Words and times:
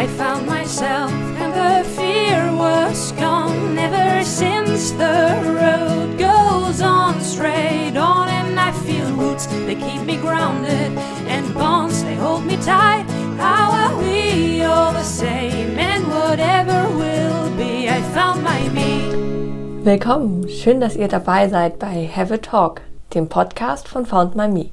I 0.00 0.06
found 0.06 0.46
myself 0.46 1.10
and 1.12 1.52
the 1.52 1.86
fear 1.90 2.50
was 2.56 3.12
gone. 3.12 3.76
Ever 3.76 4.24
since 4.24 4.92
the 4.92 5.28
road 5.44 6.18
goes 6.18 6.80
on 6.80 7.20
straight 7.20 7.98
on 7.98 8.30
and 8.30 8.58
I 8.58 8.72
feel 8.72 9.04
roots 9.12 9.44
they 9.66 9.74
keep 9.74 10.00
me 10.06 10.16
grounded 10.16 10.96
and 11.28 11.52
bonds 11.52 12.02
they 12.02 12.14
hold 12.14 12.46
me 12.46 12.56
tight. 12.56 13.04
How 13.36 13.72
are 13.72 13.98
we 13.98 14.62
all 14.62 14.94
the 14.94 15.02
same? 15.02 15.78
And 15.78 16.08
whatever 16.08 16.88
will 16.96 17.54
be 17.58 17.90
I 17.90 18.00
found 18.14 18.42
my 18.42 18.70
me 18.70 19.84
Willkommen, 19.84 20.48
schön, 20.48 20.80
dass 20.80 20.96
ihr 20.96 21.08
dabei 21.08 21.46
seid 21.48 21.78
bei 21.78 22.08
Have 22.16 22.32
a 22.32 22.38
Talk, 22.38 22.80
dem 23.12 23.28
Podcast 23.28 23.86
von 23.86 24.06
Found 24.06 24.34
My 24.34 24.48
Me. 24.48 24.70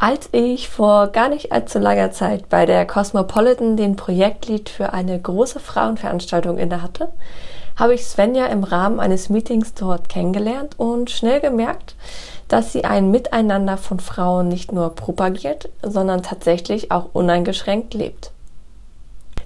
Als 0.00 0.28
ich 0.30 0.68
vor 0.68 1.08
gar 1.08 1.28
nicht 1.28 1.50
allzu 1.50 1.80
langer 1.80 2.12
Zeit 2.12 2.48
bei 2.48 2.66
der 2.66 2.86
Cosmopolitan 2.86 3.76
den 3.76 3.96
Projektlead 3.96 4.68
für 4.68 4.92
eine 4.92 5.20
große 5.20 5.58
Frauenveranstaltung 5.58 6.56
innehatte, 6.56 7.08
habe 7.74 7.94
ich 7.94 8.06
Svenja 8.06 8.46
im 8.46 8.62
Rahmen 8.62 9.00
eines 9.00 9.28
Meetings 9.28 9.74
dort 9.74 10.08
kennengelernt 10.08 10.78
und 10.78 11.10
schnell 11.10 11.40
gemerkt, 11.40 11.96
dass 12.46 12.72
sie 12.72 12.84
ein 12.84 13.10
Miteinander 13.10 13.76
von 13.76 13.98
Frauen 13.98 14.46
nicht 14.46 14.70
nur 14.70 14.94
propagiert, 14.94 15.68
sondern 15.82 16.22
tatsächlich 16.22 16.92
auch 16.92 17.06
uneingeschränkt 17.12 17.92
lebt. 17.92 18.30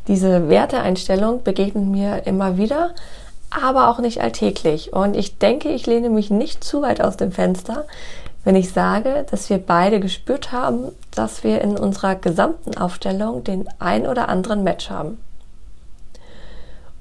Diese 0.06 0.50
Werteeinstellung 0.50 1.42
begegnet 1.44 1.86
mir 1.86 2.26
immer 2.26 2.58
wieder, 2.58 2.90
aber 3.50 3.88
auch 3.88 4.00
nicht 4.00 4.20
alltäglich. 4.20 4.92
Und 4.92 5.16
ich 5.16 5.38
denke, 5.38 5.70
ich 5.70 5.86
lehne 5.86 6.10
mich 6.10 6.30
nicht 6.30 6.62
zu 6.62 6.82
weit 6.82 7.00
aus 7.00 7.16
dem 7.16 7.32
Fenster, 7.32 7.86
wenn 8.44 8.56
ich 8.56 8.72
sage, 8.72 9.24
dass 9.30 9.50
wir 9.50 9.58
beide 9.58 10.00
gespürt 10.00 10.52
haben, 10.52 10.92
dass 11.12 11.44
wir 11.44 11.60
in 11.60 11.78
unserer 11.78 12.16
gesamten 12.16 12.76
Aufstellung 12.76 13.44
den 13.44 13.68
ein 13.78 14.06
oder 14.06 14.28
anderen 14.28 14.64
Match 14.64 14.90
haben. 14.90 15.18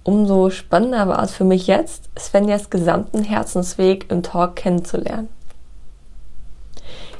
Umso 0.04 0.50
spannender 0.50 1.08
war 1.08 1.22
es 1.24 1.34
für 1.34 1.44
mich 1.44 1.68
jetzt, 1.68 2.10
Svenjas 2.18 2.70
gesamten 2.70 3.24
Herzensweg 3.24 4.10
im 4.10 4.24
Talk 4.24 4.56
kennenzulernen. 4.56 5.30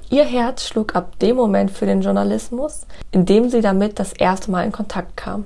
Ihr 0.10 0.26
Herz 0.26 0.66
schlug 0.66 0.96
ab 0.96 1.18
dem 1.20 1.38
Moment 1.38 1.72
für 1.72 1.86
den 1.86 2.02
Journalismus, 2.02 2.86
in 3.12 3.26
dem 3.26 3.50
sie 3.50 3.62
damit 3.62 3.98
das 3.98 4.14
erste 4.14 4.52
Mal 4.52 4.66
in 4.66 4.72
Kontakt 4.72 5.16
kam. 5.16 5.46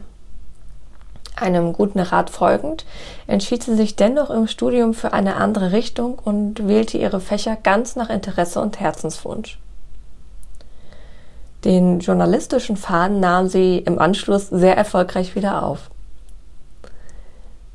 Einem 1.36 1.74
guten 1.74 2.00
Rat 2.00 2.30
folgend 2.30 2.86
entschied 3.28 3.62
sie 3.62 3.76
sich 3.76 3.96
dennoch 3.98 4.30
im 4.30 4.48
Studium 4.48 4.94
für 4.94 5.12
eine 5.12 5.36
andere 5.36 5.74
Richtung 5.74 6.18
und 6.18 6.68
wählte 6.68 6.98
ihre 6.98 7.20
Fächer 7.20 7.58
ganz 7.62 7.98
nach 7.98 8.10
Interesse 8.10 8.62
und 8.62 8.80
Herzenswunsch. 8.80 9.60
Den 11.66 12.00
journalistischen 12.00 12.78
Faden 12.78 13.20
nahm 13.20 13.48
sie 13.48 13.80
im 13.80 14.00
Anschluss 14.00 14.48
sehr 14.48 14.78
erfolgreich 14.78 15.36
wieder 15.36 15.64
auf. 15.64 15.90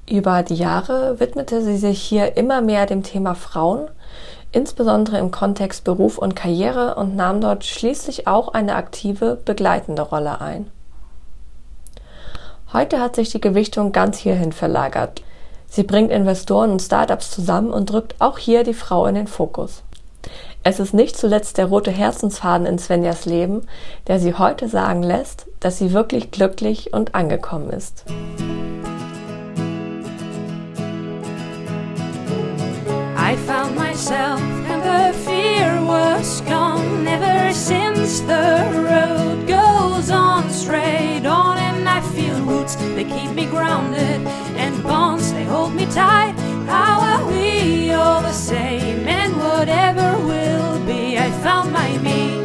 Über 0.09 0.43
die 0.43 0.55
Jahre 0.55 1.21
widmete 1.21 1.63
sie 1.63 1.77
sich 1.77 2.01
hier 2.01 2.37
immer 2.37 2.63
mehr 2.63 2.87
dem 2.87 3.03
Thema 3.03 3.35
Frauen, 3.35 3.89
insbesondere 4.53 5.19
im 5.19 5.31
Kontext 5.31 5.85
Beruf 5.85 6.19
und 6.19 6.35
Karriere 6.35 6.95
und 6.95 7.15
nahm 7.15 7.41
dort 7.41 7.65
schließlich 7.65 8.27
auch 8.27 8.49
eine 8.49 8.75
aktive 8.75 9.37
begleitende 9.45 10.03
Rolle 10.03 10.41
ein. 10.41 10.71
Heute 12.73 13.01
hat 13.01 13.17
sich 13.17 13.31
die 13.31 13.41
Gewichtung 13.41 13.91
ganz 13.91 14.17
hierhin 14.19 14.53
verlagert. 14.53 15.23
Sie 15.67 15.83
bringt 15.83 16.13
Investoren 16.13 16.71
und 16.71 16.81
Startups 16.81 17.33
zusammen 17.33 17.71
und 17.71 17.91
drückt 17.91 18.15
auch 18.21 18.39
hier 18.39 18.63
die 18.63 18.75
Frau 18.75 19.07
in 19.07 19.17
den 19.17 19.27
Fokus. 19.27 19.83
Es 20.63 20.79
ist 20.79 20.95
nicht 20.95 21.17
zuletzt 21.17 21.59
der 21.59 21.67
rote 21.67 21.91
Herzensfaden 21.91 22.67
in 22.67 22.79
Svenjas 22.79 23.25
Leben, 23.25 23.63
der 24.07 24.21
sie 24.21 24.35
heute 24.35 24.69
sagen 24.69 25.03
lässt, 25.03 25.47
dass 25.59 25.79
sie 25.79 25.93
wirklich 25.93 26.31
glücklich 26.31 26.93
und 26.93 27.17
angekommen 27.17 27.71
ist. 27.71 28.05
I 33.17 33.37
found 33.47 33.77
myself 33.77 34.41
and 34.71 34.85
the 34.85 35.13
fear 35.25 35.81
was 35.87 36.41
gone 36.47 37.09
ever 37.09 37.53
since 37.53 38.21
the 38.21 38.63
road 38.77 39.47
goes 39.49 40.11
on 40.11 40.49
straight 40.51 41.27
on 41.27 41.70
I 42.01 42.03
feel 42.15 42.41
roots 42.47 42.77
they 42.97 43.05
keep 43.05 43.31
me 43.33 43.45
grounded 43.45 44.27
and 44.57 44.83
bonds 44.83 45.35
they 45.35 45.45
hold 45.45 45.75
me 45.75 45.85
tight 45.85 46.33
how 46.67 46.99
are 46.99 47.27
we 47.27 47.93
all 47.93 48.23
the 48.23 48.33
same 48.33 49.07
and 49.07 49.37
whatever 49.37 50.17
will 50.25 50.79
be 50.87 51.19
I 51.19 51.31
found 51.43 51.71
my 51.73 51.99
me 51.99 52.41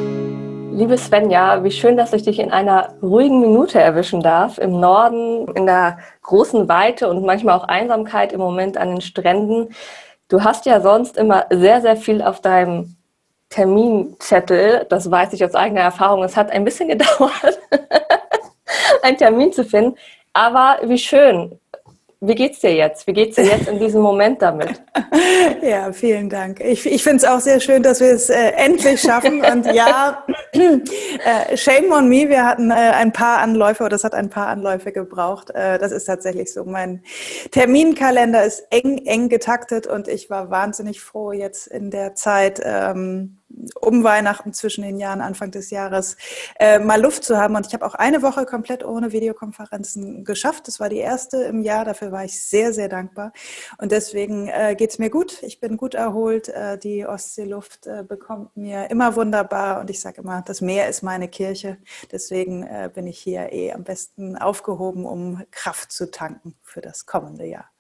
Liebe 0.73 0.97
Svenja, 0.97 1.63
wie 1.63 1.71
schön, 1.71 1.95
dass 1.95 2.11
ich 2.11 2.23
dich 2.23 2.39
in 2.39 2.51
einer 2.51 2.95
ruhigen 3.01 3.39
Minute 3.39 3.79
erwischen 3.79 4.19
darf. 4.19 4.57
Im 4.57 4.81
Norden, 4.81 5.47
in 5.55 5.65
der 5.65 5.99
großen 6.21 6.67
Weite 6.67 7.07
und 7.07 7.25
manchmal 7.25 7.57
auch 7.57 7.63
Einsamkeit 7.63 8.33
im 8.33 8.41
Moment 8.41 8.75
an 8.75 8.89
den 8.89 8.99
Stränden. 8.99 9.69
Du 10.27 10.43
hast 10.43 10.65
ja 10.65 10.81
sonst 10.81 11.15
immer 11.15 11.45
sehr, 11.49 11.79
sehr 11.79 11.95
viel 11.95 12.21
auf 12.21 12.41
deinem 12.41 12.97
Terminzettel. 13.47 14.85
Das 14.89 15.09
weiß 15.09 15.31
ich 15.31 15.45
aus 15.45 15.55
eigener 15.55 15.79
Erfahrung. 15.79 16.23
Es 16.23 16.35
hat 16.35 16.51
ein 16.51 16.65
bisschen 16.65 16.89
gedauert, 16.89 17.57
einen 19.05 19.17
Termin 19.17 19.53
zu 19.53 19.63
finden. 19.63 19.95
Aber 20.33 20.79
wie 20.83 20.97
schön. 20.97 21.59
Wie 22.21 22.33
geht's 22.33 22.59
dir 22.59 22.73
jetzt? 22.73 23.05
Wie 23.07 23.13
geht's 23.13 23.35
dir 23.35 23.45
jetzt 23.45 23.67
in 23.67 23.79
diesem 23.79 24.01
Moment 24.01 24.41
damit? 24.41 24.81
Ja, 25.61 25.91
vielen 25.91 26.29
Dank. 26.29 26.59
Ich, 26.59 26.85
ich 26.85 27.03
finde 27.03 27.17
es 27.17 27.25
auch 27.25 27.39
sehr 27.39 27.59
schön, 27.59 27.81
dass 27.81 27.99
wir 27.99 28.11
es 28.11 28.29
äh, 28.29 28.51
endlich 28.51 29.01
schaffen. 29.01 29.43
Und 29.43 29.65
ja, 29.73 30.23
äh, 30.53 31.57
shame 31.57 31.91
on 31.91 32.07
me. 32.07 32.29
Wir 32.29 32.45
hatten 32.45 32.69
äh, 32.71 32.73
ein 32.73 33.11
paar 33.11 33.39
Anläufe 33.39 33.83
oder 33.83 33.95
es 33.95 34.03
hat 34.03 34.13
ein 34.13 34.29
paar 34.29 34.47
Anläufe 34.47 34.91
gebraucht. 34.91 35.49
Äh, 35.51 35.79
das 35.79 35.91
ist 35.91 36.05
tatsächlich 36.05 36.53
so. 36.53 36.65
Mein 36.65 37.03
Terminkalender 37.51 38.43
ist 38.43 38.67
eng, 38.69 38.99
eng 39.05 39.29
getaktet 39.29 39.87
und 39.87 40.07
ich 40.07 40.29
war 40.29 40.51
wahnsinnig 40.51 41.01
froh, 41.01 41.31
jetzt 41.31 41.67
in 41.67 41.89
der 41.89 42.15
Zeit 42.15 42.61
ähm, 42.63 43.39
um 43.79 44.03
Weihnachten 44.03 44.53
zwischen 44.53 44.83
den 44.83 44.97
Jahren, 44.97 45.21
Anfang 45.21 45.51
des 45.51 45.69
Jahres, 45.69 46.17
äh, 46.59 46.79
mal 46.79 47.01
Luft 47.01 47.23
zu 47.23 47.37
haben. 47.37 47.55
Und 47.55 47.67
ich 47.67 47.73
habe 47.73 47.85
auch 47.85 47.95
eine 47.95 48.21
Woche 48.21 48.45
komplett 48.45 48.83
ohne 48.85 49.11
Videokonferenzen 49.11 50.23
geschafft. 50.23 50.67
Das 50.67 50.79
war 50.79 50.89
die 50.89 50.97
erste 50.97 51.43
im 51.43 51.61
Jahr. 51.61 51.85
Dafür 51.85 52.11
war 52.11 52.25
ich 52.25 52.41
sehr, 52.41 52.73
sehr 52.73 52.89
dankbar. 52.89 53.31
Und 53.77 53.91
deswegen 53.91 54.47
äh, 54.47 54.75
geht 54.77 54.91
es 54.91 54.99
mir 54.99 55.09
gut. 55.09 55.41
Ich 55.43 55.59
bin 55.59 55.77
gut 55.77 55.93
erholt. 55.93 56.49
Äh, 56.49 56.77
die 56.77 57.05
Ostseeluft 57.05 57.87
äh, 57.87 58.03
bekommt 58.03 58.55
mir 58.57 58.89
immer 58.89 59.15
wunderbar. 59.15 59.81
Und 59.81 59.89
ich 59.89 59.99
sage 59.99 60.21
immer, 60.21 60.41
das 60.41 60.61
Meer 60.61 60.89
ist 60.89 61.03
meine 61.03 61.27
Kirche. 61.27 61.77
Deswegen 62.11 62.63
äh, 62.63 62.89
bin 62.93 63.07
ich 63.07 63.19
hier 63.19 63.51
eh 63.51 63.73
am 63.73 63.83
besten 63.83 64.37
aufgehoben, 64.37 65.05
um 65.05 65.43
Kraft 65.51 65.91
zu 65.91 66.11
tanken 66.11 66.55
für 66.63 66.81
das 66.81 67.05
kommende 67.05 67.45
Jahr. 67.45 67.74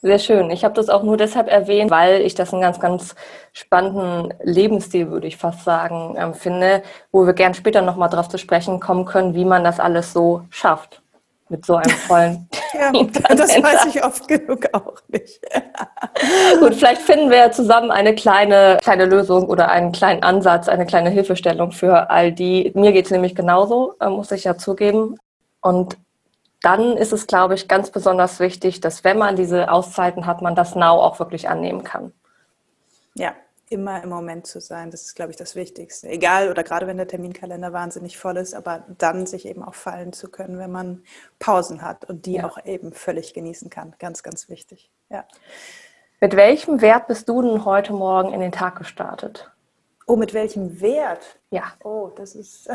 Sehr 0.00 0.18
schön. 0.18 0.50
Ich 0.50 0.64
habe 0.64 0.74
das 0.74 0.88
auch 0.88 1.02
nur 1.02 1.16
deshalb 1.16 1.48
erwähnt, 1.48 1.90
weil 1.90 2.20
ich 2.20 2.34
das 2.34 2.52
einen 2.52 2.62
ganz, 2.62 2.78
ganz 2.78 3.16
spannenden 3.52 4.32
Lebensstil, 4.42 5.10
würde 5.10 5.26
ich 5.26 5.36
fast 5.36 5.64
sagen, 5.64 6.14
ähm, 6.16 6.34
finde, 6.34 6.82
wo 7.10 7.26
wir 7.26 7.32
gern 7.32 7.54
später 7.54 7.82
nochmal 7.82 8.08
drauf 8.08 8.28
zu 8.28 8.38
sprechen 8.38 8.78
kommen 8.78 9.06
können, 9.06 9.34
wie 9.34 9.44
man 9.44 9.64
das 9.64 9.80
alles 9.80 10.12
so 10.12 10.42
schafft. 10.50 11.02
Mit 11.50 11.64
so 11.64 11.76
einem 11.76 11.90
vollen. 11.90 12.48
ja, 12.74 12.92
das 13.34 13.50
weiß 13.50 13.86
ich 13.86 14.04
oft 14.04 14.28
genug 14.28 14.66
auch 14.72 14.96
nicht. 15.08 15.40
Gut, 16.60 16.74
vielleicht 16.74 17.00
finden 17.00 17.30
wir 17.30 17.50
zusammen 17.52 17.90
eine 17.90 18.14
kleine, 18.14 18.78
kleine 18.82 19.06
Lösung 19.06 19.48
oder 19.48 19.70
einen 19.70 19.92
kleinen 19.92 20.22
Ansatz, 20.22 20.68
eine 20.68 20.84
kleine 20.84 21.08
Hilfestellung 21.08 21.72
für 21.72 22.10
all 22.10 22.32
die. 22.32 22.70
Mir 22.74 22.92
geht 22.92 23.06
es 23.06 23.10
nämlich 23.10 23.34
genauso, 23.34 23.94
äh, 23.98 24.10
muss 24.10 24.30
ich 24.30 24.44
ja 24.44 24.58
zugeben. 24.58 25.16
Und 25.60 25.96
dann 26.62 26.96
ist 26.96 27.12
es, 27.12 27.26
glaube 27.26 27.54
ich, 27.54 27.68
ganz 27.68 27.90
besonders 27.90 28.40
wichtig, 28.40 28.80
dass 28.80 29.04
wenn 29.04 29.18
man 29.18 29.36
diese 29.36 29.70
Auszeiten 29.70 30.26
hat, 30.26 30.42
man 30.42 30.54
das 30.54 30.74
Now 30.74 31.00
auch 31.00 31.18
wirklich 31.18 31.48
annehmen 31.48 31.84
kann. 31.84 32.12
Ja, 33.14 33.34
immer 33.70 34.02
im 34.02 34.08
Moment 34.08 34.46
zu 34.46 34.60
sein, 34.60 34.90
das 34.90 35.02
ist, 35.02 35.14
glaube 35.14 35.30
ich, 35.30 35.36
das 35.36 35.54
Wichtigste. 35.54 36.08
Egal 36.08 36.50
oder 36.50 36.64
gerade 36.64 36.86
wenn 36.86 36.96
der 36.96 37.06
Terminkalender 37.06 37.72
wahnsinnig 37.72 38.18
voll 38.18 38.36
ist, 38.36 38.54
aber 38.54 38.84
dann 38.98 39.26
sich 39.26 39.46
eben 39.46 39.62
auch 39.62 39.74
fallen 39.74 40.12
zu 40.12 40.30
können, 40.30 40.58
wenn 40.58 40.72
man 40.72 41.02
Pausen 41.38 41.82
hat 41.82 42.04
und 42.06 42.26
die 42.26 42.34
ja. 42.34 42.46
auch 42.46 42.64
eben 42.64 42.92
völlig 42.92 43.34
genießen 43.34 43.70
kann. 43.70 43.94
Ganz, 43.98 44.22
ganz 44.22 44.48
wichtig. 44.48 44.90
Ja. 45.10 45.24
Mit 46.20 46.34
welchem 46.34 46.80
Wert 46.80 47.06
bist 47.06 47.28
du 47.28 47.42
denn 47.42 47.64
heute 47.64 47.92
Morgen 47.92 48.32
in 48.32 48.40
den 48.40 48.52
Tag 48.52 48.76
gestartet? 48.76 49.50
Oh, 50.10 50.16
mit 50.16 50.32
welchem 50.32 50.80
Wert? 50.80 51.20
Ja. 51.50 51.64
Oh, 51.84 52.08
das 52.16 52.34
ist 52.34 52.66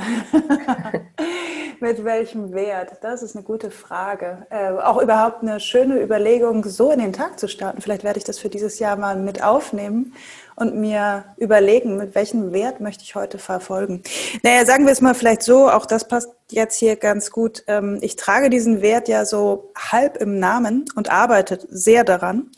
mit 1.79 2.03
welchem 2.05 2.53
Wert? 2.53 2.91
Das 3.01 3.23
ist 3.23 3.35
eine 3.35 3.43
gute 3.43 3.71
Frage. 3.71 4.45
Äh, 4.51 4.69
auch 4.69 5.01
überhaupt 5.01 5.41
eine 5.41 5.59
schöne 5.59 5.99
Überlegung, 5.99 6.63
so 6.63 6.91
in 6.91 6.99
den 6.99 7.11
Tag 7.11 7.39
zu 7.39 7.47
starten. 7.47 7.81
Vielleicht 7.81 8.03
werde 8.03 8.19
ich 8.19 8.23
das 8.23 8.37
für 8.37 8.49
dieses 8.49 8.77
Jahr 8.77 8.97
mal 8.97 9.15
mit 9.15 9.43
aufnehmen 9.43 10.13
und 10.55 10.75
mir 10.75 11.25
überlegen, 11.37 11.97
mit 11.97 12.13
welchem 12.13 12.53
Wert 12.53 12.81
möchte 12.81 13.03
ich 13.03 13.15
heute 13.15 13.39
verfolgen. 13.39 14.03
Naja, 14.43 14.63
sagen 14.63 14.85
wir 14.85 14.93
es 14.93 15.01
mal 15.01 15.15
vielleicht 15.15 15.41
so, 15.41 15.71
auch 15.71 15.87
das 15.87 16.07
passt 16.07 16.29
jetzt 16.51 16.77
hier 16.77 16.97
ganz 16.97 17.31
gut. 17.31 17.63
Ähm, 17.65 17.97
ich 18.01 18.15
trage 18.15 18.51
diesen 18.51 18.83
Wert 18.83 19.07
ja 19.07 19.25
so 19.25 19.71
halb 19.75 20.17
im 20.17 20.37
Namen 20.37 20.85
und 20.95 21.11
arbeite 21.11 21.57
sehr 21.67 22.03
daran. 22.03 22.51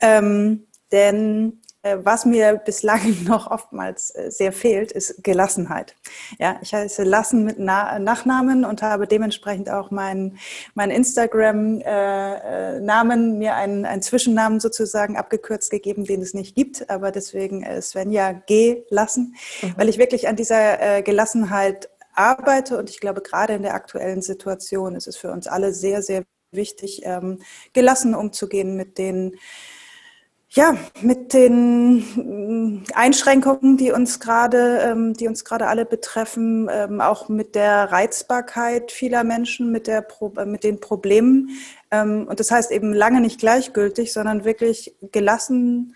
Ähm, 0.00 0.68
denn 0.92 1.59
was 2.02 2.26
mir 2.26 2.56
bislang 2.56 3.24
noch 3.28 3.50
oftmals 3.50 4.14
äh, 4.14 4.30
sehr 4.30 4.52
fehlt, 4.52 4.92
ist 4.92 5.24
Gelassenheit. 5.24 5.96
Ja, 6.38 6.58
ich 6.62 6.74
heiße 6.74 7.04
Lassen 7.04 7.44
mit 7.44 7.56
Na 7.58 7.98
Nachnamen 7.98 8.64
und 8.64 8.82
habe 8.82 9.06
dementsprechend 9.06 9.70
auch 9.70 9.90
meinen 9.90 10.38
mein 10.74 10.90
Instagram-Namen, 10.90 13.34
äh, 13.34 13.38
mir 13.38 13.54
einen, 13.54 13.86
einen 13.86 14.02
Zwischennamen 14.02 14.60
sozusagen 14.60 15.16
abgekürzt 15.16 15.70
gegeben, 15.70 16.04
den 16.04 16.22
es 16.22 16.34
nicht 16.34 16.54
gibt, 16.54 16.90
aber 16.90 17.10
deswegen 17.10 17.64
Svenja 17.80 18.32
G. 18.32 18.82
Lassen, 18.90 19.34
mhm. 19.62 19.74
weil 19.76 19.88
ich 19.88 19.98
wirklich 19.98 20.28
an 20.28 20.36
dieser 20.36 21.02
Gelassenheit 21.02 21.88
arbeite 22.14 22.78
und 22.78 22.90
ich 22.90 23.00
glaube, 23.00 23.22
gerade 23.22 23.54
in 23.54 23.62
der 23.62 23.74
aktuellen 23.74 24.22
Situation 24.22 24.94
ist 24.94 25.06
es 25.06 25.16
für 25.16 25.32
uns 25.32 25.46
alle 25.46 25.72
sehr, 25.72 26.02
sehr 26.02 26.24
wichtig, 26.52 27.02
ähm, 27.04 27.40
gelassen 27.72 28.14
umzugehen 28.14 28.76
mit 28.76 28.98
den 28.98 29.36
ja, 30.52 30.76
mit 31.00 31.32
den 31.32 31.98
mm, 32.76 32.84
Einschränkungen, 32.94 33.76
die 33.76 33.92
uns 33.92 34.18
gerade, 34.18 34.80
ähm, 34.82 35.14
die 35.14 35.28
uns 35.28 35.44
gerade 35.44 35.68
alle 35.68 35.84
betreffen, 35.86 36.68
ähm, 36.72 37.00
auch 37.00 37.28
mit 37.28 37.54
der 37.54 37.92
Reizbarkeit 37.92 38.90
vieler 38.90 39.22
Menschen, 39.22 39.70
mit 39.70 39.86
der, 39.86 40.06
äh, 40.36 40.46
mit 40.46 40.64
den 40.64 40.80
Problemen. 40.80 41.50
Ähm, 41.92 42.26
und 42.28 42.40
das 42.40 42.50
heißt 42.50 42.72
eben 42.72 42.92
lange 42.92 43.20
nicht 43.20 43.38
gleichgültig, 43.38 44.12
sondern 44.12 44.44
wirklich 44.44 44.96
gelassen 45.12 45.94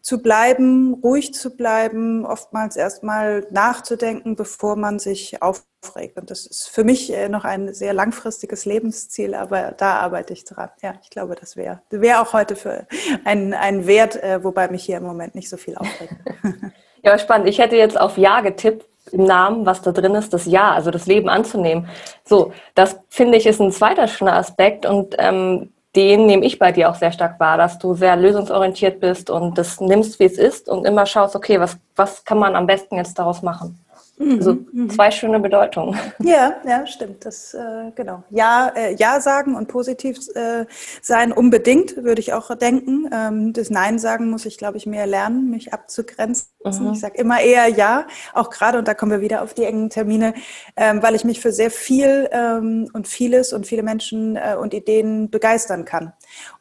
zu 0.00 0.22
bleiben, 0.22 0.94
ruhig 0.94 1.34
zu 1.34 1.54
bleiben, 1.54 2.24
oftmals 2.24 2.76
erstmal 2.76 3.46
nachzudenken, 3.50 4.34
bevor 4.34 4.76
man 4.76 4.98
sich 4.98 5.42
aufregt. 5.82 6.18
Und 6.18 6.30
das 6.30 6.46
ist 6.46 6.68
für 6.68 6.84
mich 6.84 7.12
äh, 7.12 7.28
noch 7.28 7.44
ein 7.44 7.72
sehr 7.74 7.92
langfristiges 7.92 8.64
Lebensziel, 8.64 9.34
aber 9.34 9.72
da 9.76 9.94
arbeite 10.00 10.32
ich 10.32 10.44
dran. 10.44 10.70
Ja, 10.82 10.94
ich 11.02 11.10
glaube, 11.10 11.34
das 11.34 11.56
wäre 11.56 11.80
wär 11.90 12.22
auch 12.22 12.32
heute 12.32 12.56
für 12.56 12.86
ein, 13.24 13.54
ein 13.54 13.86
Wert, 13.86 14.22
äh, 14.22 14.42
wobei 14.42 14.68
mich 14.68 14.84
hier 14.84 14.98
im 14.98 15.04
Moment 15.04 15.34
nicht 15.34 15.48
so 15.48 15.56
viel 15.56 15.76
aufregt. 15.76 16.14
Ja, 17.02 17.18
spannend. 17.18 17.48
Ich 17.48 17.58
hätte 17.58 17.76
jetzt 17.76 17.98
auf 17.98 18.18
Ja 18.18 18.42
getippt 18.42 18.84
im 19.10 19.24
Namen, 19.24 19.64
was 19.64 19.80
da 19.80 19.90
drin 19.90 20.14
ist, 20.14 20.34
das 20.34 20.44
Ja, 20.44 20.72
also 20.72 20.90
das 20.90 21.06
Leben 21.06 21.30
anzunehmen. 21.30 21.88
So, 22.26 22.52
das 22.74 23.00
finde 23.08 23.38
ich 23.38 23.46
ist 23.46 23.58
ein 23.58 23.72
zweiter 23.72 24.06
schöner 24.06 24.34
Aspekt 24.34 24.84
und 24.84 25.16
ähm, 25.18 25.72
den 25.96 26.26
nehme 26.26 26.44
ich 26.44 26.58
bei 26.58 26.72
dir 26.72 26.90
auch 26.90 26.96
sehr 26.96 27.10
stark 27.10 27.40
wahr, 27.40 27.56
dass 27.56 27.78
du 27.78 27.94
sehr 27.94 28.16
lösungsorientiert 28.16 29.00
bist 29.00 29.30
und 29.30 29.56
das 29.56 29.80
nimmst, 29.80 30.20
wie 30.20 30.24
es 30.24 30.36
ist 30.36 30.68
und 30.68 30.86
immer 30.86 31.06
schaust, 31.06 31.34
okay, 31.34 31.58
was, 31.58 31.78
was 31.96 32.22
kann 32.26 32.38
man 32.38 32.54
am 32.54 32.66
besten 32.66 32.96
jetzt 32.96 33.18
daraus 33.18 33.40
machen? 33.40 33.82
Mhm, 34.20 34.36
also 34.36 34.58
mhm. 34.70 34.90
zwei 34.90 35.10
schöne 35.10 35.40
Bedeutungen. 35.40 35.98
Ja, 36.22 36.56
ja, 36.66 36.86
stimmt. 36.86 37.24
Das 37.24 37.54
äh, 37.54 37.90
genau. 37.94 38.22
Ja, 38.30 38.70
äh, 38.76 38.94
ja 38.94 39.20
sagen 39.20 39.56
und 39.56 39.68
positiv 39.68 40.18
äh, 40.34 40.66
sein 41.00 41.32
unbedingt, 41.32 41.96
würde 41.96 42.20
ich 42.20 42.34
auch 42.34 42.54
denken. 42.54 43.08
Ähm, 43.12 43.52
das 43.54 43.70
Nein 43.70 43.98
sagen 43.98 44.30
muss 44.30 44.44
ich, 44.44 44.58
glaube 44.58 44.76
ich, 44.76 44.86
mehr 44.86 45.06
lernen, 45.06 45.50
mich 45.50 45.72
abzugrenzen. 45.72 46.48
Mhm. 46.62 46.92
Ich 46.92 47.00
sage 47.00 47.18
immer 47.18 47.40
eher 47.40 47.68
ja, 47.68 48.06
auch 48.34 48.50
gerade, 48.50 48.78
und 48.78 48.86
da 48.86 48.94
kommen 48.94 49.12
wir 49.12 49.22
wieder 49.22 49.42
auf 49.42 49.54
die 49.54 49.64
engen 49.64 49.88
Termine, 49.88 50.34
ähm, 50.76 51.02
weil 51.02 51.14
ich 51.14 51.24
mich 51.24 51.40
für 51.40 51.52
sehr 51.52 51.70
viel 51.70 52.28
ähm, 52.30 52.88
und 52.92 53.08
vieles 53.08 53.54
und 53.54 53.66
viele 53.66 53.82
Menschen 53.82 54.36
äh, 54.36 54.56
und 54.60 54.74
Ideen 54.74 55.30
begeistern 55.30 55.86
kann 55.86 56.12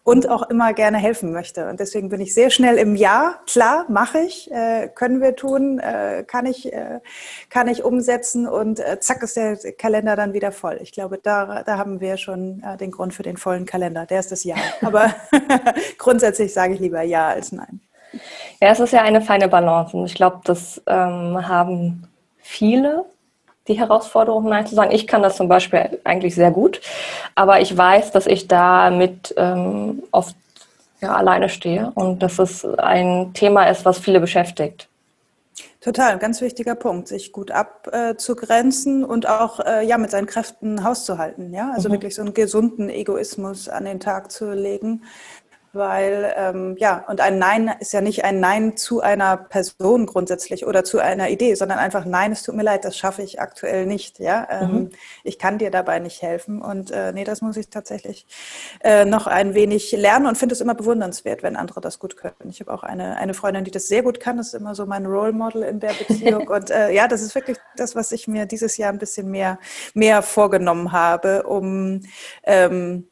und 0.04 0.30
auch 0.30 0.50
immer 0.50 0.74
gerne 0.74 0.98
helfen 0.98 1.32
möchte. 1.32 1.70
Und 1.70 1.80
deswegen 1.80 2.10
bin 2.10 2.22
ich 2.22 2.34
sehr 2.34 2.50
schnell 2.50 2.78
im 2.78 2.96
Ja. 2.96 3.40
Klar, 3.48 3.86
mache 3.90 4.20
ich, 4.20 4.52
äh, 4.52 4.90
können 4.94 5.22
wir 5.22 5.36
tun, 5.36 5.80
äh, 5.80 6.24
kann 6.26 6.46
ich, 6.46 6.74
äh, 6.74 7.00
kann 7.50 7.68
ich 7.68 7.84
umsetzen 7.84 8.48
und 8.48 8.80
äh, 8.80 9.00
zack 9.00 9.22
ist 9.24 9.36
der 9.36 9.58
Kalender 9.78 10.16
dann 10.16 10.34
wieder 10.34 10.52
voll. 10.52 10.80
Ich 10.82 10.92
glaube, 10.92 11.20
da, 11.22 11.64
da 11.64 11.78
haben 11.78 12.00
wir 12.00 12.18
schon 12.18 12.64
äh, 12.64 12.78
den 12.78 12.92
Grund 12.92 13.14
für 13.14 13.24
den 13.24 13.38
vollen 13.38 13.66
Kalender. 13.66 14.06
Der 14.06 14.20
ist 14.20 14.32
das 14.32 14.44
Ja. 14.44 14.56
Aber 14.82 15.14
grundsätzlich 15.98 16.54
sage 16.54 16.74
ich 16.74 16.80
lieber 16.80 17.02
Ja 17.02 17.30
als 17.30 17.52
Nein. 17.52 17.82
Ja, 18.60 18.70
es 18.70 18.80
ist 18.80 18.94
ja 18.94 19.04
eine 19.04 19.22
feine 19.22 19.48
Balance 19.48 19.96
und 19.96 20.06
ich 20.06 20.16
glaube, 20.16 20.42
das 20.44 20.82
ähm, 20.88 21.48
haben 21.48 22.08
viele 22.38 23.06
die 23.70 23.80
Herausforderung, 23.80 24.50
Nein 24.50 24.68
zu 24.68 24.76
sagen. 24.76 24.92
Ich 24.92 25.08
kann 25.08 25.24
das 25.24 25.38
zum 25.38 25.48
Beispiel 25.48 26.00
eigentlich 26.04 26.36
sehr 26.36 26.52
gut, 26.52 26.82
aber 27.36 27.62
ich 27.62 27.78
weiß, 27.78 28.12
dass 28.12 28.26
ich 28.26 28.48
damit 28.48 29.34
ähm, 29.38 30.04
oft 30.12 30.36
ja, 31.02 31.16
alleine 31.16 31.48
stehe 31.48 31.92
und 31.96 32.20
dass 32.22 32.40
es 32.40 32.66
ein 32.66 33.32
Thema 33.34 33.66
ist, 33.66 33.86
was 33.86 34.00
viele 34.00 34.20
beschäftigt. 34.20 34.90
Total, 35.82 36.18
ganz 36.18 36.42
wichtiger 36.42 36.76
Punkt, 36.76 37.08
sich 37.08 37.32
gut 37.32 37.52
abzugrenzen 37.52 39.04
äh, 39.04 39.06
und 39.06 39.30
auch 39.30 39.62
äh, 39.62 39.88
ja 39.88 39.98
mit 39.98 40.12
seinen 40.12 40.28
Kräften 40.28 40.84
Haus 40.84 41.06
zu 41.06 41.18
halten, 41.18 41.54
ja, 41.54 41.72
also 41.74 41.88
mhm. 41.88 41.94
wirklich 41.94 42.16
so 42.16 42.22
einen 42.22 42.34
gesunden 42.34 42.90
Egoismus 42.90 43.70
an 43.70 43.86
den 43.86 44.02
Tag 44.02 44.30
zu 44.30 44.52
legen, 44.52 45.04
weil 45.74 46.34
ähm, 46.36 46.76
ja, 46.80 47.06
und 47.08 47.22
ein 47.22 47.38
Nein 47.38 47.72
ist 47.80 47.94
ja 47.94 48.02
nicht 48.02 48.24
ein 48.24 48.40
Nein 48.40 48.78
zu 48.78 49.02
einer 49.02 49.38
Person 49.38 50.06
grundsätzlich 50.06 50.66
oder 50.66 50.84
zu 50.84 51.00
einer 51.00 51.30
Idee, 51.30 51.56
sondern 51.56 51.80
einfach 51.80 52.06
Nein, 52.06 52.32
es 52.32 52.44
tut 52.44 52.56
mir 52.56 52.64
leid, 52.64 52.86
das 52.86 52.98
schaffe 52.98 53.22
ich 53.22 53.40
aktuell 53.40 53.86
nicht. 53.86 54.20
Ja, 54.20 54.48
ähm, 54.50 54.72
mhm. 54.72 54.90
ich 55.24 55.40
kann 55.40 55.58
dir 55.58 55.72
dabei 55.72 56.00
nicht 56.00 56.22
helfen 56.22 56.62
und 56.62 56.92
äh, 56.92 57.12
nee, 57.14 57.24
das 57.24 57.42
muss 57.42 57.58
ich 57.58 57.70
tatsächlich 57.70 58.26
äh, 58.82 59.06
noch 59.06 59.28
ein 59.28 59.54
wenig 59.54 59.92
lernen 59.92 60.26
und 60.26 60.38
finde 60.38 60.54
es 60.54 60.62
immer 60.62 60.76
bewundernswert, 60.76 61.44
wenn 61.44 61.56
andere 61.56 61.82
das 61.82 62.00
gut 62.00 62.18
können. 62.18 62.50
Ich 62.50 62.60
habe 62.60 62.74
auch 62.74 62.84
eine 62.84 63.18
eine 63.18 63.34
Freundin, 63.34 63.64
die 63.64 63.72
das 63.72 63.88
sehr 63.88 64.04
gut 64.04 64.20
kann. 64.20 64.38
Das 64.38 64.48
ist 64.48 64.54
immer 64.56 64.76
so 64.76 64.86
mein 64.86 65.06
Role 65.06 65.34
Model 65.34 65.64
in 65.64 65.80
der 65.80 65.94
Beziehung 65.94 66.48
und 66.50 66.70
äh, 66.70 66.92
ja, 66.92 67.08
das 67.08 67.22
ist 67.22 67.36
wirklich 67.36 67.58
das, 67.76 67.96
was 67.96 68.12
ich 68.12 68.28
mir 68.28 68.46
dieses 68.46 68.78
Jahr 68.78 68.92
ein 68.92 69.00
bisschen 69.00 69.30
mehr 69.30 69.60
mehr 69.94 70.22
vorgenommen 70.22 70.92
habe, 70.92 71.44
um 71.44 72.02
ähm, 72.44 73.08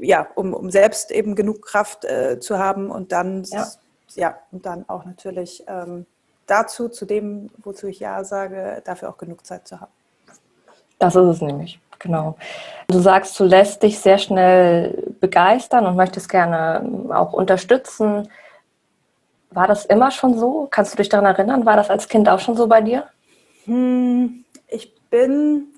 ja, 0.00 0.26
um, 0.34 0.54
um 0.54 0.70
selbst 0.70 1.10
eben 1.10 1.34
genug 1.34 1.62
Kraft 1.62 2.04
äh, 2.04 2.38
zu 2.40 2.58
haben 2.58 2.90
und 2.90 3.12
dann, 3.12 3.44
ja. 3.44 3.66
ja, 4.14 4.38
und 4.52 4.66
dann 4.66 4.88
auch 4.88 5.04
natürlich 5.04 5.64
ähm, 5.66 6.06
dazu, 6.46 6.88
zu 6.88 7.04
dem, 7.04 7.50
wozu 7.62 7.86
ich 7.86 8.00
Ja 8.00 8.24
sage, 8.24 8.82
dafür 8.84 9.10
auch 9.10 9.18
genug 9.18 9.46
Zeit 9.46 9.66
zu 9.66 9.80
haben. 9.80 9.92
Das 10.98 11.16
ist 11.16 11.26
es 11.26 11.40
nämlich, 11.40 11.80
genau. 11.98 12.36
Du 12.88 12.98
sagst, 12.98 13.38
du 13.40 13.44
lässt 13.44 13.82
dich 13.82 13.98
sehr 13.98 14.18
schnell 14.18 15.14
begeistern 15.20 15.86
und 15.86 15.96
möchtest 15.96 16.28
gerne 16.28 17.08
auch 17.10 17.32
unterstützen. 17.32 18.28
War 19.50 19.66
das 19.66 19.86
immer 19.86 20.10
schon 20.10 20.38
so? 20.38 20.68
Kannst 20.70 20.92
du 20.92 20.96
dich 20.98 21.08
daran 21.08 21.26
erinnern? 21.26 21.64
War 21.64 21.76
das 21.76 21.90
als 21.90 22.08
Kind 22.08 22.28
auch 22.28 22.38
schon 22.38 22.56
so 22.56 22.66
bei 22.66 22.82
dir? 22.82 23.08
Hm, 23.64 24.44
ich 24.68 24.94
bin 25.10 25.68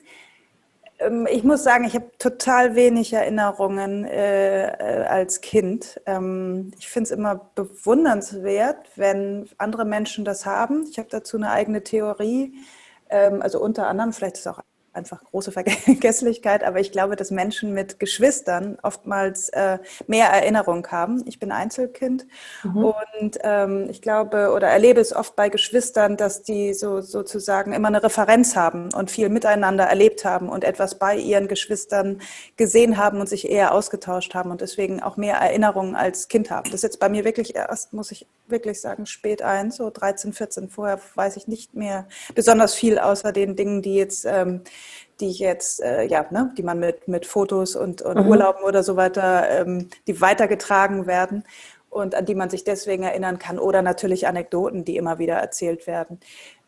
ähm, 1.05 1.27
ich 1.31 1.45
muss 1.45 1.63
sagen, 1.63 1.85
ich 1.85 1.95
habe 1.95 2.11
total 2.19 2.75
wenig 2.75 3.13
Erinnerungen 3.13 4.05
äh, 4.05 4.69
äh, 4.69 5.07
als 5.07 5.41
Kind. 5.41 6.01
Ähm, 6.07 6.73
ich 6.79 6.89
finde 6.89 7.05
es 7.05 7.11
immer 7.11 7.51
bewundernswert, 7.55 8.89
wenn 8.97 9.49
andere 9.59 9.85
Menschen 9.85 10.25
das 10.25 10.47
haben. 10.47 10.87
Ich 10.91 10.99
habe 10.99 11.09
dazu 11.11 11.37
eine 11.37 11.51
eigene 11.51 11.83
Theorie. 11.83 12.55
Ähm, 13.11 13.43
also 13.43 13.61
unter 13.61 13.89
anderem, 13.89 14.13
vielleicht 14.13 14.37
ist 14.39 14.47
auch 14.47 14.61
einfach 14.93 15.25
große 15.25 15.53
Vergesslichkeit, 15.53 16.65
aber 16.65 16.81
ich 16.81 16.93
glaube, 16.93 17.17
dass 17.17 17.31
Menschen 17.31 17.73
mit 17.73 17.99
Geschwistern 17.99 18.79
oftmals 18.83 19.49
äh, 19.51 19.79
mehr 20.07 20.29
Erinnerung 20.29 20.87
haben. 20.89 21.23
Ich 21.27 21.39
bin 21.39 21.51
Einzelkind 21.51 22.27
mhm. 22.63 22.85
und 22.85 23.39
ähm, 23.43 23.87
ich 23.91 24.03
glaube 24.03 24.53
oder 24.55 24.69
erlebe 24.69 25.01
es 25.01 25.15
oft 25.15 25.35
bei 25.35 25.49
Geschwistern, 25.49 26.17
dass 26.17 26.43
die 26.43 26.75
so 26.75 27.01
sozusagen 27.01 27.73
immer 27.73 27.89
eine 27.89 28.03
Referenz 28.03 28.55
haben 28.55 28.91
und 28.95 29.11
viel 29.11 29.29
miteinander 29.29 29.85
erlebt 29.85 30.25
haben 30.25 30.49
und 30.49 30.65
etwas 30.65 30.99
bei 30.99 31.17
ihren 31.17 31.49
Geschwistern 31.49 32.21
gesehen 32.57 32.97
haben 32.97 33.21
und 33.21 33.29
sich 33.29 33.51
eher 33.51 33.73
ausgetauscht 33.73 34.35
haben 34.35 34.51
und 34.51 34.61
deswegen 34.61 35.03
auch 35.03 35.17
mehr 35.17 35.37
Erinnerungen 35.37 35.97
als 35.97 36.29
Kind 36.29 36.51
haben. 36.51 36.65
Das 36.65 36.75
ist 36.75 36.83
jetzt 36.83 37.01
bei 37.01 37.09
mir 37.09 37.25
wirklich 37.25 37.55
erst, 37.55 37.93
muss 37.93 38.11
ich 38.11 38.27
wirklich 38.47 38.81
sagen, 38.81 39.07
spät 39.07 39.43
ein, 39.43 39.71
so 39.71 39.91
13, 39.91 40.33
14. 40.33 40.69
Vorher 40.69 41.01
weiß 41.15 41.37
ich 41.37 41.49
nicht 41.49 41.75
mehr 41.75 42.07
besonders 42.35 42.75
viel 42.75 42.99
außer 42.99 43.33
den 43.33 43.57
Dingen, 43.57 43.83
die 43.83 43.95
jetzt 43.95 44.25
ähm, 44.27 44.63
die 45.21 45.31
ich 45.31 45.39
jetzt, 45.39 45.83
äh, 45.83 46.05
ja, 46.05 46.27
ne, 46.31 46.53
die 46.57 46.63
man 46.63 46.79
mit, 46.79 47.09
mit 47.09 47.27
Fotos 47.27 47.77
und, 47.77 48.03
und 48.03 48.19
mhm. 48.19 48.29
Urlauben 48.29 48.65
oder 48.65 48.83
so 48.83 48.97
weiter, 48.97 49.49
ähm, 49.49 49.89
die 50.07 50.21
weitergetragen 50.21 51.07
werden 51.07 51.45
und 51.91 52.15
an 52.15 52.25
die 52.25 52.35
man 52.35 52.49
sich 52.51 52.65
deswegen 52.65 53.03
erinnern 53.03 53.39
kann 53.39 53.59
oder 53.59 53.83
natürlich 53.83 54.27
Anekdoten, 54.27 54.85
die 54.85 54.97
immer 54.97 55.19
wieder 55.19 55.35
erzählt 55.35 55.87
werden. 55.87 56.21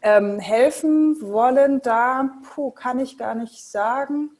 Ähm, 0.02 0.38
helfen 0.38 1.16
wollen 1.22 1.80
da, 1.80 2.30
puh, 2.54 2.70
kann 2.70 3.00
ich 3.00 3.16
gar 3.16 3.34
nicht 3.34 3.64
sagen. 3.64 4.30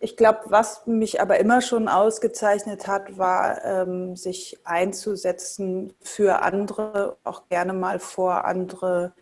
Ich 0.00 0.16
glaube, 0.16 0.40
was 0.46 0.86
mich 0.86 1.20
aber 1.20 1.38
immer 1.38 1.62
schon 1.62 1.88
ausgezeichnet 1.88 2.86
hat, 2.86 3.16
war, 3.16 3.64
ähm, 3.64 4.16
sich 4.16 4.58
einzusetzen 4.64 5.94
für 6.02 6.42
andere, 6.42 7.16
auch 7.24 7.48
gerne 7.48 7.72
mal 7.72 7.98
vor 7.98 8.44
andere 8.44 9.12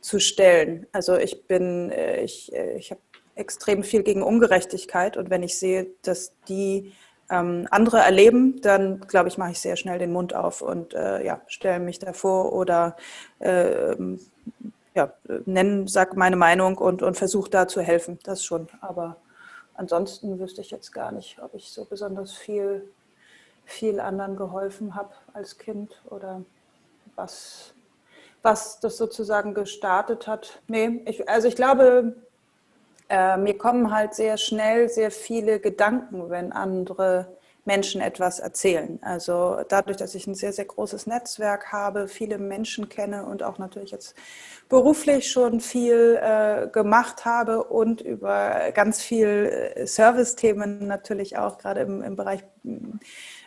zu 0.00 0.20
stellen. 0.20 0.86
Also 0.92 1.16
ich 1.16 1.46
bin, 1.46 1.90
äh, 1.90 2.22
ich, 2.22 2.54
äh, 2.54 2.76
ich 2.76 2.90
habe 2.90 3.00
extrem 3.34 3.82
viel 3.82 4.02
gegen 4.02 4.22
Ungerechtigkeit. 4.22 5.16
Und 5.16 5.30
wenn 5.30 5.42
ich 5.42 5.58
sehe, 5.58 5.88
dass 6.02 6.32
die 6.48 6.92
ähm, 7.30 7.66
andere 7.70 7.98
erleben, 7.98 8.60
dann 8.60 9.00
glaube 9.00 9.28
ich, 9.28 9.38
mache 9.38 9.52
ich 9.52 9.60
sehr 9.60 9.76
schnell 9.76 9.98
den 9.98 10.12
Mund 10.12 10.34
auf 10.34 10.60
und 10.60 10.94
äh, 10.94 11.24
ja, 11.24 11.40
stelle 11.46 11.80
mich 11.80 11.98
davor 11.98 12.52
oder 12.52 12.96
äh, 13.38 13.96
ja, 14.94 15.12
nenne, 15.46 15.88
sag 15.88 16.16
meine 16.16 16.36
Meinung 16.36 16.76
und, 16.76 17.02
und 17.02 17.16
versuche 17.16 17.50
da 17.50 17.66
zu 17.66 17.80
helfen. 17.80 18.18
Das 18.24 18.44
schon. 18.44 18.68
Aber 18.82 19.16
ansonsten 19.74 20.38
wüsste 20.38 20.60
ich 20.60 20.70
jetzt 20.70 20.92
gar 20.92 21.12
nicht, 21.12 21.40
ob 21.42 21.54
ich 21.54 21.70
so 21.70 21.86
besonders 21.86 22.32
viel, 22.32 22.86
viel 23.64 24.00
anderen 24.00 24.36
geholfen 24.36 24.94
habe 24.94 25.14
als 25.32 25.56
Kind 25.56 26.02
oder 26.10 26.42
was, 27.16 27.72
was 28.42 28.80
das 28.80 28.98
sozusagen 28.98 29.54
gestartet 29.54 30.26
hat. 30.26 30.60
Nee, 30.68 31.02
ich, 31.06 31.26
also 31.28 31.48
ich 31.48 31.56
glaube, 31.56 32.14
äh, 33.12 33.36
mir 33.36 33.58
kommen 33.58 33.94
halt 33.94 34.14
sehr 34.14 34.38
schnell 34.38 34.88
sehr 34.88 35.10
viele 35.10 35.60
Gedanken, 35.60 36.30
wenn 36.30 36.50
andere 36.50 37.36
Menschen 37.64 38.00
etwas 38.00 38.40
erzählen. 38.40 38.98
Also 39.02 39.58
dadurch, 39.68 39.96
dass 39.96 40.14
ich 40.14 40.26
ein 40.26 40.34
sehr, 40.34 40.52
sehr 40.52 40.64
großes 40.64 41.06
Netzwerk 41.06 41.70
habe, 41.72 42.08
viele 42.08 42.38
Menschen 42.38 42.88
kenne 42.88 43.24
und 43.26 43.42
auch 43.42 43.58
natürlich 43.58 43.92
jetzt 43.92 44.16
beruflich 44.68 45.30
schon 45.30 45.60
viel 45.60 46.18
äh, 46.20 46.66
gemacht 46.68 47.24
habe 47.24 47.64
und 47.64 48.00
über 48.00 48.72
ganz 48.72 49.02
viel 49.02 49.72
äh, 49.76 49.86
Service-Themen 49.86 50.86
natürlich 50.86 51.36
auch 51.36 51.58
gerade 51.58 51.82
im, 51.82 52.02
im 52.02 52.16
Bereich 52.16 52.42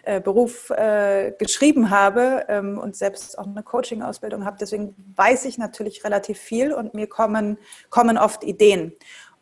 äh, 0.03 0.21
Beruf 0.21 0.69
äh, 0.69 1.33
geschrieben 1.37 1.89
habe 1.89 2.45
ähm, 2.47 2.77
und 2.77 2.95
selbst 2.95 3.39
auch 3.39 3.47
eine 3.47 3.63
Coaching-Ausbildung 3.63 4.45
habe. 4.45 4.57
Deswegen 4.59 4.95
weiß 5.15 5.45
ich 5.45 5.57
natürlich 5.57 6.03
relativ 6.03 6.37
viel 6.37 6.71
und 6.71 6.93
mir 6.93 7.07
kommen, 7.07 7.57
kommen 7.89 8.17
oft 8.17 8.43
Ideen. 8.43 8.93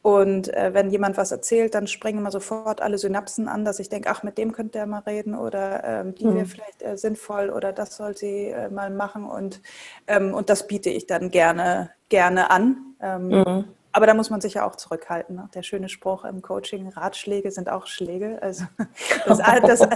Und 0.04 0.54
äh, 0.54 0.74
wenn 0.74 0.90
jemand 0.90 1.16
was 1.16 1.32
erzählt, 1.32 1.76
dann 1.76 1.88
springen 1.88 2.20
immer 2.20 2.30
sofort 2.30 2.82
alle 2.82 2.98
Synapsen 2.98 3.48
an, 3.48 3.64
dass 3.64 3.80
ich 3.80 3.88
denke, 3.88 4.10
ach, 4.10 4.22
mit 4.22 4.38
dem 4.38 4.52
könnte 4.52 4.78
er 4.78 4.86
mal 4.86 5.00
reden 5.00 5.34
oder 5.34 5.82
ähm, 5.86 6.14
die 6.14 6.26
mhm. 6.26 6.36
wäre 6.36 6.46
vielleicht 6.46 6.84
äh, 6.84 6.98
sinnvoll 6.98 7.50
oder 7.50 7.72
das 7.72 7.96
soll 7.96 8.18
sie 8.18 8.48
äh, 8.48 8.70
mal 8.70 8.90
machen. 8.90 9.24
Und, 9.24 9.62
ähm, 10.08 10.34
und 10.34 10.50
das 10.50 10.68
biete 10.68 10.90
ich 10.90 11.08
dann 11.08 11.32
gerne, 11.32 11.90
gerne 12.10 12.52
an. 12.52 12.96
Ähm, 13.02 13.28
mhm. 13.30 13.66
Aber 13.94 14.06
da 14.06 14.14
muss 14.14 14.30
man 14.30 14.42
sich 14.42 14.56
ja 14.56 14.68
auch 14.68 14.76
zurückhalten. 14.76 15.38
Ne? 15.38 15.50
Der 15.54 15.64
schöne 15.64 15.88
Spruch 15.88 16.26
im 16.26 16.42
Coaching, 16.42 16.90
Ratschläge 16.90 17.52
sind 17.52 17.70
auch 17.70 17.88
Schläge. 17.88 18.40
Also 18.42 18.66
das, 19.26 19.38
das, 19.38 19.88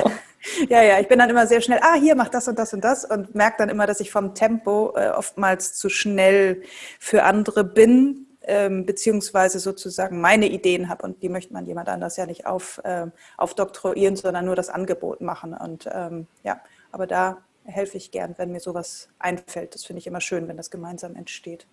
ja, 0.69 0.83
ja, 0.83 0.99
ich 1.01 1.09
bin 1.09 1.19
dann 1.19 1.29
immer 1.29 1.47
sehr 1.47 1.59
schnell, 1.59 1.79
ah, 1.81 1.95
hier, 1.95 2.15
mach 2.15 2.29
das 2.29 2.47
und 2.47 2.57
das 2.57 2.73
und 2.73 2.81
das 2.81 3.03
und 3.03 3.35
merke 3.35 3.57
dann 3.57 3.67
immer, 3.67 3.87
dass 3.87 3.99
ich 3.99 4.09
vom 4.09 4.35
Tempo 4.35 4.93
äh, 4.95 5.09
oftmals 5.09 5.73
zu 5.73 5.89
schnell 5.89 6.61
für 6.97 7.23
andere 7.23 7.65
bin, 7.65 8.26
ähm, 8.48 8.86
beziehungsweise 8.86 9.60
sozusagen 9.60 10.22
meine 10.22 10.48
Ideen 10.48 10.89
habe 10.89 11.04
und 11.04 11.22
die 11.22 11.30
möchte 11.30 11.54
man 11.54 11.66
jemand 11.66 11.89
anders 11.89 12.18
ja 12.18 12.25
nicht 12.25 12.46
auf, 12.46 12.82
ähm, 12.84 13.12
aufdoktroyieren, 13.38 14.16
sondern 14.16 14.46
nur 14.46 14.56
das 14.56 14.70
Angebot 14.70 15.22
machen. 15.22 15.54
Und 15.54 15.88
ähm, 15.92 16.27
ja, 16.44 16.60
aber 16.92 17.08
da 17.08 17.38
helfe 17.66 17.98
ich 17.98 18.12
gern, 18.12 18.36
wenn 18.38 18.51
mir 18.51 18.62
sowas 18.62 19.10
einfällt. 19.20 19.75
Das 19.75 19.86
finde 19.86 20.00
ich 20.00 20.08
immer 20.08 20.22
schön, 20.22 20.48
wenn 20.48 20.58
das 20.58 20.72
gemeinsam 20.72 21.16
entsteht. 21.16 21.68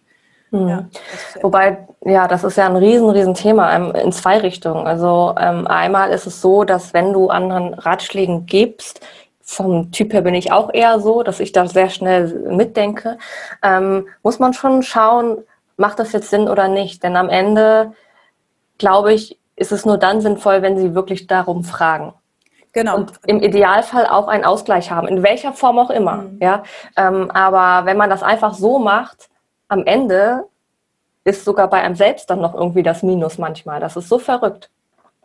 Mhm. 0.50 0.69
Ja, 0.69 0.88
Wobei, 1.40 1.87
ja, 2.04 2.28
das 2.28 2.45
ist 2.45 2.57
ja 2.57 2.66
ein 2.66 2.76
riesen, 2.76 3.09
riesen 3.11 3.35
Thema 3.35 3.75
ähm, 3.75 3.93
in 3.95 4.12
zwei 4.12 4.38
Richtungen. 4.38 4.87
Also 4.87 5.35
ähm, 5.38 5.66
einmal 5.66 6.11
ist 6.11 6.26
es 6.26 6.40
so, 6.40 6.64
dass 6.64 6.93
wenn 6.93 7.12
du 7.12 7.28
anderen 7.28 7.75
Ratschlägen 7.75 8.47
gibst, 8.47 9.00
vom 9.40 9.93
Typ 9.93 10.12
her 10.12 10.23
bin 10.23 10.35
ich 10.35 10.52
auch 10.52 10.73
eher 10.73 11.00
so, 11.00 11.23
dass 11.23 11.38
ich 11.38 11.52
da 11.52 11.66
sehr 11.66 11.90
schnell 11.90 12.28
mitdenke, 12.50 13.19
ähm, 13.62 14.09
muss 14.23 14.38
man 14.38 14.54
schon 14.54 14.83
schauen, 14.83 15.45
macht 15.76 15.99
das 15.99 16.12
jetzt 16.12 16.31
Sinn 16.31 16.49
oder 16.49 16.69
nicht? 16.69 17.02
Denn 17.02 17.16
am 17.16 17.28
Ende, 17.28 17.93
glaube 18.78 19.12
ich, 19.12 19.38
ist 19.57 19.73
es 19.73 19.87
nur 19.87 19.99
dann 19.99 20.21
sinnvoll, 20.21 20.62
wenn 20.62 20.76
sie 20.76 20.95
wirklich 20.95 21.26
darum 21.26 21.64
fragen. 21.64 22.14
Genau. 22.73 22.97
Und 22.97 23.12
im 23.26 23.40
Idealfall 23.40 24.07
auch 24.07 24.26
einen 24.26 24.45
Ausgleich 24.45 24.90
haben, 24.90 25.07
in 25.07 25.23
welcher 25.23 25.52
Form 25.52 25.78
auch 25.78 25.90
immer. 25.90 26.16
Mhm. 26.16 26.38
Ja? 26.40 26.62
Ähm, 26.97 27.31
aber 27.31 27.87
wenn 27.87 27.97
man 27.97 28.11
das 28.11 28.23
einfach 28.23 28.54
so 28.54 28.78
macht, 28.78 29.28
am 29.69 29.85
Ende 29.87 30.45
ist 31.23 31.45
sogar 31.45 31.69
bei 31.69 31.81
einem 31.81 31.95
selbst 31.95 32.28
dann 32.28 32.40
noch 32.40 32.54
irgendwie 32.54 32.83
das 32.83 33.02
Minus 33.02 33.38
manchmal. 33.38 33.81
Das 33.81 33.97
ist 33.97 34.09
so 34.09 34.19
verrückt. 34.19 34.71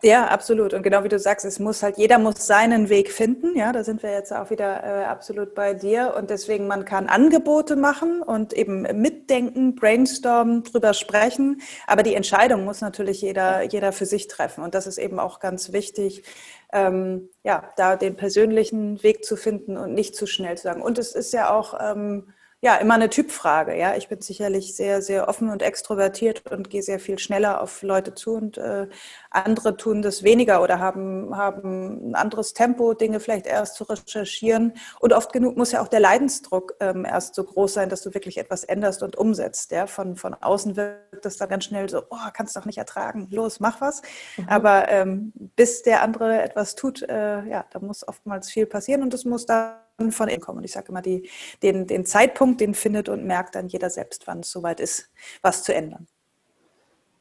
Ja, 0.02 0.28
absolut. 0.28 0.74
Und 0.74 0.84
genau 0.84 1.04
wie 1.04 1.10
du 1.10 1.20
sagst, 1.20 1.46
es 1.46 1.60
muss 1.60 1.84
halt, 1.84 1.98
jeder 1.98 2.20
muss 2.20 2.48
seinen 2.48 2.88
Weg 2.88 3.12
finden. 3.12 3.58
Ja, 3.58 3.74
da 3.74 3.84
sind 3.84 4.02
wir 4.02 4.12
jetzt 4.12 4.32
auch 4.32 4.50
wieder 4.50 4.84
äh, 4.84 5.04
absolut 5.04 5.54
bei 5.56 5.74
dir. 5.74 6.14
Und 6.18 6.30
deswegen, 6.30 6.68
man 6.68 6.86
kann 6.86 7.08
Angebote 7.08 7.76
machen 7.76 8.22
und 8.22 8.54
eben 8.54 8.84
mitdenken, 9.02 9.76
brainstormen, 9.76 10.64
drüber 10.64 10.94
sprechen. 10.94 11.62
Aber 11.86 12.04
die 12.04 12.16
Entscheidung 12.16 12.64
muss 12.64 12.80
natürlich 12.80 13.22
jeder, 13.22 13.64
jeder 13.64 13.92
für 13.92 14.06
sich 14.06 14.28
treffen. 14.28 14.64
Und 14.64 14.74
das 14.74 14.88
ist 14.88 15.00
eben 15.00 15.20
auch 15.20 15.42
ganz 15.42 15.74
wichtig, 15.74 16.24
ähm, 16.72 17.30
ja, 17.44 17.70
da 17.76 17.98
den 17.98 18.16
persönlichen 18.16 19.04
Weg 19.04 19.26
zu 19.26 19.36
finden 19.36 19.76
und 19.76 19.94
nicht 19.94 20.16
zu 20.16 20.28
schnell 20.28 20.56
zu 20.56 20.64
sagen. 20.64 20.82
Und 20.82 20.98
es 20.98 21.14
ist 21.14 21.34
ja 21.34 21.54
auch, 21.54 21.78
ähm, 21.82 22.34
ja, 22.62 22.76
immer 22.76 22.96
eine 22.96 23.10
Typfrage. 23.10 23.78
Ja, 23.78 23.96
ich 23.96 24.10
bin 24.10 24.20
sicherlich 24.20 24.76
sehr, 24.76 25.02
sehr 25.02 25.30
offen 25.30 25.50
und 25.50 25.62
extrovertiert 25.62 26.52
und 26.52 26.70
gehe 26.70 26.84
sehr 26.84 27.00
viel 27.00 27.18
schneller 27.18 27.62
auf 27.62 27.82
Leute 27.84 28.14
zu 28.16 28.34
und 28.34 28.58
äh, 28.58 28.88
andere 29.32 29.78
tun 29.78 30.02
das 30.02 30.24
weniger 30.24 30.62
oder 30.62 30.78
haben, 30.80 31.38
haben 31.38 32.10
ein 32.10 32.16
anderes 32.16 32.54
Tempo, 32.54 32.94
Dinge 32.94 33.22
vielleicht 33.22 33.48
erst 33.48 33.76
zu 33.76 33.86
recherchieren. 33.86 34.74
Und 35.00 35.14
oft 35.14 35.32
genug 35.32 35.56
muss 35.56 35.72
ja 35.72 35.82
auch 35.82 35.88
der 35.88 36.02
Leidensdruck 36.02 36.76
ähm, 36.82 37.06
erst 37.06 37.36
so 37.36 37.46
groß 37.46 37.74
sein, 37.74 37.88
dass 37.88 38.02
du 38.02 38.14
wirklich 38.14 38.38
etwas 38.38 38.66
änderst 38.66 39.04
und 39.04 39.16
umsetzt. 39.16 39.72
Ja, 39.72 39.88
von, 39.88 40.18
von 40.18 40.34
außen 40.34 40.76
wirkt 40.76 41.24
das 41.24 41.38
dann 41.38 41.48
ganz 41.48 41.64
schnell 41.64 41.88
so, 41.88 42.04
oh, 42.10 42.18
kannst 42.34 42.58
doch 42.58 42.66
nicht 42.66 42.78
ertragen, 42.78 43.30
los, 43.32 43.62
mach 43.62 43.80
was. 43.80 44.02
Mhm. 44.36 44.50
Aber 44.50 44.90
ähm, 44.90 45.32
bis 45.56 45.82
der 45.84 46.02
andere 46.02 46.42
etwas 46.42 46.76
tut, 46.76 47.04
äh, 47.04 47.46
ja, 47.46 47.66
da 47.72 47.80
muss 47.80 48.06
oftmals 48.06 48.50
viel 48.50 48.66
passieren 48.66 49.02
und 49.02 49.14
es 49.14 49.24
muss 49.24 49.46
da 49.46 49.89
von 50.12 50.30
innen 50.30 50.42
kommen. 50.42 50.60
Und 50.60 50.64
ich 50.64 50.72
sage 50.72 50.88
immer, 50.90 51.02
die, 51.02 51.30
den, 51.62 51.88
den 51.88 52.06
Zeitpunkt, 52.06 52.62
den 52.62 52.74
findet 52.74 53.10
und 53.10 53.26
merkt 53.26 53.56
dann 53.56 53.68
jeder 53.68 53.90
selbst, 53.90 54.28
wann 54.28 54.40
es 54.40 54.52
soweit 54.52 54.80
ist, 54.80 55.10
was 55.42 55.64
zu 55.64 55.74
ändern. 55.74 56.08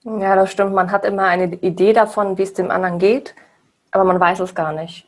Ja, 0.05 0.37
das 0.37 0.53
stimmt. 0.53 0.75
Man 0.75 0.91
hat 0.91 1.05
immer 1.05 1.25
eine 1.25 1.55
Idee 1.57 1.93
davon, 1.93 2.39
wie 2.39 2.43
es 2.43 2.55
dem 2.55 2.71
anderen 2.71 2.99
geht, 2.99 3.35
aber 3.91 4.05
man 4.05 4.19
weiß 4.19 4.41
es 4.41 4.55
gar 4.55 4.73
nicht. 4.73 5.07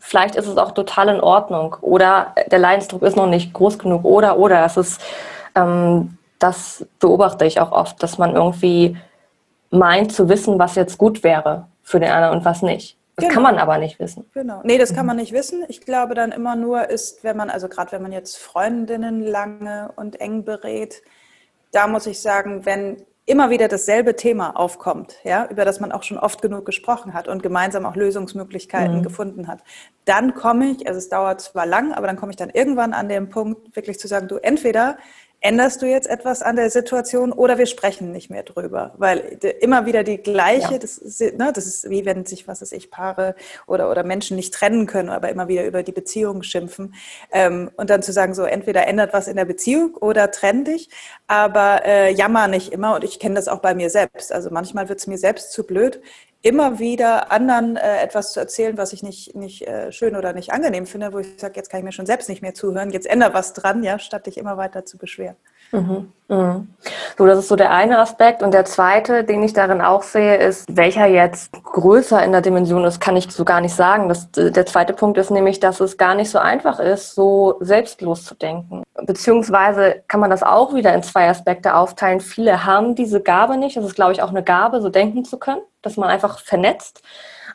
Vielleicht 0.00 0.34
ist 0.34 0.46
es 0.46 0.56
auch 0.56 0.72
total 0.72 1.08
in 1.10 1.20
Ordnung 1.20 1.76
oder 1.82 2.34
der 2.50 2.58
Leidensdruck 2.58 3.02
ist 3.02 3.16
noch 3.16 3.26
nicht 3.26 3.52
groß 3.52 3.78
genug 3.78 4.04
oder 4.04 4.38
oder 4.38 4.64
es 4.64 4.78
ist, 4.78 5.00
ähm, 5.54 6.16
das 6.38 6.86
beobachte 6.98 7.44
ich 7.44 7.60
auch 7.60 7.70
oft, 7.70 8.02
dass 8.02 8.16
man 8.16 8.34
irgendwie 8.34 8.96
meint 9.70 10.12
zu 10.12 10.28
wissen, 10.30 10.58
was 10.58 10.74
jetzt 10.74 10.96
gut 10.96 11.22
wäre 11.22 11.68
für 11.82 12.00
den 12.00 12.10
anderen 12.10 12.38
und 12.38 12.44
was 12.46 12.62
nicht. 12.62 12.96
Das 13.16 13.24
genau. 13.24 13.34
kann 13.34 13.42
man 13.42 13.58
aber 13.58 13.78
nicht 13.78 13.98
wissen. 13.98 14.24
Genau. 14.32 14.60
Nee, 14.64 14.78
das 14.78 14.94
kann 14.94 15.06
man 15.06 15.16
nicht 15.16 15.32
wissen. 15.32 15.64
Ich 15.68 15.80
glaube 15.82 16.14
dann 16.14 16.32
immer 16.32 16.56
nur 16.56 16.88
ist, 16.88 17.22
wenn 17.24 17.36
man, 17.36 17.50
also 17.50 17.68
gerade 17.68 17.92
wenn 17.92 18.02
man 18.02 18.12
jetzt 18.12 18.38
Freundinnen 18.38 19.20
lange 19.20 19.92
und 19.96 20.20
eng 20.20 20.44
berät, 20.44 21.02
da 21.72 21.86
muss 21.86 22.06
ich 22.06 22.20
sagen, 22.20 22.64
wenn 22.66 23.04
immer 23.26 23.50
wieder 23.50 23.68
dasselbe 23.68 24.16
Thema 24.16 24.56
aufkommt, 24.56 25.16
ja, 25.22 25.46
über 25.50 25.64
das 25.64 25.78
man 25.78 25.92
auch 25.92 26.02
schon 26.02 26.18
oft 26.18 26.42
genug 26.42 26.66
gesprochen 26.66 27.14
hat 27.14 27.28
und 27.28 27.42
gemeinsam 27.42 27.86
auch 27.86 27.94
Lösungsmöglichkeiten 27.94 28.98
mhm. 28.98 29.02
gefunden 29.02 29.46
hat, 29.46 29.60
dann 30.04 30.34
komme 30.34 30.70
ich, 30.70 30.88
also 30.88 30.98
es 30.98 31.08
dauert 31.08 31.40
zwar 31.40 31.64
lang, 31.64 31.92
aber 31.92 32.08
dann 32.08 32.16
komme 32.16 32.30
ich 32.32 32.36
dann 32.36 32.50
irgendwann 32.50 32.92
an 32.92 33.08
den 33.08 33.28
Punkt, 33.28 33.76
wirklich 33.76 34.00
zu 34.00 34.08
sagen, 34.08 34.26
du 34.26 34.36
entweder 34.36 34.98
änderst 35.40 35.80
du 35.80 35.86
jetzt 35.86 36.08
etwas 36.08 36.42
an 36.42 36.56
der 36.56 36.70
Situation 36.70 37.32
oder 37.32 37.56
wir 37.56 37.66
sprechen 37.66 38.12
nicht 38.12 38.30
mehr 38.30 38.42
drüber, 38.42 38.94
weil 38.98 39.38
immer 39.60 39.86
wieder 39.86 40.04
die 40.04 40.18
gleiche, 40.18 40.72
ja. 40.72 40.78
das, 40.78 40.98
ist, 40.98 41.20
ne, 41.20 41.50
das 41.54 41.66
ist 41.66 41.88
wie 41.88 42.04
wenn 42.04 42.26
sich, 42.26 42.46
was 42.46 42.60
weiß 42.60 42.72
ich, 42.72 42.90
Paare 42.90 43.34
oder, 43.66 43.90
oder 43.90 44.02
Menschen 44.02 44.36
nicht 44.36 44.52
trennen 44.52 44.86
können, 44.86 45.08
aber 45.08 45.30
immer 45.30 45.48
wieder 45.48 45.64
über 45.64 45.82
die 45.82 45.92
Beziehung 45.92 46.42
schimpfen. 46.42 46.94
Ähm, 47.32 47.70
und 47.76 47.88
dann 47.88 48.02
zu 48.02 48.12
sagen, 48.12 48.34
so 48.34 48.44
entweder 48.44 48.86
ändert 48.86 49.14
was 49.14 49.28
in 49.28 49.36
der 49.36 49.46
Beziehung 49.46 49.94
oder 49.94 50.30
trenn 50.30 50.64
dich, 50.64 50.90
aber 51.26 51.86
äh, 51.86 52.12
jammer 52.12 52.46
nicht 52.46 52.72
immer. 52.72 52.96
Und 52.96 53.04
ich 53.04 53.18
kenne 53.18 53.36
das 53.36 53.48
auch 53.48 53.60
bei 53.60 53.74
mir 53.74 53.88
selbst, 53.88 54.32
also 54.32 54.50
manchmal 54.50 54.88
wird 54.88 54.98
es 54.98 55.06
mir 55.06 55.18
selbst 55.18 55.52
zu 55.52 55.64
blöd, 55.66 56.02
immer 56.42 56.78
wieder 56.78 57.30
anderen 57.30 57.76
äh, 57.76 58.02
etwas 58.02 58.32
zu 58.32 58.40
erzählen, 58.40 58.78
was 58.78 58.92
ich 58.92 59.02
nicht, 59.02 59.34
nicht 59.34 59.66
äh, 59.66 59.92
schön 59.92 60.16
oder 60.16 60.32
nicht 60.32 60.52
angenehm 60.52 60.86
finde, 60.86 61.12
wo 61.12 61.18
ich 61.18 61.38
sage, 61.38 61.54
jetzt 61.56 61.68
kann 61.68 61.80
ich 61.80 61.84
mir 61.84 61.92
schon 61.92 62.06
selbst 62.06 62.28
nicht 62.28 62.40
mehr 62.40 62.54
zuhören, 62.54 62.90
jetzt 62.90 63.06
ändere 63.06 63.34
was 63.34 63.52
dran, 63.52 63.82
ja, 63.82 63.98
statt 63.98 64.26
dich 64.26 64.38
immer 64.38 64.56
weiter 64.56 64.84
zu 64.86 64.96
beschweren. 64.96 65.36
Mhm. 65.72 66.12
Mhm. 66.30 66.68
So, 67.18 67.26
das 67.26 67.40
ist 67.40 67.48
so 67.48 67.56
der 67.56 67.72
eine 67.72 67.98
Aspekt. 67.98 68.42
Und 68.42 68.54
der 68.54 68.64
zweite, 68.64 69.24
den 69.24 69.42
ich 69.42 69.52
darin 69.52 69.80
auch 69.80 70.04
sehe, 70.04 70.36
ist, 70.36 70.64
welcher 70.74 71.06
jetzt 71.06 71.52
größer 71.64 72.22
in 72.22 72.30
der 72.30 72.40
Dimension 72.40 72.84
ist, 72.84 73.00
kann 73.00 73.16
ich 73.16 73.30
so 73.32 73.44
gar 73.44 73.60
nicht 73.60 73.74
sagen. 73.74 74.08
Das, 74.08 74.30
der 74.30 74.64
zweite 74.64 74.92
Punkt 74.92 75.18
ist 75.18 75.30
nämlich, 75.30 75.58
dass 75.58 75.80
es 75.80 75.98
gar 75.98 76.14
nicht 76.14 76.30
so 76.30 76.38
einfach 76.38 76.78
ist, 76.78 77.16
so 77.16 77.56
selbstlos 77.60 78.24
zu 78.24 78.36
denken. 78.36 78.84
Beziehungsweise 79.02 80.04
kann 80.06 80.20
man 80.20 80.30
das 80.30 80.44
auch 80.44 80.72
wieder 80.72 80.94
in 80.94 81.02
zwei 81.02 81.28
Aspekte 81.28 81.74
aufteilen. 81.74 82.20
Viele 82.20 82.64
haben 82.64 82.94
diese 82.94 83.20
Gabe 83.20 83.56
nicht. 83.56 83.76
Das 83.76 83.84
ist, 83.84 83.96
glaube 83.96 84.12
ich, 84.12 84.22
auch 84.22 84.30
eine 84.30 84.44
Gabe, 84.44 84.80
so 84.80 84.88
denken 84.88 85.24
zu 85.24 85.36
können, 85.36 85.62
dass 85.82 85.96
man 85.96 86.08
einfach 86.08 86.38
vernetzt. 86.38 87.02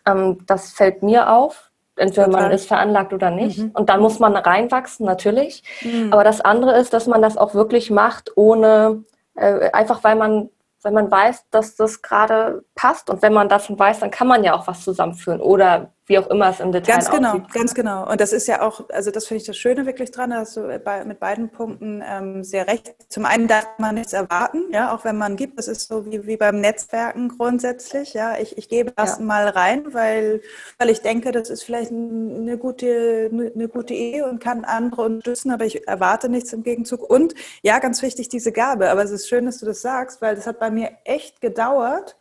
Ähm, 0.05 0.45
das 0.47 0.73
fällt 0.73 1.01
mir 1.01 1.31
auf 1.31 1.64
entweder 1.95 2.25
Total. 2.25 2.41
man 2.43 2.51
ist 2.51 2.67
veranlagt 2.67 3.13
oder 3.13 3.31
nicht. 3.31 3.59
Mhm. 3.59 3.71
Und 3.73 3.89
dann 3.89 4.01
muss 4.01 4.19
man 4.19 4.35
reinwachsen, 4.35 5.05
natürlich. 5.05 5.63
Mhm. 5.81 6.11
Aber 6.11 6.23
das 6.23 6.41
andere 6.41 6.77
ist, 6.77 6.93
dass 6.93 7.07
man 7.07 7.21
das 7.21 7.37
auch 7.37 7.53
wirklich 7.53 7.91
macht, 7.91 8.35
ohne 8.35 9.03
äh, 9.35 9.71
einfach, 9.71 10.03
weil 10.03 10.15
man, 10.15 10.49
weil 10.81 10.91
man 10.91 11.09
weiß, 11.09 11.45
dass 11.51 11.75
das 11.75 12.01
gerade 12.01 12.64
passt. 12.75 13.09
Und 13.09 13.21
wenn 13.21 13.33
man 13.33 13.49
davon 13.49 13.79
weiß, 13.79 13.99
dann 14.01 14.11
kann 14.11 14.27
man 14.27 14.43
ja 14.43 14.53
auch 14.53 14.67
was 14.67 14.83
zusammenführen. 14.83 15.39
Oder 15.41 15.91
wie 16.07 16.19
auch 16.19 16.27
immer 16.27 16.49
es 16.49 16.59
im 16.59 16.71
Detail 16.71 16.93
Ganz 16.93 17.09
genau, 17.09 17.29
aussieht. 17.29 17.53
ganz 17.53 17.73
genau. 17.73 18.09
Und 18.09 18.21
das 18.21 18.31
ist 18.31 18.47
ja 18.47 18.61
auch, 18.61 18.87
also 18.89 19.09
das 19.09 19.25
finde 19.25 19.41
ich 19.41 19.47
das 19.47 19.57
Schöne 19.57 19.87
wirklich 19.87 20.11
dran, 20.11 20.29
dass 20.29 20.53
du 20.53 20.79
bei, 20.83 21.03
mit 21.03 21.19
beiden 21.19 21.49
Punkten 21.49 22.03
ähm, 22.05 22.43
sehr 22.43 22.67
recht. 22.67 22.93
Zum 23.09 23.25
einen 23.25 23.47
darf 23.47 23.65
man 23.79 23.95
nichts 23.95 24.13
erwarten, 24.13 24.65
ja, 24.71 24.93
auch 24.93 25.03
wenn 25.03 25.17
man 25.17 25.35
gibt. 25.35 25.57
Das 25.57 25.67
ist 25.67 25.87
so 25.87 26.05
wie, 26.05 26.27
wie 26.27 26.37
beim 26.37 26.61
Netzwerken 26.61 27.29
grundsätzlich. 27.29 28.13
Ja, 28.13 28.37
ich, 28.37 28.55
ich 28.57 28.69
gebe 28.69 28.93
erst 28.95 29.19
ja. 29.19 29.25
mal 29.25 29.47
rein, 29.47 29.93
weil, 29.93 30.41
weil 30.77 30.89
ich 30.91 31.01
denke, 31.01 31.31
das 31.31 31.49
ist 31.49 31.63
vielleicht 31.63 31.91
eine 31.91 32.57
gute, 32.59 33.31
eine 33.31 33.67
gute 33.67 33.95
Idee 33.95 34.21
und 34.23 34.39
kann 34.39 34.63
andere 34.63 35.01
unterstützen, 35.01 35.49
aber 35.49 35.65
ich 35.65 35.87
erwarte 35.87 36.29
nichts 36.29 36.53
im 36.53 36.61
Gegenzug. 36.61 37.09
Und 37.09 37.33
ja, 37.63 37.79
ganz 37.79 38.03
wichtig, 38.03 38.29
diese 38.29 38.51
Gabe. 38.51 38.91
Aber 38.91 39.03
es 39.03 39.11
ist 39.11 39.27
schön, 39.27 39.45
dass 39.45 39.57
du 39.57 39.65
das 39.65 39.81
sagst, 39.81 40.21
weil 40.21 40.35
das 40.35 40.45
hat 40.45 40.59
bei 40.59 40.69
mir 40.69 40.91
echt 41.03 41.41
gedauert 41.41 42.15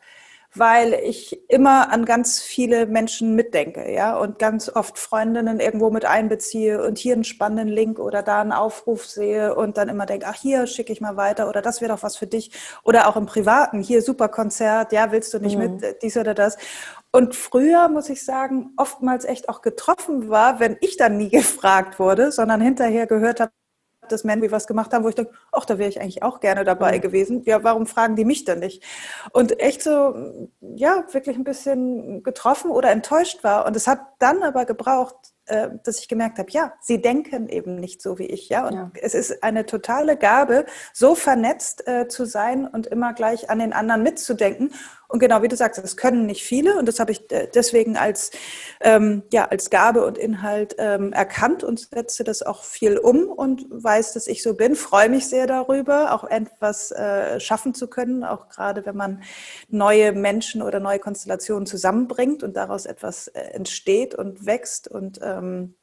weil 0.54 0.94
ich 0.94 1.50
immer 1.50 1.90
an 1.92 2.04
ganz 2.04 2.40
viele 2.40 2.87
Menschen 2.87 3.34
mitdenke, 3.34 3.92
ja, 3.92 4.16
und 4.16 4.38
ganz 4.38 4.68
oft 4.68 4.99
Freundinnen 4.99 5.61
irgendwo 5.61 5.90
mit 5.90 6.04
einbeziehe 6.04 6.84
und 6.84 6.99
hier 6.99 7.14
einen 7.14 7.25
spannenden 7.25 7.68
Link 7.68 7.99
oder 7.99 8.23
da 8.23 8.40
einen 8.40 8.52
Aufruf 8.52 9.06
sehe 9.06 9.54
und 9.54 9.76
dann 9.76 9.88
immer 9.88 10.06
denke, 10.06 10.26
ach, 10.28 10.37
hier 10.37 10.66
schicke 10.66 10.92
ich 10.92 11.00
mal 11.00 11.16
weiter 11.16 11.49
oder 11.49 11.62
das 11.62 11.80
wäre 11.80 11.92
doch 11.92 12.02
was 12.02 12.16
für 12.16 12.26
dich 12.26 12.52
oder 12.84 13.08
auch 13.08 13.16
im 13.16 13.26
Privaten, 13.26 13.80
hier 13.80 14.02
super 14.02 14.28
Konzert, 14.28 14.92
ja, 14.92 15.11
willst 15.11 15.34
du 15.34 15.38
nicht 15.38 15.56
mhm. 15.56 15.78
mit 15.80 16.02
dies 16.02 16.16
oder 16.16 16.34
das? 16.34 16.56
Und 17.11 17.34
früher, 17.34 17.88
muss 17.88 18.08
ich 18.08 18.25
sagen, 18.25 18.73
oftmals 18.76 19.25
echt 19.25 19.49
auch 19.49 19.62
getroffen 19.62 20.28
war, 20.28 20.61
wenn 20.61 20.76
ich 20.80 20.96
dann 20.96 21.16
nie 21.16 21.28
gefragt 21.30 21.99
wurde, 21.99 22.32
sondern 22.32 22.61
hinterher 22.61 23.06
gehört 23.06 23.40
habe, 23.40 23.52
dass 24.08 24.25
Manby 24.25 24.50
was 24.50 24.66
gemacht 24.66 24.92
haben, 24.92 25.04
wo 25.04 25.08
ich 25.08 25.14
denke, 25.14 25.32
ach, 25.52 25.64
da 25.64 25.78
wäre 25.78 25.88
ich 25.88 26.00
eigentlich 26.00 26.23
auch 26.23 26.40
gerne 26.40 26.64
dabei 26.64 26.96
mhm. 26.96 27.00
gewesen. 27.02 27.42
Ja, 27.44 27.62
warum 27.64 27.87
fragen 27.87 28.16
die 28.16 28.25
mich 28.25 28.44
denn 28.44 28.61
nicht? 28.61 28.82
Und 29.32 29.61
echt 29.61 29.82
so, 29.82 30.14
ja, 30.61 31.04
wirklich 31.12 31.37
ein 31.37 31.44
bisschen 31.44 32.23
getroffen 32.23 32.70
oder 32.70 32.90
enttäuscht 32.90 33.44
war. 33.44 33.66
Und 33.66 33.76
es 33.76 33.87
hat 33.87 34.00
dann 34.18 34.42
aber 34.42 34.64
gebraucht, 34.64 35.16
äh, 35.46 35.68
dass 35.82 35.99
ich 35.99 36.08
gemerkt 36.08 36.38
habe, 36.38 36.50
ja, 36.50 36.73
sie 36.80 37.02
denken 37.02 37.49
eben 37.49 37.76
nicht 37.76 38.00
so 38.00 38.18
wie 38.18 38.26
ich, 38.26 38.49
ja. 38.49 38.66
Und 38.66 38.75
ja. 38.75 38.90
es 39.02 39.14
ist 39.14 39.42
eine 39.42 39.66
totale 39.66 40.16
Gabe, 40.16 40.64
so 40.94 41.14
vernetzt 41.14 41.87
äh, 41.87 42.08
zu 42.08 42.25
sein 42.25 42.66
und 42.66 42.87
immer 42.87 43.12
gleich 43.12 43.50
an 43.50 43.58
den 43.58 43.75
anderen 43.75 44.02
mitzudenken. 44.02 44.73
Und 45.08 45.18
genau 45.18 45.42
wie 45.42 45.49
du 45.49 45.56
sagst, 45.56 45.82
das 45.82 45.96
können 45.96 46.26
nicht 46.26 46.42
viele. 46.42 46.78
Und 46.78 46.87
das 46.87 47.00
habe 47.00 47.12
ich 47.12 47.30
äh, 47.30 47.49
deswegen 47.54 47.96
als, 47.96 48.30
ähm, 48.80 49.23
ja, 49.32 49.46
als 49.46 49.70
Gabe 49.70 50.04
und 50.04 50.18
Inhalt 50.18 50.75
ähm, 50.78 51.12
erkannt 51.12 51.64
und 51.64 51.80
setze 51.80 52.25
das 52.25 52.42
auch 52.42 52.64
viel 52.64 52.99
um 52.99 53.28
und 53.28 53.66
weiß, 53.70 54.12
dass 54.14 54.26
ich 54.26 54.42
so 54.42 54.54
bin, 54.54 54.75
freue 54.76 55.08
mich 55.08 55.28
sehr 55.28 55.46
darüber, 55.46 56.12
auch 56.12 56.25
etwas 56.25 56.90
äh, 56.90 57.38
schaffen 57.40 57.75
zu 57.75 57.88
können, 57.88 58.25
auch 58.25 58.49
gerade 58.49 58.87
wenn 58.87 58.96
man 58.96 59.23
neue 59.68 60.12
Menschen 60.12 60.62
oder 60.62 60.80
neue 60.80 60.99
Konstellationen 60.99 61.66
zusammenbringt 61.66 62.42
und 62.42 62.56
daraus 62.56 62.87
etwas 62.87 63.28
äh, 63.28 63.40
entsteht 63.40 64.14
und 64.14 64.46
wächst. 64.46 64.88
Und 64.88 65.20
ähm, 65.23 65.75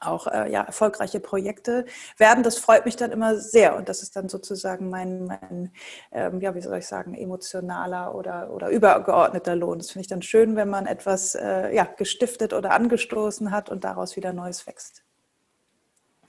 auch 0.00 0.26
äh, 0.26 0.50
ja, 0.50 0.62
erfolgreiche 0.62 1.20
Projekte 1.20 1.86
werden. 2.18 2.42
Das 2.42 2.58
freut 2.58 2.84
mich 2.84 2.96
dann 2.96 3.12
immer 3.12 3.36
sehr 3.36 3.76
und 3.76 3.88
das 3.88 4.02
ist 4.02 4.16
dann 4.16 4.28
sozusagen 4.28 4.90
mein, 4.90 5.26
mein 5.26 5.72
ähm, 6.12 6.40
ja, 6.40 6.54
wie 6.54 6.60
soll 6.60 6.78
ich 6.78 6.86
sagen, 6.86 7.14
emotionaler 7.14 8.14
oder, 8.14 8.50
oder 8.50 8.68
übergeordneter 8.68 9.56
Lohn. 9.56 9.78
Das 9.78 9.90
finde 9.90 10.02
ich 10.02 10.08
dann 10.08 10.22
schön, 10.22 10.56
wenn 10.56 10.68
man 10.68 10.86
etwas 10.86 11.34
äh, 11.34 11.74
ja, 11.74 11.84
gestiftet 11.84 12.52
oder 12.52 12.72
angestoßen 12.72 13.50
hat 13.50 13.70
und 13.70 13.84
daraus 13.84 14.16
wieder 14.16 14.32
Neues 14.32 14.66
wächst. 14.66 15.02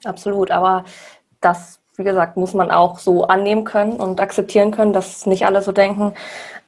Absolut, 0.03 0.51
aber 0.51 0.86
das, 1.41 1.79
wie 1.95 2.03
gesagt, 2.03 2.38
muss 2.38 2.53
man 2.53 2.71
auch 2.71 3.00
so 3.00 3.25
annehmen 3.25 3.63
können 3.63 3.93
und 3.93 4.21
akzeptieren 4.21 4.71
können, 4.71 4.93
dass 4.93 5.25
nicht 5.25 5.45
alle 5.45 5.62
so 5.62 5.71
denken. 5.71 6.13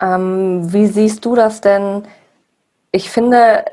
Ähm, 0.01 0.71
wie 0.73 0.87
siehst 0.87 1.25
du 1.25 1.35
das 1.35 1.61
denn? 1.61 2.07
Ich 2.91 3.09
finde, 3.09 3.65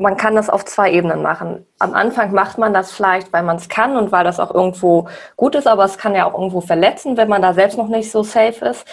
man 0.00 0.16
kann 0.16 0.34
das 0.34 0.48
auf 0.48 0.64
zwei 0.64 0.90
Ebenen 0.90 1.20
machen. 1.20 1.66
Am 1.78 1.92
Anfang 1.92 2.32
macht 2.32 2.56
man 2.56 2.72
das 2.72 2.90
vielleicht, 2.90 3.32
weil 3.34 3.42
man 3.42 3.56
es 3.56 3.68
kann 3.68 3.96
und 3.96 4.10
weil 4.10 4.24
das 4.24 4.40
auch 4.40 4.52
irgendwo 4.52 5.08
gut 5.36 5.54
ist, 5.54 5.66
aber 5.66 5.84
es 5.84 5.98
kann 5.98 6.14
ja 6.14 6.24
auch 6.24 6.32
irgendwo 6.32 6.62
verletzen, 6.62 7.18
wenn 7.18 7.28
man 7.28 7.42
da 7.42 7.52
selbst 7.52 7.76
noch 7.76 7.88
nicht 7.88 8.10
so 8.10 8.22
safe 8.22 8.64
ist. 8.64 8.86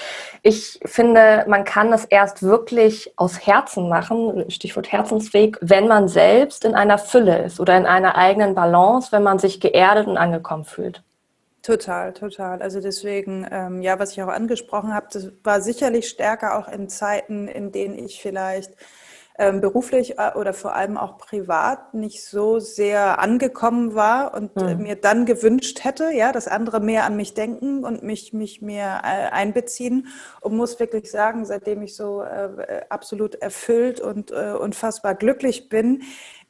Ich 0.43 0.79
finde, 0.83 1.45
man 1.47 1.63
kann 1.63 1.93
es 1.93 2.03
erst 2.03 2.43
wirklich 2.43 3.13
aus 3.15 3.47
Herzen 3.47 3.87
machen, 3.87 4.51
Stichwort 4.51 4.91
Herzensweg, 4.91 5.57
wenn 5.61 5.87
man 5.87 6.09
selbst 6.09 6.65
in 6.65 6.75
einer 6.75 6.97
Fülle 6.97 7.43
ist 7.43 7.61
oder 7.61 7.77
in 7.77 7.85
einer 7.85 8.17
eigenen 8.17 8.53
Balance, 8.53 9.11
wenn 9.13 9.23
man 9.23 9.39
sich 9.39 9.61
geerdet 9.61 10.07
und 10.07 10.17
angekommen 10.17 10.65
fühlt. 10.65 11.03
Total, 11.61 12.13
total. 12.13 12.61
Also 12.61 12.81
deswegen, 12.81 13.47
ähm, 13.49 13.81
ja, 13.81 13.97
was 13.97 14.11
ich 14.11 14.21
auch 14.21 14.27
angesprochen 14.27 14.93
habe, 14.93 15.07
das 15.11 15.31
war 15.43 15.61
sicherlich 15.61 16.09
stärker 16.09 16.57
auch 16.57 16.67
in 16.67 16.89
Zeiten, 16.89 17.47
in 17.47 17.71
denen 17.71 17.97
ich 17.97 18.21
vielleicht 18.21 18.71
beruflich 19.37 20.17
äh, 20.17 20.31
oder 20.35 20.51
vor 20.51 20.73
allem 20.73 20.97
auch 20.97 21.19
privat 21.19 21.93
nicht 21.93 22.25
so 22.25 22.57
sehr 22.57 23.19
angekommen 23.19 23.93
war 23.93 24.33
und 24.33 24.55
mhm. 24.55 24.81
mir 24.81 24.95
dann 24.95 25.27
gewünscht 25.27 25.83
hätte, 25.83 26.11
ja, 26.11 26.31
dass 26.31 26.47
andere 26.47 26.79
mehr 26.79 27.05
an 27.05 27.15
mich 27.15 27.35
denken 27.35 27.83
und 27.83 28.01
mich, 28.01 28.33
mich 28.33 28.63
mehr 28.63 29.01
äh, 29.03 29.31
einbeziehen. 29.31 30.07
Und 30.41 30.57
muss 30.57 30.79
wirklich 30.79 31.11
sagen, 31.11 31.45
seitdem 31.45 31.83
ich 31.83 31.95
so 31.95 32.23
äh, 32.23 32.85
absolut 32.89 33.35
erfüllt 33.35 33.99
und 33.99 34.31
äh, 34.31 34.53
unfassbar 34.59 35.13
glücklich 35.13 35.69
bin, 35.69 36.01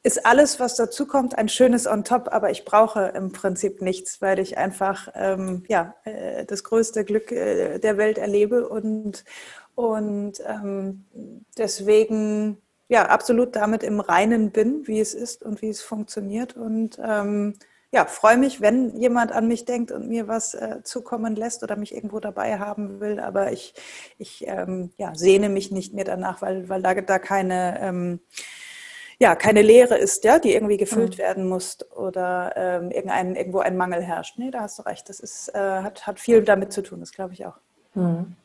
ist 0.02 0.24
alles, 0.24 0.58
was 0.58 0.76
dazu 0.76 1.06
kommt, 1.06 1.36
ein 1.36 1.50
schönes 1.50 1.86
on 1.86 2.04
top, 2.04 2.28
aber 2.32 2.50
ich 2.50 2.64
brauche 2.64 3.12
im 3.14 3.32
Prinzip 3.32 3.82
nichts, 3.82 4.22
weil 4.22 4.38
ich 4.38 4.56
einfach 4.56 5.08
ähm, 5.14 5.64
ja, 5.68 5.94
äh, 6.04 6.46
das 6.46 6.64
größte 6.64 7.04
Glück 7.04 7.28
der 7.28 7.98
Welt 7.98 8.16
erlebe 8.16 8.66
und, 8.66 9.24
und 9.74 10.40
ähm, 10.46 11.04
deswegen 11.58 12.62
ja 12.88 13.06
absolut 13.06 13.54
damit 13.54 13.82
im 13.82 14.00
Reinen 14.00 14.50
bin, 14.50 14.86
wie 14.86 15.00
es 15.00 15.14
ist 15.14 15.42
und 15.42 15.62
wie 15.62 15.68
es 15.68 15.82
funktioniert. 15.82 16.56
Und 16.56 16.98
ähm, 17.02 17.54
ja, 17.90 18.04
freue 18.04 18.36
mich, 18.36 18.60
wenn 18.60 18.96
jemand 18.96 19.32
an 19.32 19.48
mich 19.48 19.64
denkt 19.64 19.92
und 19.92 20.08
mir 20.08 20.28
was 20.28 20.54
äh, 20.54 20.82
zukommen 20.82 21.36
lässt 21.36 21.62
oder 21.62 21.76
mich 21.76 21.94
irgendwo 21.94 22.20
dabei 22.20 22.58
haben 22.58 23.00
will. 23.00 23.20
Aber 23.20 23.52
ich, 23.52 23.74
ich 24.18 24.46
ähm, 24.46 24.90
ja, 24.98 25.14
sehne 25.14 25.48
mich 25.48 25.70
nicht 25.70 25.94
mehr 25.94 26.04
danach, 26.04 26.42
weil, 26.42 26.68
weil 26.68 26.82
da, 26.82 26.94
da 26.94 27.18
keine, 27.18 27.80
ähm, 27.80 28.20
ja, 29.18 29.34
keine 29.34 29.62
Lehre 29.62 29.96
ist, 29.96 30.24
ja, 30.24 30.38
die 30.38 30.54
irgendwie 30.54 30.76
gefüllt 30.76 31.14
mhm. 31.14 31.22
werden 31.22 31.48
muss 31.48 31.78
oder 31.92 32.52
ähm, 32.56 32.90
irgendein, 32.90 33.36
irgendwo 33.36 33.60
ein 33.60 33.76
Mangel 33.76 34.02
herrscht. 34.02 34.38
Nee, 34.38 34.50
da 34.50 34.60
hast 34.60 34.78
du 34.78 34.82
recht. 34.82 35.08
Das 35.08 35.20
ist, 35.20 35.48
äh, 35.54 35.58
hat, 35.58 36.06
hat 36.06 36.20
viel 36.20 36.42
damit 36.42 36.72
zu 36.72 36.82
tun, 36.82 37.00
das 37.00 37.12
glaube 37.12 37.32
ich 37.32 37.46
auch. 37.46 37.56
Mhm. 37.94 38.36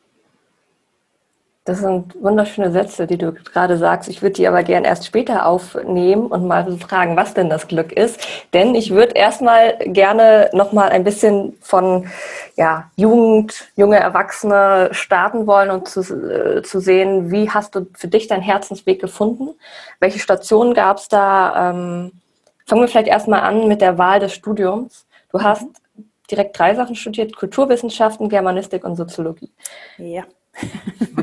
Das 1.66 1.78
sind 1.78 2.22
wunderschöne 2.22 2.70
Sätze, 2.70 3.06
die 3.06 3.16
du 3.16 3.32
gerade 3.32 3.78
sagst. 3.78 4.10
Ich 4.10 4.20
würde 4.20 4.34
die 4.34 4.46
aber 4.46 4.62
gern 4.62 4.84
erst 4.84 5.06
später 5.06 5.46
aufnehmen 5.46 6.26
und 6.26 6.46
mal 6.46 6.70
fragen, 6.76 7.16
was 7.16 7.32
denn 7.32 7.48
das 7.48 7.68
Glück 7.68 7.90
ist. 7.90 8.20
Denn 8.52 8.74
ich 8.74 8.90
würde 8.90 9.14
erstmal 9.14 9.78
gerne 9.78 10.50
nochmal 10.52 10.90
ein 10.90 11.04
bisschen 11.04 11.56
von 11.62 12.06
ja, 12.56 12.90
Jugend, 12.96 13.68
junge 13.76 13.96
Erwachsene 13.96 14.90
starten 14.92 15.46
wollen 15.46 15.70
und 15.70 15.88
zu, 15.88 16.00
äh, 16.00 16.62
zu 16.62 16.80
sehen, 16.80 17.30
wie 17.30 17.48
hast 17.48 17.74
du 17.74 17.86
für 17.94 18.08
dich 18.08 18.26
deinen 18.26 18.42
Herzensweg 18.42 19.00
gefunden? 19.00 19.54
Welche 20.00 20.18
Stationen 20.18 20.74
gab 20.74 20.98
es 20.98 21.08
da? 21.08 21.70
Ähm, 21.70 22.12
fangen 22.66 22.82
wir 22.82 22.88
vielleicht 22.88 23.08
erstmal 23.08 23.40
an 23.40 23.68
mit 23.68 23.80
der 23.80 23.96
Wahl 23.96 24.20
des 24.20 24.34
Studiums. 24.34 25.06
Du 25.32 25.42
hast 25.42 25.64
direkt 26.30 26.58
drei 26.58 26.74
Sachen 26.74 26.94
studiert, 26.94 27.34
Kulturwissenschaften, 27.34 28.28
Germanistik 28.28 28.84
und 28.84 28.96
Soziologie. 28.96 29.50
Ja. 29.96 30.24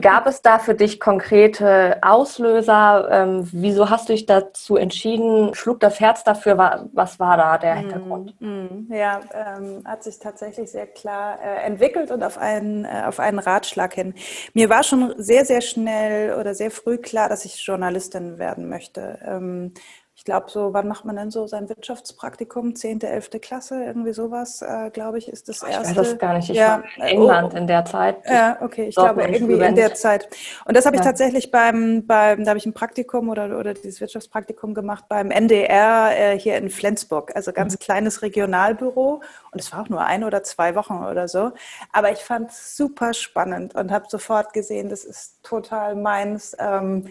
Gab 0.02 0.28
es 0.28 0.41
da 0.41 0.60
für 0.60 0.76
dich 0.76 1.00
konkrete 1.00 1.98
Auslöser? 2.02 3.08
Ähm, 3.12 3.48
wieso 3.52 3.89
hast 3.89 4.10
du 4.10 4.13
dich 4.13 4.26
dazu 4.26 4.76
entschieden? 4.76 5.54
Schlug 5.54 5.80
das 5.80 6.00
Herz 6.00 6.24
dafür? 6.24 6.89
Was 6.94 7.20
war 7.20 7.38
da 7.38 7.58
der 7.58 7.76
Hintergrund? 7.76 8.36
Mm, 8.39 8.48
mm, 8.48 8.94
ja, 8.94 9.22
ähm, 9.34 9.84
hat 9.86 10.04
sich 10.04 10.20
tatsächlich 10.20 10.72
sehr 10.72 10.88
klar 10.88 11.39
äh, 11.41 11.65
entwickelt 11.65 12.12
und 12.12 12.24
auf 12.24 12.38
einen, 12.38 12.86
äh, 12.86 13.04
auf 13.06 13.20
einen 13.20 13.39
Ratschlag 13.39 13.94
hin. 13.94 14.13
Mir 14.54 14.70
war 14.70 14.84
schon 14.84 15.13
sehr, 15.17 15.46
sehr 15.46 15.62
schnell 15.62 16.39
oder 16.39 16.56
sehr 16.56 16.72
früh 16.72 16.98
klar, 16.98 17.30
dass 17.30 17.46
ich 17.46 17.65
Journalistin 17.65 18.39
werden 18.39 18.70
möchte. 18.70 19.20
Ähm, 19.26 19.74
ich 20.21 20.25
glaube, 20.25 20.51
so, 20.51 20.73
wann 20.73 20.88
macht 20.88 21.05
man 21.05 21.15
denn 21.15 21.31
so 21.31 21.47
sein 21.47 21.67
Wirtschaftspraktikum? 21.69 22.75
Zehnte, 22.75 23.07
elfte 23.07 23.39
Klasse, 23.39 23.84
irgendwie 23.84 24.13
sowas, 24.13 24.62
äh, 24.62 24.81
äh, 24.81 24.89
glaube 24.89 25.17
ich, 25.17 25.27
ist 25.27 25.49
das 25.49 25.63
erste. 25.63 25.91
Ich 25.91 25.97
weiß 25.97 26.10
das 26.10 26.17
gar 26.19 26.34
nicht. 26.36 26.49
Ich 26.49 26.57
ja. 26.57 26.84
war 26.84 26.84
in 26.97 27.01
England 27.03 27.53
oh. 27.53 27.57
in 27.57 27.67
der 27.67 27.86
Zeit. 27.86 28.17
Ja, 28.27 28.57
okay, 28.62 28.86
ich 28.86 28.95
glaube 28.95 29.23
irgendwie 29.23 29.53
in 29.53 29.75
der 29.75 29.93
Zeit. 29.93 30.29
Und 30.65 30.75
das 30.75 30.86
habe 30.86 30.95
ich 30.95 31.01
ja. 31.01 31.07
tatsächlich 31.07 31.51
beim, 31.51 32.05
beim, 32.05 32.43
da 32.43 32.49
habe 32.49 32.57
ich 32.57 32.65
ein 32.65 32.73
Praktikum 32.73 33.29
oder, 33.29 33.57
oder 33.57 33.73
dieses 33.73 34.01
Wirtschaftspraktikum 34.01 34.73
gemacht 34.73 35.05
beim 35.10 35.31
NDR 35.31 36.12
äh, 36.17 36.39
hier 36.39 36.57
in 36.57 36.69
Flensburg, 36.69 37.36
also 37.36 37.51
ganz 37.51 37.73
mhm. 37.73 37.79
kleines 37.79 38.21
Regionalbüro. 38.21 39.21
Und 39.51 39.60
es 39.60 39.71
war 39.71 39.81
auch 39.81 39.89
nur 39.89 40.01
ein 40.01 40.23
oder 40.23 40.43
zwei 40.43 40.75
Wochen 40.75 41.03
oder 41.03 41.27
so. 41.27 41.51
Aber 41.91 42.12
ich 42.12 42.19
fand 42.19 42.51
es 42.51 42.77
super 42.77 43.13
spannend 43.13 43.75
und 43.75 43.91
habe 43.91 44.05
sofort 44.10 44.53
gesehen, 44.53 44.89
das 44.89 45.03
ist 45.03 45.43
total 45.43 45.95
meins. 45.95 46.55
Ähm, 46.60 47.07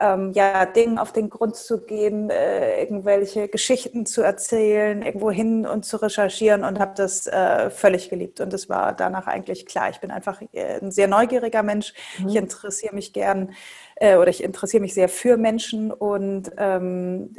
ähm, 0.00 0.32
ja, 0.32 0.66
Dingen 0.66 0.98
auf 0.98 1.12
den 1.12 1.30
Grund 1.30 1.56
zu 1.56 1.84
gehen, 1.84 2.30
äh, 2.30 2.80
irgendwelche 2.80 3.48
Geschichten 3.48 4.06
zu 4.06 4.22
erzählen, 4.22 5.02
irgendwo 5.02 5.30
hin 5.30 5.66
und 5.66 5.84
zu 5.84 5.96
recherchieren 5.98 6.64
und 6.64 6.78
habe 6.78 6.92
das 6.96 7.26
äh, 7.26 7.70
völlig 7.70 8.10
geliebt. 8.10 8.40
Und 8.40 8.52
es 8.52 8.68
war 8.68 8.92
danach 8.92 9.26
eigentlich 9.26 9.66
klar, 9.66 9.90
ich 9.90 10.00
bin 10.00 10.10
einfach 10.10 10.42
äh, 10.52 10.80
ein 10.80 10.90
sehr 10.90 11.08
neugieriger 11.08 11.62
Mensch. 11.62 11.94
Mhm. 12.18 12.28
Ich 12.28 12.36
interessiere 12.36 12.94
mich 12.94 13.12
gern 13.12 13.52
äh, 13.96 14.16
oder 14.16 14.28
ich 14.28 14.42
interessiere 14.42 14.80
mich 14.80 14.94
sehr 14.94 15.08
für 15.08 15.36
Menschen 15.36 15.92
und 15.92 16.50
ähm, 16.56 17.34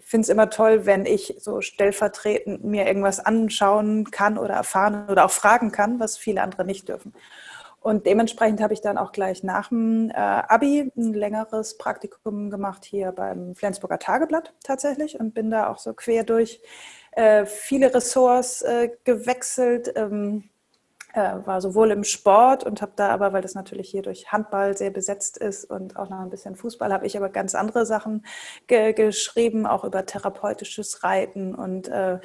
finde 0.00 0.22
es 0.22 0.28
immer 0.28 0.50
toll, 0.50 0.84
wenn 0.84 1.06
ich 1.06 1.36
so 1.38 1.60
stellvertretend 1.60 2.64
mir 2.64 2.86
irgendwas 2.86 3.20
anschauen 3.20 4.10
kann 4.10 4.36
oder 4.38 4.54
erfahren 4.54 5.08
oder 5.08 5.24
auch 5.24 5.30
fragen 5.30 5.72
kann, 5.72 6.00
was 6.00 6.18
viele 6.18 6.42
andere 6.42 6.64
nicht 6.64 6.88
dürfen. 6.88 7.14
Und 7.88 8.04
dementsprechend 8.04 8.60
habe 8.60 8.74
ich 8.74 8.82
dann 8.82 8.98
auch 8.98 9.12
gleich 9.12 9.42
nach 9.42 9.70
dem 9.70 10.10
äh, 10.10 10.12
Abi 10.12 10.92
ein 10.94 11.14
längeres 11.14 11.78
Praktikum 11.78 12.50
gemacht 12.50 12.84
hier 12.84 13.12
beim 13.12 13.54
Flensburger 13.54 13.98
Tageblatt 13.98 14.52
tatsächlich 14.62 15.18
und 15.18 15.32
bin 15.32 15.50
da 15.50 15.70
auch 15.70 15.78
so 15.78 15.94
quer 15.94 16.22
durch 16.22 16.60
äh, 17.12 17.46
viele 17.46 17.94
Ressorts 17.94 18.60
äh, 18.60 18.90
gewechselt. 19.04 19.90
Ähm, 19.96 20.50
äh, 21.14 21.46
war 21.46 21.62
sowohl 21.62 21.90
im 21.90 22.04
Sport 22.04 22.64
und 22.64 22.82
habe 22.82 22.92
da 22.94 23.08
aber, 23.08 23.32
weil 23.32 23.40
das 23.40 23.54
natürlich 23.54 23.88
hier 23.88 24.02
durch 24.02 24.30
Handball 24.30 24.76
sehr 24.76 24.90
besetzt 24.90 25.38
ist 25.38 25.64
und 25.64 25.96
auch 25.96 26.10
noch 26.10 26.20
ein 26.20 26.28
bisschen 26.28 26.56
Fußball, 26.56 26.92
habe 26.92 27.06
ich 27.06 27.16
aber 27.16 27.30
ganz 27.30 27.54
andere 27.54 27.86
Sachen 27.86 28.26
ge 28.66 28.92
geschrieben, 28.92 29.66
auch 29.66 29.84
über 29.84 30.04
therapeutisches 30.04 31.02
Reiten 31.04 31.54
und 31.54 31.88
äh, 31.88 32.18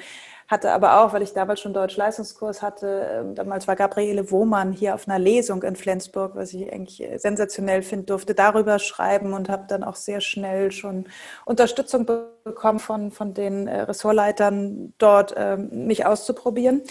hatte 0.48 0.72
aber 0.72 1.00
auch, 1.00 1.12
weil 1.12 1.22
ich 1.22 1.32
damals 1.32 1.60
schon 1.60 1.72
Deutsch-Leistungskurs 1.72 2.62
hatte, 2.62 3.08
ähm, 3.10 3.34
damals 3.34 3.66
war 3.66 3.76
Gabriele 3.76 4.30
Wohmann 4.30 4.72
hier 4.72 4.94
auf 4.94 5.08
einer 5.08 5.18
Lesung 5.18 5.62
in 5.62 5.76
Flensburg, 5.76 6.34
was 6.34 6.52
ich 6.52 6.72
eigentlich 6.72 7.02
sensationell 7.16 7.82
finde, 7.82 8.06
durfte 8.06 8.34
darüber 8.34 8.78
schreiben 8.78 9.32
und 9.32 9.48
habe 9.48 9.64
dann 9.68 9.84
auch 9.84 9.96
sehr 9.96 10.20
schnell 10.20 10.72
schon 10.72 11.06
Unterstützung 11.44 12.06
bekommen 12.44 12.78
von, 12.78 13.10
von 13.10 13.34
den 13.34 13.66
äh, 13.66 13.82
Ressortleitern 13.82 14.94
dort, 14.98 15.34
ähm, 15.36 15.86
mich 15.86 16.06
auszuprobieren. 16.06 16.82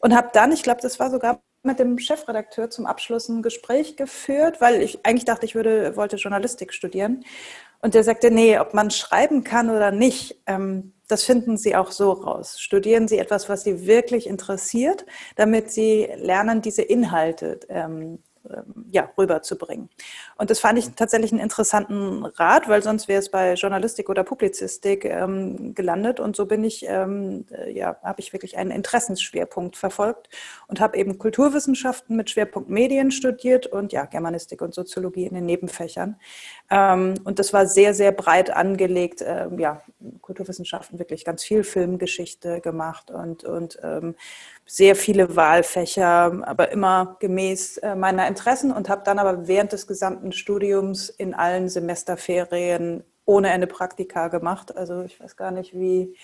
Und 0.00 0.14
habe 0.14 0.30
dann, 0.32 0.52
ich 0.52 0.62
glaube, 0.62 0.80
das 0.82 1.00
war 1.00 1.10
sogar 1.10 1.40
mit 1.62 1.78
dem 1.78 1.98
Chefredakteur 1.98 2.70
zum 2.70 2.86
Abschluss 2.86 3.28
ein 3.28 3.42
Gespräch 3.42 3.96
geführt, 3.96 4.60
weil 4.60 4.80
ich 4.80 5.04
eigentlich 5.04 5.24
dachte, 5.24 5.44
ich 5.44 5.54
würde, 5.54 5.96
wollte 5.96 6.16
Journalistik 6.16 6.72
studieren. 6.72 7.24
Und 7.80 7.94
der 7.94 8.04
sagte, 8.04 8.30
nee, 8.30 8.58
ob 8.58 8.74
man 8.74 8.90
schreiben 8.90 9.44
kann 9.44 9.70
oder 9.70 9.92
nicht, 9.92 10.40
ähm, 10.46 10.94
das 11.06 11.24
finden 11.24 11.56
Sie 11.56 11.74
auch 11.74 11.90
so 11.90 12.12
raus. 12.12 12.60
Studieren 12.60 13.08
Sie 13.08 13.18
etwas, 13.18 13.48
was 13.48 13.64
Sie 13.64 13.86
wirklich 13.86 14.26
interessiert, 14.26 15.06
damit 15.36 15.70
Sie 15.70 16.08
lernen, 16.16 16.60
diese 16.60 16.82
Inhalte 16.82 17.60
ähm, 17.68 18.22
ja, 18.90 19.10
rüberzubringen. 19.16 19.88
Und 20.36 20.50
das 20.50 20.60
fand 20.60 20.78
ich 20.78 20.90
tatsächlich 20.94 21.32
einen 21.32 21.40
interessanten 21.40 22.24
Rat, 22.24 22.68
weil 22.68 22.82
sonst 22.82 23.08
wäre 23.08 23.20
es 23.20 23.30
bei 23.30 23.54
Journalistik 23.54 24.08
oder 24.08 24.24
Publizistik 24.24 25.04
ähm, 25.04 25.74
gelandet. 25.74 26.20
Und 26.20 26.36
so 26.36 26.46
bin 26.46 26.64
ich, 26.64 26.86
ähm, 26.86 27.46
äh, 27.50 27.72
ja, 27.72 27.96
habe 28.02 28.20
ich 28.20 28.32
wirklich 28.32 28.56
einen 28.56 28.70
Interessensschwerpunkt 28.70 29.76
verfolgt 29.76 30.28
und 30.66 30.80
habe 30.80 30.96
eben 30.96 31.18
Kulturwissenschaften 31.18 32.16
mit 32.16 32.30
Schwerpunkt 32.30 32.70
Medien 32.70 33.10
studiert 33.10 33.66
und 33.66 33.92
ja, 33.92 34.06
Germanistik 34.06 34.62
und 34.62 34.74
Soziologie 34.74 35.26
in 35.26 35.34
den 35.34 35.46
Nebenfächern. 35.46 36.16
Ähm, 36.70 37.14
und 37.24 37.38
das 37.38 37.52
war 37.52 37.66
sehr, 37.66 37.94
sehr 37.94 38.12
breit 38.12 38.50
angelegt. 38.50 39.22
Ähm, 39.26 39.58
ja, 39.58 39.82
Kulturwissenschaften 40.22 40.98
wirklich 40.98 41.24
ganz 41.24 41.44
viel 41.44 41.64
Filmgeschichte 41.64 42.60
gemacht 42.60 43.10
und, 43.10 43.44
und 43.44 43.78
ähm, 43.82 44.14
sehr 44.70 44.96
viele 44.96 45.34
Wahlfächer, 45.34 46.42
aber 46.42 46.70
immer 46.72 47.16
gemäß 47.20 47.78
äh, 47.78 47.96
meiner 47.96 48.28
Interessen 48.28 48.70
und 48.70 48.90
habe 48.90 49.02
dann 49.02 49.18
aber 49.18 49.48
während 49.48 49.72
des 49.72 49.86
gesamten 49.86 50.30
Studiums 50.30 51.08
in 51.08 51.32
allen 51.32 51.70
Semesterferien 51.70 53.02
ohne 53.24 53.50
Ende 53.50 53.66
Praktika 53.66 54.28
gemacht. 54.28 54.76
Also 54.76 55.04
ich 55.04 55.18
weiß 55.20 55.36
gar 55.36 55.52
nicht, 55.52 55.72
wie, 55.72 56.14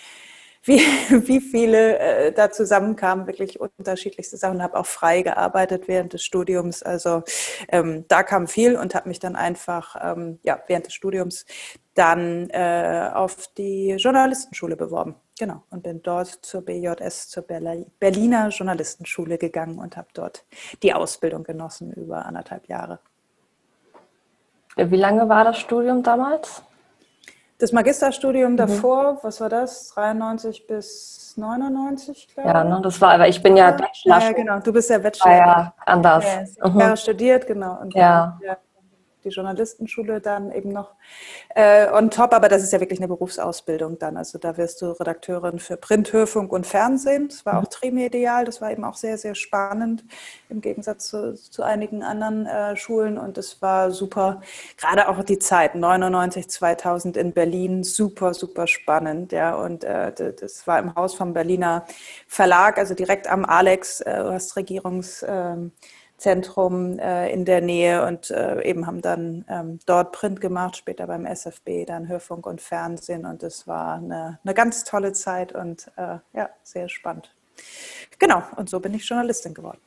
wie, 0.62 0.78
wie 1.26 1.40
viele 1.40 1.98
äh, 1.98 2.33
da 2.33 2.50
zusammenkamen, 2.50 3.26
wirklich 3.26 3.61
unterschiedlichste 3.61 4.37
Sachen, 4.37 4.62
habe 4.62 4.78
auch 4.78 4.87
frei 4.87 5.22
gearbeitet 5.22 5.88
während 5.88 6.12
des 6.12 6.22
Studiums. 6.22 6.83
Also 6.83 7.22
ähm, 7.68 8.04
da 8.09 8.22
kam 8.22 8.46
viel 8.46 8.76
und 8.76 8.94
habe 8.94 9.09
mich 9.09 9.20
dann 9.20 9.37
einfach 9.37 9.96
ähm, 10.02 10.38
ja, 10.42 10.62
während 10.66 10.85
des 10.85 10.92
Studiums 10.92 11.46
dann 11.94 12.50
äh, 12.50 13.11
auf 13.14 13.48
die 13.57 13.92
Journalistenschule 13.92 14.76
beworben. 14.76 15.14
Genau, 15.37 15.64
und 15.70 15.83
bin 15.83 16.01
dort 16.01 16.29
zur 16.29 16.62
BJS, 16.62 17.29
zur 17.29 17.42
Berliner 17.42 18.49
Journalistenschule 18.49 19.37
gegangen 19.37 19.79
und 19.79 19.97
habe 19.97 20.07
dort 20.14 20.44
die 20.83 20.94
Ausbildung 20.94 21.42
genossen 21.42 21.92
über 21.92 22.25
anderthalb 22.25 22.68
Jahre. 22.68 23.01
Wie 24.77 24.97
lange 24.97 25.29
war 25.29 25.44
das 25.44 25.59
Studium 25.59 26.03
damals? 26.03 26.62
Das 27.59 27.73
Magisterstudium 27.73 28.53
mhm. 28.53 28.57
davor, 28.57 29.18
was 29.23 29.40
war 29.40 29.49
das? 29.49 29.88
93 29.94 30.66
bis 30.66 31.35
99, 31.37 32.29
glaube 32.29 32.49
ich. 32.49 32.55
Ja, 32.55 32.64
ne, 32.64 32.81
das 32.83 33.01
war, 33.01 33.14
aber 33.14 33.29
ich 33.29 33.42
bin 33.42 33.57
ja 33.57 33.73
Bachelor. 33.73 34.20
Ja, 34.20 34.33
genau, 34.33 34.59
du 34.61 34.73
bist 34.73 34.90
ja 34.90 34.99
Bachelor. 34.99 35.33
Ah, 35.33 35.37
ja, 35.37 35.75
anders. 35.87 36.25
Ja, 36.57 36.68
mhm. 36.68 36.81
Jahre 36.81 36.97
studiert, 36.97 37.47
genau. 37.47 37.81
Und 37.81 37.94
ja. 37.94 38.38
Dann, 38.40 38.49
ja 38.49 38.57
die 39.24 39.30
Journalistenschule 39.30 40.20
dann 40.20 40.52
eben 40.52 40.70
noch 40.70 40.92
äh, 41.54 41.90
on 41.90 42.10
top, 42.10 42.32
aber 42.34 42.48
das 42.48 42.62
ist 42.62 42.72
ja 42.72 42.80
wirklich 42.80 43.00
eine 43.00 43.08
Berufsausbildung 43.08 43.98
dann. 43.98 44.16
Also 44.16 44.38
da 44.38 44.56
wirst 44.56 44.82
du 44.82 44.92
Redakteurin 44.92 45.58
für 45.58 45.76
Print, 45.76 46.12
Hörfunk 46.12 46.52
und 46.52 46.66
Fernsehen. 46.66 47.28
Das 47.28 47.46
war 47.46 47.58
auch 47.58 47.66
trimedial, 47.66 48.44
das 48.44 48.60
war 48.60 48.70
eben 48.70 48.84
auch 48.84 48.94
sehr, 48.94 49.18
sehr 49.18 49.34
spannend 49.34 50.04
im 50.48 50.60
Gegensatz 50.60 51.08
zu, 51.08 51.34
zu 51.34 51.62
einigen 51.62 52.02
anderen 52.02 52.46
äh, 52.46 52.76
Schulen. 52.76 53.18
Und 53.18 53.38
es 53.38 53.60
war 53.62 53.90
super, 53.90 54.40
gerade 54.76 55.08
auch 55.08 55.22
die 55.24 55.38
Zeit, 55.38 55.74
99, 55.74 56.48
2000 56.48 57.16
in 57.16 57.32
Berlin, 57.32 57.82
super, 57.82 58.34
super 58.34 58.66
spannend, 58.66 59.32
ja, 59.32 59.54
und 59.54 59.84
äh, 59.84 60.12
das 60.12 60.66
war 60.66 60.78
im 60.78 60.94
Haus 60.94 61.14
vom 61.14 61.32
Berliner 61.32 61.87
Verlag, 62.26 62.78
also 62.78 62.94
direkt 62.94 63.28
am 63.28 63.44
Alex, 63.44 64.00
äh, 64.00 64.22
du 64.22 64.32
hast 64.32 64.56
Regierungs... 64.56 65.24
Ähm, 65.26 65.72
Zentrum 66.16 66.98
äh, 66.98 67.31
in 67.31 67.44
der 67.44 67.61
Nähe 67.61 68.07
und 68.07 68.31
äh, 68.31 68.62
eben 68.62 68.87
haben 68.87 69.03
dann 69.03 69.44
ähm, 69.48 69.79
dort 69.87 70.12
Print 70.12 70.40
gemacht, 70.40 70.77
später 70.77 71.07
beim 71.07 71.27
SFB, 71.27 71.85
dann 71.87 72.09
Hörfunk 72.09 72.46
und 72.46 72.61
Fernsehen 72.61 73.27
und 73.27 73.42
es 73.42 73.66
war 73.66 73.96
eine, 73.96 74.38
eine 74.44 74.55
ganz 74.55 74.85
tolle 74.85 75.12
Zeit 75.12 75.53
und 75.53 75.90
äh, 75.96 76.18
ja, 76.33 76.50
sehr 76.62 76.88
spannend. 76.88 77.35
Genau, 78.18 78.42
und 78.57 78.70
so 78.70 78.81
bin 78.81 78.94
ich 78.94 79.09
Journalistin 79.09 79.55
geworden. 79.55 79.81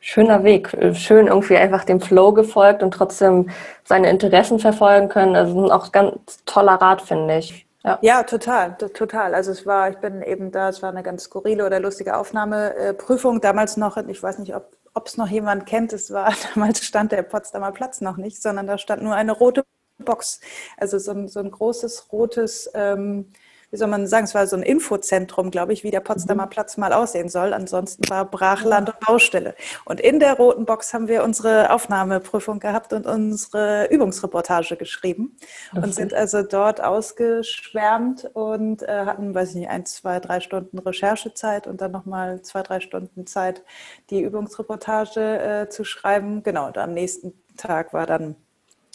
Schöner 0.00 0.44
Weg, 0.44 0.70
schön 0.94 1.26
irgendwie 1.26 1.56
einfach 1.56 1.84
dem 1.84 2.00
Flow 2.00 2.32
gefolgt 2.32 2.82
und 2.82 2.92
trotzdem 2.92 3.50
seine 3.84 4.10
Interessen 4.10 4.60
verfolgen 4.60 5.08
können. 5.08 5.34
Also 5.34 5.72
auch 5.72 5.90
ganz 5.90 6.44
toller 6.44 6.74
Rat, 6.74 7.02
finde 7.02 7.38
ich. 7.38 7.66
Ja. 7.84 7.98
ja, 8.02 8.22
total, 8.22 8.76
total. 8.76 9.34
Also 9.34 9.52
es 9.52 9.64
war, 9.64 9.88
ich 9.88 9.98
bin 9.98 10.22
eben 10.22 10.50
da, 10.50 10.68
es 10.68 10.82
war 10.82 10.90
eine 10.90 11.02
ganz 11.02 11.24
skurrile 11.24 11.64
oder 11.64 11.80
lustige 11.80 12.16
Aufnahmeprüfung, 12.16 13.40
damals 13.40 13.76
noch, 13.76 13.96
ich 13.96 14.22
weiß 14.22 14.38
nicht, 14.38 14.54
ob 14.54 14.76
ob 14.98 15.06
es 15.06 15.16
noch 15.16 15.28
jemand 15.28 15.64
kennt, 15.64 15.92
es 15.92 16.10
war 16.10 16.34
damals 16.54 16.84
stand 16.84 17.12
der 17.12 17.22
Potsdamer 17.22 17.72
Platz 17.72 18.00
noch 18.00 18.16
nicht, 18.16 18.42
sondern 18.42 18.66
da 18.66 18.78
stand 18.78 19.02
nur 19.02 19.14
eine 19.14 19.32
rote 19.32 19.64
Box. 19.98 20.40
Also 20.76 20.98
so 20.98 21.12
ein, 21.12 21.28
so 21.28 21.40
ein 21.40 21.50
großes 21.50 22.12
rotes 22.12 22.70
ähm, 22.74 23.32
wie 23.70 23.76
soll 23.76 23.88
man 23.88 24.06
sagen, 24.06 24.24
es 24.24 24.34
war 24.34 24.46
so 24.46 24.56
ein 24.56 24.62
Infozentrum, 24.62 25.50
glaube 25.50 25.72
ich, 25.72 25.84
wie 25.84 25.90
der 25.90 26.00
Potsdamer 26.00 26.46
mhm. 26.46 26.50
Platz 26.50 26.76
mal 26.76 26.92
aussehen 26.92 27.28
soll. 27.28 27.52
Ansonsten 27.52 28.08
war 28.08 28.24
Brachland 28.24 28.88
und 28.88 29.00
Baustelle. 29.00 29.54
Und 29.84 30.00
in 30.00 30.20
der 30.20 30.34
roten 30.34 30.64
Box 30.64 30.94
haben 30.94 31.08
wir 31.08 31.22
unsere 31.22 31.70
Aufnahmeprüfung 31.70 32.60
gehabt 32.60 32.92
und 32.92 33.06
unsere 33.06 33.86
Übungsreportage 33.90 34.76
geschrieben 34.76 35.36
okay. 35.72 35.84
und 35.84 35.94
sind 35.94 36.14
also 36.14 36.42
dort 36.42 36.82
ausgeschwärmt 36.82 38.30
und 38.32 38.82
äh, 38.82 39.04
hatten, 39.04 39.34
weiß 39.34 39.50
ich 39.50 39.56
nicht, 39.56 39.70
ein, 39.70 39.84
zwei, 39.84 40.18
drei 40.18 40.40
Stunden 40.40 40.78
Recherchezeit 40.78 41.66
und 41.66 41.80
dann 41.80 41.92
nochmal 41.92 42.40
zwei, 42.42 42.62
drei 42.62 42.80
Stunden 42.80 43.26
Zeit, 43.26 43.62
die 44.10 44.22
Übungsreportage 44.22 45.20
äh, 45.20 45.68
zu 45.68 45.84
schreiben. 45.84 46.42
Genau, 46.42 46.68
und 46.68 46.78
am 46.78 46.94
nächsten 46.94 47.34
Tag 47.56 47.92
war 47.92 48.06
dann 48.06 48.36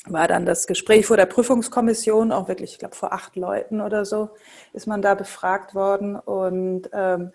war 0.06 0.28
dann 0.28 0.46
das 0.46 0.68
Gespräch 0.68 1.06
vor 1.06 1.18
der 1.18 1.26
Prüfungskommission, 1.26 2.32
auch 2.32 2.48
wirklich, 2.48 2.74
ich 2.74 2.80
glaube, 2.80 2.96
vor 2.96 3.14
acht 3.14 3.36
Leuten 3.36 3.82
oder 3.82 4.06
so 4.06 4.30
ist 4.74 4.88
man 4.88 5.02
da 5.02 5.16
befragt 5.16 5.76
worden. 5.76 6.16
Und 6.16 6.90
ähm, 6.94 7.32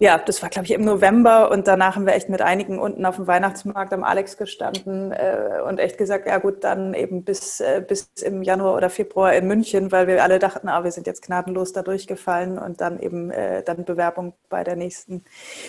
ja, 0.00 0.16
das 0.16 0.42
war, 0.42 0.48
glaube 0.48 0.66
ich, 0.66 0.72
im 0.72 0.84
November 0.84 1.50
und 1.50 1.66
danach 1.66 1.96
haben 1.96 2.06
wir 2.06 2.14
echt 2.14 2.28
mit 2.28 2.40
einigen 2.40 2.78
unten 2.78 3.04
auf 3.04 3.16
dem 3.16 3.26
Weihnachtsmarkt 3.26 3.92
am 3.92 4.04
Alex 4.04 4.36
gestanden 4.36 5.10
äh, 5.10 5.60
und 5.66 5.80
echt 5.80 5.98
gesagt, 5.98 6.28
ja 6.28 6.38
gut, 6.38 6.62
dann 6.62 6.94
eben 6.94 7.24
bis, 7.24 7.58
äh, 7.58 7.82
bis 7.86 8.08
im 8.22 8.44
Januar 8.44 8.76
oder 8.76 8.90
Februar 8.90 9.34
in 9.34 9.48
München, 9.48 9.90
weil 9.90 10.06
wir 10.06 10.22
alle 10.22 10.38
dachten, 10.38 10.68
ah, 10.68 10.84
wir 10.84 10.92
sind 10.92 11.08
jetzt 11.08 11.22
gnadenlos 11.22 11.72
da 11.72 11.82
durchgefallen 11.82 12.58
und 12.58 12.80
dann 12.80 13.00
eben 13.00 13.32
äh, 13.32 13.64
dann 13.64 13.84
Bewerbung 13.84 14.34
bei 14.48 14.62
der 14.62 14.76
nächsten, 14.76 15.24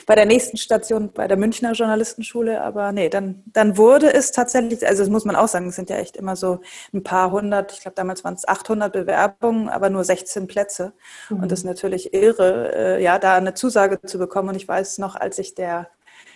bei 0.06 0.14
der 0.14 0.28
nächsten 0.28 0.58
Station, 0.58 1.12
bei 1.12 1.28
der 1.28 1.38
Münchner 1.38 1.72
Journalistenschule. 1.72 2.62
Aber 2.62 2.92
nee, 2.92 3.10
dann, 3.10 3.42
dann 3.48 3.78
wurde 3.78 4.14
es 4.14 4.32
tatsächlich, 4.32 4.86
also 4.86 5.02
das 5.02 5.10
muss 5.10 5.26
man 5.26 5.36
auch 5.36 5.48
sagen, 5.48 5.70
es 5.70 5.76
sind 5.76 5.90
ja 5.90 5.98
echt 5.98 6.16
immer 6.16 6.36
so 6.36 6.60
ein 6.94 7.02
paar 7.02 7.32
hundert, 7.32 7.72
ich 7.72 7.82
glaube 7.82 7.96
damals 7.96 8.24
waren 8.24 8.36
es 8.36 8.48
800 8.48 8.94
Bewerbungen, 8.94 9.70
aber 9.70 9.90
nur 9.90 10.04
16 10.04 10.46
Plätze. 10.46 10.94
Mhm. 11.32 11.40
Und 11.42 11.52
das 11.52 11.60
ist 11.60 11.66
natürlich 11.66 12.14
irre, 12.14 12.76
äh, 12.76 13.04
ja, 13.04 13.18
da 13.18 13.36
eine 13.36 13.56
Zusage 13.56 14.00
zu 14.04 14.19
bekommen. 14.20 14.50
Und 14.50 14.56
ich 14.56 14.68
weiß 14.68 15.00
noch, 15.00 15.16
als 15.16 15.40
ich 15.40 15.56
der, 15.56 15.90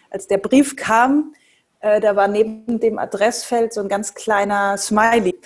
als 0.09 0.27
der 0.27 0.37
Brief 0.37 0.75
kam, 0.75 1.33
äh, 1.79 1.99
da 1.99 2.15
war 2.15 2.27
neben 2.27 2.79
dem 2.79 2.97
Adressfeld 2.97 3.73
so 3.73 3.81
ein 3.81 3.89
ganz 3.89 4.13
kleiner 4.13 4.77
Smiley. 4.77 5.39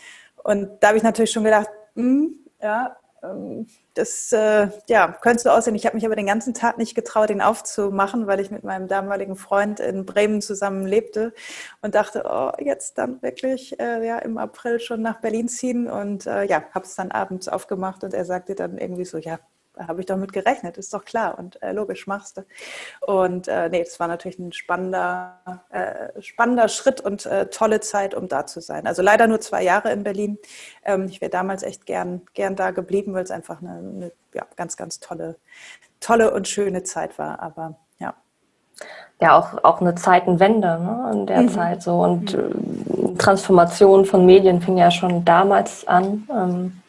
Und 0.44 0.70
da 0.80 0.90
habe 0.90 0.98
ich 0.98 1.04
natürlich 1.04 1.32
schon 1.32 1.44
gedacht, 1.44 1.70
mh, 1.96 2.04
hm, 2.04 2.36
ja, 2.62 2.98
ähm, 3.24 3.68
das 3.96 4.32
äh, 4.32 4.70
ja, 4.88 5.12
könnte 5.22 5.44
so 5.44 5.50
aussehen. 5.50 5.76
Ich 5.76 5.86
habe 5.86 5.96
mich 5.96 6.06
aber 6.06 6.16
den 6.16 6.28
ganzen 6.28 6.54
Tag 6.54 6.78
nicht 6.78 6.96
getraut, 6.96 7.30
ihn 7.30 7.42
aufzumachen, 7.42 8.28
weil 8.28 8.40
ich 8.40 8.52
mit 8.52 8.64
meinem 8.64 8.88
damaligen 8.88 9.36
Freund 9.36 9.80
in 9.80 10.06
Bremen 10.06 10.42
zusammen 10.42 10.86
lebte 10.86 11.34
und 11.82 11.96
dachte, 11.96 12.24
oh, 12.30 12.52
jetzt 12.64 12.98
dann 12.98 13.22
wirklich 13.22 13.80
äh, 13.80 14.06
ja, 14.06 14.20
im 14.20 14.38
April 14.38 14.80
schon 14.80 15.02
nach 15.02 15.20
Berlin 15.22 15.48
ziehen. 15.48 15.90
Und 15.90 16.28
äh, 16.28 16.44
ja, 16.44 16.64
habe 16.72 16.86
es 16.86 16.96
dann 16.96 17.12
abends 17.12 17.48
aufgemacht 17.48 18.04
und 18.04 18.14
er 18.14 18.26
sagte 18.26 18.56
dann 18.56 18.78
irgendwie 18.78 19.06
so, 19.06 19.18
ja, 19.18 19.40
habe 19.88 20.00
ich 20.00 20.06
doch 20.06 20.18
mit 20.18 20.34
gerechnet, 20.34 20.78
ist 20.78 20.94
doch 20.94 21.06
klar 21.06 21.38
und 21.38 21.62
äh, 21.62 21.72
logisch 21.72 22.08
machst 22.08 22.38
du. 22.38 22.46
Und 23.06 23.48
äh, 23.48 23.70
nee, 23.70 23.84
das 23.84 24.00
war 24.00 24.08
natürlich 24.08 24.40
ein 24.40 24.54
spannender, 24.54 25.40
äh, 25.70 26.22
spannender 26.22 26.68
Schritt 26.68 27.02
und 27.02 27.26
äh, 27.26 27.48
tolle 27.48 27.80
Zeit, 27.80 28.14
um 28.14 28.28
da 28.28 28.46
zu 28.46 28.62
sein. 28.62 28.88
Also 28.88 29.02
leider 29.02 29.28
nur 29.28 29.42
zwei 29.42 29.64
Jahre 29.64 29.92
in 29.92 30.04
Berlin. 30.04 30.38
Ähm, 30.84 31.06
ich 31.06 31.22
wäre 31.22 31.32
damals 31.32 31.64
echt 31.64 31.86
gern, 31.86 32.22
gern 32.34 32.56
da 32.56 32.72
geblieben, 32.72 33.14
weil 33.14 33.24
es 33.24 33.32
einfach 33.32 33.62
eine, 33.62 33.78
eine 33.78 34.12
ja, 34.34 34.46
ganz, 34.56 34.78
ganz 34.78 35.00
tolle, 35.00 35.36
tolle 36.00 36.34
und 36.34 36.48
schöne 36.48 36.84
Zeit 36.84 37.18
war. 37.20 37.42
Aber 37.42 37.76
ja. 38.00 38.14
Ja, 39.20 39.38
auch, 39.38 39.64
auch 39.64 39.82
eine 39.82 39.96
Zeitenwende 39.96 40.80
ne, 40.80 41.10
in 41.14 41.26
der 41.26 41.42
mhm. 41.42 41.50
Zeit 41.50 41.82
so. 41.84 42.02
Und 42.02 42.36
mhm. 42.36 43.14
Äh, 43.14 43.18
Transformation 43.18 44.06
von 44.06 44.26
Medien 44.26 44.62
fing 44.62 44.78
ja 44.78 44.92
schon 44.92 45.26
damals 45.26 45.88
an. 45.88 46.28
Ähm, 46.32 46.82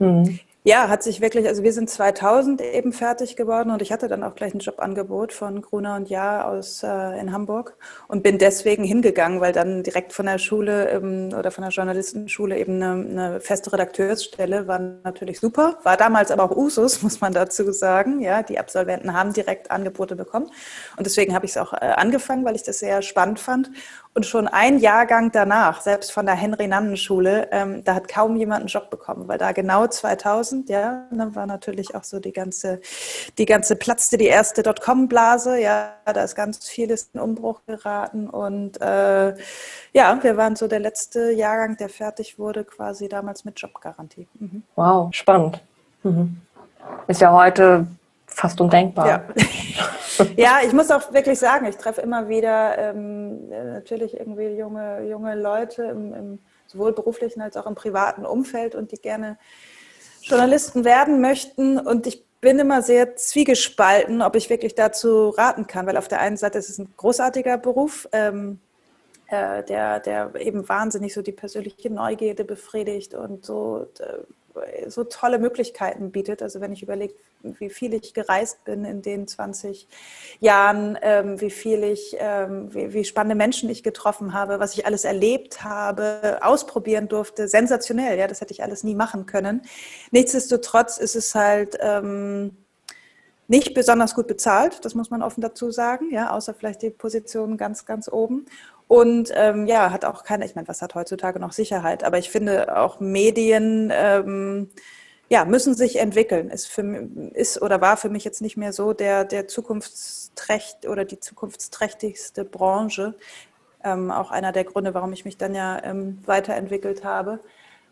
hm. 0.00 0.40
Ja, 0.62 0.90
hat 0.90 1.02
sich 1.02 1.22
wirklich, 1.22 1.48
also 1.48 1.62
wir 1.62 1.72
sind 1.72 1.88
2000 1.88 2.60
eben 2.60 2.92
fertig 2.92 3.34
geworden 3.34 3.70
und 3.70 3.80
ich 3.80 3.92
hatte 3.92 4.08
dann 4.08 4.22
auch 4.22 4.34
gleich 4.34 4.52
ein 4.52 4.58
Jobangebot 4.58 5.32
von 5.32 5.62
Gruner 5.62 5.96
und 5.96 6.10
Jahr 6.10 6.48
aus 6.48 6.82
äh, 6.82 7.18
in 7.18 7.32
Hamburg 7.32 7.78
und 8.08 8.22
bin 8.22 8.36
deswegen 8.36 8.84
hingegangen, 8.84 9.40
weil 9.40 9.54
dann 9.54 9.82
direkt 9.82 10.12
von 10.12 10.26
der 10.26 10.36
Schule 10.36 10.90
ähm, 10.90 11.30
oder 11.34 11.50
von 11.50 11.62
der 11.62 11.70
Journalistenschule 11.70 12.58
eben 12.58 12.74
eine, 12.74 12.90
eine, 12.90 13.40
feste 13.40 13.72
Redakteursstelle 13.72 14.68
war 14.68 14.78
natürlich 14.78 15.40
super, 15.40 15.78
war 15.82 15.96
damals 15.96 16.30
aber 16.30 16.44
auch 16.44 16.54
Usus, 16.54 17.00
muss 17.02 17.22
man 17.22 17.32
dazu 17.32 17.72
sagen. 17.72 18.20
Ja, 18.20 18.42
die 18.42 18.58
Absolventen 18.58 19.14
haben 19.14 19.32
direkt 19.32 19.70
Angebote 19.70 20.14
bekommen. 20.14 20.50
Und 20.98 21.06
deswegen 21.06 21.34
habe 21.34 21.46
ich 21.46 21.52
es 21.52 21.56
auch 21.56 21.72
äh, 21.72 21.76
angefangen, 21.76 22.44
weil 22.44 22.54
ich 22.54 22.64
das 22.64 22.80
sehr 22.80 23.00
spannend 23.00 23.40
fand 23.40 23.70
und 24.14 24.26
schon 24.26 24.48
ein 24.48 24.78
Jahrgang 24.78 25.30
danach, 25.30 25.80
selbst 25.82 26.10
von 26.10 26.26
der 26.26 26.34
Henry-Nannen-Schule, 26.34 27.48
ähm, 27.52 27.84
da 27.84 27.94
hat 27.94 28.08
kaum 28.08 28.36
jemand 28.36 28.60
einen 28.60 28.68
Job 28.68 28.90
bekommen, 28.90 29.28
weil 29.28 29.38
da 29.38 29.52
genau 29.52 29.86
2000, 29.86 30.68
ja, 30.68 31.06
dann 31.12 31.34
war 31.36 31.46
natürlich 31.46 31.94
auch 31.94 32.02
so 32.02 32.18
die 32.18 32.32
ganze, 32.32 32.80
die 33.38 33.46
ganze 33.46 33.76
platzte 33.76 34.18
die 34.18 34.26
erste 34.26 34.64
Dotcom-Blase, 34.64 35.60
ja, 35.60 35.94
da 36.04 36.24
ist 36.24 36.34
ganz 36.34 36.68
vieles 36.68 37.10
in 37.14 37.20
Umbruch 37.20 37.60
geraten 37.66 38.28
und 38.28 38.80
äh, 38.80 39.34
ja, 39.92 40.18
wir 40.22 40.36
waren 40.36 40.56
so 40.56 40.66
der 40.66 40.80
letzte 40.80 41.30
Jahrgang, 41.30 41.76
der 41.76 41.88
fertig 41.88 42.38
wurde, 42.38 42.64
quasi 42.64 43.08
damals 43.08 43.44
mit 43.44 43.60
Jobgarantie. 43.60 44.26
Mhm. 44.38 44.64
Wow, 44.74 45.14
spannend. 45.14 45.62
Mhm. 46.02 46.40
Ist 47.06 47.20
ja 47.20 47.32
heute 47.32 47.86
fast 48.26 48.60
undenkbar. 48.60 49.06
Ja. 49.06 49.24
ja, 50.36 50.58
ich 50.64 50.72
muss 50.72 50.90
auch 50.90 51.12
wirklich 51.12 51.38
sagen, 51.38 51.66
ich 51.66 51.76
treffe 51.76 52.00
immer 52.00 52.28
wieder 52.28 52.78
ähm, 52.78 53.48
natürlich 53.48 54.18
irgendwie 54.18 54.48
junge, 54.48 55.06
junge 55.08 55.34
Leute 55.34 55.84
im, 55.84 56.14
im, 56.14 56.38
sowohl 56.66 56.92
beruflichen 56.92 57.40
als 57.40 57.56
auch 57.56 57.66
im 57.66 57.74
privaten 57.74 58.24
Umfeld 58.24 58.74
und 58.74 58.92
die 58.92 59.00
gerne 59.00 59.38
Journalisten 60.22 60.84
werden 60.84 61.20
möchten. 61.20 61.78
Und 61.78 62.06
ich 62.06 62.24
bin 62.40 62.58
immer 62.58 62.82
sehr 62.82 63.16
zwiegespalten, 63.16 64.22
ob 64.22 64.36
ich 64.36 64.50
wirklich 64.50 64.74
dazu 64.74 65.30
raten 65.30 65.66
kann, 65.66 65.86
weil 65.86 65.96
auf 65.96 66.08
der 66.08 66.20
einen 66.20 66.36
Seite 66.36 66.58
ist 66.58 66.70
es 66.70 66.78
ein 66.78 66.92
großartiger 66.96 67.58
Beruf. 67.58 68.08
Ähm, 68.12 68.60
äh, 69.30 69.62
der, 69.62 70.00
der 70.00 70.34
eben 70.34 70.68
wahnsinnig 70.68 71.14
so 71.14 71.22
die 71.22 71.30
persönliche 71.30 71.88
Neugierde 71.88 72.44
befriedigt 72.44 73.14
und 73.14 73.46
so 73.46 73.86
äh, 74.00 74.18
so 74.88 75.04
tolle 75.04 75.38
Möglichkeiten 75.38 76.10
bietet. 76.10 76.42
Also 76.42 76.60
wenn 76.60 76.72
ich 76.72 76.82
überlege, 76.82 77.14
wie 77.42 77.70
viel 77.70 77.94
ich 77.94 78.14
gereist 78.14 78.64
bin 78.64 78.84
in 78.84 79.02
den 79.02 79.26
20 79.26 79.88
Jahren, 80.40 80.98
ähm, 81.02 81.40
wie 81.40 81.50
viel 81.50 81.84
ich, 81.84 82.16
ähm, 82.18 82.72
wie, 82.74 82.92
wie, 82.92 83.04
spannende 83.04 83.34
Menschen 83.34 83.70
ich 83.70 83.82
getroffen 83.82 84.34
habe, 84.34 84.58
was 84.58 84.74
ich 84.74 84.86
alles 84.86 85.04
erlebt 85.04 85.62
habe, 85.62 86.38
ausprobieren 86.42 87.08
durfte, 87.08 87.48
sensationell. 87.48 88.18
Ja, 88.18 88.26
das 88.26 88.40
hätte 88.40 88.52
ich 88.52 88.62
alles 88.62 88.84
nie 88.84 88.94
machen 88.94 89.26
können. 89.26 89.62
Nichtsdestotrotz 90.10 90.98
ist 90.98 91.16
es 91.16 91.34
halt 91.34 91.78
ähm, 91.80 92.56
nicht 93.48 93.74
besonders 93.74 94.14
gut 94.14 94.28
bezahlt, 94.28 94.84
das 94.84 94.94
muss 94.94 95.10
man 95.10 95.22
offen 95.22 95.40
dazu 95.40 95.72
sagen, 95.72 96.10
ja, 96.12 96.30
außer 96.30 96.54
vielleicht 96.54 96.82
die 96.82 96.90
Position 96.90 97.56
ganz, 97.56 97.84
ganz 97.84 98.08
oben. 98.08 98.46
Und 98.90 99.30
ähm, 99.36 99.68
ja, 99.68 99.92
hat 99.92 100.04
auch 100.04 100.24
keine, 100.24 100.44
ich 100.44 100.56
meine, 100.56 100.66
was 100.66 100.82
hat 100.82 100.96
heutzutage 100.96 101.38
noch 101.38 101.52
Sicherheit? 101.52 102.02
Aber 102.02 102.18
ich 102.18 102.28
finde 102.28 102.76
auch 102.76 102.98
Medien 102.98 103.92
ähm, 103.94 104.68
ja, 105.28 105.44
müssen 105.44 105.76
sich 105.76 106.00
entwickeln. 106.00 106.50
Ist, 106.50 106.66
für, 106.66 106.82
ist 107.34 107.62
oder 107.62 107.80
war 107.80 107.96
für 107.96 108.08
mich 108.08 108.24
jetzt 108.24 108.42
nicht 108.42 108.56
mehr 108.56 108.72
so 108.72 108.92
der, 108.92 109.24
der 109.24 109.46
zukunftsträcht 109.46 110.88
oder 110.88 111.04
die 111.04 111.20
zukunftsträchtigste 111.20 112.44
Branche. 112.44 113.14
Ähm, 113.84 114.10
auch 114.10 114.32
einer 114.32 114.50
der 114.50 114.64
Gründe, 114.64 114.92
warum 114.92 115.12
ich 115.12 115.24
mich 115.24 115.38
dann 115.38 115.54
ja 115.54 115.80
ähm, 115.84 116.18
weiterentwickelt 116.26 117.04
habe. 117.04 117.38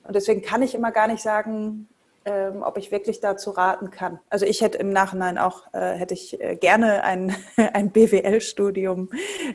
Und 0.02 0.16
deswegen 0.16 0.42
kann 0.42 0.62
ich 0.62 0.74
immer 0.74 0.90
gar 0.90 1.06
nicht 1.06 1.22
sagen, 1.22 1.86
ähm, 2.28 2.62
ob 2.62 2.76
ich 2.76 2.92
wirklich 2.92 3.20
dazu 3.20 3.50
raten 3.50 3.90
kann. 3.90 4.20
Also 4.28 4.44
ich 4.44 4.60
hätte 4.60 4.76
im 4.76 4.92
Nachhinein 4.92 5.38
auch, 5.38 5.72
äh, 5.72 5.94
hätte 5.94 6.12
ich 6.12 6.38
äh, 6.40 6.56
gerne 6.56 7.02
ein, 7.02 7.34
ein 7.72 7.90
BWL-Studium 7.90 9.08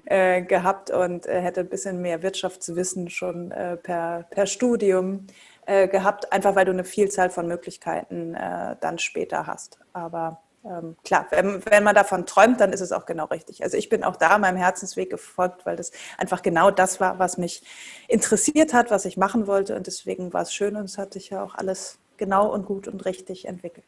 äh, 0.05 0.41
gehabt 0.41 0.89
und 0.89 1.27
äh, 1.27 1.39
hätte 1.39 1.59
ein 1.59 1.69
bisschen 1.69 2.01
mehr 2.01 2.23
Wirtschaftswissen 2.23 3.11
schon 3.11 3.51
äh, 3.51 3.77
per, 3.77 4.25
per 4.29 4.47
Studium 4.47 5.27
gehabt, 5.65 6.33
einfach 6.33 6.55
weil 6.55 6.65
du 6.65 6.73
eine 6.73 6.83
Vielzahl 6.83 7.29
von 7.29 7.47
Möglichkeiten 7.47 8.33
dann 8.81 8.99
später 8.99 9.47
hast. 9.47 9.79
Aber 9.93 10.41
ähm, 10.65 10.97
klar, 11.05 11.27
wenn, 11.29 11.65
wenn 11.65 11.85
man 11.85 11.95
davon 11.95 12.25
träumt, 12.25 12.59
dann 12.59 12.73
ist 12.73 12.81
es 12.81 12.91
auch 12.91 13.05
genau 13.05 13.25
richtig. 13.27 13.63
Also 13.63 13.77
ich 13.77 13.87
bin 13.87 14.03
auch 14.03 14.17
da 14.17 14.37
meinem 14.37 14.57
Herzensweg 14.57 15.09
gefolgt, 15.09 15.65
weil 15.65 15.77
das 15.77 15.91
einfach 16.17 16.41
genau 16.41 16.69
das 16.69 16.99
war, 16.99 17.17
was 17.17 17.37
mich 17.37 17.63
interessiert 18.09 18.73
hat, 18.73 18.91
was 18.91 19.05
ich 19.05 19.15
machen 19.15 19.47
wollte. 19.47 19.73
Und 19.73 19.87
deswegen 19.87 20.33
war 20.33 20.41
es 20.41 20.53
schön 20.53 20.75
und 20.75 20.83
es 20.83 20.97
hat 20.97 21.13
sich 21.13 21.29
ja 21.29 21.41
auch 21.41 21.55
alles 21.55 21.99
genau 22.17 22.51
und 22.51 22.65
gut 22.65 22.87
und 22.87 23.05
richtig 23.05 23.47
entwickelt. 23.47 23.85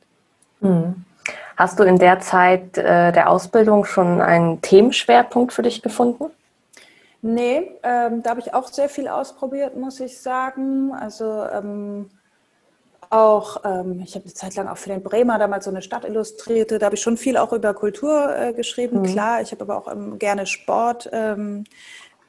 Hm. 0.62 1.06
Hast 1.58 1.80
du 1.80 1.84
in 1.84 1.98
der 1.98 2.20
Zeit 2.20 2.78
äh, 2.78 3.12
der 3.12 3.30
Ausbildung 3.30 3.86
schon 3.86 4.22
einen 4.22 4.62
Themenschwerpunkt 4.62 5.54
für 5.54 5.62
dich 5.62 5.82
gefunden? 5.82 6.26
Nee, 7.22 7.72
ähm, 7.82 8.22
da 8.22 8.32
habe 8.32 8.40
ich 8.40 8.54
auch 8.54 8.68
sehr 8.68 8.90
viel 8.90 9.08
ausprobiert, 9.08 9.76
muss 9.76 10.00
ich 10.00 10.20
sagen. 10.22 10.94
Also 10.94 11.44
ähm, 11.52 12.10
auch, 13.10 13.62
ähm, 13.64 14.02
ich 14.04 14.16
habe 14.16 14.26
eine 14.26 14.34
Zeit 14.34 14.56
lang 14.56 14.68
auch 14.68 14.78
für 14.78 14.90
den 14.90 15.02
Bremer 15.02 15.40
damals 15.40 15.66
so 15.66 15.72
eine 15.72 15.82
Stadt 15.82 16.06
illustrierte. 16.06 16.78
Da 16.78 16.88
habe 16.88 16.96
ich 16.96 17.02
schon 17.02 17.18
viel 17.18 17.38
auch 17.38 17.54
über 17.54 17.74
Kultur 17.74 18.36
äh, 18.36 18.54
geschrieben, 18.54 19.00
mhm. 19.00 19.06
klar. 19.06 19.42
Ich 19.42 19.52
habe 19.52 19.64
aber 19.64 19.78
auch 19.78 19.92
ähm, 19.92 20.20
gerne 20.20 20.46
Sport 20.46 21.10
ähm, 21.14 21.64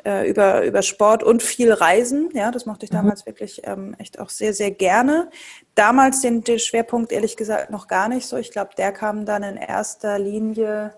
äh, 0.07 0.29
über, 0.29 0.63
über 0.65 0.83
Sport 0.83 1.25
und 1.25 1.43
viel 1.43 1.73
Reisen. 1.73 2.31
Ja, 2.33 2.53
das 2.53 2.65
mochte 2.65 2.87
ich 2.87 2.93
mhm. 2.93 2.97
damals 2.97 3.25
mhm. 3.25 3.31
wirklich 3.31 3.63
ähm, 3.65 3.97
echt 3.99 4.21
auch 4.21 4.31
sehr, 4.31 4.55
sehr 4.55 4.71
gerne. 4.71 5.29
Damals 5.75 6.21
den, 6.21 6.45
den 6.45 6.61
Schwerpunkt 6.61 7.11
ehrlich 7.11 7.37
gesagt 7.37 7.71
noch 7.71 7.89
gar 7.89 8.09
nicht 8.09 8.27
so. 8.27 8.37
Ich 8.37 8.53
glaube, 8.53 8.71
der 8.79 8.93
kam 8.93 9.27
dann 9.27 9.43
in 9.43 9.57
erster 9.57 10.19
Linie 10.19 10.95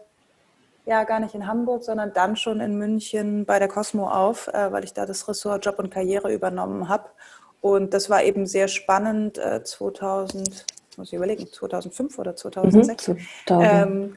ja 0.84 1.04
gar 1.04 1.20
nicht 1.20 1.34
in 1.34 1.46
Hamburg, 1.46 1.84
sondern 1.84 2.12
dann 2.12 2.36
schon 2.36 2.60
in 2.60 2.76
München 2.76 3.44
bei 3.44 3.58
der 3.58 3.68
Cosmo 3.68 4.08
auf, 4.08 4.48
äh, 4.48 4.72
weil 4.72 4.84
ich 4.84 4.92
da 4.92 5.06
das 5.06 5.26
Ressort 5.26 5.64
Job 5.64 5.78
und 5.78 5.90
Karriere 5.90 6.32
übernommen 6.32 6.88
habe. 6.88 7.08
Und 7.60 7.94
das 7.94 8.08
war 8.08 8.22
eben 8.22 8.46
sehr 8.46 8.68
spannend. 8.68 9.38
Äh, 9.38 9.64
2000, 9.64 10.66
muss 10.96 11.08
ich 11.08 11.14
überlegen, 11.14 11.46
2005 11.50 12.18
oder 12.18 12.36
2006. 12.36 13.08
Mhm, 13.08 13.18
2000. 13.46 13.72
ähm, 13.72 14.16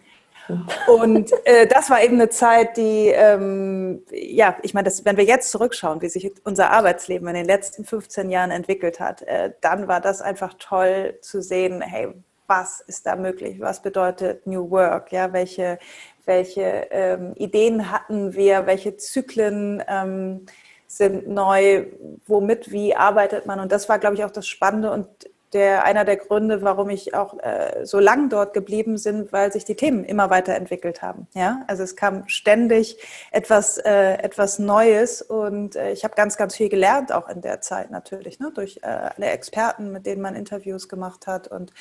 und 0.87 1.31
äh, 1.45 1.67
das 1.67 1.89
war 1.89 2.03
eben 2.03 2.15
eine 2.15 2.29
Zeit, 2.29 2.77
die, 2.77 3.07
ähm, 3.07 4.03
ja, 4.11 4.57
ich 4.63 4.73
meine, 4.73 4.91
wenn 5.03 5.17
wir 5.17 5.23
jetzt 5.23 5.51
zurückschauen, 5.51 6.01
wie 6.01 6.09
sich 6.09 6.31
unser 6.43 6.71
Arbeitsleben 6.71 7.27
in 7.27 7.35
den 7.35 7.45
letzten 7.45 7.85
15 7.85 8.29
Jahren 8.29 8.51
entwickelt 8.51 8.99
hat, 8.99 9.21
äh, 9.23 9.51
dann 9.61 9.87
war 9.87 10.01
das 10.01 10.21
einfach 10.21 10.53
toll 10.57 11.17
zu 11.21 11.41
sehen, 11.41 11.81
hey, 11.81 12.13
was 12.47 12.81
ist 12.81 13.05
da 13.05 13.15
möglich? 13.15 13.61
Was 13.61 13.81
bedeutet 13.81 14.45
New 14.45 14.69
Work? 14.71 15.13
Ja, 15.13 15.31
welche, 15.31 15.79
welche 16.25 16.87
ähm, 16.91 17.33
Ideen 17.35 17.91
hatten 17.91 18.33
wir? 18.33 18.65
Welche 18.65 18.97
Zyklen 18.97 19.81
ähm, 19.87 20.45
sind 20.85 21.29
neu? 21.29 21.85
Womit, 22.27 22.69
wie 22.71 22.93
arbeitet 22.93 23.45
man? 23.45 23.61
Und 23.61 23.71
das 23.71 23.87
war, 23.87 23.99
glaube 23.99 24.15
ich, 24.15 24.25
auch 24.25 24.31
das 24.31 24.47
Spannende 24.47 24.91
und 24.91 25.07
der, 25.53 25.83
einer 25.83 26.05
der 26.05 26.17
Gründe, 26.17 26.61
warum 26.61 26.89
ich 26.89 27.13
auch 27.13 27.37
äh, 27.39 27.85
so 27.85 27.99
lang 27.99 28.29
dort 28.29 28.53
geblieben 28.53 28.99
bin, 29.03 29.31
weil 29.31 29.51
sich 29.51 29.65
die 29.65 29.75
Themen 29.75 30.03
immer 30.05 30.29
weiterentwickelt 30.29 31.01
haben. 31.01 31.27
Ja, 31.33 31.63
also 31.67 31.83
es 31.83 31.95
kam 31.95 32.27
ständig 32.27 32.97
etwas, 33.31 33.77
äh, 33.77 34.13
etwas 34.13 34.59
Neues 34.59 35.21
und 35.21 35.75
äh, 35.75 35.91
ich 35.91 36.03
habe 36.03 36.15
ganz, 36.15 36.37
ganz 36.37 36.55
viel 36.55 36.69
gelernt, 36.69 37.11
auch 37.11 37.27
in 37.27 37.41
der 37.41 37.61
Zeit 37.61 37.91
natürlich, 37.91 38.39
ne? 38.39 38.51
durch 38.53 38.79
äh, 38.83 38.87
alle 38.87 39.27
Experten, 39.27 39.91
mit 39.91 40.05
denen 40.05 40.21
man 40.21 40.35
Interviews 40.35 40.87
gemacht 40.87 41.27
hat 41.27 41.49
und 41.49 41.73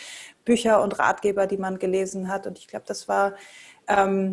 Bücher 0.45 0.83
und 0.83 0.99
Ratgeber, 0.99 1.47
die 1.47 1.59
man 1.59 1.79
gelesen 1.79 2.29
hat. 2.29 2.47
Und 2.47 2.59
ich 2.59 2.67
glaube, 2.67 2.85
das 2.89 3.09
war 3.09 3.35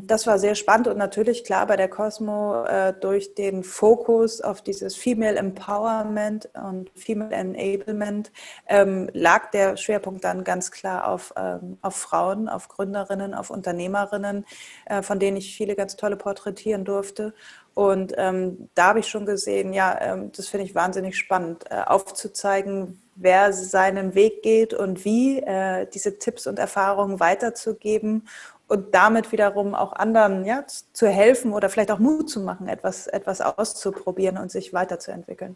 das 0.06 0.28
war 0.28 0.38
sehr 0.38 0.54
spannend 0.54 0.88
und 0.88 0.98
natürlich 0.98 1.44
klar 1.44 1.66
bei 1.66 1.78
der 1.78 1.88
Cosmo 1.88 2.66
äh, 2.66 2.94
durch 2.94 3.34
den 3.34 3.64
Fokus 3.64 4.40
auf 4.40 4.62
dieses 4.62 4.96
Female 4.96 5.36
Empowerment 5.36 6.50
und 6.54 6.92
Female 6.96 7.34
Enablement 7.34 8.32
ähm, 8.68 9.10
lag 9.14 9.50
der 9.50 9.76
Schwerpunkt 9.76 10.24
dann 10.24 10.44
ganz 10.44 10.70
klar 10.70 11.08
auf, 11.08 11.34
ähm, 11.36 11.78
auf 11.82 11.96
Frauen, 11.96 12.50
auf 12.50 12.68
Gründerinnen, 12.68 13.34
auf 13.34 13.50
Unternehmerinnen, 13.50 14.46
äh, 14.86 15.02
von 15.02 15.20
denen 15.20 15.38
ich 15.38 15.56
viele 15.56 15.76
ganz 15.76 15.96
tolle 15.96 16.18
porträtieren 16.18 16.86
durfte. 16.86 17.34
Und 17.74 18.14
ähm, 18.18 18.70
da 18.76 18.88
habe 18.88 19.00
ich 19.00 19.08
schon 19.08 19.26
gesehen, 19.26 19.74
ja, 19.74 19.98
ähm, 20.02 20.32
das 20.36 20.48
finde 20.48 20.66
ich 20.66 20.76
wahnsinnig 20.76 21.18
spannend, 21.18 21.66
äh, 21.70 21.82
aufzuzeigen, 21.84 23.02
wer 23.16 23.52
seinen 23.54 24.14
Weg 24.14 24.44
geht 24.44 24.76
und 24.76 25.04
wie, 25.04 25.44
diese 25.92 26.20
Tipps 26.20 26.46
und 26.46 26.60
Erfahrungen 26.60 27.20
weiterzugeben 27.20 28.28
und 28.68 28.94
damit 28.94 29.32
wiederum 29.32 29.74
auch 29.74 29.94
anderen 29.94 30.46
ja, 30.46 30.64
zu 30.94 31.08
helfen 31.08 31.54
oder 31.54 31.70
vielleicht 31.70 31.92
auch 31.92 32.00
Mut 32.00 32.30
zu 32.30 32.42
machen, 32.42 32.68
etwas, 32.68 33.08
etwas 33.08 33.42
auszuprobieren 33.42 34.38
und 34.38 34.52
sich 34.52 34.74
weiterzuentwickeln. 34.74 35.56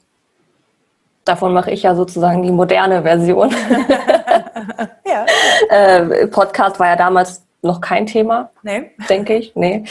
Davon 1.26 1.54
mache 1.54 1.72
ich 1.72 1.84
ja 1.84 1.94
sozusagen 1.94 2.42
die 2.42 2.52
moderne 2.52 3.04
Version. 3.04 3.52
ja. 5.06 5.26
äh, 5.70 6.28
Podcast 6.28 6.80
war 6.80 6.88
ja 6.88 6.96
damals 6.96 7.44
noch 7.62 7.80
kein 7.80 8.08
Thema, 8.08 8.50
nee. 8.64 8.92
denke 9.08 9.36
ich. 9.36 9.56
Nee. 9.56 9.86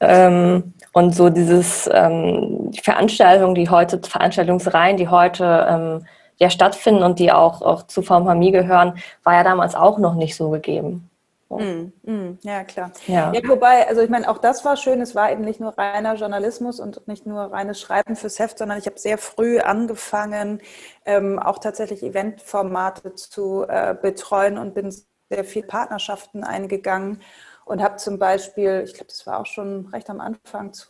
Ähm, 0.00 0.74
und 0.92 1.14
so 1.14 1.28
dieses 1.28 1.90
ähm, 1.92 2.70
die 2.70 2.80
Veranstaltungen, 2.80 3.54
die 3.54 3.68
heute, 3.68 4.00
Veranstaltungsreihen, 4.00 4.96
die 4.96 5.08
heute 5.08 5.66
ähm, 5.68 6.06
ja 6.38 6.50
stattfinden 6.50 7.02
und 7.02 7.18
die 7.18 7.32
auch, 7.32 7.62
auch 7.62 7.82
zu 7.84 8.02
VMHMI 8.02 8.52
gehören, 8.52 8.94
war 9.24 9.34
ja 9.34 9.42
damals 9.42 9.74
auch 9.74 9.98
noch 9.98 10.14
nicht 10.14 10.36
so 10.36 10.50
gegeben. 10.50 11.05
Mm, 11.48 11.92
mm, 12.02 12.38
ja, 12.42 12.64
klar. 12.64 12.92
Ja. 13.06 13.32
ja. 13.32 13.40
wobei, 13.48 13.86
also 13.86 14.00
ich 14.00 14.10
meine, 14.10 14.28
auch 14.28 14.38
das 14.38 14.64
war 14.64 14.76
schön. 14.76 15.00
Es 15.00 15.14
war 15.14 15.30
eben 15.30 15.44
nicht 15.44 15.60
nur 15.60 15.78
reiner 15.78 16.14
Journalismus 16.14 16.80
und 16.80 17.06
nicht 17.06 17.26
nur 17.26 17.40
reines 17.40 17.80
Schreiben 17.80 18.16
fürs 18.16 18.38
Heft, 18.38 18.58
sondern 18.58 18.78
ich 18.78 18.86
habe 18.86 18.98
sehr 18.98 19.18
früh 19.18 19.60
angefangen, 19.60 20.60
ähm, 21.04 21.38
auch 21.38 21.58
tatsächlich 21.58 22.02
Eventformate 22.02 23.14
zu 23.14 23.64
äh, 23.68 23.94
betreuen 23.94 24.58
und 24.58 24.74
bin 24.74 24.90
sehr 24.90 25.44
viel 25.44 25.62
Partnerschaften 25.62 26.42
eingegangen 26.44 27.20
und 27.64 27.82
habe 27.82 27.96
zum 27.96 28.18
Beispiel, 28.18 28.82
ich 28.84 28.94
glaube, 28.94 29.08
das 29.08 29.26
war 29.26 29.40
auch 29.40 29.46
schon 29.46 29.86
recht 29.86 30.10
am 30.10 30.20
Anfang, 30.20 30.72
zu, 30.72 30.88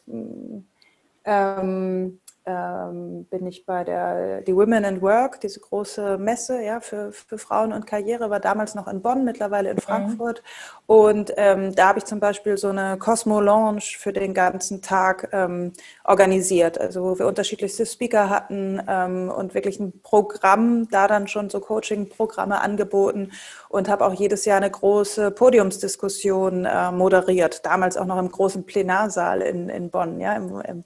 ähm, 1.25 2.21
ähm, 2.46 3.24
bin 3.24 3.46
ich 3.46 3.66
bei 3.66 3.82
der 3.82 4.40
die 4.42 4.54
Women 4.54 4.85
and 4.85 5.02
Work, 5.02 5.40
diese 5.40 5.59
große 5.59 6.16
Messe 6.16 6.62
ja, 6.62 6.80
für, 6.80 7.12
für 7.12 7.38
Frauen 7.38 7.72
und 7.72 7.87
Karriere, 7.87 8.30
war 8.30 8.38
damals 8.38 8.76
noch 8.76 8.87
in 8.87 9.02
Bonn, 9.02 9.24
mittlerweile 9.24 9.70
in 9.70 9.78
Frankfurt. 9.78 10.42
Mhm. 10.42 10.94
Und 10.94 11.32
ähm, 11.37 11.74
da 11.74 11.88
habe 11.88 11.98
ich 11.98 12.04
zum 12.04 12.20
Beispiel 12.20 12.56
so 12.56 12.68
eine 12.68 12.96
Cosmo 12.98 13.40
Lounge 13.40 13.82
für 13.98 14.12
den 14.12 14.32
ganzen 14.32 14.80
Tag 14.80 15.28
ähm, 15.32 15.72
organisiert, 16.04 16.80
also 16.80 17.02
wo 17.02 17.18
wir 17.18 17.26
unterschiedlichste 17.26 17.85
Speaker 17.85 18.30
hatten 18.30 18.80
ähm, 18.88 19.28
und 19.28 19.54
wirklich 19.54 19.80
ein 19.80 20.00
Programm, 20.02 20.88
da 20.88 21.09
dann 21.09 21.26
schon 21.26 21.50
so 21.50 21.59
Coaching-Programme 21.59 22.61
angeboten 22.61 23.32
und 23.68 23.88
habe 23.88 24.06
auch 24.06 24.14
jedes 24.14 24.44
Jahr 24.44 24.59
eine 24.59 24.70
große 24.70 25.32
Podiumsdiskussion 25.32 26.64
äh, 26.64 26.92
moderiert, 26.92 27.66
damals 27.66 27.96
auch 27.96 28.06
noch 28.06 28.18
im 28.18 28.30
großen 28.30 28.64
Plenarsaal 28.64 29.42
in, 29.42 29.68
in 29.68 29.90
Bonn, 29.90 30.20
ja, 30.20 30.35
im, 30.35 30.61
im 30.61 30.85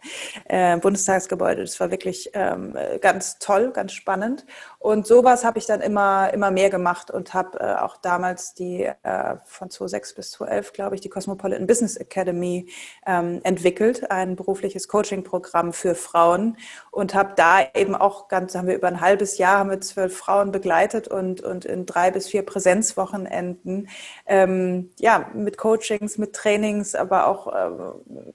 äh, 0.48 0.78
Bundestagsgebäude. 0.78 1.49
Das 1.56 1.78
war 1.80 1.90
wirklich 1.90 2.30
ähm, 2.34 2.76
ganz 3.00 3.38
toll, 3.38 3.70
ganz 3.72 3.92
spannend. 3.92 4.44
Und 4.78 5.06
sowas 5.06 5.44
habe 5.44 5.58
ich 5.58 5.66
dann 5.66 5.80
immer, 5.80 6.32
immer 6.32 6.50
mehr 6.50 6.70
gemacht 6.70 7.10
und 7.10 7.34
habe 7.34 7.60
äh, 7.60 7.74
auch 7.74 7.98
damals 7.98 8.54
die 8.54 8.84
äh, 8.84 9.36
von 9.44 9.70
2006 9.70 10.14
bis 10.14 10.30
2011, 10.32 10.72
glaube 10.72 10.94
ich, 10.94 11.00
die 11.00 11.10
Cosmopolitan 11.10 11.66
Business 11.66 11.96
Academy 11.96 12.68
ähm, 13.06 13.40
entwickelt, 13.42 14.10
ein 14.10 14.36
berufliches 14.36 14.88
Coaching-Programm 14.88 15.72
für 15.72 15.94
Frauen 15.94 16.56
und 16.90 17.14
habe 17.14 17.32
da 17.36 17.60
eben 17.74 17.94
auch 17.94 18.28
ganz, 18.28 18.54
haben 18.54 18.68
wir 18.68 18.74
über 18.74 18.88
ein 18.88 19.00
halbes 19.00 19.38
Jahr, 19.38 19.58
haben 19.58 19.70
wir 19.70 19.80
zwölf 19.80 20.16
Frauen 20.16 20.50
begleitet 20.50 21.08
und, 21.08 21.42
und 21.42 21.64
in 21.64 21.86
drei 21.86 22.10
bis 22.10 22.28
vier 22.28 22.42
Präsenzwochenenden, 22.42 23.88
ähm, 24.26 24.90
ja, 24.98 25.30
mit 25.34 25.58
Coachings, 25.58 26.18
mit 26.18 26.34
Trainings, 26.34 26.94
aber 26.94 27.26
auch 27.26 27.46
äh, 27.48 27.70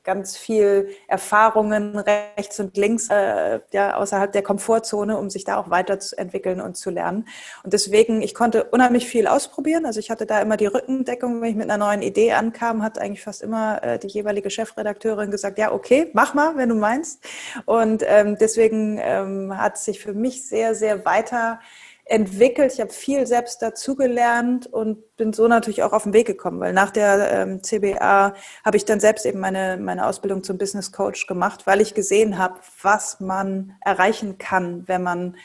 ganz 0.03 0.37
viel 0.37 0.89
Erfahrungen 1.07 1.97
rechts 1.97 2.59
und 2.59 2.77
links, 2.77 3.04
äh, 3.09 3.59
ja, 3.71 3.97
außerhalb 3.97 4.31
der 4.31 4.43
Komfortzone, 4.43 5.17
um 5.17 5.29
sich 5.29 5.43
da 5.43 5.57
auch 5.57 5.69
weiterzuentwickeln 5.69 6.61
und 6.61 6.77
zu 6.77 6.89
lernen. 6.89 7.27
Und 7.63 7.73
deswegen, 7.73 8.21
ich 8.21 8.33
konnte 8.33 8.65
unheimlich 8.65 9.07
viel 9.07 9.27
ausprobieren. 9.27 9.85
Also 9.85 9.99
ich 9.99 10.09
hatte 10.09 10.25
da 10.25 10.41
immer 10.41 10.57
die 10.57 10.65
Rückendeckung, 10.65 11.41
wenn 11.41 11.49
ich 11.49 11.55
mit 11.55 11.69
einer 11.69 11.83
neuen 11.83 12.01
Idee 12.01 12.33
ankam, 12.33 12.83
hat 12.83 12.99
eigentlich 12.99 13.23
fast 13.23 13.41
immer 13.41 13.83
äh, 13.83 13.99
die 13.99 14.07
jeweilige 14.07 14.49
Chefredakteurin 14.49 15.31
gesagt, 15.31 15.57
ja, 15.57 15.71
okay, 15.71 16.09
mach 16.13 16.33
mal, 16.33 16.57
wenn 16.57 16.69
du 16.69 16.75
meinst. 16.75 17.23
Und 17.65 18.03
ähm, 18.07 18.37
deswegen 18.39 18.99
ähm, 19.01 19.57
hat 19.57 19.77
sich 19.77 19.99
für 19.99 20.13
mich 20.13 20.47
sehr, 20.47 20.75
sehr 20.75 21.05
weiter 21.05 21.59
entwickelt. 22.05 22.73
Ich 22.73 22.79
habe 22.79 22.91
viel 22.91 23.25
selbst 23.25 23.61
dazugelernt 23.61 24.67
und 24.67 25.17
bin 25.17 25.33
so 25.33 25.47
natürlich 25.47 25.81
auch 25.81 25.91
auf 25.91 26.03
den 26.03 26.13
Weg 26.13 26.27
gekommen, 26.27 26.59
weil 26.59 26.71
nach 26.71 26.91
der 26.91 27.31
ähm, 27.31 27.63
CBA 27.63 28.35
habe 28.63 28.77
ich 28.77 28.85
dann 28.85 28.99
selbst 28.99 29.25
eben 29.25 29.39
meine, 29.39 29.77
meine 29.77 30.05
Ausbildung 30.05 30.43
zum 30.43 30.59
Business 30.59 30.91
Coach 30.91 31.25
gemacht, 31.25 31.65
weil 31.65 31.81
ich 31.81 31.95
gesehen 31.95 32.37
habe, 32.37 32.59
was 32.81 33.19
man 33.19 33.73
erreichen 33.81 34.37
kann, 34.37 34.87
wenn 34.87 35.01
man 35.01 35.35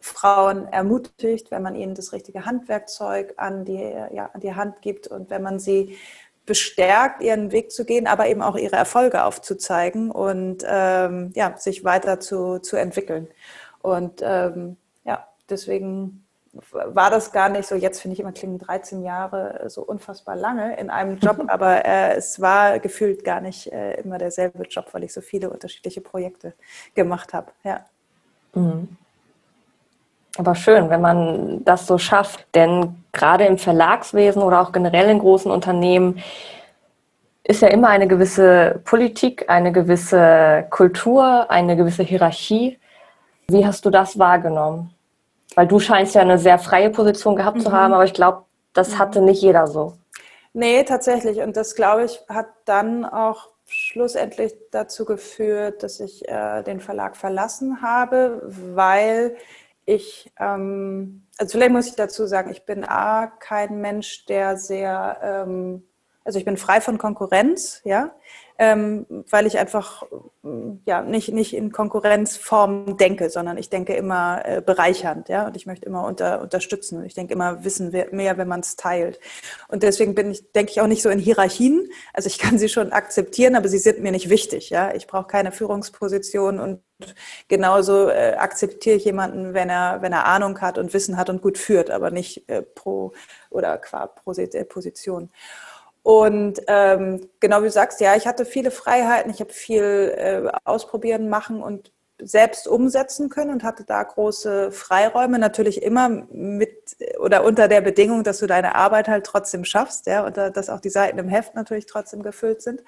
Frauen 0.00 0.66
ermutigt, 0.68 1.50
wenn 1.50 1.62
man 1.62 1.74
ihnen 1.74 1.94
das 1.94 2.12
richtige 2.12 2.46
Handwerkzeug 2.46 3.34
an 3.36 3.66
die, 3.66 3.92
ja, 4.12 4.30
an 4.32 4.40
die 4.40 4.54
Hand 4.54 4.80
gibt 4.80 5.08
und 5.08 5.28
wenn 5.28 5.42
man 5.42 5.58
sie 5.58 5.98
bestärkt, 6.46 7.22
ihren 7.22 7.52
Weg 7.52 7.70
zu 7.70 7.84
gehen, 7.84 8.06
aber 8.06 8.28
eben 8.28 8.40
auch 8.40 8.56
ihre 8.56 8.76
Erfolge 8.76 9.24
aufzuzeigen 9.24 10.10
und 10.10 10.64
ähm, 10.66 11.32
ja, 11.34 11.54
sich 11.58 11.84
weiter 11.84 12.20
zu, 12.20 12.58
zu 12.60 12.76
entwickeln. 12.76 13.28
Und 13.82 14.22
ähm, 14.22 14.78
deswegen 15.50 16.24
war 16.72 17.10
das 17.10 17.32
gar 17.32 17.48
nicht 17.48 17.66
so, 17.68 17.74
jetzt 17.74 18.00
finde 18.00 18.14
ich 18.14 18.20
immer 18.20 18.32
klingen 18.32 18.58
13 18.58 19.02
Jahre 19.02 19.64
so 19.68 19.82
unfassbar 19.82 20.36
lange 20.36 20.76
in 20.78 20.90
einem 20.90 21.18
Job, 21.18 21.44
aber 21.48 21.84
äh, 21.84 22.14
es 22.14 22.40
war 22.40 22.78
gefühlt 22.78 23.24
gar 23.24 23.40
nicht 23.40 23.70
äh, 23.72 24.00
immer 24.00 24.18
derselbe 24.18 24.64
Job, 24.64 24.86
weil 24.92 25.04
ich 25.04 25.12
so 25.12 25.20
viele 25.20 25.50
unterschiedliche 25.50 26.00
Projekte 26.00 26.54
gemacht 26.94 27.32
habe. 27.32 27.52
Ja. 27.64 27.84
Mhm. 28.54 28.96
Aber 30.36 30.54
schön, 30.54 30.88
wenn 30.88 31.00
man 31.00 31.64
das 31.64 31.86
so 31.86 31.98
schafft, 31.98 32.46
denn 32.54 33.02
gerade 33.12 33.44
im 33.44 33.58
Verlagswesen 33.58 34.42
oder 34.42 34.60
auch 34.60 34.70
generell 34.70 35.10
in 35.10 35.18
großen 35.18 35.50
Unternehmen 35.50 36.22
ist 37.42 37.62
ja 37.62 37.68
immer 37.68 37.88
eine 37.88 38.06
gewisse 38.06 38.80
Politik, 38.84 39.48
eine 39.48 39.72
gewisse 39.72 40.66
Kultur, 40.70 41.50
eine 41.50 41.76
gewisse 41.76 42.04
Hierarchie. 42.04 42.78
Wie 43.48 43.66
hast 43.66 43.84
du 43.84 43.90
das 43.90 44.18
wahrgenommen? 44.18 44.94
Weil 45.54 45.66
du 45.66 45.78
scheinst 45.78 46.14
ja 46.14 46.20
eine 46.20 46.38
sehr 46.38 46.58
freie 46.58 46.90
Position 46.90 47.36
gehabt 47.36 47.58
mhm. 47.58 47.62
zu 47.62 47.72
haben, 47.72 47.94
aber 47.94 48.04
ich 48.04 48.14
glaube, 48.14 48.44
das 48.72 48.92
mhm. 48.92 48.98
hatte 48.98 49.20
nicht 49.20 49.42
jeder 49.42 49.66
so. 49.66 49.94
Nee, 50.52 50.84
tatsächlich. 50.84 51.40
Und 51.40 51.56
das, 51.56 51.74
glaube 51.74 52.04
ich, 52.04 52.20
hat 52.28 52.48
dann 52.64 53.04
auch 53.04 53.50
schlussendlich 53.66 54.54
dazu 54.70 55.04
geführt, 55.04 55.82
dass 55.82 56.00
ich 56.00 56.26
äh, 56.28 56.62
den 56.62 56.80
Verlag 56.80 57.16
verlassen 57.16 57.82
habe, 57.82 58.40
weil 58.42 59.36
ich, 59.84 60.32
ähm, 60.38 61.26
also 61.38 61.58
vielleicht 61.58 61.72
muss 61.72 61.86
ich 61.86 61.96
dazu 61.96 62.26
sagen, 62.26 62.50
ich 62.50 62.64
bin 62.64 62.84
A, 62.84 63.26
kein 63.26 63.80
Mensch, 63.80 64.24
der 64.26 64.56
sehr, 64.56 65.18
ähm, 65.22 65.86
also 66.24 66.38
ich 66.38 66.44
bin 66.44 66.56
frei 66.56 66.80
von 66.80 66.98
Konkurrenz, 66.98 67.82
ja 67.84 68.10
ähm, 68.58 69.06
weil 69.30 69.46
ich 69.46 69.58
einfach 69.58 70.02
ja, 70.84 71.02
nicht, 71.02 71.32
nicht 71.32 71.54
in 71.54 71.70
Konkurrenzform 71.70 72.96
denke, 72.96 73.30
sondern 73.30 73.56
ich 73.56 73.70
denke 73.70 73.94
immer 73.94 74.42
äh, 74.44 74.60
bereichernd, 74.60 75.28
ja, 75.28 75.46
und 75.46 75.56
ich 75.56 75.66
möchte 75.66 75.86
immer 75.86 76.04
unter, 76.04 76.42
unterstützen. 76.42 77.04
Ich 77.04 77.14
denke 77.14 77.34
immer 77.34 77.64
wissen 77.64 77.90
mehr, 78.10 78.36
wenn 78.36 78.48
man 78.48 78.60
es 78.60 78.76
teilt. 78.76 79.20
Und 79.68 79.82
deswegen 79.82 80.14
bin 80.14 80.30
ich, 80.32 80.52
denke 80.52 80.72
ich 80.72 80.80
auch 80.80 80.86
nicht 80.86 81.02
so 81.02 81.08
in 81.08 81.18
Hierarchien. 81.18 81.88
Also 82.12 82.26
ich 82.26 82.38
kann 82.38 82.58
sie 82.58 82.68
schon 82.68 82.92
akzeptieren, 82.92 83.54
aber 83.54 83.68
sie 83.68 83.78
sind 83.78 84.00
mir 84.00 84.12
nicht 84.12 84.28
wichtig, 84.28 84.70
ja. 84.70 84.92
Ich 84.94 85.06
brauche 85.06 85.28
keine 85.28 85.52
Führungsposition 85.52 86.58
und 86.58 86.80
genauso 87.46 88.08
äh, 88.08 88.34
akzeptiere 88.38 88.96
ich 88.96 89.04
jemanden, 89.04 89.54
wenn 89.54 89.70
er, 89.70 90.02
wenn 90.02 90.12
er 90.12 90.26
Ahnung 90.26 90.60
hat 90.60 90.78
und 90.78 90.92
Wissen 90.94 91.16
hat 91.16 91.30
und 91.30 91.42
gut 91.42 91.58
führt, 91.58 91.90
aber 91.90 92.10
nicht 92.10 92.48
äh, 92.48 92.62
pro 92.62 93.12
oder 93.50 93.78
qua 93.78 94.06
Position. 94.06 95.30
Und 96.08 96.62
ähm, 96.68 97.28
genau 97.38 97.58
wie 97.60 97.66
du 97.66 97.70
sagst, 97.70 98.00
ja, 98.00 98.16
ich 98.16 98.26
hatte 98.26 98.46
viele 98.46 98.70
Freiheiten, 98.70 99.30
ich 99.30 99.40
habe 99.40 99.52
viel 99.52 100.14
äh, 100.16 100.50
ausprobieren, 100.64 101.28
machen 101.28 101.62
und 101.62 101.92
selbst 102.18 102.66
umsetzen 102.66 103.28
können 103.28 103.50
und 103.50 103.62
hatte 103.62 103.84
da 103.84 104.04
große 104.04 104.72
Freiräume, 104.72 105.38
natürlich 105.38 105.82
immer 105.82 106.08
mit 106.08 106.96
oder 107.20 107.44
unter 107.44 107.68
der 107.68 107.82
Bedingung, 107.82 108.24
dass 108.24 108.38
du 108.38 108.46
deine 108.46 108.74
Arbeit 108.74 109.06
halt 109.06 109.26
trotzdem 109.26 109.66
schaffst, 109.66 110.06
ja, 110.06 110.24
und 110.24 110.38
dass 110.38 110.70
auch 110.70 110.80
die 110.80 110.88
Seiten 110.88 111.18
im 111.18 111.28
Heft 111.28 111.54
natürlich 111.54 111.84
trotzdem 111.84 112.22
gefüllt 112.22 112.62
sind, 112.62 112.82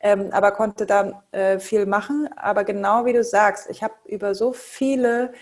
ähm, 0.00 0.30
aber 0.32 0.52
konnte 0.52 0.86
da 0.86 1.24
äh, 1.32 1.58
viel 1.58 1.84
machen. 1.84 2.30
Aber 2.36 2.64
genau 2.64 3.04
wie 3.04 3.12
du 3.12 3.22
sagst, 3.22 3.68
ich 3.68 3.82
habe 3.82 3.92
über 4.06 4.34
so 4.34 4.54
viele 4.54 5.32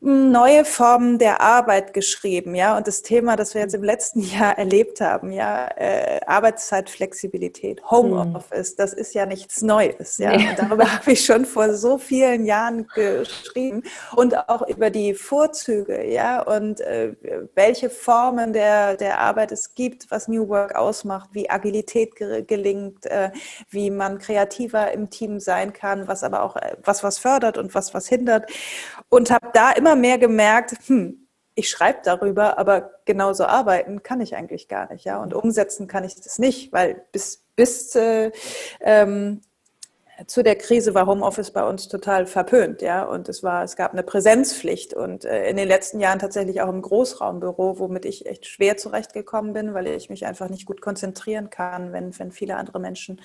neue 0.00 0.66
Formen 0.66 1.18
der 1.18 1.40
Arbeit 1.40 1.94
geschrieben, 1.94 2.54
ja. 2.54 2.76
Und 2.76 2.86
das 2.86 3.00
Thema, 3.00 3.34
das 3.34 3.54
wir 3.54 3.62
jetzt 3.62 3.74
im 3.74 3.82
letzten 3.82 4.20
Jahr 4.22 4.58
erlebt 4.58 5.00
haben, 5.00 5.32
ja, 5.32 5.68
äh, 5.76 6.20
Arbeitszeitflexibilität, 6.26 7.82
Homeoffice, 7.90 8.70
hm. 8.70 8.74
das 8.76 8.92
ist 8.92 9.14
ja 9.14 9.24
nichts 9.24 9.62
Neues, 9.62 10.18
ja. 10.18 10.36
Nee. 10.36 10.48
Darüber 10.56 10.92
habe 10.92 11.12
ich 11.12 11.24
schon 11.24 11.46
vor 11.46 11.72
so 11.74 11.96
vielen 11.96 12.44
Jahren 12.44 12.86
geschrieben 12.94 13.82
und 14.14 14.36
auch 14.48 14.66
über 14.68 14.90
die 14.90 15.14
Vorzüge, 15.14 16.04
ja, 16.04 16.42
und 16.42 16.80
äh, 16.82 17.14
welche 17.54 17.88
Formen 17.88 18.52
der, 18.52 18.96
der 18.96 19.18
Arbeit 19.18 19.50
es 19.50 19.74
gibt, 19.74 20.10
was 20.10 20.28
New 20.28 20.48
Work 20.48 20.74
ausmacht, 20.76 21.30
wie 21.32 21.48
Agilität 21.48 22.14
gelingt, 22.46 23.06
äh, 23.06 23.30
wie 23.70 23.90
man 23.90 24.18
kreativer 24.18 24.92
im 24.92 25.08
Team 25.08 25.40
sein 25.40 25.72
kann, 25.72 26.06
was 26.06 26.22
aber 26.22 26.42
auch 26.42 26.56
äh, 26.56 26.76
was 26.84 27.02
was 27.02 27.18
fördert 27.18 27.56
und 27.56 27.74
was 27.74 27.94
was 27.94 28.08
hindert. 28.08 28.50
Und 29.08 29.30
habe 29.30 29.48
da 29.54 29.70
immer 29.72 29.85
immer 29.86 29.96
mehr 29.96 30.18
gemerkt, 30.18 30.74
hm, 30.86 31.28
ich 31.54 31.70
schreibe 31.70 32.00
darüber, 32.02 32.58
aber 32.58 32.90
genauso 33.04 33.44
arbeiten 33.44 34.02
kann 34.02 34.20
ich 34.20 34.34
eigentlich 34.34 34.66
gar 34.68 34.92
nicht, 34.92 35.04
ja. 35.04 35.22
Und 35.22 35.32
umsetzen 35.32 35.86
kann 35.86 36.02
ich 36.02 36.16
das 36.16 36.38
nicht, 36.38 36.72
weil 36.72 37.06
bis, 37.12 37.44
bis 37.54 37.94
äh, 37.94 38.32
ähm, 38.80 39.40
zu 40.26 40.42
der 40.42 40.56
Krise 40.56 40.94
war 40.94 41.06
Homeoffice 41.06 41.50
bei 41.50 41.62
uns 41.68 41.88
total 41.88 42.26
verpönt, 42.26 42.80
ja. 42.80 43.04
Und 43.04 43.28
es 43.28 43.42
war, 43.42 43.62
es 43.62 43.76
gab 43.76 43.92
eine 43.92 44.02
Präsenzpflicht 44.02 44.94
und 44.94 45.24
äh, 45.24 45.48
in 45.48 45.56
den 45.56 45.68
letzten 45.68 46.00
Jahren 46.00 46.18
tatsächlich 46.18 46.62
auch 46.62 46.70
im 46.70 46.80
Großraumbüro, 46.80 47.78
womit 47.78 48.06
ich 48.06 48.24
echt 48.26 48.46
schwer 48.46 48.78
zurechtgekommen 48.78 49.52
bin, 49.52 49.74
weil 49.74 49.86
ich 49.88 50.08
mich 50.08 50.24
einfach 50.24 50.48
nicht 50.48 50.64
gut 50.64 50.80
konzentrieren 50.80 51.50
kann, 51.50 51.92
wenn, 51.92 52.18
wenn 52.18 52.32
viele 52.32 52.56
andere 52.56 52.80
Menschen 52.80 53.20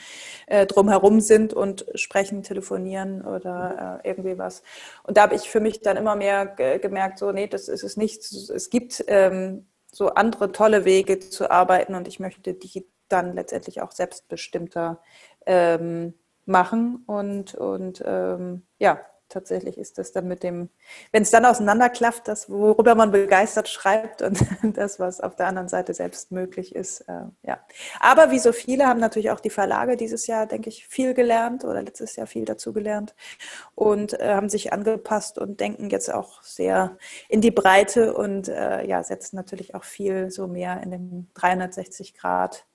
äh, 0.47 0.65
drumherum 0.65 1.21
sind 1.21 1.53
und 1.53 1.85
sprechen, 1.95 2.43
telefonieren 2.43 3.21
oder 3.21 4.01
äh, 4.03 4.09
irgendwie 4.09 4.37
was. 4.37 4.61
Und 5.03 5.15
da 5.15 5.23
habe 5.23 5.35
ich 5.35 5.49
für 5.49 5.61
mich 5.61 5.81
dann 5.81 5.95
immer 5.95 6.17
mehr 6.17 6.45
gemerkt, 6.45 7.19
so, 7.19 7.31
nee, 7.31 7.47
das 7.47 7.69
ist 7.69 7.83
es 7.83 7.95
nicht. 7.95 8.19
Es 8.19 8.69
gibt 8.69 9.03
ähm, 9.07 9.67
so 9.91 10.09
andere 10.09 10.51
tolle 10.51 10.83
Wege 10.83 11.19
zu 11.19 11.49
arbeiten 11.49 11.95
und 11.95 12.07
ich 12.07 12.19
möchte 12.19 12.53
die 12.53 12.85
dann 13.07 13.33
letztendlich 13.33 13.81
auch 13.81 13.91
selbstbestimmter 13.91 15.01
ähm, 15.45 16.13
machen. 16.45 17.03
Und, 17.07 17.55
und 17.55 18.03
ähm, 18.05 18.63
ja, 18.79 18.99
tatsächlich 19.31 19.77
ist 19.77 19.97
das 19.97 20.11
dann 20.11 20.27
mit 20.27 20.43
dem, 20.43 20.69
wenn 21.11 21.23
es 21.23 21.31
dann 21.31 21.45
auseinanderklafft, 21.45 22.27
das, 22.27 22.49
worüber 22.49 22.95
man 22.95 23.11
begeistert 23.11 23.69
schreibt 23.69 24.21
und 24.21 24.39
das, 24.77 24.99
was 24.99 25.21
auf 25.21 25.35
der 25.35 25.47
anderen 25.47 25.69
Seite 25.69 25.93
selbst 25.93 26.31
möglich 26.31 26.75
ist, 26.75 27.01
äh, 27.01 27.23
ja. 27.43 27.59
Aber 27.99 28.31
wie 28.31 28.39
so 28.39 28.51
viele 28.51 28.85
haben 28.85 28.99
natürlich 28.99 29.31
auch 29.31 29.39
die 29.39 29.49
Verlage 29.49 29.97
dieses 29.97 30.27
Jahr, 30.27 30.45
denke 30.45 30.69
ich, 30.69 30.87
viel 30.87 31.13
gelernt 31.13 31.63
oder 31.63 31.81
letztes 31.81 32.15
Jahr 32.15 32.27
viel 32.27 32.45
dazu 32.45 32.73
gelernt 32.73 33.15
und 33.73 34.19
äh, 34.19 34.33
haben 34.35 34.49
sich 34.49 34.73
angepasst 34.73 35.39
und 35.39 35.59
denken 35.59 35.89
jetzt 35.89 36.13
auch 36.13 36.43
sehr 36.43 36.97
in 37.29 37.41
die 37.41 37.51
Breite 37.51 38.13
und 38.13 38.49
äh, 38.49 38.85
ja, 38.85 39.03
setzen 39.03 39.35
natürlich 39.35 39.73
auch 39.73 39.83
viel 39.83 40.29
so 40.29 40.47
mehr 40.47 40.81
in 40.83 40.91
den 40.91 41.29
360 41.33 42.13
Grad 42.13 42.65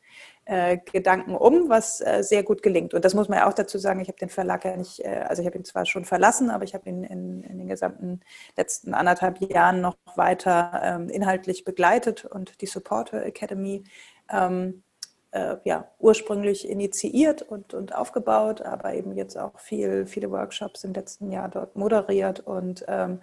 äh, 0.47 0.79
Gedanken 0.93 1.35
um, 1.35 1.69
was 1.69 2.01
äh, 2.01 2.23
sehr 2.23 2.43
gut 2.43 2.63
gelingt. 2.63 2.95
Und 2.95 3.05
das 3.05 3.15
muss 3.15 3.29
man 3.29 3.39
ja 3.39 3.49
auch 3.49 3.53
dazu 3.53 3.79
sagen, 3.79 4.01
ich 4.01 4.09
habe 4.09 4.19
den 4.19 4.29
Verlag 4.29 4.65
ja 4.65 4.77
nicht, 4.77 5.01
äh, 5.01 5.25
also 5.29 5.43
ich 5.43 5.47
habe 5.47 5.59
ihn 5.59 5.65
zwar 5.65 5.87
schon 5.87 6.05
verlassen, 6.05 6.51
aber 6.51 6.65
ich 6.65 6.75
habe 6.75 6.89
ihn 6.89 7.03
in, 7.03 7.43
in, 7.43 7.59
den 7.59 7.67
gesamten 7.67 8.21
letzten 8.57 8.95
anderthalb 8.95 9.41
Jahren 9.41 9.81
noch 9.81 9.97
weiter 10.15 10.81
ähm, 10.83 11.09
inhaltlich 11.09 11.65
begleitet 11.65 12.25
und 12.25 12.61
die 12.61 12.67
Supporter 12.67 13.25
Academy 13.25 13.83
ähm, 14.31 14.85
äh, 15.33 15.57
ja, 15.65 15.91
ursprünglich 15.99 16.69
initiiert 16.69 17.43
und, 17.43 17.75
und 17.75 17.95
aufgebaut, 17.95 18.63
aber 18.63 18.95
eben 18.95 19.17
jetzt 19.17 19.37
auch 19.37 19.59
viel, 19.59 20.07
viele 20.07 20.31
Workshops 20.31 20.85
im 20.85 20.93
letzten 20.93 21.33
Jahr 21.33 21.49
dort 21.49 21.77
moderiert 21.77 22.41
und 22.41 22.85
ähm, 22.89 23.21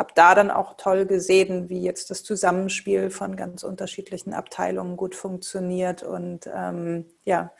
habe 0.00 0.14
da 0.14 0.34
dann 0.34 0.50
auch 0.50 0.78
toll 0.78 1.04
gesehen, 1.04 1.68
wie 1.68 1.82
jetzt 1.82 2.10
das 2.10 2.24
Zusammenspiel 2.24 3.10
von 3.10 3.36
ganz 3.36 3.62
unterschiedlichen 3.62 4.32
Abteilungen 4.32 4.96
gut 4.96 5.14
funktioniert 5.14 6.02
und 6.02 6.48
ähm, 6.52 7.04
ja, 7.26 7.50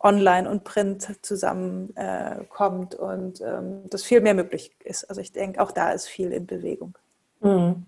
online 0.00 0.50
und 0.50 0.64
print 0.64 1.08
zusammenkommt 1.22 2.94
äh, 2.94 2.98
und 2.98 3.40
ähm, 3.40 3.88
dass 3.88 4.02
viel 4.02 4.20
mehr 4.20 4.34
möglich 4.34 4.72
ist. 4.82 5.08
Also 5.08 5.20
ich 5.20 5.30
denke, 5.30 5.62
auch 5.62 5.70
da 5.70 5.92
ist 5.92 6.08
viel 6.08 6.32
in 6.32 6.46
Bewegung. 6.46 6.98
Mhm. 7.40 7.86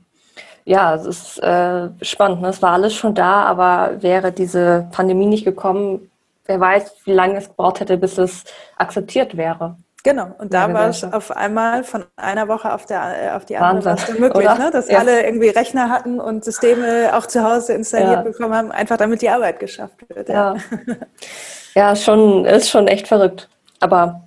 Ja, 0.64 0.94
es 0.94 1.04
ist 1.04 1.42
äh, 1.42 1.88
spannend. 2.02 2.42
Ne? 2.42 2.48
Es 2.48 2.62
war 2.62 2.74
alles 2.74 2.94
schon 2.94 3.14
da, 3.14 3.42
aber 3.42 4.02
wäre 4.04 4.30
diese 4.30 4.88
Pandemie 4.92 5.26
nicht 5.26 5.44
gekommen, 5.44 6.12
wer 6.44 6.60
weiß, 6.60 6.94
wie 7.06 7.12
lange 7.12 7.38
es 7.38 7.48
gebraucht 7.48 7.80
hätte, 7.80 7.98
bis 7.98 8.18
es 8.18 8.44
akzeptiert 8.76 9.36
wäre. 9.36 9.76
Genau, 10.06 10.28
und 10.38 10.54
da 10.54 10.72
war 10.72 10.90
es 10.90 11.02
auf 11.02 11.36
einmal 11.36 11.82
von 11.82 12.04
einer 12.14 12.46
Woche 12.46 12.72
auf, 12.72 12.86
der, 12.86 13.36
auf 13.36 13.44
die 13.44 13.56
andere 13.56 13.90
Wahnsinn, 13.90 14.20
möglich, 14.20 14.48
ne? 14.56 14.70
dass 14.72 14.88
ja. 14.88 15.00
alle 15.00 15.24
irgendwie 15.24 15.48
Rechner 15.48 15.90
hatten 15.90 16.20
und 16.20 16.44
Systeme 16.44 17.10
auch 17.12 17.26
zu 17.26 17.42
Hause 17.42 17.72
installiert 17.72 18.12
ja. 18.12 18.22
bekommen 18.22 18.54
haben, 18.54 18.70
einfach 18.70 18.98
damit 18.98 19.20
die 19.20 19.28
Arbeit 19.28 19.58
geschafft 19.58 19.96
wird. 20.08 20.28
Ja, 20.28 20.54
ja. 21.74 21.96
schon, 21.96 22.44
ist 22.44 22.70
schon 22.70 22.86
echt 22.86 23.08
verrückt. 23.08 23.48
Aber 23.80 24.20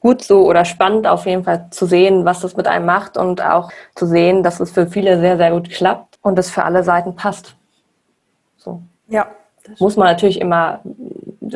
gut 0.00 0.20
so 0.20 0.48
oder 0.48 0.64
spannend 0.64 1.06
auf 1.06 1.26
jeden 1.26 1.44
Fall 1.44 1.68
zu 1.70 1.86
sehen, 1.86 2.24
was 2.24 2.40
das 2.40 2.56
mit 2.56 2.66
einem 2.66 2.84
macht 2.84 3.16
und 3.16 3.40
auch 3.40 3.70
zu 3.94 4.06
sehen, 4.06 4.42
dass 4.42 4.58
es 4.58 4.72
für 4.72 4.88
viele 4.88 5.20
sehr, 5.20 5.36
sehr 5.36 5.52
gut 5.52 5.70
klappt 5.70 6.18
und 6.22 6.36
es 6.40 6.50
für 6.50 6.64
alle 6.64 6.82
Seiten 6.82 7.14
passt. 7.14 7.54
So. 8.56 8.82
Ja. 9.06 9.28
Muss 9.78 9.96
man 9.96 10.08
natürlich 10.08 10.40
immer 10.40 10.80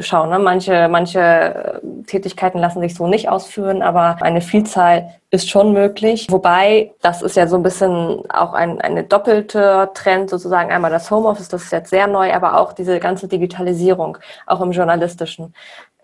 schauen. 0.01 0.31
Ne? 0.31 0.39
Manche, 0.39 0.89
manche 0.89 1.21
äh, 1.21 1.81
Tätigkeiten 2.07 2.59
lassen 2.59 2.81
sich 2.81 2.95
so 2.95 3.07
nicht 3.07 3.29
ausführen, 3.29 3.83
aber 3.83 4.19
eine 4.21 4.41
Vielzahl 4.41 5.15
ist 5.31 5.51
schon 5.51 5.73
möglich. 5.73 6.27
Wobei, 6.31 6.93
das 7.03 7.23
ist 7.23 7.37
ja 7.37 7.47
so 7.47 7.57
ein 7.57 7.63
bisschen 7.63 8.23
auch 8.31 8.55
ein 8.55 8.81
eine 8.81 9.05
doppelte 9.05 9.91
Trend, 9.95 10.31
sozusagen 10.31 10.71
einmal 10.71 10.91
das 10.91 11.11
Homeoffice, 11.11 11.49
das 11.49 11.65
ist 11.65 11.73
jetzt 11.73 11.91
sehr 11.91 12.07
neu, 12.07 12.33
aber 12.33 12.59
auch 12.59 12.73
diese 12.73 12.99
ganze 12.99 13.29
Digitalisierung, 13.29 14.19
auch 14.47 14.61
im 14.61 14.73
Journalistischen. 14.73 15.55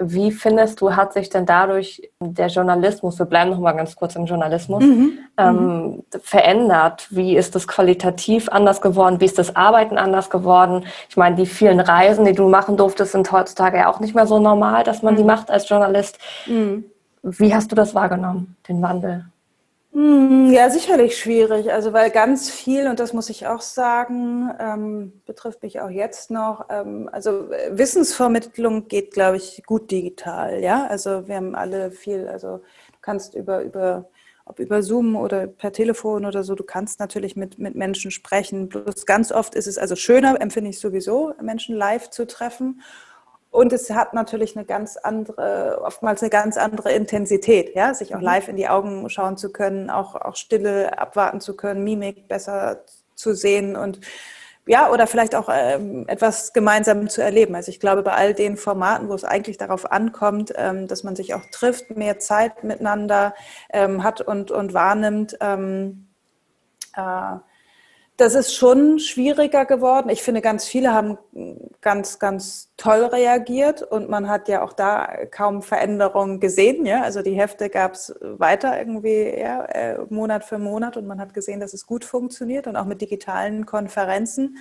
Wie 0.01 0.33
findest 0.33 0.81
du, 0.81 0.97
hat 0.97 1.13
sich 1.13 1.29
denn 1.29 1.47
dadurch 1.47 2.11
der 2.21 2.49
Journalismus, 2.49 3.17
wir 3.19 3.27
bleiben 3.27 3.51
noch 3.51 3.61
mal 3.61 3.73
ganz 3.73 3.95
kurz 3.95 4.17
im 4.17 4.27
Journalismus, 4.27 4.83
mhm. 4.83 5.19
ähm, 5.39 5.57
mhm. 5.57 6.05
verändert? 6.21 7.07
Wie 7.11 7.37
ist 7.37 7.55
das 7.55 7.69
qualitativ 7.69 8.49
anders 8.49 8.81
geworden? 8.81 9.21
Wie 9.21 9.25
ist 9.25 9.39
das 9.39 9.55
Arbeiten 9.55 9.97
anders 9.97 10.31
geworden? 10.31 10.85
Ich 11.09 11.17
meine, 11.17 11.37
die 11.37 11.47
vielen 11.47 11.79
Reisen, 11.79 12.25
die 12.25 12.33
du 12.33 12.49
machen 12.49 12.77
durftest, 12.77 13.13
sind 13.13 13.31
heutzutage 13.31 13.79
ja 13.79 13.89
auch 13.89 14.01
nicht 14.01 14.17
mehr 14.17 14.27
so 14.27 14.41
normal, 14.41 14.83
dass 14.83 15.03
man 15.03 15.15
mhm. 15.15 15.19
die 15.19 15.25
macht 15.25 15.51
als 15.51 15.69
Journalist. 15.69 16.19
Mhm. 16.47 16.85
Wie 17.23 17.55
hast 17.55 17.71
du 17.71 17.77
das 17.77 17.95
wahrgenommen, 17.95 18.57
den 18.69 18.83
Wandel? 18.83 19.27
Hm, 19.95 20.51
ja, 20.53 20.71
sicherlich 20.71 21.17
schwierig. 21.17 21.73
Also 21.73 21.93
weil 21.93 22.11
ganz 22.11 22.51
viel, 22.51 22.89
und 22.89 22.99
das 22.99 23.13
muss 23.13 23.31
ich 23.31 23.47
auch 23.47 23.61
sagen, 23.61 24.51
ähm, 24.59 25.23
betrifft 25.25 25.63
mich 25.63 25.81
auch 25.81 25.89
jetzt 25.89 26.33
noch, 26.33 26.67
ähm, 26.69 27.09
also 27.13 27.49
Wissensvermittlung 27.71 28.89
geht, 28.89 29.13
glaube 29.13 29.37
ich, 29.37 29.63
gut 29.67 29.93
digital. 29.93 30.61
Ja, 30.61 30.87
also 30.89 31.29
wir 31.29 31.37
haben 31.37 31.55
alle 31.55 31.93
viel, 31.93 32.27
also 32.27 32.59
du 32.59 32.99
kannst 33.03 33.35
über, 33.37 33.63
über 33.63 34.09
ob 34.47 34.59
über 34.59 34.83
Zoom 34.83 35.15
oder 35.17 35.47
per 35.47 35.73
Telefon 35.73 36.27
oder 36.27 36.43
so, 36.43 36.55
du 36.55 36.65
kannst 36.65 36.99
natürlich 37.01 37.35
mit, 37.37 37.59
mit 37.59 37.77
Menschen 37.77 38.11
sprechen. 38.11 38.69
Bloß 38.69 39.07
ganz 39.07 39.31
oft 39.33 39.55
ist 39.55 39.67
es 39.69 39.79
also 39.79 39.95
schöner, 39.97 40.39
empfinde 40.41 40.71
ich 40.71 40.81
sowieso, 40.81 41.33
Menschen 41.41 41.77
live 41.77 42.11
zu 42.11 42.27
treffen. 42.27 42.81
Und 43.55 43.73
es 43.73 43.89
hat 43.91 44.15
natürlich 44.15 44.57
eine 44.57 44.65
ganz 44.65 44.97
andere, 44.97 45.81
oftmals 45.81 46.23
eine 46.23 46.31
ganz 46.31 46.57
andere 46.57 46.91
Intensität, 46.91 47.73
ja, 47.77 47.95
sich 47.95 48.13
auch 48.13 48.19
mhm. 48.19 48.25
live 48.25 48.49
in 48.49 48.57
die 48.57 48.69
Augen 48.69 49.09
schauen 49.09 49.37
zu 49.37 49.53
können, 49.53 49.91
auch, 49.91 50.17
auch 50.17 50.35
Stille 50.35 50.99
abwarten 50.99 51.41
zu 51.41 51.57
können, 51.57 51.85
Mimik 51.85 52.27
besser 52.27 52.83
zu 53.15 53.33
sehen 53.33 53.77
und 53.77 54.01
ja, 54.67 54.91
oder 54.91 55.07
vielleicht 55.07 55.37
auch 55.37 55.49
ähm, 55.53 56.05
etwas 56.09 56.53
gemeinsam 56.53 57.09
zu 57.09 57.23
erleben. 57.23 57.55
Also 57.55 57.71
ich 57.71 57.79
glaube, 57.79 58.03
bei 58.03 58.15
all 58.15 58.35
den 58.35 58.57
Formaten, 58.57 59.09
wo 59.09 59.15
es 59.15 59.23
eigentlich 59.23 59.57
darauf 59.57 59.93
ankommt, 59.93 60.53
ähm, 60.57 60.89
dass 60.89 61.05
man 61.05 61.15
sich 61.15 61.33
auch 61.35 61.45
trifft, 61.53 61.97
mehr 61.97 62.19
Zeit 62.19 62.65
miteinander 62.65 63.37
ähm, 63.73 64.03
hat 64.03 64.21
und, 64.21 64.51
und 64.51 64.75
wahrnimmt, 64.75 65.37
ähm, 65.41 66.09
äh, 66.97 67.37
das 68.17 68.37
ist 68.37 68.55
schon 68.55 69.01
schwieriger 69.01 69.65
geworden. 69.67 70.09
Ich 70.09 70.23
finde, 70.23 70.41
ganz 70.41 70.67
viele 70.67 70.93
haben 70.93 71.19
ganz, 71.81 72.21
ganz 72.21 72.71
toll 72.77 73.05
reagiert 73.07 73.83
und 73.83 74.09
man 74.09 74.29
hat 74.29 74.49
ja 74.49 74.63
auch 74.63 74.73
da 74.73 75.27
kaum 75.31 75.63
Veränderungen 75.63 76.39
gesehen. 76.39 76.87
Ja? 76.87 77.03
Also 77.03 77.23
die 77.23 77.35
Hefte 77.35 77.69
gab 77.71 77.95
es 77.95 78.15
weiter 78.21 78.79
irgendwie 78.79 79.37
ja, 79.37 79.65
äh, 79.65 79.99
Monat 80.11 80.45
für 80.45 80.59
Monat 80.59 80.97
und 80.97 81.09
man 81.09 81.21
hat 81.21 81.35
gesehen, 81.35 81.59
dass 81.59 81.75
es 81.75 81.87
gut 81.87 82.05
funktioniert 82.05 82.69
und 82.69 82.77
auch 82.77 82.85
mit 82.85 83.01
digitalen 83.01 83.67
Konferenzen. 83.67 84.59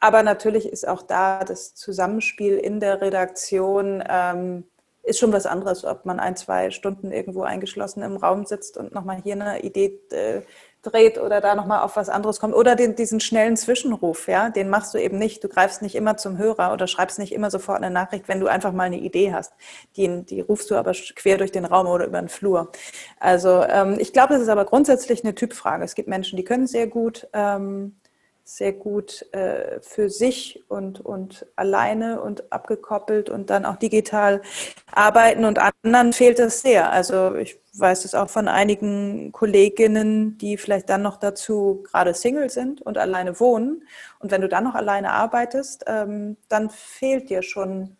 Aber 0.00 0.22
natürlich 0.22 0.66
ist 0.66 0.88
auch 0.88 1.02
da 1.02 1.44
das 1.44 1.74
Zusammenspiel 1.74 2.56
in 2.56 2.80
der 2.80 3.02
Redaktion 3.02 4.02
ähm, 4.08 4.64
ist 5.06 5.20
schon 5.20 5.32
was 5.32 5.46
anderes, 5.46 5.84
ob 5.84 6.04
man 6.04 6.18
ein, 6.18 6.36
zwei 6.36 6.70
Stunden 6.70 7.12
irgendwo 7.12 7.42
eingeschlossen 7.42 8.02
im 8.02 8.16
Raum 8.16 8.44
sitzt 8.44 8.76
und 8.76 8.92
nochmal 8.92 9.20
hier 9.22 9.34
eine 9.34 9.60
Idee 9.60 10.00
äh, 10.10 10.42
dreht 10.90 11.18
oder 11.18 11.40
da 11.40 11.54
nochmal 11.54 11.82
auf 11.82 11.96
was 11.96 12.08
anderes 12.08 12.40
kommt. 12.40 12.54
Oder 12.54 12.76
den, 12.76 12.94
diesen 12.94 13.20
schnellen 13.20 13.56
Zwischenruf, 13.56 14.28
ja, 14.28 14.50
den 14.50 14.70
machst 14.70 14.94
du 14.94 14.98
eben 14.98 15.18
nicht. 15.18 15.42
Du 15.42 15.48
greifst 15.48 15.82
nicht 15.82 15.94
immer 15.94 16.16
zum 16.16 16.38
Hörer 16.38 16.72
oder 16.72 16.86
schreibst 16.86 17.18
nicht 17.18 17.32
immer 17.32 17.50
sofort 17.50 17.78
eine 17.78 17.90
Nachricht, 17.90 18.28
wenn 18.28 18.40
du 18.40 18.46
einfach 18.46 18.72
mal 18.72 18.84
eine 18.84 18.98
Idee 18.98 19.32
hast. 19.32 19.52
Die, 19.96 20.24
die 20.24 20.40
rufst 20.40 20.70
du 20.70 20.76
aber 20.76 20.92
quer 20.92 21.38
durch 21.38 21.52
den 21.52 21.64
Raum 21.64 21.86
oder 21.86 22.06
über 22.06 22.20
den 22.20 22.28
Flur. 22.28 22.70
Also 23.18 23.62
ähm, 23.64 23.96
ich 23.98 24.12
glaube, 24.12 24.34
das 24.34 24.42
ist 24.42 24.48
aber 24.48 24.64
grundsätzlich 24.64 25.24
eine 25.24 25.34
Typfrage. 25.34 25.84
Es 25.84 25.94
gibt 25.94 26.08
Menschen, 26.08 26.36
die 26.36 26.44
können 26.44 26.66
sehr 26.66 26.86
gut. 26.86 27.28
Ähm, 27.32 27.96
sehr 28.48 28.72
gut 28.72 29.26
äh, 29.32 29.80
für 29.82 30.08
sich 30.08 30.62
und, 30.68 31.00
und 31.00 31.46
alleine 31.56 32.20
und 32.20 32.52
abgekoppelt 32.52 33.28
und 33.28 33.50
dann 33.50 33.64
auch 33.64 33.74
digital 33.74 34.40
arbeiten 34.92 35.44
und 35.44 35.58
anderen 35.58 36.12
fehlt 36.12 36.38
es 36.38 36.62
sehr. 36.62 36.92
Also 36.92 37.34
ich 37.34 37.58
weiß 37.72 38.04
es 38.04 38.14
auch 38.14 38.30
von 38.30 38.46
einigen 38.46 39.32
Kolleginnen, 39.32 40.38
die 40.38 40.58
vielleicht 40.58 40.88
dann 40.88 41.02
noch 41.02 41.16
dazu 41.16 41.82
gerade 41.90 42.14
Single 42.14 42.48
sind 42.48 42.80
und 42.82 42.98
alleine 42.98 43.40
wohnen. 43.40 43.82
Und 44.20 44.30
wenn 44.30 44.42
du 44.42 44.48
dann 44.48 44.62
noch 44.62 44.76
alleine 44.76 45.10
arbeitest, 45.10 45.84
ähm, 45.88 46.36
dann 46.48 46.70
fehlt 46.70 47.28
dir 47.30 47.42
schon 47.42 47.96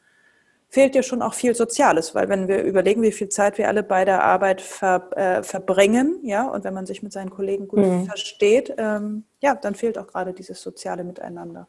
fehlt 0.68 0.94
dir 0.94 1.02
schon 1.02 1.22
auch 1.22 1.34
viel 1.34 1.54
Soziales, 1.54 2.14
weil 2.14 2.28
wenn 2.28 2.48
wir 2.48 2.62
überlegen, 2.62 3.02
wie 3.02 3.12
viel 3.12 3.28
Zeit 3.28 3.58
wir 3.58 3.68
alle 3.68 3.82
bei 3.82 4.04
der 4.04 4.24
Arbeit 4.24 4.60
ver, 4.60 5.10
äh, 5.16 5.42
verbringen, 5.42 6.20
ja, 6.22 6.48
und 6.48 6.64
wenn 6.64 6.74
man 6.74 6.86
sich 6.86 7.02
mit 7.02 7.12
seinen 7.12 7.30
Kollegen 7.30 7.68
gut 7.68 7.80
mhm. 7.80 8.06
versteht, 8.06 8.74
ähm, 8.76 9.24
ja, 9.40 9.54
dann 9.54 9.74
fehlt 9.74 9.98
auch 9.98 10.06
gerade 10.06 10.32
dieses 10.32 10.60
soziale 10.60 11.04
Miteinander. 11.04 11.68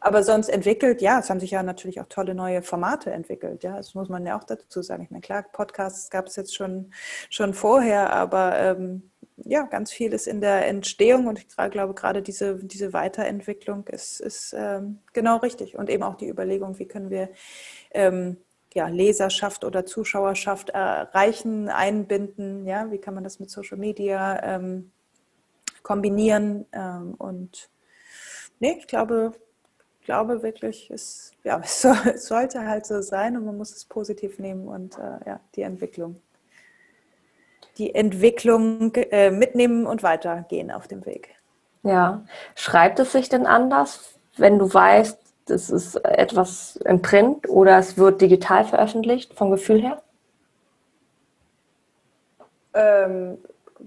Aber 0.00 0.22
sonst 0.22 0.50
entwickelt, 0.50 1.00
ja, 1.00 1.20
es 1.20 1.30
haben 1.30 1.40
sich 1.40 1.52
ja 1.52 1.62
natürlich 1.62 1.98
auch 1.98 2.08
tolle 2.10 2.34
neue 2.34 2.60
Formate 2.60 3.10
entwickelt, 3.10 3.64
ja, 3.64 3.76
das 3.78 3.94
muss 3.94 4.10
man 4.10 4.26
ja 4.26 4.38
auch 4.38 4.44
dazu 4.44 4.82
sagen. 4.82 5.02
Ich 5.02 5.10
meine, 5.10 5.22
klar, 5.22 5.44
Podcasts 5.50 6.10
gab 6.10 6.26
es 6.26 6.36
jetzt 6.36 6.54
schon, 6.54 6.92
schon 7.30 7.54
vorher, 7.54 8.12
aber 8.12 8.58
ähm, 8.58 9.10
ja, 9.36 9.62
ganz 9.62 9.90
viel 9.92 10.12
ist 10.12 10.26
in 10.26 10.40
der 10.40 10.66
Entstehung 10.66 11.26
und 11.26 11.38
ich 11.38 11.48
glaube, 11.48 11.94
gerade 11.94 12.22
diese, 12.22 12.56
diese 12.56 12.92
Weiterentwicklung 12.92 13.86
ist, 13.88 14.20
ist 14.20 14.54
ähm, 14.56 15.00
genau 15.12 15.38
richtig. 15.38 15.76
Und 15.76 15.90
eben 15.90 16.02
auch 16.02 16.16
die 16.16 16.28
Überlegung, 16.28 16.78
wie 16.78 16.86
können 16.86 17.10
wir 17.10 17.30
ähm, 17.90 18.36
ja, 18.74 18.88
Leserschaft 18.88 19.64
oder 19.64 19.86
Zuschauerschaft 19.86 20.70
erreichen, 20.70 21.68
einbinden, 21.68 22.66
ja, 22.66 22.90
wie 22.90 22.98
kann 22.98 23.14
man 23.14 23.24
das 23.24 23.40
mit 23.40 23.50
Social 23.50 23.78
Media 23.78 24.42
ähm, 24.42 24.92
kombinieren 25.82 26.66
ähm, 26.72 27.14
und 27.14 27.70
nee, 28.58 28.76
ich 28.78 28.86
glaube, 28.86 29.32
glaube 30.04 30.42
wirklich, 30.42 30.90
es, 30.90 31.32
ja, 31.44 31.60
es, 31.64 31.82
soll, 31.82 31.96
es, 32.14 32.26
sollte 32.26 32.66
halt 32.66 32.86
so 32.86 33.00
sein 33.02 33.36
und 33.36 33.44
man 33.44 33.56
muss 33.56 33.74
es 33.74 33.84
positiv 33.84 34.38
nehmen 34.38 34.68
und 34.68 34.98
äh, 34.98 35.18
ja, 35.26 35.40
die 35.54 35.62
Entwicklung 35.62 36.20
die 37.78 37.94
Entwicklung 37.94 38.94
äh, 38.94 39.30
mitnehmen 39.30 39.86
und 39.86 40.02
weitergehen 40.02 40.70
auf 40.70 40.88
dem 40.88 41.04
Weg. 41.06 41.34
Ja, 41.82 42.24
schreibt 42.54 42.98
es 42.98 43.12
sich 43.12 43.28
denn 43.28 43.46
anders, 43.46 44.18
wenn 44.36 44.58
du 44.58 44.72
weißt, 44.72 45.18
das 45.46 45.70
ist 45.70 45.96
etwas 45.96 46.76
im 46.76 47.02
Print 47.02 47.48
oder 47.48 47.78
es 47.78 47.98
wird 47.98 48.20
digital 48.20 48.64
veröffentlicht, 48.64 49.34
vom 49.34 49.50
Gefühl 49.50 49.82
her? 49.82 50.02
Ähm, 52.72 53.38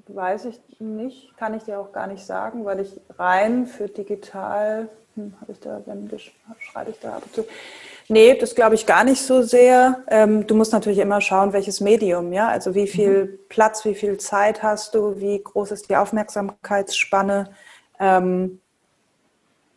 weiß 0.08 0.46
ich 0.46 0.60
nicht, 0.80 1.36
kann 1.38 1.54
ich 1.56 1.64
dir 1.64 1.80
auch 1.80 1.92
gar 1.92 2.08
nicht 2.08 2.26
sagen, 2.26 2.66
weil 2.66 2.80
ich 2.80 3.00
rein 3.18 3.66
für 3.66 3.88
digital, 3.88 4.90
hm, 5.16 5.34
habe 5.42 5.52
ich 5.52 5.60
da, 5.60 5.82
wenn 5.86 6.10
schreibe 6.60 6.92
ich 6.92 7.00
da 7.00 7.16
ab 7.18 7.24
und 7.26 7.34
zu, 7.34 7.46
Nee, 8.10 8.36
das 8.36 8.56
glaube 8.56 8.76
ich 8.76 8.86
gar 8.86 9.04
nicht 9.04 9.22
so 9.22 9.42
sehr. 9.42 10.04
Ähm, 10.10 10.48
du 10.48 10.56
musst 10.56 10.72
natürlich 10.72 11.00
immer 11.00 11.20
schauen, 11.20 11.52
welches 11.52 11.82
Medium, 11.82 12.32
ja. 12.32 12.48
Also 12.48 12.74
wie 12.74 12.88
viel 12.88 13.26
mhm. 13.26 13.40
Platz, 13.50 13.84
wie 13.84 13.96
viel 13.96 14.18
Zeit 14.18 14.64
hast 14.64 14.96
du, 14.96 15.20
wie 15.20 15.42
groß 15.44 15.72
ist 15.72 15.90
die 15.90 15.98
Aufmerksamkeitsspanne. 15.98 17.50
Ähm, 18.00 18.62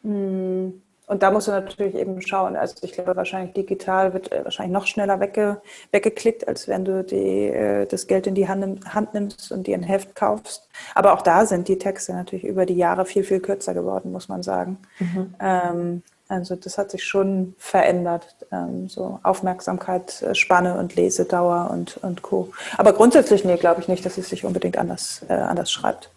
hm, 0.03 0.81
und 1.11 1.24
da 1.24 1.33
musst 1.33 1.49
du 1.49 1.51
natürlich 1.51 1.97
eben 1.97 2.22
schauen. 2.22 2.55
Also 2.55 2.76
ich 2.83 2.93
glaube, 2.93 3.16
wahrscheinlich 3.16 3.53
digital 3.53 4.12
wird 4.12 4.31
äh, 4.31 4.45
wahrscheinlich 4.45 4.72
noch 4.72 4.87
schneller 4.87 5.18
wegge, 5.18 5.61
weggeklickt, 5.91 6.47
als 6.47 6.68
wenn 6.68 6.85
du 6.85 7.03
die, 7.03 7.49
äh, 7.49 7.87
das 7.87 8.07
Geld 8.07 8.28
in 8.28 8.37
die 8.37 8.47
Hand, 8.47 8.95
Hand 8.95 9.12
nimmst 9.12 9.51
und 9.51 9.66
dir 9.66 9.74
ein 9.76 9.83
Heft 9.83 10.14
kaufst. 10.14 10.68
Aber 10.95 11.14
auch 11.14 11.22
da 11.22 11.47
sind 11.47 11.66
die 11.66 11.78
Texte 11.78 12.12
natürlich 12.12 12.45
über 12.45 12.64
die 12.64 12.76
Jahre 12.76 13.07
viel, 13.07 13.24
viel 13.24 13.41
kürzer 13.41 13.74
geworden, 13.74 14.12
muss 14.12 14.28
man 14.28 14.45
sagen. 14.45 14.78
Mhm. 15.01 15.35
Ähm, 15.41 16.03
also 16.31 16.55
das 16.55 16.78
hat 16.78 16.93
sich 16.93 17.05
schon 17.05 17.55
verändert, 17.59 18.37
ähm, 18.53 18.89
so 18.89 19.18
Aufmerksamkeit, 19.24 20.22
äh, 20.22 20.35
Spanne 20.35 20.78
und 20.78 20.95
Lesedauer 20.95 21.70
und, 21.72 21.97
und 21.99 22.22
Co. 22.22 22.53
Aber 22.78 22.93
grundsätzlich, 22.93 23.45
nee, 23.45 23.57
glaube 23.57 23.81
ich 23.81 23.89
nicht, 23.89 24.07
dass 24.07 24.16
es 24.16 24.28
sich 24.28 24.45
unbedingt 24.45 24.78
anders, 24.78 25.24
äh, 25.28 25.33
anders 25.33 25.72
schreibt. 25.72 26.11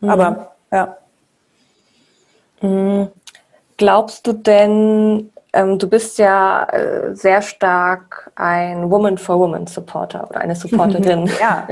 Mhm. 0.00 0.08
Aber 0.08 0.52
ja. 0.72 0.96
Mhm. 2.62 3.08
Glaubst 3.76 4.26
du 4.26 4.32
denn, 4.32 5.30
ähm, 5.52 5.78
du 5.78 5.86
bist 5.86 6.18
ja 6.18 6.64
äh, 6.64 7.14
sehr 7.14 7.42
stark 7.42 8.30
ein 8.34 8.90
Woman 8.90 9.18
for 9.18 9.38
Woman 9.38 9.66
Supporter 9.66 10.30
oder 10.30 10.40
eine 10.40 10.56
Supporterin. 10.56 11.26
ja. 11.40 11.68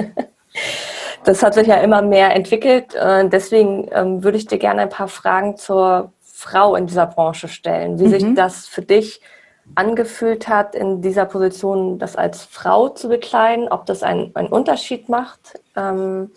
Das 1.24 1.42
hat 1.42 1.54
sich 1.54 1.66
ja 1.66 1.76
immer 1.76 2.02
mehr 2.02 2.34
entwickelt. 2.34 2.94
Äh, 2.94 3.28
deswegen 3.28 3.88
ähm, 3.92 4.22
würde 4.22 4.36
ich 4.36 4.46
dir 4.46 4.58
gerne 4.58 4.82
ein 4.82 4.88
paar 4.90 5.08
Fragen 5.08 5.56
zur 5.56 6.12
Frau 6.40 6.74
in 6.74 6.86
dieser 6.86 7.06
Branche 7.06 7.48
stellen, 7.48 7.98
wie 7.98 8.06
mhm. 8.06 8.10
sich 8.10 8.34
das 8.34 8.66
für 8.66 8.80
dich 8.80 9.20
angefühlt 9.74 10.48
hat, 10.48 10.74
in 10.74 11.02
dieser 11.02 11.26
Position 11.26 11.98
das 11.98 12.16
als 12.16 12.44
Frau 12.44 12.88
zu 12.88 13.08
bekleiden, 13.08 13.68
ob 13.68 13.84
das 13.84 14.02
einen, 14.02 14.34
einen 14.34 14.48
Unterschied 14.48 15.10
macht. 15.10 15.60
Ähm, 15.76 16.30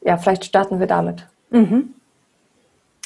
ja, 0.00 0.16
vielleicht 0.16 0.46
starten 0.46 0.80
wir 0.80 0.86
damit. 0.86 1.26
Mhm. 1.50 1.94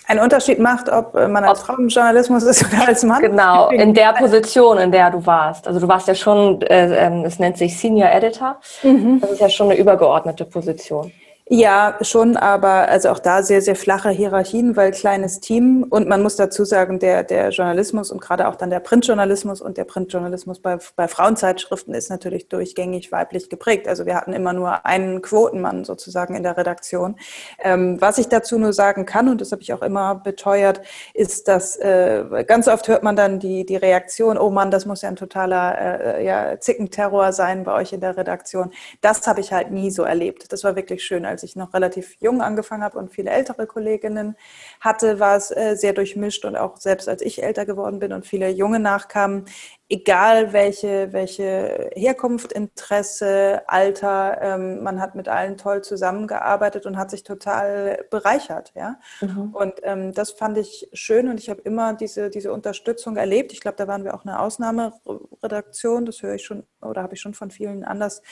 Ein 0.07 0.21
Unterschied 0.21 0.61
macht, 0.61 0.89
ob 0.89 1.13
man 1.15 1.45
als 1.45 1.61
ob, 1.61 1.67
Frau 1.67 1.77
im 1.77 1.89
Journalismus 1.89 2.45
ist 2.45 2.65
oder 2.65 2.87
als 2.87 3.03
Mann? 3.03 3.21
Genau, 3.21 3.69
in 3.71 3.93
der 3.93 4.15
Position, 4.15 4.79
in 4.79 4.93
der 4.93 5.11
du 5.11 5.27
warst. 5.27 5.67
Also 5.67 5.81
du 5.81 5.89
warst 5.89 6.07
ja 6.09 6.15
schon, 6.15 6.63
äh, 6.63 7.09
äh, 7.09 7.25
es 7.25 7.41
nennt 7.41 7.59
sich 7.59 7.77
Senior 7.77 8.11
Editor. 8.11 8.57
Mhm. 8.85 9.21
Das 9.21 9.33
ist 9.33 9.41
ja 9.41 9.51
schon 9.51 9.69
eine 9.71 9.79
übergeordnete 9.79 10.45
Position. 10.45 11.13
Ja, 11.51 11.97
schon, 12.03 12.37
aber 12.37 12.91
also 12.91 13.09
auch 13.09 13.21
da 13.21 13.43
sehr, 13.43 13.63
sehr 13.63 13.75
flache 13.75 14.11
Hierarchien, 14.11 14.77
weil 14.77 14.91
kleines 14.91 15.41
Team 15.41 15.87
und 15.89 16.07
man 16.07 16.23
muss 16.23 16.37
dazu 16.37 16.67
sagen, 16.67 16.99
der, 16.99 17.25
der 17.25 17.49
Journalismus 17.49 18.11
und 18.11 18.21
gerade 18.21 18.49
auch 18.49 18.57
dann 18.57 18.69
der 18.69 18.81
Printjournalismus 18.81 19.63
und 19.63 19.79
der 19.79 19.85
Printjournalismus 19.85 20.61
bei, 20.61 20.77
bei 20.95 21.09
Frauenzeitschriften 21.09 21.95
ist 21.95 22.11
natürlich 22.11 22.49
durchgängig 22.49 23.13
weiblich 23.13 23.49
geprägt. 23.49 23.89
Also 23.89 24.05
wir 24.05 24.15
hatten 24.15 24.35
immer 24.35 24.53
nur 24.53 24.85
einen 24.85 25.23
Quotenmann 25.23 25.85
sozusagen 25.85 26.35
in 26.35 26.43
der 26.43 26.59
Redaktion. 26.59 27.17
Ähm, 27.61 27.99
was 27.99 28.19
ich 28.19 28.29
dazu 28.29 28.59
nur 28.59 28.75
sagen 28.75 29.07
kann, 29.07 29.31
und 29.31 29.41
das 29.41 29.51
habe 29.51 29.63
ich 29.63 29.73
auch 29.73 29.81
immer 29.81 30.17
beteuert, 30.17 30.83
ist, 31.15 31.49
dass 31.49 31.77
äh, 31.77 32.45
ganz 32.47 32.69
oft 32.69 32.89
hört 32.89 33.03
man 33.03 33.17
dann 33.17 33.39
die, 33.39 33.65
die 33.65 33.77
Reaktion, 33.77 34.37
oh 34.37 34.51
Mann, 34.51 34.71
das 34.71 34.85
muss 34.85 35.01
ja 35.01 35.09
ein 35.09 35.17
totaler 35.17 36.19
äh, 36.19 36.27
ja, 36.27 36.61
Zickenterror 36.61 37.33
sein 37.33 37.65
bei 37.65 37.73
euch 37.73 37.95
in 37.95 38.03
der 38.03 38.19
Redaktion. 38.19 38.71
Das 39.01 39.27
habe 39.27 39.41
ich 39.41 39.51
halt 39.51 39.71
nie 39.71 39.91
so 39.91 40.03
erlebt. 40.03 40.53
Das 40.53 40.63
war 40.63 40.77
wirklich 40.77 41.03
schön. 41.03 41.25
Als 41.39 41.45
ich 41.45 41.55
noch 41.55 41.73
relativ 41.73 42.17
jung 42.19 42.43
angefangen 42.43 42.83
habe 42.83 42.99
und 42.99 43.13
viele 43.13 43.31
ältere 43.31 43.69
Kolleginnen 43.69 44.35
hatte, 44.81 45.21
war 45.21 45.37
es 45.37 45.53
äh, 45.53 45.77
sehr 45.77 45.93
durchmischt 45.93 46.45
und 46.45 46.57
auch 46.57 46.79
selbst 46.79 47.09
als 47.09 47.23
ich 47.23 47.45
älter 47.45 47.65
geworden 47.65 48.01
bin 48.01 48.13
und 48.13 48.27
viele 48.27 48.49
Junge 48.49 48.81
nachkamen, 48.81 49.45
egal 49.89 50.53
welche, 50.53 51.13
welche 51.13 51.91
Herkunft, 51.95 52.51
Interesse, 52.53 53.63
Alter, 53.69 54.39
ähm, 54.43 54.83
man 54.83 55.01
hat 55.01 55.15
mit 55.15 55.29
allen 55.29 55.57
toll 55.57 55.83
zusammengearbeitet 55.83 56.87
und 56.87 56.97
hat 56.99 57.13
sich 57.13 57.23
total 57.23 58.05
bereichert. 58.11 58.73
Ja? 58.75 58.99
Mhm. 59.21 59.55
Und 59.55 59.75
ähm, 59.85 60.13
das 60.13 60.33
fand 60.33 60.59
ich 60.59 60.89
schön 60.93 61.29
und 61.29 61.39
ich 61.39 61.51
habe 61.51 61.61
immer 61.61 61.95
diese, 61.95 62.31
diese 62.31 62.53
Unterstützung 62.53 63.17
erlebt. 63.17 63.53
Ich 63.53 63.61
glaube, 63.61 63.77
da 63.77 63.87
waren 63.87 64.03
wir 64.03 64.15
auch 64.15 64.25
eine 64.25 64.41
Ausnahmeredaktion, 64.41 66.05
das 66.05 66.21
höre 66.21 66.35
ich 66.35 66.45
schon 66.45 66.65
oder 66.83 67.05
habe 67.05 67.15
ich 67.15 67.21
schon 67.21 67.35
von 67.35 67.53
vielen 67.53 67.85
anders 67.85 68.23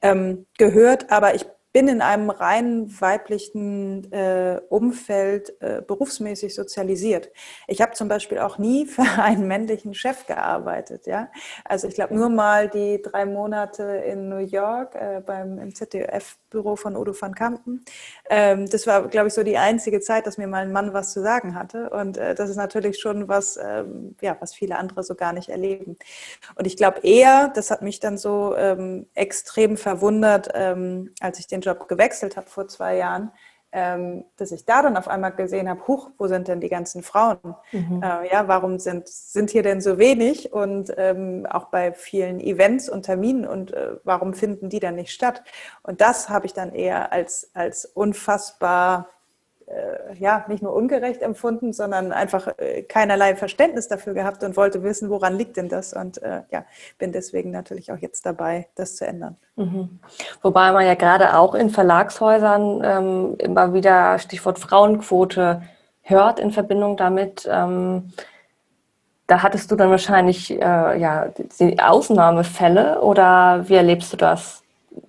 ähm, 0.00 0.46
gehört, 0.56 1.10
aber 1.10 1.34
ich 1.34 1.44
bin 1.74 1.88
in 1.88 2.02
einem 2.02 2.30
rein 2.30 2.88
weiblichen 3.00 4.10
äh, 4.12 4.60
Umfeld 4.68 5.60
äh, 5.60 5.82
berufsmäßig 5.82 6.54
sozialisiert. 6.54 7.32
Ich 7.66 7.82
habe 7.82 7.94
zum 7.94 8.06
Beispiel 8.06 8.38
auch 8.38 8.58
nie 8.58 8.86
für 8.86 9.20
einen 9.20 9.48
männlichen 9.48 9.92
Chef 9.92 10.24
gearbeitet. 10.26 11.08
Ja? 11.08 11.30
Also 11.64 11.88
ich 11.88 11.94
glaube 11.94 12.14
nur 12.14 12.28
mal 12.28 12.68
die 12.68 13.02
drei 13.02 13.26
Monate 13.26 13.82
in 13.82 14.28
New 14.28 14.38
York 14.38 14.94
äh, 14.94 15.20
beim 15.26 15.58
im 15.58 15.74
ZDF-Büro 15.74 16.76
von 16.76 16.96
Udo 16.96 17.12
van 17.20 17.34
Kampen. 17.34 17.84
Ähm, 18.30 18.70
das 18.70 18.86
war, 18.86 19.08
glaube 19.08 19.26
ich, 19.26 19.34
so 19.34 19.42
die 19.42 19.58
einzige 19.58 19.98
Zeit, 19.98 20.28
dass 20.28 20.38
mir 20.38 20.46
mal 20.46 20.62
ein 20.62 20.70
Mann 20.70 20.92
was 20.92 21.12
zu 21.12 21.22
sagen 21.22 21.56
hatte. 21.56 21.90
Und 21.90 22.16
äh, 22.18 22.36
das 22.36 22.50
ist 22.50 22.56
natürlich 22.56 23.00
schon 23.00 23.26
was, 23.26 23.56
ähm, 23.56 24.14
ja, 24.20 24.36
was 24.38 24.54
viele 24.54 24.78
andere 24.78 25.02
so 25.02 25.16
gar 25.16 25.32
nicht 25.32 25.48
erleben. 25.48 25.96
Und 26.54 26.68
ich 26.68 26.76
glaube 26.76 27.00
eher, 27.00 27.48
das 27.48 27.72
hat 27.72 27.82
mich 27.82 27.98
dann 27.98 28.16
so 28.16 28.54
ähm, 28.56 29.06
extrem 29.14 29.76
verwundert, 29.76 30.50
ähm, 30.54 31.10
als 31.18 31.40
ich 31.40 31.48
den 31.48 31.63
Job 31.64 31.88
gewechselt 31.88 32.36
habe 32.36 32.48
vor 32.48 32.68
zwei 32.68 32.96
Jahren, 32.96 33.32
ähm, 33.72 34.24
dass 34.36 34.52
ich 34.52 34.64
da 34.64 34.82
dann 34.82 34.96
auf 34.96 35.08
einmal 35.08 35.32
gesehen 35.32 35.68
habe, 35.68 35.86
huch, 35.88 36.10
wo 36.16 36.28
sind 36.28 36.46
denn 36.46 36.60
die 36.60 36.68
ganzen 36.68 37.02
Frauen? 37.02 37.56
Mhm. 37.72 38.02
Äh, 38.02 38.32
ja, 38.32 38.46
warum 38.46 38.78
sind, 38.78 39.08
sind 39.08 39.50
hier 39.50 39.64
denn 39.64 39.80
so 39.80 39.98
wenig? 39.98 40.52
Und 40.52 40.94
ähm, 40.96 41.44
auch 41.50 41.66
bei 41.66 41.92
vielen 41.92 42.38
Events 42.38 42.88
und 42.88 43.02
Terminen 43.02 43.44
und 43.44 43.72
äh, 43.72 43.96
warum 44.04 44.32
finden 44.32 44.68
die 44.68 44.78
dann 44.78 44.94
nicht 44.94 45.10
statt? 45.10 45.42
Und 45.82 46.00
das 46.00 46.28
habe 46.28 46.46
ich 46.46 46.52
dann 46.52 46.72
eher 46.72 47.12
als, 47.12 47.50
als 47.52 47.84
unfassbar 47.84 49.08
äh, 49.66 50.14
ja, 50.18 50.44
nicht 50.48 50.62
nur 50.62 50.74
ungerecht 50.74 51.22
empfunden, 51.22 51.72
sondern 51.72 52.12
einfach 52.12 52.48
äh, 52.58 52.82
keinerlei 52.82 53.36
Verständnis 53.36 53.88
dafür 53.88 54.14
gehabt 54.14 54.42
und 54.44 54.56
wollte 54.56 54.82
wissen, 54.82 55.10
woran 55.10 55.36
liegt 55.36 55.56
denn 55.56 55.68
das? 55.68 55.92
Und 55.92 56.22
äh, 56.22 56.42
ja, 56.50 56.64
bin 56.98 57.12
deswegen 57.12 57.50
natürlich 57.50 57.92
auch 57.92 57.98
jetzt 57.98 58.26
dabei, 58.26 58.68
das 58.74 58.96
zu 58.96 59.06
ändern. 59.06 59.36
Mhm. 59.56 60.00
Wobei 60.42 60.72
man 60.72 60.84
ja 60.84 60.94
gerade 60.94 61.36
auch 61.36 61.54
in 61.54 61.70
Verlagshäusern 61.70 62.82
ähm, 62.84 63.34
immer 63.38 63.72
wieder 63.72 64.18
Stichwort 64.18 64.58
Frauenquote 64.58 65.62
hört 66.02 66.40
in 66.40 66.50
Verbindung 66.50 66.96
damit. 66.96 67.48
Ähm, 67.50 68.12
da 69.26 69.42
hattest 69.42 69.70
du 69.70 69.76
dann 69.76 69.90
wahrscheinlich 69.90 70.50
äh, 70.50 71.00
ja, 71.00 71.28
die 71.58 71.78
Ausnahmefälle 71.78 73.00
oder 73.00 73.68
wie 73.68 73.74
erlebst 73.74 74.12
du 74.12 74.16
das? 74.16 74.63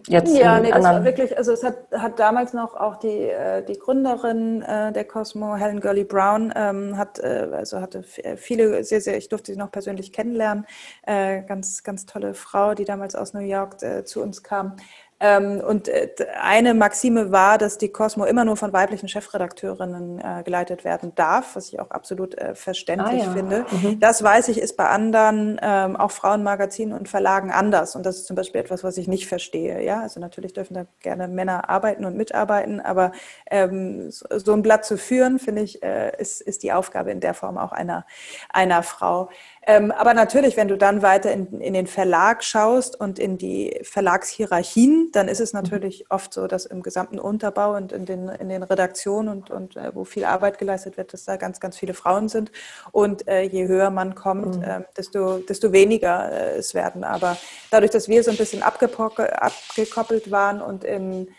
Jetzt 0.08 0.38
ja, 0.38 0.60
nee, 0.60 0.72
das 0.72 0.84
war 0.84 1.04
wirklich, 1.04 1.38
also 1.38 1.52
es 1.52 1.64
hat, 1.64 1.78
hat 1.92 2.20
damals 2.20 2.54
noch 2.54 2.76
auch 2.76 2.98
die, 2.98 3.30
äh, 3.30 3.64
die 3.64 3.78
Gründerin 3.78 4.62
äh, 4.62 4.92
der 4.92 5.06
Cosmo, 5.06 5.56
Helen 5.56 5.80
Gurley 5.80 6.04
Brown, 6.04 6.54
ähm, 6.56 6.98
hat, 6.98 7.20
äh, 7.20 7.50
also 7.52 7.82
hatte 7.82 8.04
viele, 8.04 8.84
sehr, 8.84 9.02
sehr, 9.02 9.18
ich 9.18 9.30
durfte 9.30 9.52
sie 9.52 9.58
noch 9.58 9.72
persönlich 9.72 10.12
kennenlernen, 10.14 10.66
ganz, 11.06 11.84
ganz 11.84 12.06
tolle 12.06 12.34
Frau, 12.34 12.74
die 12.74 12.86
damals 12.86 13.16
aus 13.16 13.34
New 13.34 13.42
York 13.42 13.78
zu 14.06 14.22
uns 14.22 14.44
kam. 14.44 14.76
Ähm, 15.22 15.62
und 15.66 15.88
äh, 15.88 16.10
eine 16.42 16.74
Maxime 16.74 17.32
war, 17.32 17.58
dass 17.58 17.78
die 17.78 17.88
Cosmo 17.88 18.26
immer 18.26 18.44
nur 18.44 18.58
von 18.58 18.74
weiblichen 18.74 19.08
Chefredakteurinnen 19.08 20.20
äh, 20.20 20.44
geleitet 20.44 20.84
werden 20.84 21.16
darf, 21.16 21.56
was 21.56 21.70
ich 21.70 21.80
auch 21.80 21.90
absolut 21.92 22.38
äh, 22.38 22.54
verständlich 22.54 23.24
ah, 23.24 23.26
ja. 23.28 23.32
finde. 23.32 23.66
Mhm. 23.72 24.00
Das 24.02 24.22
weiß 24.22 24.50
ich, 24.50 24.60
ist 24.60 24.76
bei 24.76 24.90
anderen, 24.90 25.58
ähm, 25.62 25.96
auch 25.96 26.12
Frauenmagazinen 26.12 26.98
und 26.98 27.08
Verlagen 27.08 27.50
anders. 27.52 27.96
Und 27.96 28.06
das 28.06 28.18
ist 28.18 28.28
zum 28.28 28.36
Beispiel 28.36 28.60
etwas, 28.60 28.84
was 28.84 28.98
ich 28.98 29.08
nicht 29.08 29.28
verstehe. 29.28 29.82
Ja, 29.82 30.02
also 30.02 30.20
natürlich 30.20 30.52
dürfen 30.52 30.74
da 30.74 30.86
gerne 31.00 31.30
Männer 31.30 31.70
arbeiten 31.70 32.04
und 32.04 32.18
mitarbeiten, 32.18 32.82
aber 32.82 33.14
ähm, 33.50 34.10
so 34.10 34.52
ein 34.52 34.62
Blatt 34.62 34.84
zu 34.84 34.98
führen, 34.98 35.40
finde 35.40 35.62
ich, 35.62 35.82
ist, 35.82 36.42
ist 36.42 36.64
die 36.64 36.74
Aufgabe 36.74 37.12
in 37.12 37.20
der 37.20 37.34
Form 37.34 37.58
auch 37.58 37.72
einer, 37.72 38.06
einer 38.50 38.84
Frau. 38.84 39.30
Ähm, 39.68 39.92
aber 39.92 40.14
natürlich, 40.14 40.58
wenn 40.58 40.68
du 40.68 40.78
dann 40.78 41.02
weiter 41.02 41.32
in, 41.32 41.60
in, 41.60 41.74
den 41.74 41.88
Verlag 41.88 42.44
schaust 42.44 43.00
und 43.00 43.18
in 43.18 43.40
die 43.40 43.80
Verlagshierarchien, 43.82 45.10
dann 45.12 45.28
ist 45.28 45.40
es 45.40 45.54
mhm. 45.54 45.62
natürlich 45.62 46.06
oft 46.10 46.34
so, 46.34 46.46
dass 46.46 46.68
im 46.68 46.84
gesamten 46.84 47.18
Unterbau 47.18 47.76
und 47.76 47.92
in 47.92 48.06
den, 48.06 48.30
in 48.30 48.50
den 48.50 48.62
Redaktionen 48.62 49.30
und, 49.30 49.50
und 49.50 49.76
äh, 49.76 49.96
wo 49.96 50.04
viel 50.04 50.26
Arbeit 50.26 50.60
geleistet 50.60 50.98
wird, 50.98 51.14
dass 51.14 51.26
da 51.26 51.38
ganz, 51.38 51.60
ganz 51.60 51.78
viele 51.78 51.96
Frauen 51.96 52.30
sind. 52.30 52.52
Und 52.92 53.28
äh, 53.28 53.42
je 53.42 53.68
höher 53.68 53.90
man 53.90 54.14
kommt, 54.14 54.58
mhm. 54.58 54.64
äh, 54.64 54.82
desto, 54.96 55.40
desto 55.40 55.72
weniger 55.72 56.32
äh, 56.32 56.58
es 56.58 56.76
werden. 56.76 57.04
Aber 57.04 57.36
dadurch, 57.72 57.92
dass 57.92 58.08
wir 58.08 58.24
so 58.24 58.30
ein 58.30 58.38
bisschen 58.38 58.62
abgekoppelt 58.62 60.32
waren 60.32 60.62
und 60.62 60.84
in 60.84 61.30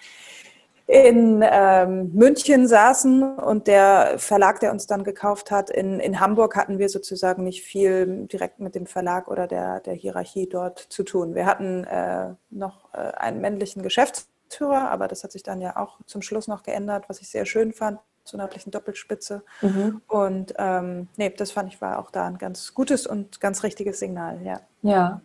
in 0.87 1.45
ähm, 1.45 2.13
München 2.13 2.69
saßen 2.69 3.39
und 3.39 3.67
der 3.67 4.15
Verlag, 4.19 4.61
der 4.61 4.71
uns 4.71 4.87
dann 4.87 5.03
gekauft 5.03 5.51
hat, 5.51 5.69
in, 5.69 5.99
in 5.99 6.21
Hamburg 6.21 6.55
hatten 6.55 6.79
wir 6.79 6.89
sozusagen 6.89 7.43
nicht 7.43 7.63
viel 7.63 8.27
direkt 8.29 8.61
mit 8.61 8.77
dem 8.77 8.87
Verlag 8.87 9.27
oder 9.27 9.49
der, 9.49 9.81
der 9.81 9.95
Hierarchie 9.95 10.49
dort 10.49 10.79
zu 10.79 11.03
tun. 11.03 11.35
Wir 11.35 11.45
hatten 11.47 11.83
äh, 11.85 12.35
noch 12.51 12.95
äh, 12.95 12.99
einen 12.99 13.41
männlichen 13.41 13.83
Geschäftsführer, 13.83 14.91
aber 14.91 15.09
das 15.09 15.25
hat 15.25 15.33
sich 15.33 15.43
dann 15.43 15.61
ja 15.61 15.77
auch 15.77 15.99
zum 16.07 16.23
Schluss 16.23 16.47
noch 16.47 16.63
geändert, 16.63 17.09
was 17.09 17.21
ich 17.21 17.29
sehr 17.29 17.47
schön 17.47 17.73
fand, 17.73 17.99
zur 18.23 18.39
nördlichen 18.39 18.71
Doppelspitze. 18.71 19.43
Mhm. 19.63 20.03
Und 20.07 20.55
ähm, 20.57 21.09
nee, 21.17 21.31
das 21.31 21.51
fand 21.51 21.73
ich 21.73 21.81
war 21.81 21.99
auch 21.99 22.13
da 22.13 22.27
ein 22.27 22.39
ganz 22.39 22.75
gutes 22.75 23.09
und 23.09 23.41
ganz 23.41 23.65
richtiges 23.65 23.99
Signal, 23.99 24.41
ja. 24.43 24.61
Ja, 24.83 25.21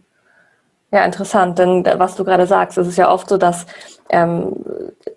ja, 0.92 1.06
interessant, 1.06 1.58
denn 1.58 1.86
was 1.98 2.16
du 2.16 2.26
gerade 2.26 2.46
sagst, 2.46 2.78
es 2.78 2.88
ist 2.88 2.98
ja 2.98 3.10
oft 3.10 3.30
so, 3.30 3.38
dass 3.38 3.66
ähm, 4.10 4.56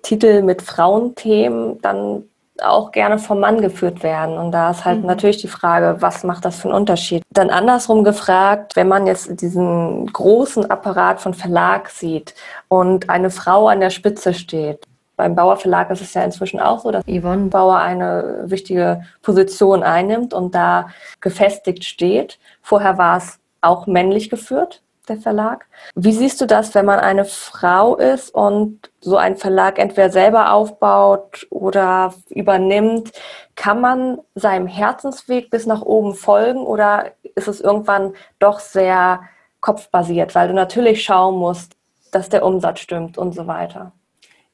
Titel 0.03 0.43
mit 0.43 0.63
Frauenthemen 0.63 1.81
dann 1.83 2.25
auch 2.63 2.93
gerne 2.93 3.19
vom 3.19 3.41
Mann 3.41 3.61
geführt 3.61 4.05
werden. 4.05 4.39
Und 4.39 4.53
da 4.53 4.71
ist 4.71 4.85
halt 4.85 5.01
mhm. 5.01 5.07
natürlich 5.07 5.39
die 5.39 5.49
Frage, 5.49 5.97
was 5.99 6.23
macht 6.23 6.45
das 6.45 6.61
für 6.61 6.69
einen 6.69 6.77
Unterschied? 6.77 7.25
Dann 7.31 7.51
andersrum 7.51 8.05
gefragt, 8.05 8.77
wenn 8.77 8.87
man 8.87 9.09
jetzt 9.09 9.41
diesen 9.41 10.07
großen 10.13 10.71
Apparat 10.71 11.21
von 11.21 11.35
Verlag 11.35 11.89
sieht 11.89 12.35
und 12.69 13.11
eine 13.11 13.31
Frau 13.31 13.67
an 13.67 13.81
der 13.81 13.91
Spitze 13.91 14.35
steht, 14.35 14.87
beim 15.17 15.35
Bauer 15.35 15.57
Verlag 15.57 15.91
ist 15.91 16.01
es 16.01 16.15
ja 16.15 16.23
inzwischen 16.23 16.61
auch 16.61 16.81
so, 16.81 16.91
dass 16.91 17.05
Yvonne 17.05 17.47
Bauer 17.47 17.79
eine 17.79 18.43
wichtige 18.45 19.03
Position 19.23 19.83
einnimmt 19.83 20.35
und 20.35 20.55
da 20.55 20.89
gefestigt 21.21 21.85
steht. 21.85 22.39
Vorher 22.63 22.99
war 22.99 23.19
es 23.19 23.39
auch 23.61 23.87
männlich 23.87 24.31
geführt 24.31 24.83
der 25.09 25.19
Verlag. 25.19 25.67
Wie 25.95 26.13
siehst 26.13 26.41
du 26.41 26.47
das, 26.47 26.75
wenn 26.75 26.87
man 26.87 26.99
eine 26.99 27.25
Frau 27.25 27.97
ist 27.97 28.35
und 28.35 28.91
so 29.01 29.17
einen 29.17 29.37
Verlag 29.37 29.79
entweder 29.79 30.11
selber 30.11 30.53
aufbaut 30.53 31.47
oder 31.51 32.15
übernimmt? 32.29 33.13
Kann 33.55 33.81
man 33.81 34.19
seinem 34.35 34.67
Herzensweg 34.67 35.51
bis 35.51 35.67
nach 35.67 35.83
oben 35.83 36.15
folgen 36.15 36.61
oder 36.61 37.13
ist 37.35 37.49
es 37.49 37.61
irgendwann 37.61 38.15
doch 38.39 38.61
sehr 38.61 39.23
kopfbasiert, 39.61 40.35
weil 40.35 40.49
du 40.49 40.55
natürlich 40.55 41.03
schauen 41.03 41.37
musst, 41.37 41.77
dass 42.13 42.29
der 42.29 42.45
Umsatz 42.45 42.81
stimmt 42.81 43.19
und 43.19 43.35
so 43.35 43.47
weiter? 43.47 43.93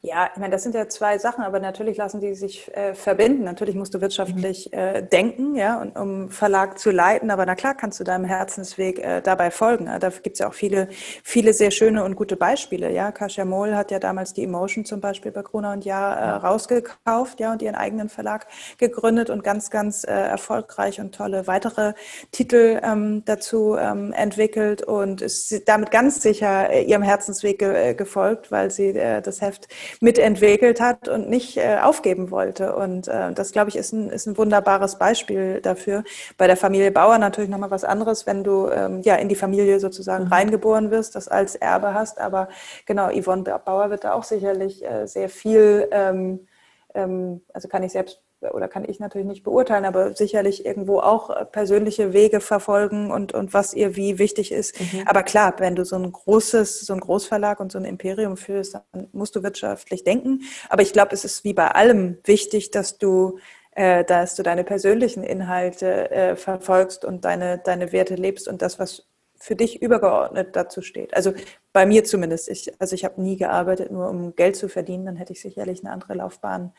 Ja, 0.02 0.30
ich 0.32 0.40
meine, 0.40 0.52
das 0.52 0.62
sind 0.62 0.74
ja 0.74 0.88
zwei 0.88 1.18
Sachen, 1.18 1.44
aber 1.44 1.60
natürlich 1.60 1.98
lassen 1.98 2.22
die 2.22 2.34
sich 2.34 2.74
äh, 2.74 2.94
verbinden. 2.94 3.44
Natürlich 3.44 3.74
musst 3.74 3.92
du 3.92 4.00
wirtschaftlich 4.00 4.70
mhm. 4.72 4.78
äh, 4.78 5.02
denken, 5.02 5.54
ja, 5.54 5.78
und, 5.78 5.94
um 5.94 6.30
Verlag 6.30 6.78
zu 6.78 6.90
leiten, 6.90 7.30
aber 7.30 7.44
na 7.44 7.54
klar 7.54 7.74
kannst 7.74 8.00
du 8.00 8.04
deinem 8.04 8.24
Herzensweg 8.24 8.98
äh, 8.98 9.20
dabei 9.20 9.50
folgen. 9.50 9.88
Ja. 9.88 9.98
Da 9.98 10.08
gibt 10.08 10.36
es 10.36 10.38
ja 10.38 10.48
auch 10.48 10.54
viele, 10.54 10.88
viele 11.22 11.52
sehr 11.52 11.70
schöne 11.70 12.02
und 12.02 12.16
gute 12.16 12.36
Beispiele. 12.36 12.90
Ja, 12.90 13.12
Kasia 13.12 13.44
Mohl 13.44 13.74
hat 13.76 13.90
ja 13.90 13.98
damals 13.98 14.32
die 14.32 14.44
Emotion 14.44 14.86
zum 14.86 15.02
Beispiel 15.02 15.32
bei 15.32 15.42
Corona 15.42 15.74
und 15.74 15.84
Jahr 15.84 16.16
äh, 16.16 16.30
rausgekauft, 16.30 17.38
ja, 17.38 17.52
und 17.52 17.60
ihren 17.60 17.74
eigenen 17.74 18.08
Verlag 18.08 18.46
gegründet 18.78 19.28
und 19.28 19.44
ganz, 19.44 19.68
ganz 19.68 20.04
äh, 20.04 20.12
erfolgreich 20.12 20.98
und 20.98 21.14
tolle 21.14 21.46
weitere 21.46 21.92
Titel 22.32 22.80
ähm, 22.82 23.22
dazu 23.26 23.76
ähm, 23.78 24.14
entwickelt 24.14 24.80
und 24.80 25.20
ist 25.20 25.68
damit 25.68 25.90
ganz 25.90 26.22
sicher 26.22 26.70
äh, 26.70 26.84
ihrem 26.84 27.02
Herzensweg 27.02 27.58
ge 27.58 27.90
äh, 27.90 27.94
gefolgt, 27.94 28.50
weil 28.50 28.70
sie 28.70 28.96
äh, 28.96 29.20
das 29.20 29.42
Heft 29.42 29.68
mitentwickelt 30.00 30.80
hat 30.80 31.08
und 31.08 31.28
nicht 31.28 31.56
äh, 31.56 31.78
aufgeben 31.82 32.30
wollte. 32.30 32.74
Und 32.74 33.08
äh, 33.08 33.32
das, 33.32 33.52
glaube 33.52 33.70
ich, 33.70 33.76
ist 33.76 33.92
ein, 33.92 34.10
ist 34.10 34.26
ein 34.26 34.36
wunderbares 34.36 34.96
Beispiel 34.96 35.60
dafür. 35.60 36.04
Bei 36.38 36.46
der 36.46 36.56
Familie 36.56 36.90
Bauer 36.90 37.18
natürlich 37.18 37.50
nochmal 37.50 37.70
was 37.70 37.84
anderes, 37.84 38.26
wenn 38.26 38.44
du 38.44 38.68
ähm, 38.68 39.02
ja 39.02 39.16
in 39.16 39.28
die 39.28 39.34
Familie 39.34 39.80
sozusagen 39.80 40.24
mhm. 40.24 40.32
reingeboren 40.32 40.90
wirst, 40.90 41.14
das 41.14 41.28
als 41.28 41.54
Erbe 41.54 41.94
hast. 41.94 42.20
Aber 42.20 42.48
genau, 42.86 43.10
Yvonne 43.10 43.42
Bauer 43.42 43.90
wird 43.90 44.04
da 44.04 44.12
auch 44.14 44.24
sicherlich 44.24 44.84
äh, 44.84 45.06
sehr 45.06 45.28
viel, 45.28 45.88
ähm, 45.90 46.46
ähm, 46.94 47.42
also 47.52 47.68
kann 47.68 47.82
ich 47.82 47.92
selbst 47.92 48.20
oder 48.52 48.68
kann 48.68 48.84
ich 48.88 49.00
natürlich 49.00 49.26
nicht 49.26 49.42
beurteilen, 49.42 49.84
aber 49.84 50.14
sicherlich 50.14 50.64
irgendwo 50.64 51.00
auch 51.00 51.30
äh, 51.30 51.44
persönliche 51.44 52.12
Wege 52.12 52.40
verfolgen 52.40 53.10
und, 53.10 53.32
und 53.32 53.52
was 53.52 53.74
ihr 53.74 53.96
wie 53.96 54.18
wichtig 54.18 54.52
ist. 54.52 54.80
Mhm. 54.80 55.02
Aber 55.06 55.22
klar, 55.22 55.54
wenn 55.58 55.76
du 55.76 55.84
so 55.84 55.96
ein 55.96 56.10
großes, 56.10 56.80
so 56.80 56.92
ein 56.92 57.00
Großverlag 57.00 57.60
und 57.60 57.70
so 57.72 57.78
ein 57.78 57.84
Imperium 57.84 58.36
führst, 58.36 58.74
dann 58.74 59.08
musst 59.12 59.36
du 59.36 59.42
wirtschaftlich 59.42 60.04
denken. 60.04 60.40
Aber 60.68 60.82
ich 60.82 60.92
glaube, 60.92 61.12
es 61.12 61.24
ist 61.24 61.44
wie 61.44 61.54
bei 61.54 61.68
allem 61.68 62.18
wichtig, 62.24 62.70
dass 62.70 62.98
du 62.98 63.38
äh, 63.72 64.04
dass 64.04 64.34
du 64.34 64.42
deine 64.42 64.64
persönlichen 64.64 65.22
Inhalte 65.22 66.10
äh, 66.10 66.36
verfolgst 66.36 67.04
und 67.04 67.24
deine, 67.24 67.58
deine 67.58 67.92
Werte 67.92 68.16
lebst 68.16 68.48
und 68.48 68.62
das, 68.62 68.80
was 68.80 69.06
für 69.42 69.56
dich 69.56 69.80
übergeordnet 69.80 70.54
dazu 70.54 70.82
steht. 70.82 71.14
Also 71.14 71.32
bei 71.72 71.86
mir 71.86 72.04
zumindest. 72.04 72.50
Ich, 72.50 72.70
also 72.78 72.94
ich 72.94 73.06
habe 73.06 73.22
nie 73.22 73.36
gearbeitet, 73.36 73.90
nur 73.90 74.08
um 74.08 74.36
Geld 74.36 74.54
zu 74.54 74.68
verdienen. 74.68 75.06
Dann 75.06 75.16
hätte 75.16 75.32
ich 75.32 75.40
sicherlich 75.40 75.82
eine 75.82 75.92
andere 75.92 76.14
Laufbahn 76.14 76.74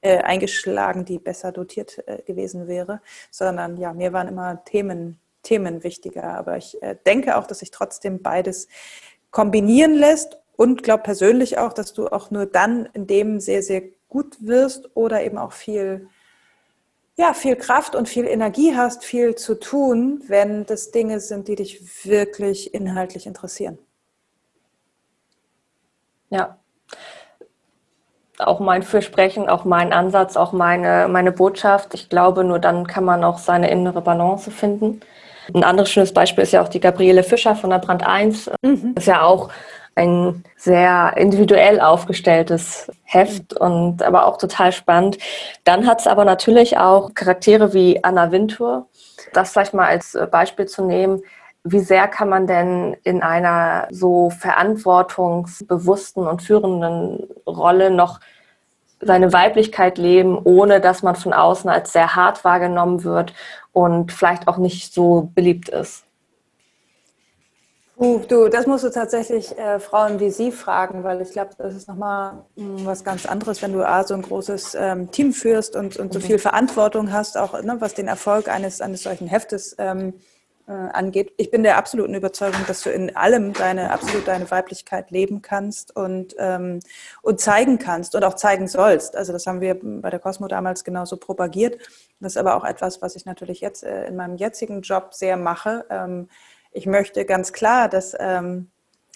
äh, 0.00 0.18
eingeschlagen, 0.18 1.04
die 1.04 1.18
besser 1.18 1.50
dotiert 1.50 2.06
äh, 2.06 2.22
gewesen 2.22 2.68
wäre. 2.68 3.00
Sondern 3.32 3.76
ja, 3.76 3.92
mir 3.92 4.12
waren 4.12 4.28
immer 4.28 4.64
Themen, 4.64 5.18
Themen 5.42 5.82
wichtiger. 5.82 6.24
Aber 6.24 6.56
ich 6.56 6.80
äh, 6.82 6.96
denke 7.04 7.36
auch, 7.36 7.48
dass 7.48 7.58
sich 7.58 7.72
trotzdem 7.72 8.22
beides 8.22 8.68
kombinieren 9.32 9.94
lässt 9.94 10.38
und 10.56 10.84
glaube 10.84 11.02
persönlich 11.02 11.58
auch, 11.58 11.72
dass 11.72 11.94
du 11.94 12.06
auch 12.06 12.30
nur 12.30 12.46
dann 12.46 12.88
in 12.92 13.08
dem 13.08 13.40
sehr, 13.40 13.64
sehr 13.64 13.82
gut 14.08 14.36
wirst 14.46 14.88
oder 14.94 15.24
eben 15.24 15.36
auch 15.36 15.50
viel 15.50 16.08
ja, 17.16 17.32
viel 17.32 17.56
Kraft 17.56 17.94
und 17.94 18.08
viel 18.08 18.26
Energie 18.26 18.74
hast, 18.76 19.04
viel 19.04 19.36
zu 19.36 19.54
tun, 19.54 20.22
wenn 20.26 20.66
das 20.66 20.90
Dinge 20.90 21.20
sind, 21.20 21.46
die 21.48 21.54
dich 21.54 22.04
wirklich 22.04 22.74
inhaltlich 22.74 23.26
interessieren. 23.26 23.78
Ja. 26.30 26.58
Auch 28.38 28.58
mein 28.58 28.82
Fürsprechen, 28.82 29.48
auch 29.48 29.64
mein 29.64 29.92
Ansatz, 29.92 30.36
auch 30.36 30.52
meine, 30.52 31.06
meine 31.08 31.30
Botschaft. 31.30 31.94
Ich 31.94 32.08
glaube, 32.08 32.42
nur 32.42 32.58
dann 32.58 32.88
kann 32.88 33.04
man 33.04 33.22
auch 33.22 33.38
seine 33.38 33.70
innere 33.70 34.00
Balance 34.00 34.50
finden. 34.50 35.00
Ein 35.54 35.62
anderes 35.62 35.90
schönes 35.90 36.12
Beispiel 36.12 36.42
ist 36.42 36.52
ja 36.52 36.62
auch 36.62 36.68
die 36.68 36.80
Gabriele 36.80 37.22
Fischer 37.22 37.54
von 37.54 37.70
der 37.70 37.78
Brand 37.78 38.04
1. 38.04 38.50
Mhm. 38.62 38.94
Das 38.96 39.04
ist 39.04 39.08
ja 39.08 39.22
auch 39.22 39.50
ein 39.96 40.44
sehr 40.56 41.14
individuell 41.16 41.80
aufgestelltes 41.80 42.90
Heft 43.04 43.54
und 43.54 44.02
aber 44.02 44.26
auch 44.26 44.38
total 44.38 44.72
spannend. 44.72 45.18
Dann 45.64 45.86
hat 45.86 46.00
es 46.00 46.06
aber 46.06 46.24
natürlich 46.24 46.78
auch 46.78 47.14
Charaktere 47.14 47.72
wie 47.72 48.02
Anna 48.02 48.32
Wintour. 48.32 48.86
Das 49.32 49.52
vielleicht 49.52 49.74
mal 49.74 49.86
als 49.86 50.14
äh, 50.14 50.26
Beispiel 50.30 50.66
zu 50.66 50.84
nehmen. 50.84 51.22
Wie 51.62 51.80
sehr 51.80 52.08
kann 52.08 52.28
man 52.28 52.46
denn 52.46 52.96
in 53.04 53.22
einer 53.22 53.88
so 53.90 54.30
verantwortungsbewussten 54.30 56.26
und 56.26 56.42
führenden 56.42 57.26
Rolle 57.46 57.90
noch 57.90 58.20
seine 59.00 59.32
Weiblichkeit 59.32 59.98
leben, 59.98 60.38
ohne 60.44 60.80
dass 60.80 61.02
man 61.02 61.16
von 61.16 61.32
außen 61.32 61.70
als 61.70 61.92
sehr 61.92 62.14
hart 62.16 62.44
wahrgenommen 62.44 63.04
wird 63.04 63.32
und 63.72 64.12
vielleicht 64.12 64.48
auch 64.48 64.58
nicht 64.58 64.92
so 64.92 65.30
beliebt 65.34 65.68
ist? 65.68 66.04
Du, 68.04 68.48
das 68.48 68.66
musst 68.66 68.84
du 68.84 68.90
tatsächlich 68.90 69.56
äh, 69.56 69.80
Frauen 69.80 70.20
wie 70.20 70.30
Sie 70.30 70.52
fragen, 70.52 71.04
weil 71.04 71.22
ich 71.22 71.30
glaube, 71.30 71.52
das 71.56 71.74
ist 71.74 71.88
nochmal 71.88 72.44
hm, 72.54 72.84
was 72.84 73.02
ganz 73.02 73.24
anderes, 73.24 73.62
wenn 73.62 73.72
du 73.72 73.82
A, 73.82 74.04
so 74.04 74.12
ein 74.12 74.20
großes 74.20 74.76
ähm, 74.78 75.10
Team 75.10 75.32
führst 75.32 75.74
und, 75.74 75.96
und 75.96 76.12
so 76.12 76.18
mhm. 76.18 76.24
viel 76.24 76.38
Verantwortung 76.38 77.12
hast, 77.12 77.38
auch 77.38 77.62
ne, 77.62 77.76
was 77.78 77.94
den 77.94 78.06
Erfolg 78.06 78.48
eines, 78.48 78.82
eines 78.82 79.04
solchen 79.04 79.26
Heftes 79.26 79.74
ähm, 79.78 80.12
äh, 80.66 80.72
angeht. 80.72 81.32
Ich 81.38 81.50
bin 81.50 81.62
der 81.62 81.78
absoluten 81.78 82.14
Überzeugung, 82.14 82.60
dass 82.66 82.82
du 82.82 82.90
in 82.90 83.16
allem 83.16 83.54
deine 83.54 83.90
absolut 83.90 84.28
deine 84.28 84.50
Weiblichkeit 84.50 85.10
leben 85.10 85.40
kannst 85.40 85.96
und, 85.96 86.34
ähm, 86.38 86.80
und 87.22 87.40
zeigen 87.40 87.78
kannst 87.78 88.14
und 88.14 88.24
auch 88.24 88.34
zeigen 88.34 88.68
sollst. 88.68 89.16
Also 89.16 89.32
das 89.32 89.46
haben 89.46 89.62
wir 89.62 89.78
bei 89.82 90.10
der 90.10 90.20
Cosmo 90.20 90.46
damals 90.46 90.84
genauso 90.84 91.16
propagiert. 91.16 91.78
Das 92.20 92.32
ist 92.32 92.36
aber 92.36 92.54
auch 92.54 92.64
etwas, 92.64 93.00
was 93.00 93.16
ich 93.16 93.24
natürlich 93.24 93.62
jetzt 93.62 93.82
äh, 93.82 94.06
in 94.06 94.16
meinem 94.16 94.36
jetzigen 94.36 94.82
Job 94.82 95.14
sehr 95.14 95.38
mache. 95.38 95.86
Ich 96.74 96.86
möchte 96.86 97.24
ganz 97.24 97.52
klar, 97.52 97.88
dass, 97.88 98.16
ähm, 98.18 98.68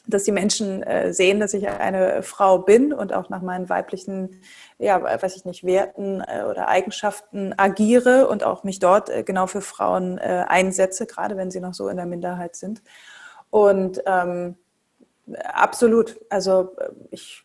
dass 0.06 0.22
die 0.22 0.32
Menschen 0.32 0.84
äh, 0.84 1.12
sehen, 1.12 1.40
dass 1.40 1.54
ich 1.54 1.68
eine 1.68 2.22
Frau 2.22 2.60
bin 2.60 2.92
und 2.92 3.12
auch 3.12 3.30
nach 3.30 3.42
meinen 3.42 3.68
weiblichen, 3.68 4.40
ja, 4.78 5.02
weiß 5.02 5.34
ich 5.34 5.44
nicht, 5.44 5.64
Werten 5.64 6.20
äh, 6.20 6.44
oder 6.48 6.68
Eigenschaften 6.68 7.52
agiere 7.56 8.28
und 8.28 8.44
auch 8.44 8.62
mich 8.62 8.78
dort 8.78 9.10
äh, 9.10 9.24
genau 9.24 9.48
für 9.48 9.60
Frauen 9.60 10.18
äh, 10.18 10.44
einsetze, 10.46 11.04
gerade 11.06 11.36
wenn 11.36 11.50
sie 11.50 11.60
noch 11.60 11.74
so 11.74 11.88
in 11.88 11.96
der 11.96 12.06
Minderheit 12.06 12.54
sind. 12.54 12.80
Und 13.50 14.00
ähm, 14.06 14.56
absolut, 15.42 16.20
also 16.30 16.76
äh, 16.78 16.90
ich 17.10 17.44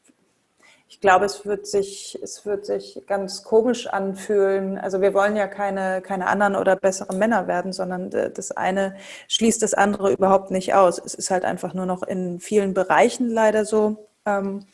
glaube, 1.03 1.25
es 1.25 1.45
wird 1.45 1.67
sich, 1.67 2.17
es 2.23 2.45
wird 2.45 2.65
sich 2.65 3.03
ganz 3.07 3.43
komisch 3.43 3.87
anfühlen. 3.87 4.77
Also 4.77 5.01
wir 5.01 5.13
wollen 5.13 5.35
ja 5.35 5.47
keine, 5.47 6.01
keine 6.01 6.27
anderen 6.27 6.55
oder 6.55 6.77
besseren 6.77 7.19
Männer 7.19 7.45
werden, 7.45 7.73
sondern 7.73 8.09
das 8.09 8.51
eine 8.51 8.95
schließt 9.27 9.61
das 9.61 9.73
andere 9.73 10.13
überhaupt 10.13 10.49
nicht 10.49 10.73
aus. 10.73 11.01
Es 11.03 11.13
ist 11.13 11.29
halt 11.29 11.43
einfach 11.43 11.73
nur 11.73 11.85
noch 11.85 12.03
in 12.03 12.39
vielen 12.39 12.73
Bereichen 12.73 13.29
leider 13.29 13.65
so, 13.65 14.07
ähm, 14.25 14.65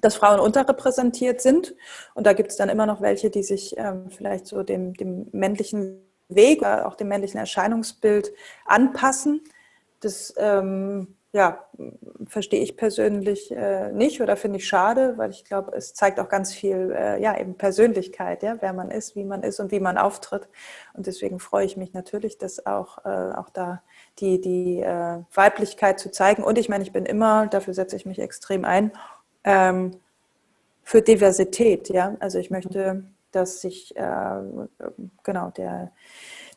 dass 0.00 0.14
Frauen 0.14 0.38
unterrepräsentiert 0.38 1.40
sind. 1.40 1.74
Und 2.14 2.28
da 2.28 2.34
gibt 2.34 2.52
es 2.52 2.56
dann 2.56 2.68
immer 2.68 2.86
noch 2.86 3.00
welche, 3.00 3.28
die 3.28 3.42
sich 3.42 3.76
ähm, 3.76 4.10
vielleicht 4.10 4.46
so 4.46 4.62
dem, 4.62 4.94
dem 4.94 5.26
männlichen 5.32 6.00
Weg 6.28 6.60
oder 6.60 6.86
auch 6.86 6.94
dem 6.94 7.08
männlichen 7.08 7.40
Erscheinungsbild 7.40 8.30
anpassen. 8.64 9.42
Das 9.98 10.32
ähm, 10.38 11.16
ja, 11.32 11.66
verstehe 12.26 12.62
ich 12.62 12.76
persönlich 12.76 13.50
äh, 13.50 13.92
nicht 13.92 14.22
oder 14.22 14.36
finde 14.36 14.58
ich 14.58 14.66
schade, 14.66 15.14
weil 15.18 15.30
ich 15.30 15.44
glaube, 15.44 15.72
es 15.76 15.92
zeigt 15.92 16.18
auch 16.20 16.28
ganz 16.30 16.54
viel, 16.54 16.90
äh, 16.96 17.20
ja, 17.20 17.38
eben 17.38 17.54
Persönlichkeit, 17.54 18.42
ja, 18.42 18.56
wer 18.60 18.72
man 18.72 18.90
ist, 18.90 19.14
wie 19.14 19.24
man 19.24 19.42
ist 19.42 19.60
und 19.60 19.70
wie 19.70 19.80
man 19.80 19.98
auftritt. 19.98 20.48
Und 20.94 21.06
deswegen 21.06 21.38
freue 21.38 21.66
ich 21.66 21.76
mich 21.76 21.92
natürlich, 21.92 22.38
dass 22.38 22.64
auch, 22.64 23.04
äh, 23.04 23.08
auch 23.08 23.50
da 23.50 23.82
die, 24.20 24.40
die 24.40 24.80
äh, 24.80 25.18
Weiblichkeit 25.34 26.00
zu 26.00 26.10
zeigen. 26.10 26.42
Und 26.42 26.56
ich 26.56 26.70
meine, 26.70 26.82
ich 26.82 26.92
bin 26.92 27.04
immer, 27.04 27.46
dafür 27.46 27.74
setze 27.74 27.96
ich 27.96 28.06
mich 28.06 28.18
extrem 28.18 28.64
ein, 28.64 28.92
ähm, 29.44 29.92
für 30.82 31.02
Diversität, 31.02 31.90
ja. 31.90 32.16
Also 32.20 32.38
ich 32.38 32.50
möchte, 32.50 33.04
dass 33.32 33.60
sich, 33.60 33.94
äh, 33.96 34.40
genau, 35.22 35.50
der, 35.50 35.92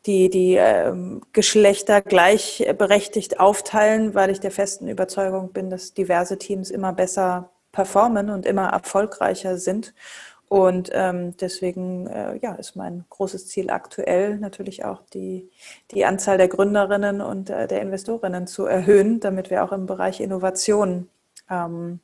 die, 0.06 0.30
die 0.30 0.54
ähm, 0.54 1.22
Geschlechter 1.32 2.00
gleichberechtigt 2.00 3.38
aufteilen, 3.40 4.14
weil 4.14 4.30
ich 4.30 4.40
der 4.40 4.50
festen 4.50 4.88
Überzeugung 4.88 5.52
bin, 5.52 5.70
dass 5.70 5.94
diverse 5.94 6.38
Teams 6.38 6.70
immer 6.70 6.92
besser 6.92 7.50
performen 7.70 8.30
und 8.30 8.46
immer 8.46 8.68
erfolgreicher 8.68 9.58
sind. 9.58 9.94
Und 10.48 10.90
ähm, 10.92 11.34
deswegen 11.38 12.06
äh, 12.08 12.36
ja, 12.36 12.54
ist 12.56 12.76
mein 12.76 13.06
großes 13.08 13.48
Ziel 13.48 13.70
aktuell 13.70 14.36
natürlich 14.36 14.84
auch 14.84 15.00
die, 15.14 15.48
die 15.92 16.04
Anzahl 16.04 16.36
der 16.36 16.48
Gründerinnen 16.48 17.22
und 17.22 17.48
äh, 17.48 17.66
der 17.66 17.80
Investorinnen 17.80 18.46
zu 18.46 18.66
erhöhen, 18.66 19.18
damit 19.20 19.48
wir 19.48 19.64
auch 19.64 19.72
im 19.72 19.86
Bereich 19.86 20.20
Innovation 20.20 21.08
ähm, 21.48 22.00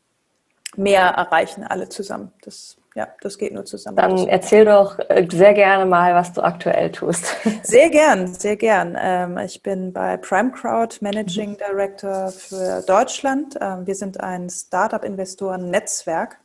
mehr 0.76 1.02
erreichen, 1.02 1.64
alle 1.64 1.88
zusammen. 1.88 2.32
Das 2.42 2.78
ja, 2.98 3.06
das 3.20 3.38
geht 3.38 3.54
nur 3.54 3.64
zusammen. 3.64 3.96
Dann 3.96 4.26
erzähl 4.26 4.64
doch 4.64 4.98
äh, 4.98 5.24
sehr 5.30 5.54
gerne 5.54 5.86
mal, 5.86 6.16
was 6.16 6.32
du 6.32 6.42
aktuell 6.42 6.90
tust. 6.90 7.36
Sehr 7.62 7.90
gern, 7.90 8.26
sehr 8.34 8.56
gern. 8.56 8.98
Ähm, 9.00 9.38
ich 9.38 9.62
bin 9.62 9.92
bei 9.92 10.16
Prime 10.16 10.50
Crowd 10.50 10.96
Managing 11.00 11.56
Director 11.56 12.32
für 12.32 12.82
Deutschland. 12.82 13.56
Ähm, 13.60 13.86
wir 13.86 13.94
sind 13.94 14.18
ein 14.18 14.50
Startup-Investoren-Netzwerk. 14.50 16.38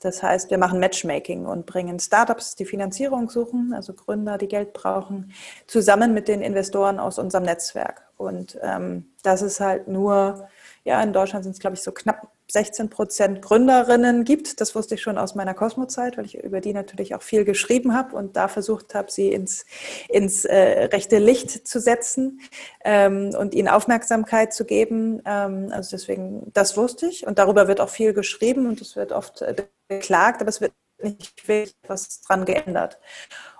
Das 0.00 0.22
heißt, 0.22 0.50
wir 0.50 0.56
machen 0.56 0.80
Matchmaking 0.80 1.44
und 1.44 1.66
bringen 1.66 1.98
Startups, 1.98 2.54
die 2.54 2.64
Finanzierung 2.64 3.28
suchen, 3.28 3.74
also 3.74 3.92
Gründer, 3.92 4.38
die 4.38 4.48
Geld 4.48 4.72
brauchen, 4.72 5.32
zusammen 5.66 6.14
mit 6.14 6.28
den 6.28 6.40
Investoren 6.40 7.00
aus 7.00 7.18
unserem 7.18 7.44
Netzwerk. 7.44 8.08
Und 8.16 8.58
ähm, 8.62 9.10
das 9.22 9.42
ist 9.42 9.60
halt 9.60 9.88
nur, 9.88 10.48
ja, 10.84 11.02
in 11.02 11.12
Deutschland 11.12 11.44
sind 11.44 11.52
es, 11.52 11.58
glaube 11.58 11.74
ich, 11.74 11.82
so 11.82 11.92
knapp 11.92 12.28
16 12.50 12.88
Prozent 12.88 13.42
Gründerinnen 13.42 14.24
gibt. 14.24 14.60
Das 14.60 14.74
wusste 14.74 14.94
ich 14.94 15.02
schon 15.02 15.18
aus 15.18 15.34
meiner 15.34 15.54
Cosmo-Zeit, 15.54 16.16
weil 16.16 16.24
ich 16.24 16.42
über 16.42 16.60
die 16.60 16.72
natürlich 16.72 17.14
auch 17.14 17.22
viel 17.22 17.44
geschrieben 17.44 17.94
habe 17.94 18.16
und 18.16 18.36
da 18.36 18.48
versucht 18.48 18.94
habe, 18.94 19.10
sie 19.10 19.30
ins, 19.30 19.66
ins 20.08 20.44
äh, 20.44 20.84
rechte 20.84 21.18
Licht 21.18 21.68
zu 21.68 21.80
setzen 21.80 22.40
ähm, 22.84 23.34
und 23.38 23.54
ihnen 23.54 23.68
Aufmerksamkeit 23.68 24.54
zu 24.54 24.64
geben. 24.64 25.20
Ähm, 25.26 25.68
also 25.72 25.90
deswegen, 25.90 26.50
das 26.54 26.76
wusste 26.76 27.06
ich 27.06 27.26
und 27.26 27.38
darüber 27.38 27.68
wird 27.68 27.80
auch 27.80 27.90
viel 27.90 28.14
geschrieben 28.14 28.66
und 28.66 28.80
es 28.80 28.96
wird 28.96 29.12
oft 29.12 29.42
äh, 29.42 29.54
beklagt, 29.88 30.40
aber 30.40 30.48
es 30.48 30.60
wird 30.60 30.72
nicht 31.02 31.46
wirklich 31.46 31.76
was 31.86 32.22
dran 32.22 32.44
geändert. 32.44 32.98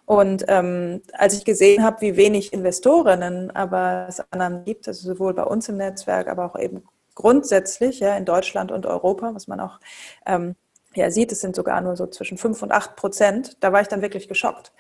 Und 0.06 0.46
ähm, 0.48 1.02
als 1.12 1.34
ich 1.34 1.44
gesehen 1.44 1.84
habe, 1.84 2.00
wie 2.00 2.16
wenig 2.16 2.54
Investorinnen 2.54 3.50
aber 3.50 4.06
es 4.08 4.22
anderen 4.30 4.64
gibt, 4.64 4.88
also 4.88 5.12
sowohl 5.12 5.34
bei 5.34 5.42
uns 5.44 5.68
im 5.68 5.76
Netzwerk, 5.76 6.28
aber 6.28 6.46
auch 6.46 6.58
eben 6.58 6.82
grundsätzlich 7.18 7.98
ja, 7.98 8.16
in 8.16 8.24
Deutschland 8.24 8.70
und 8.70 8.86
Europa, 8.86 9.34
was 9.34 9.48
man 9.48 9.58
auch 9.58 9.80
ähm, 10.24 10.54
ja, 10.94 11.10
sieht, 11.10 11.32
es 11.32 11.40
sind 11.40 11.54
sogar 11.54 11.80
nur 11.80 11.96
so 11.96 12.06
zwischen 12.06 12.38
5 12.38 12.62
und 12.62 12.72
8 12.72 12.96
Prozent, 12.96 13.56
da 13.60 13.72
war 13.72 13.82
ich 13.82 13.88
dann 13.88 14.02
wirklich 14.02 14.26
geschockt. 14.26 14.72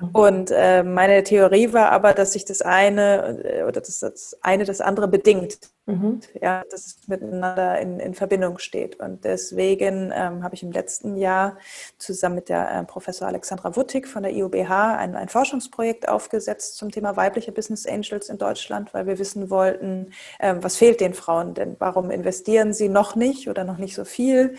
Mhm. 0.00 0.08
Und 0.12 0.50
äh, 0.50 0.82
meine 0.82 1.22
Theorie 1.22 1.72
war 1.72 1.90
aber, 1.90 2.12
dass 2.12 2.32
sich 2.32 2.44
das 2.44 2.60
eine 2.60 3.42
äh, 3.42 3.62
oder 3.64 3.80
dass 3.80 3.98
das 4.00 4.36
eine 4.42 4.64
das 4.64 4.80
andere 4.80 5.08
bedingt. 5.08 5.58
Mhm. 5.86 6.20
Ja, 6.40 6.64
dass 6.70 6.86
es 6.86 7.08
miteinander 7.08 7.78
in, 7.78 8.00
in 8.00 8.14
Verbindung 8.14 8.58
steht. 8.58 8.98
Und 9.00 9.24
deswegen 9.24 10.12
ähm, 10.14 10.42
habe 10.42 10.54
ich 10.54 10.62
im 10.62 10.72
letzten 10.72 11.16
Jahr 11.16 11.58
zusammen 11.98 12.36
mit 12.36 12.48
der 12.48 12.70
äh, 12.70 12.84
Professor 12.84 13.28
Alexandra 13.28 13.76
Wuttig 13.76 14.08
von 14.08 14.22
der 14.22 14.32
IOBH 14.32 14.96
ein, 14.96 15.14
ein 15.14 15.28
Forschungsprojekt 15.28 16.08
aufgesetzt 16.08 16.76
zum 16.76 16.90
Thema 16.90 17.16
weibliche 17.16 17.52
Business 17.52 17.86
Angels 17.86 18.30
in 18.30 18.38
Deutschland, 18.38 18.94
weil 18.94 19.06
wir 19.06 19.18
wissen 19.18 19.50
wollten, 19.50 20.12
äh, 20.38 20.54
was 20.58 20.76
fehlt 20.76 21.00
den 21.00 21.12
Frauen 21.12 21.52
denn? 21.52 21.76
Warum 21.78 22.10
investieren 22.10 22.72
sie 22.72 22.88
noch 22.88 23.14
nicht 23.14 23.50
oder 23.50 23.64
noch 23.64 23.76
nicht 23.76 23.94
so 23.94 24.06
viel? 24.06 24.56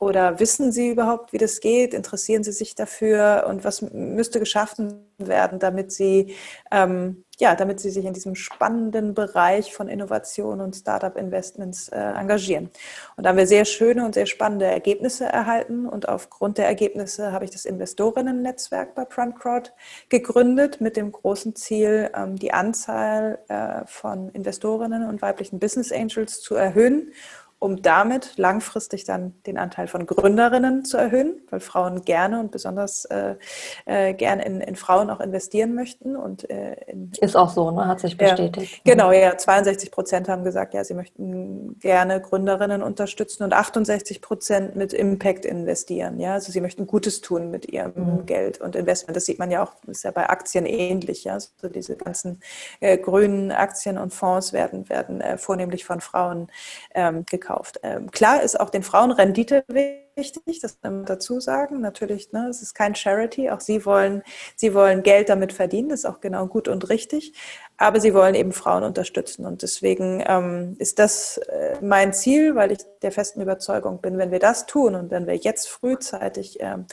Oder 0.00 0.38
wissen 0.38 0.70
Sie 0.70 0.90
überhaupt, 0.90 1.32
wie 1.32 1.38
das 1.38 1.58
geht? 1.60 1.92
Interessieren 1.92 2.44
Sie 2.44 2.52
sich 2.52 2.76
dafür? 2.76 3.46
Und 3.48 3.64
was 3.64 3.82
müsste 3.82 4.38
geschaffen 4.38 5.04
werden, 5.18 5.58
damit 5.58 5.90
Sie, 5.90 6.36
ähm, 6.70 7.24
ja, 7.40 7.56
damit 7.56 7.80
Sie 7.80 7.90
sich 7.90 8.04
in 8.04 8.12
diesem 8.14 8.36
spannenden 8.36 9.14
Bereich 9.14 9.74
von 9.74 9.88
Innovation 9.88 10.60
und 10.60 10.76
Startup-Investments 10.76 11.88
äh, 11.88 11.98
engagieren? 11.98 12.70
Und 13.16 13.24
da 13.24 13.30
haben 13.30 13.38
wir 13.38 13.48
sehr 13.48 13.64
schöne 13.64 14.04
und 14.04 14.14
sehr 14.14 14.26
spannende 14.26 14.66
Ergebnisse 14.66 15.24
erhalten. 15.24 15.88
Und 15.88 16.08
aufgrund 16.08 16.58
der 16.58 16.66
Ergebnisse 16.66 17.32
habe 17.32 17.44
ich 17.44 17.50
das 17.50 17.64
Investorinnen-Netzwerk 17.64 18.94
bei 18.94 19.04
PrimeCrowd 19.04 19.72
gegründet 20.08 20.80
mit 20.80 20.96
dem 20.96 21.10
großen 21.10 21.56
Ziel, 21.56 22.10
ähm, 22.14 22.36
die 22.36 22.52
Anzahl 22.52 23.40
äh, 23.48 23.84
von 23.86 24.28
Investorinnen 24.28 25.08
und 25.08 25.22
weiblichen 25.22 25.58
Business 25.58 25.90
Angels 25.90 26.40
zu 26.40 26.54
erhöhen 26.54 27.10
um 27.60 27.82
damit 27.82 28.36
langfristig 28.36 29.04
dann 29.04 29.34
den 29.44 29.58
Anteil 29.58 29.88
von 29.88 30.06
Gründerinnen 30.06 30.84
zu 30.84 30.96
erhöhen, 30.96 31.40
weil 31.50 31.58
Frauen 31.58 32.02
gerne 32.02 32.38
und 32.38 32.52
besonders 32.52 33.04
äh, 33.06 33.34
äh, 33.84 34.14
gern 34.14 34.38
in, 34.38 34.60
in 34.60 34.76
Frauen 34.76 35.10
auch 35.10 35.18
investieren 35.18 35.74
möchten. 35.74 36.14
Und, 36.14 36.48
äh, 36.50 36.76
in, 36.86 37.10
Ist 37.20 37.36
auch 37.36 37.50
so, 37.50 37.72
ne? 37.72 37.88
hat 37.88 37.98
sich 37.98 38.16
bestätigt. 38.16 38.80
Ja, 38.84 38.94
genau, 38.94 39.10
ja. 39.10 39.36
62 39.36 39.90
Prozent 39.90 40.28
haben 40.28 40.44
gesagt, 40.44 40.72
ja, 40.72 40.84
sie 40.84 40.94
möchten 40.94 41.76
gerne 41.80 42.20
Gründerinnen 42.20 42.80
unterstützen 42.80 43.42
und 43.42 43.52
68 43.52 44.22
Prozent 44.22 44.76
mit 44.76 44.92
Impact 44.92 45.44
investieren. 45.44 46.20
Ja, 46.20 46.34
also 46.34 46.52
sie 46.52 46.60
möchten 46.60 46.86
Gutes 46.86 47.22
tun 47.22 47.50
mit 47.50 47.66
ihrem 47.66 48.20
mhm. 48.20 48.26
Geld 48.26 48.60
und 48.60 48.76
Investment. 48.76 49.16
Das 49.16 49.24
sieht 49.24 49.40
man 49.40 49.50
ja 49.50 49.64
auch, 49.64 49.72
ist 49.88 50.04
ja 50.04 50.12
bei 50.12 50.28
Aktien 50.30 50.64
ähnlich. 50.64 51.24
Ja, 51.24 51.40
so 51.40 51.68
diese 51.68 51.96
ganzen 51.96 52.40
äh, 52.78 52.98
grünen 52.98 53.50
Aktien 53.50 53.98
und 53.98 54.14
Fonds 54.14 54.52
werden, 54.52 54.88
werden 54.88 55.20
äh, 55.20 55.38
vornehmlich 55.38 55.84
von 55.84 56.00
Frauen 56.00 56.46
ähm, 56.94 57.26
gekauft 57.28 57.47
gekauft. 57.48 57.80
Ähm, 57.82 58.10
klar 58.10 58.42
ist 58.42 58.58
auch 58.58 58.70
den 58.70 58.82
Frauen 58.82 59.10
Rendite 59.10 59.64
wichtig, 59.68 60.60
das 60.60 60.80
kann 60.80 60.96
man 60.96 61.04
dazu 61.06 61.40
sagen. 61.40 61.80
Natürlich, 61.80 62.32
ne, 62.32 62.48
es 62.48 62.62
ist 62.62 62.74
kein 62.74 62.94
Charity. 62.94 63.50
Auch 63.50 63.60
sie 63.60 63.84
wollen, 63.84 64.22
sie 64.56 64.74
wollen 64.74 65.02
Geld 65.02 65.28
damit 65.28 65.52
verdienen. 65.52 65.88
Das 65.88 66.00
ist 66.00 66.04
auch 66.04 66.20
genau 66.20 66.46
gut 66.46 66.68
und 66.68 66.88
richtig. 66.88 67.32
Aber 67.76 68.00
sie 68.00 68.14
wollen 68.14 68.34
eben 68.34 68.52
Frauen 68.52 68.82
unterstützen. 68.82 69.46
Und 69.46 69.62
deswegen 69.62 70.22
ähm, 70.26 70.76
ist 70.78 70.98
das 70.98 71.38
äh, 71.38 71.76
mein 71.80 72.12
Ziel, 72.12 72.54
weil 72.54 72.72
ich 72.72 72.78
der 73.02 73.12
festen 73.12 73.40
Überzeugung 73.40 74.00
bin, 74.00 74.18
wenn 74.18 74.30
wir 74.30 74.40
das 74.40 74.66
tun 74.66 74.94
und 74.94 75.10
wenn 75.10 75.26
wir 75.26 75.36
jetzt 75.36 75.68
frühzeitig 75.68 76.58
ähm, 76.60 76.86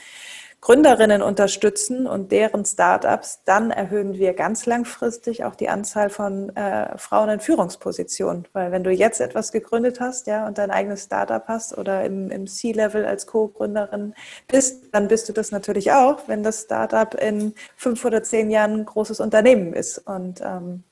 Gründerinnen 0.65 1.21
unterstützen 1.21 2.07
und 2.07 2.31
deren 2.31 2.65
Startups, 2.65 3.43
dann 3.45 3.69
erhöhen 3.69 4.15
wir 4.15 4.33
ganz 4.33 4.65
langfristig 4.65 5.43
auch 5.43 5.53
die 5.53 5.69
Anzahl 5.69 6.09
von 6.09 6.55
äh, 6.55 6.97
Frauen 6.97 7.29
in 7.29 7.39
Führungspositionen. 7.39 8.47
Weil 8.51 8.71
wenn 8.71 8.83
du 8.83 8.89
jetzt 8.89 9.21
etwas 9.21 9.51
gegründet 9.51 9.99
hast, 9.99 10.25
ja, 10.25 10.47
und 10.47 10.57
dein 10.57 10.71
eigenes 10.71 11.03
Startup 11.03 11.47
hast 11.47 11.77
oder 11.77 12.03
im, 12.03 12.31
im 12.31 12.47
C-Level 12.47 13.05
als 13.05 13.27
Co-Gründerin 13.27 14.15
bist, 14.47 14.85
dann 14.91 15.07
bist 15.07 15.29
du 15.29 15.33
das 15.33 15.51
natürlich 15.51 15.91
auch, 15.91 16.27
wenn 16.27 16.41
das 16.41 16.63
Startup 16.63 17.13
in 17.13 17.53
fünf 17.75 18.03
oder 18.03 18.23
zehn 18.23 18.49
Jahren 18.49 18.73
ein 18.73 18.85
großes 18.85 19.19
Unternehmen 19.19 19.71
ist. 19.71 19.99
Und 19.99 20.41
ähm, 20.41 20.83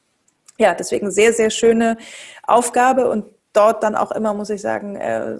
ja, 0.59 0.76
deswegen 0.76 1.09
sehr, 1.09 1.34
sehr 1.34 1.49
schöne 1.49 1.97
Aufgabe 2.43 3.09
und 3.09 3.26
dort 3.54 3.84
dann 3.84 3.95
auch 3.95 4.12
immer, 4.12 4.34
muss 4.34 4.49
ich 4.49 4.62
sagen, 4.62 4.95
äh, 4.95 5.38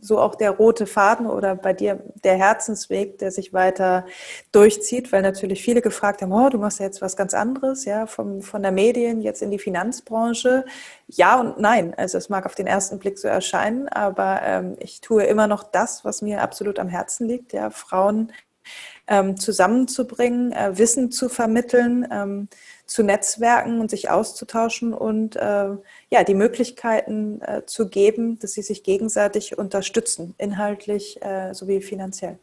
so 0.00 0.18
auch 0.18 0.34
der 0.34 0.50
rote 0.50 0.86
Faden 0.86 1.26
oder 1.26 1.54
bei 1.54 1.72
dir 1.72 2.02
der 2.24 2.34
Herzensweg, 2.34 3.18
der 3.18 3.30
sich 3.30 3.52
weiter 3.52 4.04
durchzieht, 4.50 5.12
weil 5.12 5.22
natürlich 5.22 5.62
viele 5.62 5.80
gefragt 5.80 6.22
haben, 6.22 6.32
oh, 6.32 6.48
du 6.48 6.58
machst 6.58 6.80
ja 6.80 6.86
jetzt 6.86 7.00
was 7.00 7.16
ganz 7.16 7.34
anderes, 7.34 7.84
ja, 7.84 8.06
vom, 8.06 8.42
von 8.42 8.62
der 8.62 8.72
Medien 8.72 9.22
jetzt 9.22 9.42
in 9.42 9.50
die 9.50 9.60
Finanzbranche. 9.60 10.64
Ja 11.06 11.40
und 11.40 11.58
nein. 11.58 11.94
Also 11.96 12.18
es 12.18 12.28
mag 12.28 12.46
auf 12.46 12.54
den 12.54 12.66
ersten 12.66 12.98
Blick 12.98 13.18
so 13.18 13.28
erscheinen, 13.28 13.88
aber 13.88 14.40
ähm, 14.42 14.76
ich 14.80 15.00
tue 15.00 15.24
immer 15.24 15.46
noch 15.46 15.62
das, 15.62 16.04
was 16.04 16.20
mir 16.20 16.42
absolut 16.42 16.78
am 16.78 16.88
Herzen 16.88 17.28
liegt, 17.28 17.52
ja, 17.52 17.70
Frauen 17.70 18.32
ähm, 19.06 19.36
zusammenzubringen, 19.36 20.52
äh, 20.52 20.78
Wissen 20.78 21.10
zu 21.10 21.28
vermitteln, 21.28 22.06
ähm, 22.10 22.48
zu 22.86 23.02
netzwerken 23.02 23.80
und 23.80 23.90
sich 23.90 24.10
auszutauschen 24.10 24.92
und 24.92 25.36
äh, 25.36 25.68
ja, 26.10 26.24
die 26.26 26.34
Möglichkeiten 26.34 27.40
äh, 27.42 27.62
zu 27.64 27.88
geben, 27.88 28.38
dass 28.40 28.52
sie 28.52 28.62
sich 28.62 28.82
gegenseitig 28.82 29.56
unterstützen, 29.56 30.34
inhaltlich 30.38 31.22
äh, 31.22 31.54
sowie 31.54 31.80
finanziell. 31.80 32.38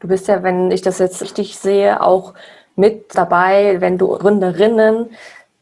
Du 0.00 0.08
bist 0.08 0.28
ja, 0.28 0.42
wenn 0.42 0.70
ich 0.70 0.82
das 0.82 0.98
jetzt 0.98 1.20
richtig 1.20 1.58
sehe, 1.58 2.00
auch 2.00 2.34
mit 2.76 3.14
dabei, 3.14 3.80
wenn 3.80 3.98
du 3.98 4.08
Gründerinnen 4.08 5.10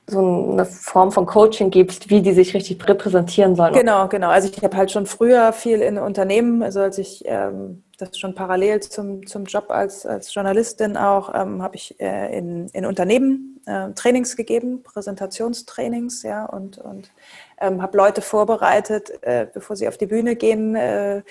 so 0.09 0.53
eine 0.53 0.67
Form 0.67 1.11
von 1.11 1.27
Coaching 1.27 1.71
gibst, 1.71 2.11
wie 2.11 2.23
die 2.23 2.33
sich 2.33 2.55
richtig 2.55 2.87
repräsentieren 2.87 3.57
sollen. 3.57 3.75
Genau, 3.75 4.07
genau. 4.07 4.29
Also 4.29 4.49
ich 4.49 4.63
habe 4.63 4.77
halt 4.77 4.93
schon 4.93 5.07
früher 5.07 5.53
viel 5.53 5.81
in 5.81 5.99
Unternehmen, 5.99 6.63
also 6.63 6.81
als 6.81 6.99
ich 6.99 7.25
ähm, 7.27 7.83
das 7.97 8.19
schon 8.19 8.35
parallel 8.35 8.81
zum, 8.81 9.27
zum 9.27 9.45
Job 9.45 9.71
als, 9.71 10.05
als 10.05 10.33
Journalistin 10.35 10.97
auch, 10.97 11.35
ähm, 11.35 11.63
habe 11.63 11.77
ich 11.77 11.99
äh, 12.01 12.37
in, 12.37 12.69
in 12.69 12.85
Unternehmen 12.85 13.61
äh, 13.67 13.91
Trainings 13.93 14.37
gegeben, 14.37 14.83
Präsentationstrainings, 14.83 16.23
ja, 16.23 16.45
und, 16.45 16.79
und 16.79 17.11
ähm, 17.61 17.81
habe 17.81 17.97
Leute 17.97 18.21
vorbereitet, 18.21 19.11
äh, 19.23 19.47
bevor 19.53 19.77
sie 19.77 19.89
auf 19.89 19.97
die 19.97 20.07
Bühne 20.07 20.37
gehen, 20.37 20.77
äh, 20.77 21.23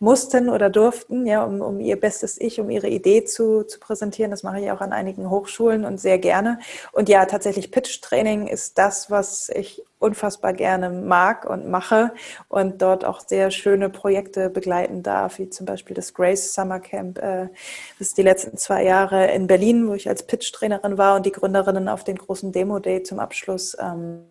mussten 0.00 0.48
oder 0.48 0.70
durften, 0.70 1.26
ja, 1.26 1.44
um, 1.44 1.60
um 1.60 1.78
ihr 1.78 2.00
bestes 2.00 2.40
Ich, 2.40 2.58
um 2.58 2.70
ihre 2.70 2.88
Idee 2.88 3.24
zu, 3.24 3.64
zu 3.64 3.78
präsentieren. 3.78 4.30
Das 4.30 4.42
mache 4.42 4.58
ich 4.60 4.70
auch 4.70 4.80
an 4.80 4.92
einigen 4.92 5.28
Hochschulen 5.28 5.84
und 5.84 6.00
sehr 6.00 6.18
gerne. 6.18 6.58
Und 6.92 7.10
ja, 7.10 7.26
tatsächlich 7.26 7.70
Pitch-Training 7.70 8.46
ist 8.46 8.78
das, 8.78 9.10
was 9.10 9.50
ich 9.50 9.84
unfassbar 9.98 10.54
gerne 10.54 10.88
mag 10.88 11.44
und 11.44 11.68
mache 11.68 12.12
und 12.48 12.80
dort 12.80 13.04
auch 13.04 13.20
sehr 13.20 13.50
schöne 13.50 13.90
Projekte 13.90 14.48
begleiten 14.48 15.02
darf, 15.02 15.38
wie 15.38 15.50
zum 15.50 15.66
Beispiel 15.66 15.94
das 15.94 16.14
Grace 16.14 16.54
Summer 16.54 16.80
Camp. 16.80 17.18
Äh, 17.18 17.48
das 17.98 18.08
ist 18.08 18.16
die 18.18 18.22
letzten 18.22 18.56
zwei 18.56 18.82
Jahre 18.84 19.30
in 19.32 19.46
Berlin, 19.46 19.86
wo 19.86 19.92
ich 19.92 20.08
als 20.08 20.26
Pitch-Trainerin 20.26 20.96
war 20.96 21.16
und 21.16 21.26
die 21.26 21.32
Gründerinnen 21.32 21.88
auf 21.88 22.04
den 22.04 22.16
großen 22.16 22.52
Demo-Day 22.52 23.02
zum 23.02 23.18
Abschluss 23.18 23.76
ähm, 23.78 24.24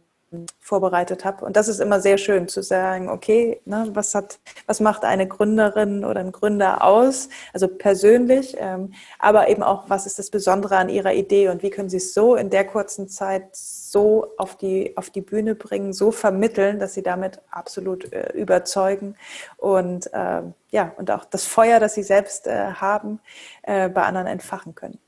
vorbereitet 0.60 1.26
habe. 1.26 1.44
Und 1.46 1.56
das 1.56 1.68
ist 1.68 1.80
immer 1.80 2.00
sehr 2.00 2.18
schön 2.18 2.48
zu 2.48 2.62
sagen, 2.62 3.10
okay, 3.10 3.62
ne, 3.66 3.90
was 3.94 4.14
hat, 4.14 4.40
was 4.68 4.80
macht 4.80 5.04
eine 5.04 5.28
Gründerin 5.28 6.06
oder 6.06 6.20
ein 6.20 6.32
Gründer 6.32 6.84
aus? 6.84 7.30
Also 7.54 7.68
persönlich, 7.68 8.56
ähm, 8.60 8.94
aber 9.18 9.50
eben 9.50 9.64
auch, 9.64 9.90
was 9.90 10.06
ist 10.06 10.20
das 10.20 10.30
Besondere 10.30 10.78
an 10.78 10.90
ihrer 10.90 11.14
Idee 11.14 11.50
und 11.50 11.64
wie 11.64 11.72
können 11.72 11.90
sie 11.90 11.98
es 11.98 12.14
so 12.14 12.36
in 12.36 12.50
der 12.50 12.66
kurzen 12.66 13.10
Zeit 13.10 13.56
so 13.56 14.28
auf 14.38 14.56
die, 14.56 14.96
auf 14.98 15.10
die 15.10 15.22
Bühne 15.22 15.56
bringen, 15.56 15.94
so 15.94 16.12
vermitteln, 16.12 16.80
dass 16.80 16.94
sie 16.94 17.04
damit 17.04 17.42
absolut 17.50 18.12
äh, 18.14 18.32
überzeugen 18.34 19.16
und 19.58 20.14
äh, 20.14 20.44
ja, 20.72 20.94
und 20.98 21.10
auch 21.10 21.26
das 21.26 21.46
Feuer, 21.46 21.80
das 21.80 21.96
sie 21.96 22.04
selbst 22.04 22.46
äh, 22.46 22.74
haben, 22.74 23.20
äh, 23.64 23.90
bei 23.90 24.04
anderen 24.04 24.28
entfachen 24.28 24.76
können. 24.76 25.00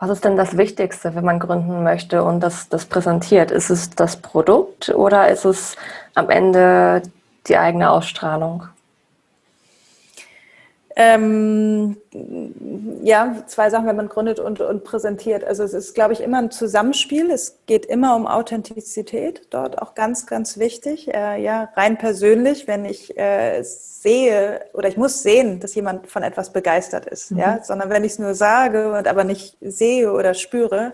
Was 0.00 0.08
ist 0.08 0.24
denn 0.24 0.38
das 0.38 0.56
Wichtigste, 0.56 1.14
wenn 1.14 1.26
man 1.26 1.38
gründen 1.38 1.82
möchte 1.82 2.24
und 2.24 2.40
das, 2.40 2.70
das 2.70 2.86
präsentiert? 2.86 3.50
Ist 3.50 3.68
es 3.68 3.90
das 3.90 4.16
Produkt 4.16 4.88
oder 4.88 5.28
ist 5.28 5.44
es 5.44 5.76
am 6.14 6.30
Ende 6.30 7.02
die 7.46 7.58
eigene 7.58 7.90
Ausstrahlung? 7.90 8.64
Ähm, 10.96 11.96
ja, 13.04 13.36
zwei 13.46 13.70
Sachen, 13.70 13.86
wenn 13.86 13.96
man 13.96 14.08
gründet 14.08 14.40
und, 14.40 14.60
und 14.60 14.84
präsentiert. 14.84 15.44
Also 15.44 15.62
es 15.62 15.72
ist, 15.72 15.94
glaube 15.94 16.12
ich, 16.12 16.20
immer 16.20 16.38
ein 16.38 16.50
Zusammenspiel. 16.50 17.30
Es 17.30 17.58
geht 17.66 17.86
immer 17.86 18.16
um 18.16 18.26
Authentizität, 18.26 19.46
dort 19.50 19.80
auch 19.80 19.94
ganz, 19.94 20.26
ganz 20.26 20.58
wichtig. 20.58 21.12
Äh, 21.14 21.42
ja, 21.42 21.70
rein 21.76 21.96
persönlich, 21.96 22.66
wenn 22.66 22.84
ich 22.84 23.16
äh, 23.16 23.62
sehe 23.62 24.60
oder 24.72 24.88
ich 24.88 24.96
muss 24.96 25.22
sehen, 25.22 25.60
dass 25.60 25.74
jemand 25.74 26.08
von 26.08 26.22
etwas 26.22 26.52
begeistert 26.52 27.06
ist, 27.06 27.30
mhm. 27.32 27.38
ja, 27.38 27.60
sondern 27.62 27.90
wenn 27.90 28.04
ich 28.04 28.12
es 28.12 28.18
nur 28.18 28.34
sage 28.34 28.92
und 28.92 29.06
aber 29.06 29.24
nicht 29.24 29.56
sehe 29.60 30.12
oder 30.12 30.34
spüre, 30.34 30.92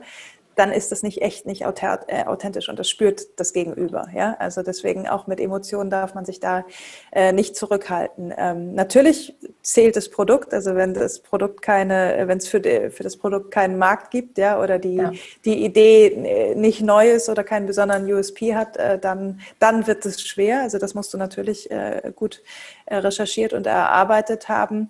dann 0.56 0.72
ist 0.72 0.90
das 0.90 1.02
nicht 1.02 1.22
echt, 1.22 1.46
nicht 1.46 1.62
äh, 1.62 2.24
authentisch 2.24 2.68
und 2.68 2.78
das 2.78 2.88
spürt 2.88 3.38
das 3.38 3.52
Gegenüber. 3.52 4.08
Ja? 4.14 4.36
Also 4.38 4.62
deswegen 4.62 5.06
auch 5.06 5.26
mit 5.26 5.38
Emotionen 5.38 5.90
darf 5.90 6.14
man 6.14 6.24
sich 6.24 6.40
da 6.40 6.64
äh, 7.12 7.32
nicht 7.32 7.54
zurückhalten. 7.56 8.32
Ähm, 8.36 8.74
natürlich 8.74 9.36
zählt 9.62 9.96
das 9.96 10.08
Produkt, 10.08 10.54
also 10.54 10.74
wenn 10.74 10.94
das 10.94 11.20
Produkt 11.20 11.60
keine, 11.60 12.24
wenn 12.26 12.38
es 12.38 12.48
für, 12.48 12.90
für 12.90 13.02
das 13.02 13.18
Produkt 13.18 13.50
keinen 13.50 13.76
Markt 13.78 14.10
gibt, 14.10 14.38
ja, 14.38 14.60
oder 14.60 14.78
die, 14.78 14.96
ja. 14.96 15.12
die 15.44 15.64
Idee 15.64 16.06
äh, 16.06 16.54
nicht 16.54 16.80
neu 16.80 17.10
ist 17.10 17.28
oder 17.28 17.44
keinen 17.44 17.66
besonderen 17.66 18.10
USP 18.10 18.54
hat, 18.54 18.78
äh, 18.78 18.98
dann, 18.98 19.40
dann 19.58 19.86
wird 19.86 20.06
es 20.06 20.22
schwer. 20.22 20.62
Also 20.62 20.78
das 20.78 20.94
musst 20.94 21.12
du 21.12 21.18
natürlich 21.18 21.70
äh, 21.70 22.12
gut 22.16 22.42
äh, 22.86 22.96
recherchiert 22.96 23.52
und 23.52 23.66
erarbeitet 23.66 24.48
haben. 24.48 24.88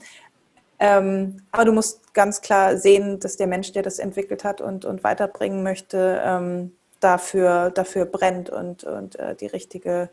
Ähm, 0.79 1.39
aber 1.53 1.65
du 1.65 1.73
musst 1.73 2.13
ganz 2.15 2.41
klar 2.41 2.77
sehen, 2.77 3.19
dass 3.21 3.37
der 3.37 3.47
Mensch, 3.47 3.73
der 3.73 3.83
das 3.83 3.99
entwickelt 3.99 4.45
hat 4.45 4.61
und, 4.61 4.85
und 4.85 5.05
weiterbringen 5.05 5.63
möchte, 5.63 6.21
ähm, 6.25 6.73
dafür, 7.01 7.71
dafür 7.71 8.07
brennt 8.07 8.51
und, 8.51 8.85
und 8.85 9.19
äh, 9.19 9.35
die 9.35 9.47
richtige, 9.47 10.09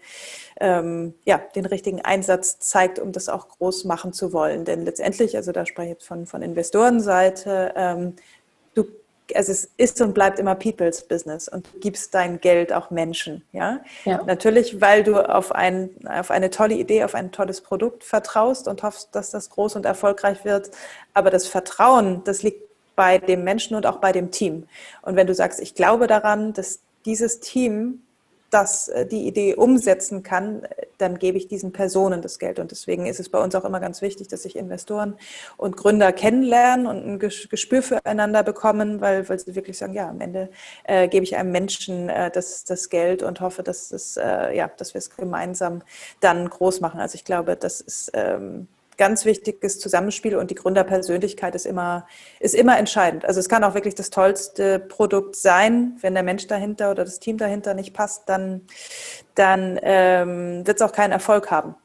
ähm, 0.59 1.14
ja, 1.26 1.41
den 1.55 1.66
richtigen 1.66 2.01
Einsatz 2.01 2.59
zeigt, 2.59 2.99
um 2.99 3.11
das 3.11 3.30
auch 3.30 3.47
groß 3.47 3.86
machen 3.86 4.14
zu 4.14 4.34
wollen. 4.34 4.66
Denn 4.66 4.84
letztendlich, 4.84 5.36
also 5.36 5.51
da 5.51 5.66
spreche 5.66 5.88
ich 5.88 5.93
jetzt 5.93 6.07
von, 6.07 6.26
von 6.26 6.41
Investorenseite, 6.41 7.74
ähm, 7.76 8.16
also 9.36 9.51
es 9.51 9.69
ist 9.77 10.01
und 10.01 10.13
bleibt 10.13 10.39
immer 10.39 10.55
People's 10.55 11.01
Business 11.03 11.47
und 11.47 11.67
du 11.73 11.79
gibst 11.79 12.13
dein 12.13 12.39
Geld 12.39 12.73
auch 12.73 12.89
Menschen, 12.89 13.43
ja? 13.51 13.79
ja. 14.05 14.21
Natürlich, 14.25 14.81
weil 14.81 15.03
du 15.03 15.17
auf, 15.17 15.51
ein, 15.51 15.89
auf 16.05 16.31
eine 16.31 16.49
tolle 16.49 16.75
Idee, 16.75 17.03
auf 17.03 17.15
ein 17.15 17.31
tolles 17.31 17.61
Produkt 17.61 18.03
vertraust 18.03 18.67
und 18.67 18.84
hoffst, 18.84 19.09
dass 19.13 19.31
das 19.31 19.49
groß 19.49 19.75
und 19.75 19.86
erfolgreich 19.86 20.45
wird. 20.45 20.71
Aber 21.13 21.29
das 21.29 21.47
Vertrauen, 21.47 22.23
das 22.23 22.43
liegt 22.43 22.61
bei 22.95 23.17
dem 23.17 23.43
Menschen 23.43 23.75
und 23.75 23.86
auch 23.86 23.97
bei 23.97 24.11
dem 24.11 24.31
Team. 24.31 24.67
Und 25.01 25.15
wenn 25.15 25.27
du 25.27 25.34
sagst, 25.34 25.59
ich 25.59 25.75
glaube 25.75 26.07
daran, 26.07 26.53
dass 26.53 26.79
dieses 27.05 27.39
Team 27.39 28.03
das 28.53 28.87
äh, 28.87 29.05
die 29.05 29.27
Idee 29.27 29.55
umsetzen 29.55 30.23
kann, 30.23 30.67
dann 30.97 31.17
gebe 31.17 31.37
ich 31.37 31.47
diesen 31.47 31.71
Personen 31.71 32.21
das 32.21 32.39
Geld. 32.39 32.59
Und 32.59 32.71
deswegen 32.71 33.05
ist 33.05 33.19
es 33.19 33.29
bei 33.29 33.39
uns 33.39 33.55
auch 33.55 33.65
immer 33.65 33.79
ganz 33.79 34.01
wichtig, 34.01 34.27
dass 34.27 34.43
sich 34.43 34.55
Investoren 34.55 35.15
und 35.57 35.75
Gründer 35.75 36.11
kennenlernen 36.13 36.87
und 36.87 37.05
ein 37.05 37.19
Gespür 37.19 37.81
füreinander 37.81 38.43
bekommen, 38.43 39.01
weil, 39.01 39.27
weil 39.27 39.39
sie 39.39 39.55
wirklich 39.55 39.77
sagen, 39.77 39.93
ja, 39.93 40.09
am 40.09 40.21
Ende 40.21 40.49
äh, 40.83 41.07
gebe 41.07 41.23
ich 41.23 41.35
einem 41.35 41.51
Menschen 41.51 42.09
äh, 42.09 42.31
das, 42.31 42.63
das 42.63 42.89
Geld 42.89 43.23
und 43.23 43.41
hoffe, 43.41 43.63
dass, 43.63 43.91
es, 43.91 44.17
äh, 44.17 44.55
ja, 44.55 44.69
dass 44.77 44.93
wir 44.93 44.99
es 44.99 45.09
gemeinsam 45.09 45.81
dann 46.19 46.49
groß 46.49 46.79
machen. 46.81 46.99
Also 46.99 47.15
ich 47.15 47.25
glaube, 47.25 47.55
das 47.55 47.81
ist 47.81 48.11
ähm, 48.13 48.67
ganz 48.97 49.25
wichtiges 49.25 49.79
Zusammenspiel 49.79 50.35
und 50.35 50.51
die 50.51 50.55
Gründerpersönlichkeit 50.55 51.55
ist 51.55 51.65
immer, 51.65 52.05
ist 52.39 52.55
immer 52.55 52.77
entscheidend. 52.77 53.25
Also 53.25 53.39
es 53.39 53.49
kann 53.49 53.63
auch 53.63 53.73
wirklich 53.73 53.95
das 53.95 54.09
tollste 54.09 54.79
Produkt 54.79 55.35
sein, 55.35 55.97
wenn 56.01 56.13
der 56.13 56.23
Mensch 56.23 56.47
dahinter 56.47 56.91
oder 56.91 57.05
das 57.05 57.19
Team 57.19 57.37
dahinter 57.37 57.73
nicht 57.73 57.93
passt, 57.93 58.29
dann, 58.29 58.61
dann 59.35 59.79
ähm, 59.81 60.65
wird 60.65 60.77
es 60.77 60.81
auch 60.81 60.91
keinen 60.91 61.11
Erfolg 61.11 61.51
haben. 61.51 61.75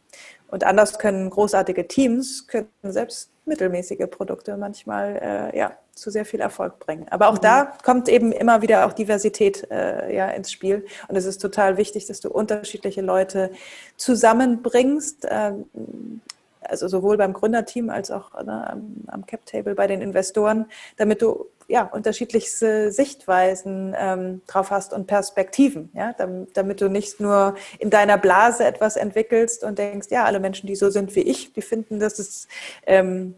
Und 0.49 0.65
anders 0.65 0.99
können 0.99 1.29
großartige 1.29 1.89
Teams, 1.89 2.47
können 2.47 2.69
selbst 2.83 3.31
mittelmäßige 3.45 4.07
Produkte 4.11 4.57
manchmal 4.57 5.51
äh, 5.53 5.59
ja, 5.59 5.73
zu 5.95 6.11
sehr 6.11 6.25
viel 6.25 6.41
Erfolg 6.41 6.79
bringen. 6.79 7.07
Aber 7.11 7.29
auch 7.29 7.37
mhm. 7.37 7.43
da 7.43 7.73
kommt 7.85 8.09
eben 8.09 8.33
immer 8.33 8.63
wieder 8.63 8.87
auch 8.87 8.93
Diversität 8.93 9.67
äh, 9.71 10.15
ja, 10.15 10.31
ins 10.31 10.51
Spiel. 10.53 10.87
Und 11.09 11.17
es 11.17 11.25
ist 11.25 11.39
total 11.39 11.77
wichtig, 11.77 12.07
dass 12.07 12.21
du 12.21 12.31
unterschiedliche 12.31 13.03
Leute 13.03 13.51
zusammenbringst. 13.97 15.27
Ähm, 15.29 16.21
also 16.61 16.89
sowohl 16.89 17.17
beim 17.17 17.33
Gründerteam 17.33 17.91
als 17.91 18.11
auch 18.11 18.33
ne, 18.43 18.69
am, 18.71 19.05
am 19.07 19.27
Cap-Table 19.27 19.75
bei 19.75 19.87
den 19.87 20.01
Investoren, 20.01 20.67
damit 20.97 21.23
du 21.23 21.47
ja, 21.69 21.83
unterschiedlichste 21.83 22.91
Sichtweisen 22.91 23.95
ähm, 23.99 24.41
drauf 24.47 24.71
hast 24.71 24.95
und 24.95 25.07
Perspektiven, 25.07 25.91
ja, 25.95 26.15
damit, 26.17 26.57
damit, 26.57 26.81
du 26.81 26.89
nicht 26.89 27.21
nur 27.21 27.57
in 27.79 27.91
deiner 27.91 28.17
Blase 28.17 28.65
etwas 28.65 28.97
entwickelst 28.97 29.65
und 29.65 29.79
denkst, 29.79 30.09
ja, 30.11 30.25
alle 30.25 30.41
Menschen, 30.41 30.67
die 30.67 30.77
so 30.77 30.89
sind 30.89 31.15
wie 31.15 31.21
ich, 31.21 31.53
die 31.53 31.61
finden, 31.61 32.01
dass 32.01 32.19
es 32.19 32.49
ähm, 32.87 33.35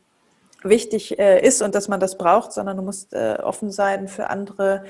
wichtig 0.63 1.19
äh, 1.19 1.45
ist 1.45 1.61
und 1.61 1.75
dass 1.75 1.89
man 1.89 1.99
das 1.99 2.19
braucht, 2.19 2.53
sondern 2.53 2.77
du 2.77 2.85
musst 2.85 3.15
äh, 3.15 3.39
offen 3.43 3.73
sein 3.73 4.07
für 4.07 4.31
andere 4.31 4.85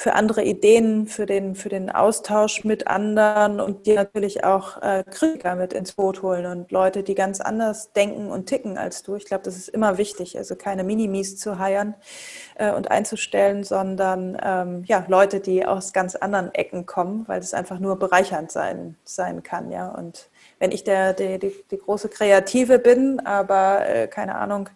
für 0.00 0.14
andere 0.14 0.44
Ideen, 0.44 1.08
für 1.08 1.26
den, 1.26 1.56
für 1.56 1.70
den 1.70 1.90
Austausch 1.90 2.62
mit 2.62 2.86
anderen 2.86 3.58
und 3.58 3.84
dir 3.84 3.96
natürlich 3.96 4.44
auch 4.44 4.80
äh, 4.80 5.02
Kritiker 5.02 5.56
mit 5.56 5.72
ins 5.72 5.90
Boot 5.94 6.22
holen 6.22 6.46
und 6.46 6.70
Leute, 6.70 7.02
die 7.02 7.16
ganz 7.16 7.40
anders 7.40 7.92
denken 7.94 8.30
und 8.30 8.46
ticken 8.46 8.78
als 8.78 9.02
du. 9.02 9.16
Ich 9.16 9.24
glaube, 9.24 9.42
das 9.42 9.56
ist 9.56 9.68
immer 9.68 9.98
wichtig, 9.98 10.38
also 10.38 10.54
keine 10.54 10.84
Minimis 10.84 11.36
zu 11.36 11.58
heiern 11.58 11.96
äh, 12.54 12.70
und 12.70 12.92
einzustellen, 12.92 13.64
sondern 13.64 14.38
ähm, 14.40 14.84
ja, 14.86 15.04
Leute, 15.08 15.40
die 15.40 15.66
aus 15.66 15.92
ganz 15.92 16.14
anderen 16.14 16.54
Ecken 16.54 16.86
kommen, 16.86 17.26
weil 17.26 17.40
es 17.40 17.52
einfach 17.52 17.80
nur 17.80 17.98
bereichernd 17.98 18.52
sein, 18.52 18.96
sein 19.02 19.42
kann, 19.42 19.72
ja. 19.72 19.88
Und 19.88 20.30
wenn 20.58 20.72
ich 20.72 20.84
der, 20.84 21.12
der 21.12 21.38
die, 21.38 21.54
die 21.70 21.78
große 21.78 22.08
Kreative 22.08 22.78
bin, 22.78 23.20
aber 23.20 23.88
äh, 23.88 24.08
keine 24.08 24.34
Ahnung, 24.36 24.68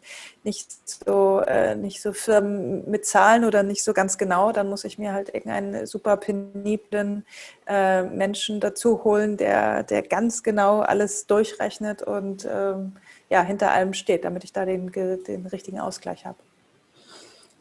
nicht 0.44 0.88
so, 0.88 1.40
äh, 1.40 1.74
nicht 1.74 2.00
so 2.00 2.12
firm 2.12 2.84
mit 2.84 3.04
Zahlen 3.06 3.44
oder 3.44 3.62
nicht 3.62 3.82
so 3.82 3.92
ganz 3.92 4.18
genau, 4.18 4.52
dann 4.52 4.68
muss 4.68 4.84
ich 4.84 4.98
mir 4.98 5.12
halt 5.12 5.34
irgendeinen 5.34 5.86
super 5.86 6.16
peniblen 6.16 7.24
äh, 7.66 8.02
Menschen 8.02 8.60
dazu 8.60 9.02
holen, 9.04 9.36
der, 9.36 9.82
der 9.82 10.02
ganz 10.02 10.42
genau 10.42 10.80
alles 10.80 11.26
durchrechnet 11.26 12.02
und 12.02 12.48
ähm, 12.50 12.92
ja, 13.28 13.42
hinter 13.42 13.72
allem 13.72 13.94
steht, 13.94 14.24
damit 14.24 14.44
ich 14.44 14.52
da 14.52 14.64
den, 14.64 14.92
den 14.92 15.46
richtigen 15.46 15.80
Ausgleich 15.80 16.26
habe. 16.26 16.38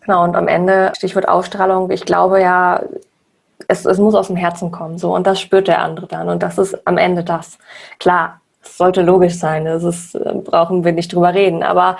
Genau, 0.02 0.24
und 0.24 0.36
am 0.36 0.48
Ende, 0.48 0.92
Stichwort 0.96 1.28
Ausstrahlung, 1.28 1.92
ich 1.92 2.06
glaube 2.06 2.42
ja, 2.42 2.84
es, 3.68 3.86
es 3.86 3.98
muss 3.98 4.16
aus 4.16 4.28
dem 4.28 4.36
Herzen 4.36 4.72
kommen. 4.72 4.98
So, 4.98 5.16
und 5.16 5.28
das 5.28 5.40
spürt 5.40 5.68
der 5.68 5.82
andere 5.82 6.08
dann. 6.08 6.30
Und 6.30 6.44
das 6.44 6.58
ist 6.58 6.76
am 6.86 6.98
Ende 6.98 7.24
das. 7.24 7.58
Klar, 8.00 8.42
es 8.64 8.78
sollte 8.78 9.02
logisch 9.02 9.36
sein, 9.36 9.66
das 9.66 9.84
ist, 9.84 10.16
äh, 10.16 10.34
brauchen 10.36 10.84
wir 10.84 10.92
nicht 10.92 11.14
drüber 11.14 11.34
reden. 11.34 11.64
Aber 11.64 11.98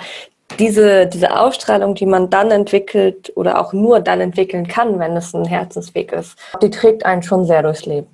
diese, 0.58 1.06
diese 1.06 1.38
Ausstrahlung, 1.38 1.94
die 1.94 2.06
man 2.06 2.30
dann 2.30 2.50
entwickelt 2.50 3.32
oder 3.36 3.60
auch 3.60 3.72
nur 3.72 4.00
dann 4.00 4.20
entwickeln 4.20 4.66
kann, 4.66 4.98
wenn 4.98 5.16
es 5.16 5.34
ein 5.34 5.44
Herzensweg 5.44 6.12
ist, 6.12 6.36
die 6.60 6.70
trägt 6.70 7.04
einen 7.04 7.22
schon 7.22 7.44
sehr 7.46 7.62
durchs 7.62 7.86
Leben. 7.86 8.08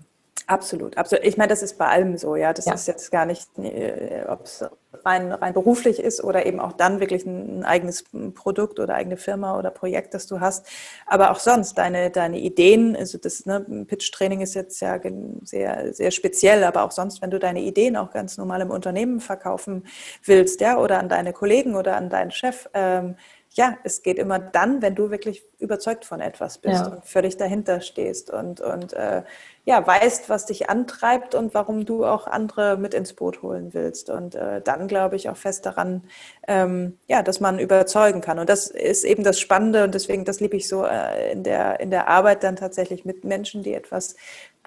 Absolut, 0.47 0.97
absolut. 0.97 1.27
Ich 1.27 1.37
meine, 1.37 1.49
das 1.49 1.63
ist 1.63 1.77
bei 1.77 1.87
allem 1.87 2.17
so, 2.17 2.37
ja. 2.37 2.53
Das 2.53 2.65
ja. 2.65 2.73
ist 2.73 2.87
jetzt 2.87 3.11
gar 3.11 3.27
nicht, 3.27 3.47
äh, 3.59 4.25
ob 4.29 4.45
es 4.45 4.65
rein, 5.05 5.33
rein 5.33 5.53
beruflich 5.53 6.01
ist 6.01 6.23
oder 6.25 6.47
eben 6.47 6.61
auch 6.61 6.73
dann 6.73 7.01
wirklich 7.01 7.27
ein, 7.27 7.61
ein, 7.61 7.65
eigenes 7.65 8.05
Produkt 8.35 8.81
oder 8.81 8.95
eigene 8.95 9.17
Firma 9.17 9.59
oder 9.59 9.71
Projekt, 9.71 10.15
das 10.15 10.27
du 10.27 10.41
hast. 10.41 10.67
Aber 11.07 11.31
auch 11.31 11.39
sonst, 11.39 11.77
deine, 11.77 12.11
deine 12.11 12.39
Ideen, 12.39 12.97
also 12.97 13.19
das 13.19 13.45
ne, 13.47 13.61
Pitch-Training 13.87 14.41
ist 14.41 14.55
jetzt 14.55 14.81
ja 14.81 14.99
sehr, 15.43 15.93
sehr 15.93 16.11
speziell, 16.11 16.65
aber 16.65 16.83
auch 16.85 16.93
sonst, 16.93 17.21
wenn 17.21 17.31
du 17.31 17.39
deine 17.39 17.61
Ideen 17.61 17.97
auch 17.97 18.11
ganz 18.13 18.39
normal 18.39 18.63
im 18.63 18.71
Unternehmen 18.71 19.21
verkaufen 19.21 19.87
willst, 20.25 20.61
ja, 20.61 20.79
oder 20.79 20.99
an 20.99 21.09
deine 21.09 21.33
Kollegen 21.33 21.77
oder 21.77 21.97
an 21.97 22.09
deinen 22.09 22.31
Chef, 22.31 22.69
ähm, 22.75 23.17
ja, 23.59 23.77
es 23.83 24.05
geht 24.05 24.19
immer 24.19 24.39
dann, 24.39 24.83
wenn 24.83 24.95
du 24.95 25.11
wirklich 25.11 25.43
überzeugt 25.59 26.05
von 26.05 26.21
etwas 26.21 26.59
bist 26.59 26.81
ja. 26.81 26.93
und 26.93 27.05
völlig 27.05 27.37
dahinter 27.37 27.81
stehst 27.81 28.31
und, 28.31 28.61
und 28.61 28.93
äh, 28.93 29.25
ja, 29.65 29.85
weißt, 29.85 30.29
was 30.29 30.47
dich 30.47 30.71
antreibt 30.71 31.35
und 31.35 31.55
warum 31.55 31.85
du 31.85 32.07
auch 32.07 32.29
andere 32.29 32.77
mit 32.77 32.95
ins 32.95 33.15
Boot 33.15 33.43
holen 33.43 33.75
willst. 33.75 34.11
Und 34.11 34.37
äh, 34.37 34.63
dann 34.63 34.87
glaube 34.87 35.17
ich 35.17 35.29
auch 35.29 35.37
fest 35.37 35.67
daran, 35.67 36.05
ähm, 36.47 36.99
ja, 37.09 37.25
dass 37.25 37.41
man 37.41 37.59
überzeugen 37.59 38.21
kann. 38.21 38.39
Und 38.39 38.49
das 38.49 38.69
ist 38.69 39.05
eben 39.05 39.25
das 39.25 39.41
Spannende 39.41 39.83
und 39.83 39.93
deswegen, 39.93 40.25
das 40.25 40.39
liebe 40.39 40.57
ich 40.57 40.69
so 40.69 40.87
äh, 40.87 41.33
in, 41.33 41.43
der, 41.43 41.81
in 41.81 41.91
der 41.91 42.07
Arbeit 42.07 42.45
dann 42.45 42.55
tatsächlich 42.55 43.05
mit 43.05 43.25
Menschen, 43.25 43.65
die 43.65 43.75
etwas 43.75 44.15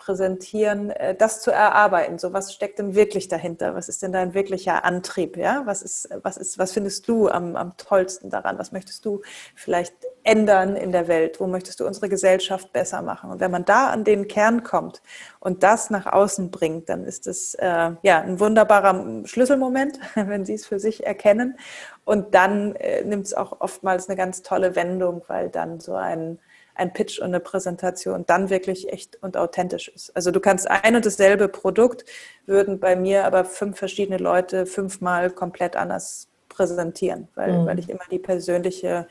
präsentieren, 0.01 0.89
äh, 0.89 1.13
das 1.13 1.41
zu 1.41 1.51
erarbeiten. 1.51 2.17
So, 2.17 2.33
was 2.33 2.53
steckt 2.53 2.79
denn 2.79 2.95
wirklich 2.95 3.27
dahinter? 3.27 3.75
Was 3.75 3.87
ist 3.87 4.01
denn 4.01 4.11
dein 4.11 4.33
wirklicher 4.33 4.83
Antrieb? 4.83 5.37
Ja, 5.37 5.61
was 5.65 5.83
ist, 5.83 6.09
was 6.23 6.37
ist, 6.37 6.57
was 6.57 6.71
findest 6.71 7.07
du 7.07 7.29
am, 7.29 7.55
am 7.55 7.77
tollsten 7.77 8.31
daran? 8.31 8.57
Was 8.57 8.71
möchtest 8.71 9.05
du 9.05 9.21
vielleicht 9.53 9.93
ändern 10.23 10.75
in 10.75 10.91
der 10.91 11.07
Welt? 11.07 11.39
Wo 11.39 11.45
möchtest 11.45 11.79
du 11.79 11.85
unsere 11.85 12.09
Gesellschaft 12.09 12.73
besser 12.73 13.03
machen? 13.03 13.29
Und 13.29 13.39
wenn 13.41 13.51
man 13.51 13.63
da 13.63 13.89
an 13.89 14.03
den 14.03 14.27
Kern 14.27 14.63
kommt 14.63 15.03
und 15.39 15.61
das 15.61 15.91
nach 15.91 16.07
außen 16.07 16.49
bringt, 16.49 16.89
dann 16.89 17.03
ist 17.03 17.27
es 17.27 17.53
äh, 17.53 17.91
ja 18.01 18.21
ein 18.21 18.39
wunderbarer 18.39 19.27
Schlüsselmoment, 19.27 19.99
wenn 20.15 20.45
Sie 20.45 20.55
es 20.55 20.65
für 20.65 20.79
sich 20.79 21.05
erkennen. 21.05 21.59
Und 22.05 22.33
dann 22.33 22.75
äh, 22.77 23.03
nimmt 23.03 23.27
es 23.27 23.35
auch 23.35 23.61
oftmals 23.61 24.09
eine 24.09 24.17
ganz 24.17 24.41
tolle 24.41 24.75
Wendung, 24.75 25.21
weil 25.27 25.49
dann 25.49 25.79
so 25.79 25.93
ein 25.93 26.39
ein 26.81 26.93
Pitch 26.93 27.19
und 27.19 27.27
eine 27.27 27.39
Präsentation 27.39 28.25
dann 28.25 28.49
wirklich 28.49 28.91
echt 28.91 29.21
und 29.21 29.37
authentisch 29.37 29.87
ist. 29.87 30.15
Also 30.15 30.31
du 30.31 30.39
kannst 30.39 30.69
ein 30.69 30.95
und 30.95 31.05
dasselbe 31.05 31.47
Produkt, 31.47 32.05
würden 32.47 32.79
bei 32.79 32.95
mir 32.95 33.25
aber 33.25 33.45
fünf 33.45 33.77
verschiedene 33.77 34.17
Leute 34.17 34.65
fünfmal 34.65 35.29
komplett 35.29 35.75
anders 35.75 36.27
präsentieren, 36.49 37.27
weil, 37.35 37.59
mhm. 37.59 37.65
weil 37.67 37.79
ich 37.79 37.87
immer 37.89 38.03
die 38.09 38.19
persönliche 38.19 39.07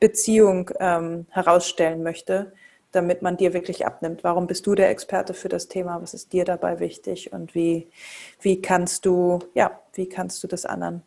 Beziehung 0.00 0.70
ähm, 0.80 1.26
herausstellen 1.30 2.02
möchte, 2.02 2.52
damit 2.90 3.20
man 3.20 3.36
dir 3.36 3.52
wirklich 3.52 3.84
abnimmt. 3.84 4.24
Warum 4.24 4.46
bist 4.46 4.66
du 4.66 4.74
der 4.74 4.88
Experte 4.88 5.34
für 5.34 5.50
das 5.50 5.68
Thema? 5.68 6.00
Was 6.00 6.14
ist 6.14 6.32
dir 6.32 6.44
dabei 6.44 6.80
wichtig? 6.80 7.32
Und 7.32 7.54
wie, 7.54 7.90
wie 8.40 8.62
kannst 8.62 9.04
du, 9.04 9.40
ja, 9.52 9.78
wie 9.92 10.08
kannst 10.08 10.42
du 10.42 10.46
das 10.46 10.64
anderen 10.64 11.02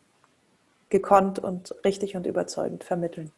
gekonnt 0.90 1.40
und 1.40 1.74
richtig 1.84 2.16
und 2.16 2.28
überzeugend 2.28 2.84
vermitteln? 2.84 3.32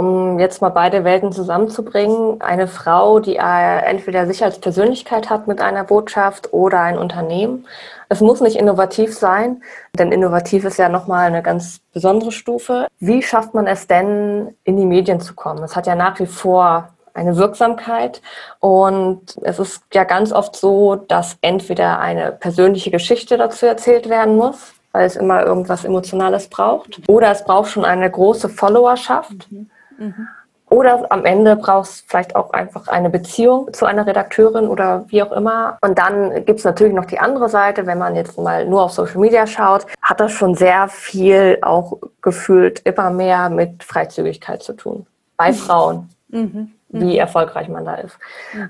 Um 0.00 0.38
jetzt 0.38 0.62
mal 0.62 0.70
beide 0.70 1.04
Welten 1.04 1.30
zusammenzubringen, 1.30 2.40
eine 2.40 2.68
Frau, 2.68 3.20
die 3.20 3.36
äh, 3.36 3.78
entweder 3.84 4.26
sich 4.26 4.42
als 4.42 4.58
Persönlichkeit 4.58 5.28
hat 5.28 5.46
mit 5.46 5.60
einer 5.60 5.84
Botschaft 5.84 6.54
oder 6.54 6.80
ein 6.80 6.96
Unternehmen. 6.96 7.66
Es 8.08 8.22
muss 8.22 8.40
nicht 8.40 8.56
innovativ 8.56 9.14
sein, 9.14 9.62
denn 9.92 10.10
innovativ 10.10 10.64
ist 10.64 10.78
ja 10.78 10.88
nochmal 10.88 11.26
eine 11.26 11.42
ganz 11.42 11.80
besondere 11.92 12.32
Stufe. 12.32 12.86
Wie 12.98 13.22
schafft 13.22 13.52
man 13.52 13.66
es 13.66 13.88
denn, 13.88 14.56
in 14.64 14.78
die 14.78 14.86
Medien 14.86 15.20
zu 15.20 15.34
kommen? 15.34 15.62
Es 15.62 15.76
hat 15.76 15.86
ja 15.86 15.94
nach 15.94 16.18
wie 16.18 16.26
vor 16.26 16.88
eine 17.12 17.36
Wirksamkeit 17.36 18.22
und 18.58 19.36
es 19.42 19.58
ist 19.58 19.82
ja 19.92 20.04
ganz 20.04 20.32
oft 20.32 20.56
so, 20.56 20.96
dass 20.96 21.36
entweder 21.42 21.98
eine 22.00 22.32
persönliche 22.32 22.90
Geschichte 22.90 23.36
dazu 23.36 23.66
erzählt 23.66 24.08
werden 24.08 24.36
muss, 24.36 24.72
weil 24.92 25.04
es 25.04 25.16
immer 25.16 25.44
irgendwas 25.44 25.84
Emotionales 25.84 26.48
braucht, 26.48 27.02
oder 27.06 27.30
es 27.30 27.44
braucht 27.44 27.70
schon 27.70 27.84
eine 27.84 28.10
große 28.10 28.48
Followerschaft. 28.48 29.50
Mhm 29.50 29.68
Mhm. 30.00 30.28
Oder 30.70 31.10
am 31.10 31.24
Ende 31.24 31.56
brauchst 31.56 32.02
du 32.02 32.04
vielleicht 32.06 32.36
auch 32.36 32.52
einfach 32.52 32.86
eine 32.86 33.10
Beziehung 33.10 33.72
zu 33.72 33.86
einer 33.86 34.06
Redakteurin 34.06 34.68
oder 34.68 35.04
wie 35.08 35.20
auch 35.20 35.32
immer. 35.32 35.78
Und 35.80 35.98
dann 35.98 36.44
gibt 36.44 36.60
es 36.60 36.64
natürlich 36.64 36.94
noch 36.94 37.06
die 37.06 37.18
andere 37.18 37.48
Seite, 37.48 37.86
wenn 37.86 37.98
man 37.98 38.14
jetzt 38.14 38.38
mal 38.38 38.66
nur 38.66 38.84
auf 38.84 38.92
Social 38.92 39.18
Media 39.18 39.48
schaut, 39.48 39.86
hat 40.00 40.20
das 40.20 40.30
schon 40.30 40.54
sehr 40.54 40.86
viel 40.86 41.58
auch 41.62 41.98
gefühlt 42.22 42.80
immer 42.84 43.10
mehr 43.10 43.50
mit 43.50 43.82
Freizügigkeit 43.82 44.62
zu 44.62 44.74
tun. 44.74 45.06
Bei 45.36 45.50
mhm. 45.50 45.54
Frauen. 45.56 46.08
Mhm. 46.28 46.70
Wie 46.92 47.14
mhm. 47.14 47.18
erfolgreich 47.18 47.68
man 47.68 47.84
da 47.84 47.96
ist. 47.96 48.16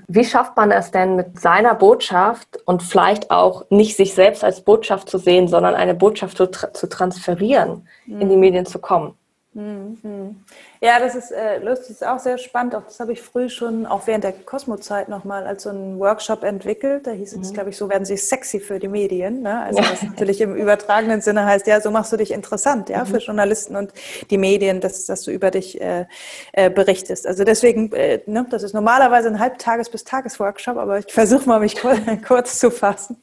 Wie 0.07 0.25
schafft 0.25 0.55
man 0.55 0.71
es 0.71 0.91
denn 0.91 1.15
mit 1.15 1.39
seiner 1.39 1.73
Botschaft 1.75 2.59
und 2.65 2.83
vielleicht 2.83 3.29
auch 3.31 3.65
nicht 3.69 3.95
sich 3.95 4.13
selbst 4.13 4.43
als 4.43 4.61
Botschaft 4.61 5.09
zu 5.09 5.19
sehen, 5.19 5.47
sondern 5.47 5.75
eine 5.75 5.93
Botschaft 5.95 6.37
zu, 6.37 6.47
tra 6.47 6.71
zu 6.73 6.87
transferieren, 6.87 7.87
in 8.07 8.29
die 8.29 8.35
mhm. 8.35 8.39
Medien 8.39 8.65
zu 8.65 8.79
kommen? 8.79 9.15
Ja, 10.83 10.99
das 10.99 11.13
ist 11.13 11.29
äh, 11.29 11.59
lustig, 11.59 11.89
das 11.89 12.01
ist 12.01 12.07
auch 12.07 12.17
sehr 12.17 12.39
spannend. 12.39 12.73
Auch 12.73 12.81
das 12.83 12.99
habe 12.99 13.13
ich 13.13 13.21
früh 13.21 13.49
schon, 13.49 13.85
auch 13.85 14.07
während 14.07 14.23
der 14.23 14.31
Kosmozeit 14.31 15.09
nochmal 15.09 15.45
als 15.45 15.61
so 15.61 15.69
einen 15.69 15.99
Workshop 15.99 16.43
entwickelt. 16.43 17.05
Da 17.05 17.11
hieß 17.11 17.33
es, 17.33 17.49
mhm. 17.49 17.53
glaube 17.53 17.69
ich, 17.69 17.77
so 17.77 17.87
werden 17.87 18.03
sie 18.03 18.17
sexy 18.17 18.59
für 18.59 18.79
die 18.79 18.87
Medien. 18.87 19.43
Ne? 19.43 19.61
Also 19.61 19.77
was 19.77 20.01
natürlich 20.01 20.41
im 20.41 20.55
übertragenen 20.55 21.21
Sinne 21.21 21.45
heißt, 21.45 21.67
ja, 21.67 21.79
so 21.81 21.91
machst 21.91 22.11
du 22.13 22.17
dich 22.17 22.31
interessant, 22.31 22.89
ja, 22.89 23.03
mhm. 23.03 23.05
für 23.05 23.17
Journalisten 23.19 23.75
und 23.75 23.93
die 24.31 24.39
Medien, 24.39 24.81
dass, 24.81 25.05
dass 25.05 25.21
du 25.21 25.29
über 25.29 25.51
dich 25.51 25.79
äh, 25.79 26.07
äh, 26.53 26.71
berichtest. 26.71 27.27
Also 27.27 27.43
deswegen, 27.43 27.91
äh, 27.93 28.21
ne, 28.25 28.47
das 28.49 28.63
ist 28.63 28.73
normalerweise 28.73 29.27
ein 29.27 29.39
Halbtages- 29.39 29.91
bis 29.91 30.03
Tagesworkshop, 30.03 30.77
aber 30.77 30.97
ich 30.97 31.13
versuche 31.13 31.47
mal, 31.47 31.59
mich 31.59 31.79
kurz, 31.79 31.99
kurz 32.27 32.57
zu 32.57 32.71
fassen. 32.71 33.21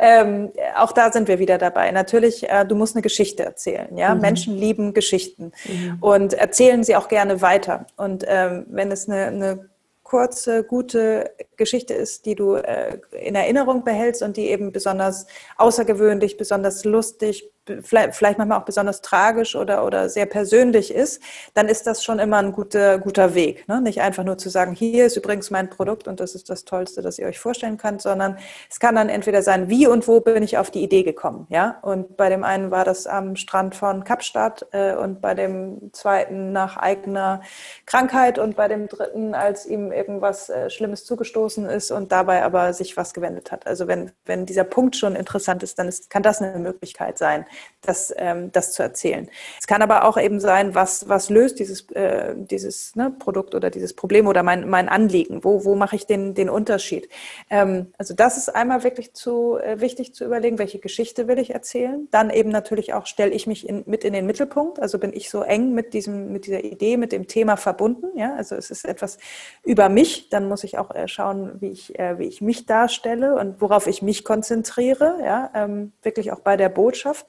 Ähm, 0.00 0.50
auch 0.78 0.92
da 0.92 1.12
sind 1.12 1.28
wir 1.28 1.38
wieder 1.38 1.58
dabei. 1.58 1.90
Natürlich, 1.90 2.48
äh, 2.48 2.64
du 2.64 2.74
musst 2.74 2.96
eine 2.96 3.02
Geschichte 3.02 3.42
erzählen. 3.44 3.98
Ja, 3.98 4.14
mhm. 4.14 4.22
Menschen 4.22 4.56
lieben 4.56 4.94
Geschichten 4.94 5.52
mhm. 5.66 5.98
und 6.00 6.32
erzählen 6.32 6.85
sie 6.86 6.96
auch 6.96 7.08
gerne 7.08 7.42
weiter. 7.42 7.86
Und 7.96 8.24
ähm, 8.26 8.66
wenn 8.68 8.90
es 8.90 9.08
eine, 9.08 9.26
eine 9.26 9.68
kurze, 10.02 10.62
gute 10.62 11.32
Geschichte 11.56 11.92
ist, 11.92 12.26
die 12.26 12.36
du 12.36 12.54
äh, 12.54 13.00
in 13.10 13.34
Erinnerung 13.34 13.82
behältst 13.82 14.22
und 14.22 14.36
die 14.36 14.48
eben 14.48 14.70
besonders 14.70 15.26
außergewöhnlich, 15.56 16.36
besonders 16.36 16.84
lustig, 16.84 17.50
vielleicht, 17.82 18.14
vielleicht 18.14 18.38
manchmal 18.38 18.58
auch 18.58 18.64
besonders 18.64 19.00
tragisch 19.00 19.56
oder, 19.56 19.84
oder 19.84 20.08
sehr 20.08 20.26
persönlich 20.26 20.92
ist, 20.92 21.22
dann 21.54 21.68
ist 21.68 21.86
das 21.86 22.04
schon 22.04 22.18
immer 22.18 22.38
ein 22.38 22.52
guter, 22.52 22.98
guter 22.98 23.34
Weg. 23.34 23.66
Ne? 23.68 23.80
Nicht 23.80 24.00
einfach 24.00 24.24
nur 24.24 24.38
zu 24.38 24.48
sagen, 24.48 24.72
hier 24.72 25.06
ist 25.06 25.16
übrigens 25.16 25.50
mein 25.50 25.70
Produkt 25.70 26.08
und 26.08 26.20
das 26.20 26.34
ist 26.34 26.50
das 26.50 26.64
Tollste, 26.64 27.02
das 27.02 27.18
ihr 27.18 27.26
euch 27.26 27.38
vorstellen 27.38 27.76
könnt, 27.76 28.02
sondern 28.02 28.38
es 28.70 28.80
kann 28.80 28.94
dann 28.94 29.08
entweder 29.08 29.42
sein, 29.42 29.68
wie 29.68 29.86
und 29.86 30.06
wo 30.08 30.20
bin 30.20 30.42
ich 30.42 30.58
auf 30.58 30.70
die 30.70 30.82
Idee 30.82 31.02
gekommen. 31.02 31.46
Ja? 31.50 31.78
Und 31.82 32.16
bei 32.16 32.28
dem 32.28 32.44
einen 32.44 32.70
war 32.70 32.84
das 32.84 33.06
am 33.06 33.36
Strand 33.36 33.74
von 33.74 34.04
Kapstadt 34.04 34.66
äh, 34.72 34.94
und 34.94 35.20
bei 35.20 35.34
dem 35.34 35.90
zweiten 35.92 36.52
nach 36.52 36.76
eigener 36.76 37.42
Krankheit 37.84 38.38
und 38.38 38.56
bei 38.56 38.68
dem 38.68 38.88
dritten, 38.88 39.34
als 39.34 39.66
ihm 39.66 39.92
irgendwas 39.92 40.48
äh, 40.48 40.70
Schlimmes 40.70 41.04
zugestoßen 41.04 41.66
ist 41.66 41.90
und 41.90 42.12
dabei 42.12 42.42
aber 42.42 42.72
sich 42.72 42.96
was 42.96 43.14
gewendet 43.14 43.52
hat. 43.52 43.66
Also 43.66 43.88
wenn, 43.88 44.12
wenn 44.24 44.46
dieser 44.46 44.64
Punkt 44.64 44.96
schon 44.96 45.16
interessant 45.16 45.62
ist, 45.62 45.78
dann 45.78 45.88
ist, 45.88 46.10
kann 46.10 46.22
das 46.22 46.40
eine 46.40 46.58
Möglichkeit 46.58 47.18
sein, 47.18 47.46
das, 47.86 48.12
ähm, 48.16 48.50
das 48.52 48.72
zu 48.72 48.82
erzählen. 48.82 49.28
Es 49.58 49.66
kann 49.66 49.82
aber 49.82 50.04
auch 50.04 50.18
eben 50.18 50.40
sein, 50.40 50.74
was, 50.74 51.08
was 51.08 51.30
löst 51.30 51.58
dieses, 51.58 51.90
äh, 51.92 52.34
dieses 52.36 52.94
ne, 52.96 53.14
Produkt 53.16 53.54
oder 53.54 53.70
dieses 53.70 53.94
Problem 53.94 54.26
oder 54.26 54.42
mein, 54.42 54.68
mein 54.68 54.88
Anliegen? 54.88 55.44
Wo, 55.44 55.64
wo 55.64 55.74
mache 55.74 55.96
ich 55.96 56.06
den, 56.06 56.34
den 56.34 56.50
Unterschied? 56.50 57.08
Ähm, 57.50 57.92
also 57.98 58.14
das 58.14 58.36
ist 58.36 58.48
einmal 58.48 58.84
wirklich 58.84 59.14
zu, 59.14 59.56
äh, 59.58 59.80
wichtig 59.80 60.14
zu 60.14 60.24
überlegen, 60.24 60.58
welche 60.58 60.78
Geschichte 60.78 61.28
will 61.28 61.38
ich 61.38 61.54
erzählen. 61.54 62.08
Dann 62.10 62.30
eben 62.30 62.50
natürlich 62.50 62.92
auch, 62.92 63.06
stelle 63.06 63.32
ich 63.32 63.46
mich 63.46 63.68
in, 63.68 63.84
mit 63.86 64.04
in 64.04 64.12
den 64.12 64.26
Mittelpunkt. 64.26 64.80
Also 64.80 64.98
bin 64.98 65.12
ich 65.12 65.30
so 65.30 65.42
eng 65.42 65.72
mit, 65.72 65.94
diesem, 65.94 66.32
mit 66.32 66.46
dieser 66.46 66.64
Idee, 66.64 66.96
mit 66.96 67.12
dem 67.12 67.26
Thema 67.26 67.56
verbunden. 67.56 68.06
Ja? 68.18 68.34
Also 68.34 68.56
es 68.56 68.70
ist 68.70 68.84
etwas 68.84 69.18
über 69.64 69.88
mich. 69.88 70.28
Dann 70.28 70.48
muss 70.48 70.64
ich 70.64 70.78
auch 70.78 70.94
äh, 70.94 71.08
schauen, 71.08 71.52
wie 71.60 71.70
ich, 71.70 71.98
äh, 71.98 72.18
wie 72.18 72.26
ich 72.26 72.40
mich 72.40 72.66
darstelle 72.66 73.36
und 73.36 73.60
worauf 73.60 73.86
ich 73.86 74.02
mich 74.02 74.24
konzentriere. 74.24 75.18
Ja? 75.24 75.50
Ähm, 75.54 75.92
wirklich 76.02 76.32
auch 76.32 76.40
bei 76.40 76.56
der 76.56 76.68
Botschaft 76.68 77.26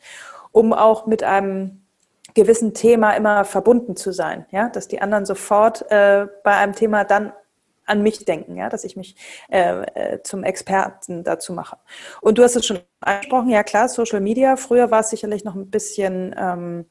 um 0.57 0.73
auch 0.73 1.05
mit 1.05 1.21
einem 1.21 1.83
gewissen 2.33 2.73
Thema 2.73 3.11
immer 3.11 3.45
verbunden 3.45 3.95
zu 3.95 4.11
sein, 4.11 4.47
ja, 4.49 4.69
dass 4.69 4.87
die 4.87 5.01
anderen 5.01 5.23
sofort 5.23 5.85
äh, 5.91 6.25
bei 6.43 6.55
einem 6.55 6.73
Thema 6.73 7.03
dann 7.03 7.31
an 7.85 8.01
mich 8.01 8.25
denken, 8.25 8.57
ja, 8.57 8.67
dass 8.67 8.83
ich 8.83 8.97
mich 8.97 9.15
äh, 9.49 9.81
äh, 9.81 10.23
zum 10.23 10.43
Experten 10.43 11.23
dazu 11.23 11.53
mache. 11.53 11.77
Und 12.21 12.39
du 12.39 12.43
hast 12.43 12.55
es 12.55 12.65
schon 12.65 12.79
angesprochen, 13.01 13.49
ja 13.49 13.61
klar, 13.61 13.87
Social 13.87 14.19
Media. 14.19 14.57
Früher 14.57 14.89
war 14.89 15.01
es 15.01 15.11
sicherlich 15.11 15.43
noch 15.43 15.53
ein 15.53 15.69
bisschen 15.69 16.35
ähm, 16.37 16.85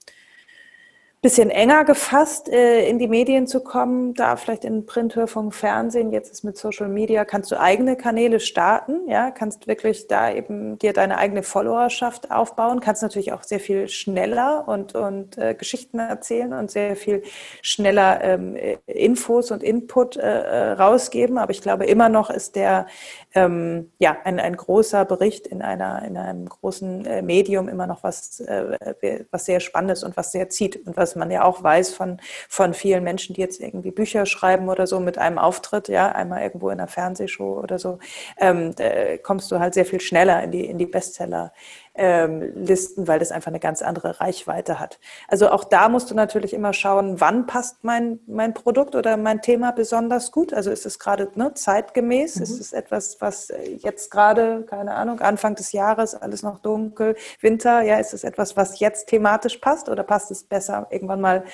bisschen 1.26 1.50
enger 1.50 1.84
gefasst, 1.84 2.48
äh, 2.48 2.88
in 2.88 3.00
die 3.00 3.08
Medien 3.08 3.48
zu 3.48 3.58
kommen, 3.58 4.14
da 4.14 4.36
vielleicht 4.36 4.64
in 4.64 4.86
Print, 4.86 5.16
Hörfunk, 5.16 5.56
Fernsehen, 5.56 6.12
jetzt 6.12 6.30
ist 6.30 6.44
mit 6.44 6.56
Social 6.56 6.86
Media, 6.86 7.24
kannst 7.24 7.50
du 7.50 7.58
eigene 7.58 7.96
Kanäle 7.96 8.38
starten, 8.38 9.08
ja, 9.08 9.32
kannst 9.32 9.66
wirklich 9.66 10.06
da 10.06 10.32
eben 10.32 10.78
dir 10.78 10.92
deine 10.92 11.18
eigene 11.18 11.42
Followerschaft 11.42 12.30
aufbauen, 12.30 12.78
kannst 12.78 13.02
natürlich 13.02 13.32
auch 13.32 13.42
sehr 13.42 13.58
viel 13.58 13.88
schneller 13.88 14.68
und, 14.68 14.94
und 14.94 15.36
äh, 15.36 15.54
Geschichten 15.54 15.98
erzählen 15.98 16.52
und 16.52 16.70
sehr 16.70 16.94
viel 16.94 17.24
schneller 17.60 18.22
ähm, 18.22 18.56
Infos 18.86 19.50
und 19.50 19.64
Input 19.64 20.16
äh, 20.16 20.20
äh 20.20 20.72
rausgeben, 20.74 21.38
aber 21.38 21.50
ich 21.50 21.60
glaube, 21.60 21.86
immer 21.86 22.08
noch 22.08 22.30
ist 22.30 22.54
der, 22.54 22.86
ähm, 23.34 23.90
ja, 23.98 24.16
ein, 24.22 24.38
ein 24.38 24.56
großer 24.56 25.04
Bericht 25.04 25.48
in 25.48 25.60
einer, 25.60 26.04
in 26.04 26.16
einem 26.16 26.48
großen 26.48 27.04
äh, 27.04 27.20
Medium 27.22 27.68
immer 27.68 27.88
noch 27.88 28.04
was, 28.04 28.38
äh, 28.38 29.24
was 29.32 29.44
sehr 29.44 29.58
Spannendes 29.58 30.04
und 30.04 30.16
was 30.16 30.30
sehr 30.30 30.48
zieht 30.50 30.86
und 30.86 30.96
was 30.96 31.15
man 31.16 31.30
ja 31.30 31.44
auch 31.44 31.62
weiß 31.62 31.94
von, 31.94 32.20
von 32.48 32.74
vielen 32.74 33.04
Menschen, 33.04 33.34
die 33.34 33.40
jetzt 33.40 33.60
irgendwie 33.60 33.90
Bücher 33.90 34.26
schreiben 34.26 34.68
oder 34.68 34.86
so 34.86 35.00
mit 35.00 35.18
einem 35.18 35.38
Auftritt, 35.38 35.88
ja, 35.88 36.12
einmal 36.12 36.42
irgendwo 36.42 36.70
in 36.70 36.78
einer 36.78 36.88
Fernsehshow 36.88 37.60
oder 37.60 37.78
so, 37.78 37.98
ähm, 38.38 38.74
kommst 39.22 39.50
du 39.50 39.58
halt 39.58 39.74
sehr 39.74 39.86
viel 39.86 40.00
schneller 40.00 40.42
in 40.42 40.50
die, 40.50 40.64
in 40.64 40.78
die 40.78 40.86
Bestseller 40.86 41.52
ähm, 41.96 42.52
Listen, 42.54 43.08
weil 43.08 43.18
das 43.18 43.32
einfach 43.32 43.50
eine 43.50 43.60
ganz 43.60 43.82
andere 43.82 44.20
Reichweite 44.20 44.78
hat. 44.78 44.98
Also 45.28 45.50
auch 45.50 45.64
da 45.64 45.88
musst 45.88 46.10
du 46.10 46.14
natürlich 46.14 46.52
immer 46.52 46.72
schauen, 46.72 47.20
wann 47.20 47.46
passt 47.46 47.84
mein, 47.84 48.20
mein 48.26 48.54
Produkt 48.54 48.94
oder 48.94 49.16
mein 49.16 49.42
Thema 49.42 49.72
besonders 49.72 50.30
gut. 50.32 50.52
Also 50.52 50.70
ist 50.70 50.86
es 50.86 50.98
gerade 50.98 51.30
ne, 51.34 51.54
zeitgemäß? 51.54 52.36
Mhm. 52.36 52.42
Ist 52.42 52.60
es 52.60 52.72
etwas, 52.72 53.20
was 53.20 53.52
jetzt 53.78 54.10
gerade, 54.10 54.64
keine 54.68 54.94
Ahnung, 54.94 55.20
Anfang 55.20 55.54
des 55.54 55.72
Jahres, 55.72 56.14
alles 56.14 56.42
noch 56.42 56.58
dunkel, 56.58 57.16
Winter, 57.40 57.82
ja, 57.82 57.96
ist 57.96 58.14
es 58.14 58.24
etwas, 58.24 58.56
was 58.56 58.78
jetzt 58.80 59.08
thematisch 59.08 59.58
passt 59.58 59.88
oder 59.88 60.02
passt 60.02 60.30
es 60.30 60.44
besser 60.44 60.86
irgendwann 60.90 61.20
mal 61.20 61.44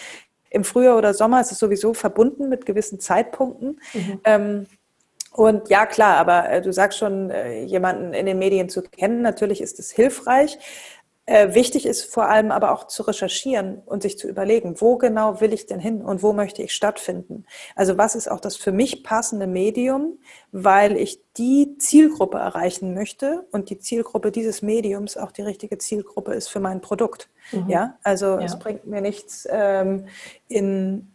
im 0.51 0.65
Frühjahr 0.65 0.99
oder 0.99 1.15
Sommer? 1.15 1.41
Ist 1.41 1.53
es 1.53 1.59
sowieso 1.59 1.95
verbunden 1.95 2.49
mit 2.49 2.67
gewissen 2.67 3.01
Zeitpunkten? 3.01 3.81
Mhm. 3.95 4.21
Ähm, 4.25 4.67
und 5.33 5.71
ja, 5.71 5.87
klar, 5.87 6.19
aber 6.19 6.51
äh, 6.51 6.63
du 6.63 6.73
sagst 6.73 6.99
schon, 6.99 7.31
äh, 7.31 7.65
jemanden 7.65 8.13
in 8.13 8.27
den 8.27 8.39
Medien 8.39 8.69
zu 8.69 8.83
kennen, 8.83 9.23
natürlich 9.23 9.61
ist 9.61 9.79
es 9.79 9.91
hilfreich. 9.91 10.59
Äh, 11.25 11.55
wichtig 11.55 11.87
ist 11.87 12.05
vor 12.13 12.29
allem 12.29 12.51
aber 12.51 12.73
auch 12.73 12.89
zu 12.89 13.05
recherchieren 13.05 13.81
und 13.87 14.03
sich 14.03 14.19
zu 14.19 14.29
überlegen, 14.29 14.81
wo 14.81 14.99
genau 14.99 15.41
will 15.41 15.53
ich 15.53 15.67
denn 15.67 15.79
hin 15.79 16.03
und 16.03 16.23
wo 16.23 16.33
möchte 16.33 16.63
ich 16.63 16.75
stattfinden? 16.75 17.47
Also 17.77 17.97
was 17.97 18.17
ist 18.17 18.29
auch 18.29 18.41
das 18.41 18.57
für 18.57 18.73
mich 18.73 19.05
passende 19.05 19.47
Medium, 19.47 20.19
weil 20.53 20.99
ich 20.99 21.19
die 21.39 21.79
Zielgruppe 21.79 22.37
erreichen 22.37 22.93
möchte 22.93 23.47
und 23.53 23.71
die 23.71 23.79
Zielgruppe 23.79 24.31
dieses 24.31 24.61
Mediums 24.61 25.17
auch 25.17 25.33
die 25.33 25.43
richtige 25.43 25.79
Zielgruppe 25.79 26.35
ist 26.35 26.49
für 26.49 26.61
mein 26.61 26.83
Produkt. 26.83 27.31
Mhm. 27.51 27.69
Ja, 27.69 27.99
also 28.03 28.39
ja. 28.39 28.43
es 28.43 28.59
bringt 28.59 28.87
mir 28.87 29.01
nichts 29.01 29.49
ähm, 29.51 30.07
in, 30.49 31.11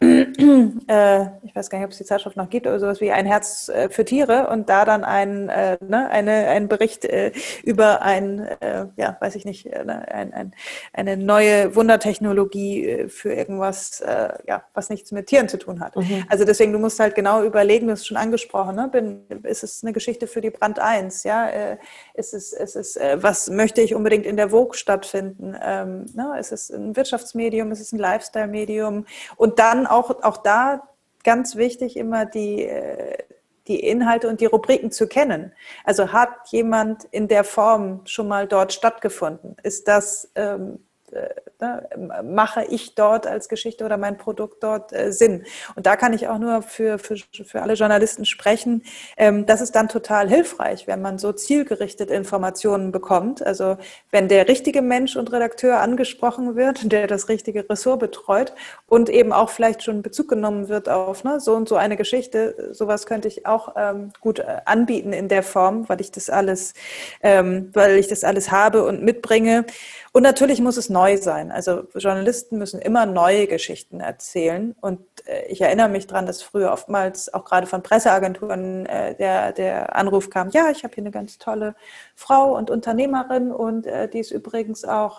äh, 0.88 1.26
ich 1.42 1.54
weiß 1.54 1.70
gar 1.70 1.78
nicht, 1.78 1.86
ob 1.86 1.92
es 1.92 1.98
die 1.98 2.04
Zeitschrift 2.04 2.36
noch 2.36 2.50
gibt, 2.50 2.66
oder 2.66 2.80
sowas 2.80 3.00
wie 3.00 3.12
ein 3.12 3.26
Herz 3.26 3.68
äh, 3.68 3.88
für 3.88 4.04
Tiere 4.04 4.48
und 4.48 4.68
da 4.68 4.84
dann 4.84 5.04
ein, 5.04 5.48
äh, 5.48 5.78
ne, 5.86 6.10
eine, 6.10 6.48
ein 6.48 6.68
Bericht 6.68 7.04
äh, 7.04 7.32
über 7.62 8.02
ein, 8.02 8.40
äh, 8.40 8.86
ja, 8.96 9.16
weiß 9.20 9.36
ich 9.36 9.44
nicht, 9.44 9.66
äh, 9.66 9.84
ne, 9.84 10.06
ein, 10.12 10.34
ein, 10.34 10.54
eine 10.92 11.16
neue 11.16 11.74
Wundertechnologie 11.76 13.06
für 13.08 13.32
irgendwas, 13.32 14.02
ja, 14.46 14.64
was 14.74 14.90
nichts 14.90 15.12
mit 15.12 15.26
Tieren 15.26 15.48
zu 15.48 15.58
tun 15.58 15.80
hat. 15.80 15.96
Mhm. 15.96 16.24
Also 16.28 16.44
deswegen, 16.44 16.72
du 16.72 16.78
musst 16.78 16.98
halt 16.98 17.14
genau 17.14 17.42
überlegen, 17.42 17.86
du 17.86 17.92
hast 17.92 18.00
es 18.00 18.06
schon 18.06 18.16
angesprochen, 18.16 18.74
ne? 18.76 18.88
Bin, 18.88 19.27
ist 19.44 19.62
es 19.62 19.82
eine 19.82 19.92
Geschichte 19.92 20.26
für 20.26 20.40
die 20.40 20.50
Brand 20.50 20.78
1, 20.78 21.24
ja? 21.24 21.48
Äh, 21.48 21.78
ist 22.14 22.34
es, 22.34 22.52
ist 22.52 22.76
es, 22.76 22.96
äh, 22.96 23.18
was 23.20 23.48
möchte 23.50 23.80
ich 23.80 23.94
unbedingt 23.94 24.26
in 24.26 24.36
der 24.36 24.50
Vogue 24.50 24.76
stattfinden? 24.76 25.56
Ähm, 25.60 26.06
ne? 26.14 26.36
Ist 26.38 26.52
es 26.52 26.70
ein 26.70 26.96
Wirtschaftsmedium, 26.96 27.70
ist 27.72 27.80
es 27.80 27.92
ein 27.92 27.98
Lifestyle-Medium? 27.98 29.06
Und 29.36 29.58
dann 29.58 29.86
auch, 29.86 30.22
auch 30.22 30.38
da 30.38 30.88
ganz 31.24 31.56
wichtig 31.56 31.96
immer 31.96 32.26
die, 32.26 32.64
äh, 32.64 33.18
die 33.66 33.80
Inhalte 33.80 34.28
und 34.28 34.40
die 34.40 34.46
Rubriken 34.46 34.90
zu 34.90 35.06
kennen. 35.06 35.52
Also 35.84 36.12
hat 36.12 36.30
jemand 36.48 37.04
in 37.10 37.28
der 37.28 37.44
Form 37.44 38.00
schon 38.06 38.26
mal 38.28 38.46
dort 38.48 38.72
stattgefunden? 38.72 39.56
Ist 39.62 39.88
das 39.88 40.30
ähm, 40.34 40.74
äh, 40.74 40.87
ne, 41.12 41.88
mache 42.22 42.64
ich 42.64 42.94
dort 42.94 43.26
als 43.26 43.48
Geschichte 43.48 43.84
oder 43.84 43.96
mein 43.96 44.18
Produkt 44.18 44.62
dort 44.62 44.92
äh, 44.92 45.12
Sinn? 45.12 45.44
Und 45.76 45.86
da 45.86 45.96
kann 45.96 46.12
ich 46.12 46.28
auch 46.28 46.38
nur 46.38 46.62
für, 46.62 46.98
für, 46.98 47.16
für 47.16 47.62
alle 47.62 47.74
Journalisten 47.74 48.24
sprechen. 48.24 48.82
Ähm, 49.16 49.46
das 49.46 49.60
ist 49.60 49.74
dann 49.74 49.88
total 49.88 50.28
hilfreich, 50.28 50.86
wenn 50.86 51.02
man 51.02 51.18
so 51.18 51.32
zielgerichtet 51.32 52.10
Informationen 52.10 52.92
bekommt. 52.92 53.44
Also 53.44 53.76
wenn 54.10 54.28
der 54.28 54.48
richtige 54.48 54.82
Mensch 54.82 55.16
und 55.16 55.32
Redakteur 55.32 55.80
angesprochen 55.80 56.56
wird, 56.56 56.90
der 56.92 57.06
das 57.06 57.28
richtige 57.28 57.68
Ressort 57.68 58.00
betreut 58.00 58.52
und 58.86 59.08
eben 59.08 59.32
auch 59.32 59.50
vielleicht 59.50 59.82
schon 59.82 60.02
Bezug 60.02 60.28
genommen 60.28 60.68
wird 60.68 60.88
auf 60.88 61.24
ne, 61.24 61.40
so 61.40 61.54
und 61.54 61.68
so 61.68 61.76
eine 61.76 61.96
Geschichte, 61.96 62.70
sowas 62.72 63.06
könnte 63.06 63.28
ich 63.28 63.46
auch 63.46 63.74
ähm, 63.76 64.12
gut 64.20 64.38
äh, 64.38 64.58
anbieten 64.64 65.12
in 65.12 65.28
der 65.28 65.42
Form, 65.42 65.88
weil 65.88 66.00
ich 66.00 66.10
das 66.10 66.30
alles, 66.30 66.74
ähm, 67.22 67.70
weil 67.72 67.96
ich 67.96 68.08
das 68.08 68.24
alles 68.24 68.50
habe 68.50 68.84
und 68.84 69.02
mitbringe. 69.02 69.64
Und 70.12 70.22
natürlich 70.22 70.60
muss 70.60 70.76
es 70.76 70.88
neu 70.98 71.16
sein. 71.16 71.52
Also 71.52 71.84
Journalisten 71.94 72.58
müssen 72.58 72.80
immer 72.80 73.06
neue 73.06 73.46
Geschichten 73.46 74.00
erzählen. 74.00 74.74
Und 74.80 75.00
äh, 75.26 75.46
ich 75.46 75.60
erinnere 75.60 75.88
mich 75.88 76.06
daran, 76.06 76.26
dass 76.26 76.42
früher 76.42 76.72
oftmals 76.72 77.32
auch 77.32 77.44
gerade 77.44 77.66
von 77.66 77.82
Presseagenturen 77.82 78.86
äh, 78.86 79.14
der, 79.14 79.52
der 79.52 79.94
Anruf 79.94 80.28
kam, 80.30 80.50
ja, 80.50 80.70
ich 80.70 80.82
habe 80.82 80.94
hier 80.94 81.02
eine 81.02 81.12
ganz 81.12 81.38
tolle 81.38 81.74
Frau 82.16 82.56
und 82.56 82.70
Unternehmerin 82.70 83.52
und 83.52 83.86
äh, 83.86 84.08
die 84.08 84.18
ist 84.18 84.32
übrigens 84.32 84.84
auch 84.84 85.18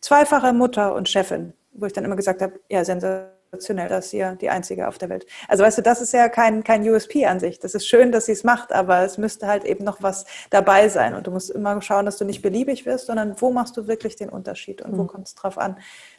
zweifache 0.00 0.52
Mutter 0.52 0.94
und 0.94 1.08
Chefin. 1.08 1.52
Wo 1.72 1.86
ich 1.86 1.92
dann 1.92 2.04
immer 2.04 2.16
gesagt 2.16 2.40
habe, 2.42 2.60
ja, 2.68 2.84
sensationell 2.84 3.33
sensationell, 3.54 3.88
dass 3.88 4.12
ihr 4.12 4.36
die 4.40 4.50
Einzige 4.50 4.88
auf 4.88 4.98
der 4.98 5.08
Welt. 5.08 5.26
Also 5.48 5.64
weißt 5.64 5.78
du, 5.78 5.82
das 5.82 6.00
ist 6.00 6.12
ja 6.12 6.28
kein, 6.28 6.64
kein 6.64 6.88
USP 6.88 7.26
an 7.26 7.40
sich. 7.40 7.58
Das 7.58 7.74
ist 7.74 7.86
schön, 7.86 8.12
dass 8.12 8.26
sie 8.26 8.32
es 8.32 8.44
macht, 8.44 8.72
aber 8.72 9.02
es 9.04 9.18
müsste 9.18 9.46
halt 9.46 9.64
eben 9.64 9.84
noch 9.84 10.02
was 10.02 10.24
dabei 10.50 10.88
sein. 10.88 11.14
Und 11.14 11.26
du 11.26 11.30
musst 11.30 11.50
immer 11.50 11.80
schauen, 11.82 12.06
dass 12.06 12.18
du 12.18 12.24
nicht 12.24 12.42
beliebig 12.42 12.86
wirst, 12.86 13.06
sondern 13.06 13.40
wo 13.40 13.50
machst 13.50 13.76
du 13.76 13.86
wirklich 13.86 14.16
den 14.16 14.28
Unterschied 14.28 14.82
und 14.82 14.92
mhm. 14.92 14.98
wo 14.98 15.04
kommt 15.04 15.28
es 15.28 15.34
drauf 15.34 15.58
an, 15.58 15.76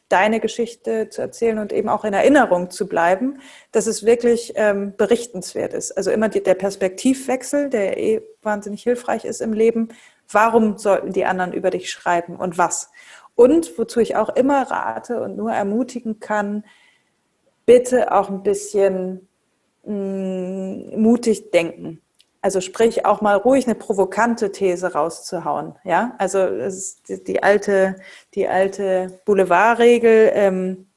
deine 0.09 0.39
Geschichte 0.39 1.09
zu 1.09 1.21
erzählen 1.21 1.57
und 1.57 1.73
eben 1.73 1.89
auch 1.89 2.05
in 2.05 2.13
Erinnerung 2.13 2.69
zu 2.69 2.87
bleiben, 2.87 3.39
dass 3.71 3.87
es 3.87 4.05
wirklich 4.05 4.53
ähm, 4.55 4.93
berichtenswert 4.95 5.73
ist. 5.73 5.91
Also 5.93 6.11
immer 6.11 6.29
die, 6.29 6.43
der 6.43 6.53
Perspektivwechsel, 6.53 7.69
der 7.69 7.97
eh 7.97 8.21
wahnsinnig 8.43 8.83
hilfreich 8.83 9.25
ist 9.25 9.41
im 9.41 9.53
Leben. 9.53 9.89
Warum 10.31 10.77
sollten 10.77 11.11
die 11.11 11.25
anderen 11.25 11.53
über 11.53 11.71
dich 11.71 11.89
schreiben 11.89 12.35
und 12.35 12.57
was? 12.57 12.91
Und 13.35 13.77
wozu 13.77 13.99
ich 13.99 14.15
auch 14.15 14.29
immer 14.29 14.71
rate 14.71 15.21
und 15.21 15.35
nur 15.35 15.51
ermutigen 15.51 16.19
kann, 16.19 16.63
bitte 17.65 18.11
auch 18.11 18.29
ein 18.29 18.43
bisschen 18.43 19.27
mh, 19.85 19.93
mm, 19.93 21.01
mutig 21.01 21.51
denken. 21.51 22.01
Also 22.41 22.61
sprich 22.61 23.07
auch 23.07 23.21
mal 23.21 23.37
ruhig 23.37 23.65
eine 23.65 23.73
provokante 23.73 24.51
These 24.51 24.93
rauszuhauen. 24.93 25.75
Ja, 25.83 26.13
also 26.19 26.39
es 26.39 26.99
ist 27.07 27.27
die, 27.27 27.41
alte, 27.41 27.95
die 28.35 28.47
alte 28.47 29.19
Boulevardregel. 29.25 30.31
Ähm, 30.33 30.87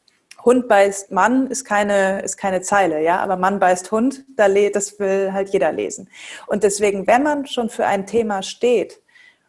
Hund 0.44 0.68
beißt 0.68 1.10
Mann 1.10 1.46
ist 1.48 1.64
keine, 1.64 2.20
ist 2.20 2.36
keine 2.36 2.60
Zeile, 2.60 3.02
ja, 3.02 3.18
aber 3.20 3.36
Mann 3.36 3.58
beißt 3.58 3.90
Hund, 3.90 4.24
das 4.36 4.98
will 4.98 5.32
halt 5.32 5.48
jeder 5.50 5.72
lesen. 5.72 6.08
Und 6.46 6.62
deswegen, 6.62 7.06
wenn 7.06 7.22
man 7.22 7.46
schon 7.46 7.70
für 7.70 7.86
ein 7.86 8.06
Thema 8.06 8.42
steht 8.42 9.00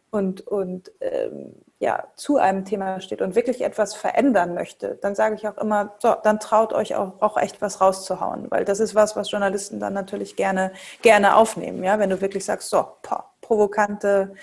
und, 0.09 0.47
und 0.47 0.91
ähm, 1.01 1.53
ja, 1.79 2.07
zu 2.15 2.37
einem 2.37 2.65
Thema 2.65 2.99
steht 2.99 3.21
und 3.21 3.35
wirklich 3.35 3.61
etwas 3.61 3.95
verändern 3.95 4.53
möchte, 4.53 4.97
dann 5.01 5.15
sage 5.15 5.35
ich 5.35 5.47
auch 5.47 5.57
immer, 5.57 5.95
so, 5.99 6.13
dann 6.23 6.39
traut 6.39 6.73
euch 6.73 6.95
auch, 6.95 7.21
auch 7.21 7.37
echt 7.37 7.61
was 7.61 7.79
rauszuhauen, 7.79 8.51
weil 8.51 8.65
das 8.65 8.81
ist 8.81 8.95
was, 8.95 9.15
was 9.15 9.31
Journalisten 9.31 9.79
dann 9.79 9.93
natürlich 9.93 10.35
gerne, 10.35 10.73
gerne 11.01 11.37
aufnehmen, 11.37 11.83
ja, 11.83 11.97
wenn 11.97 12.09
du 12.09 12.19
wirklich 12.19 12.43
sagst, 12.43 12.69
so, 12.69 12.85
boah, 13.01 13.31
provokante 13.41 14.33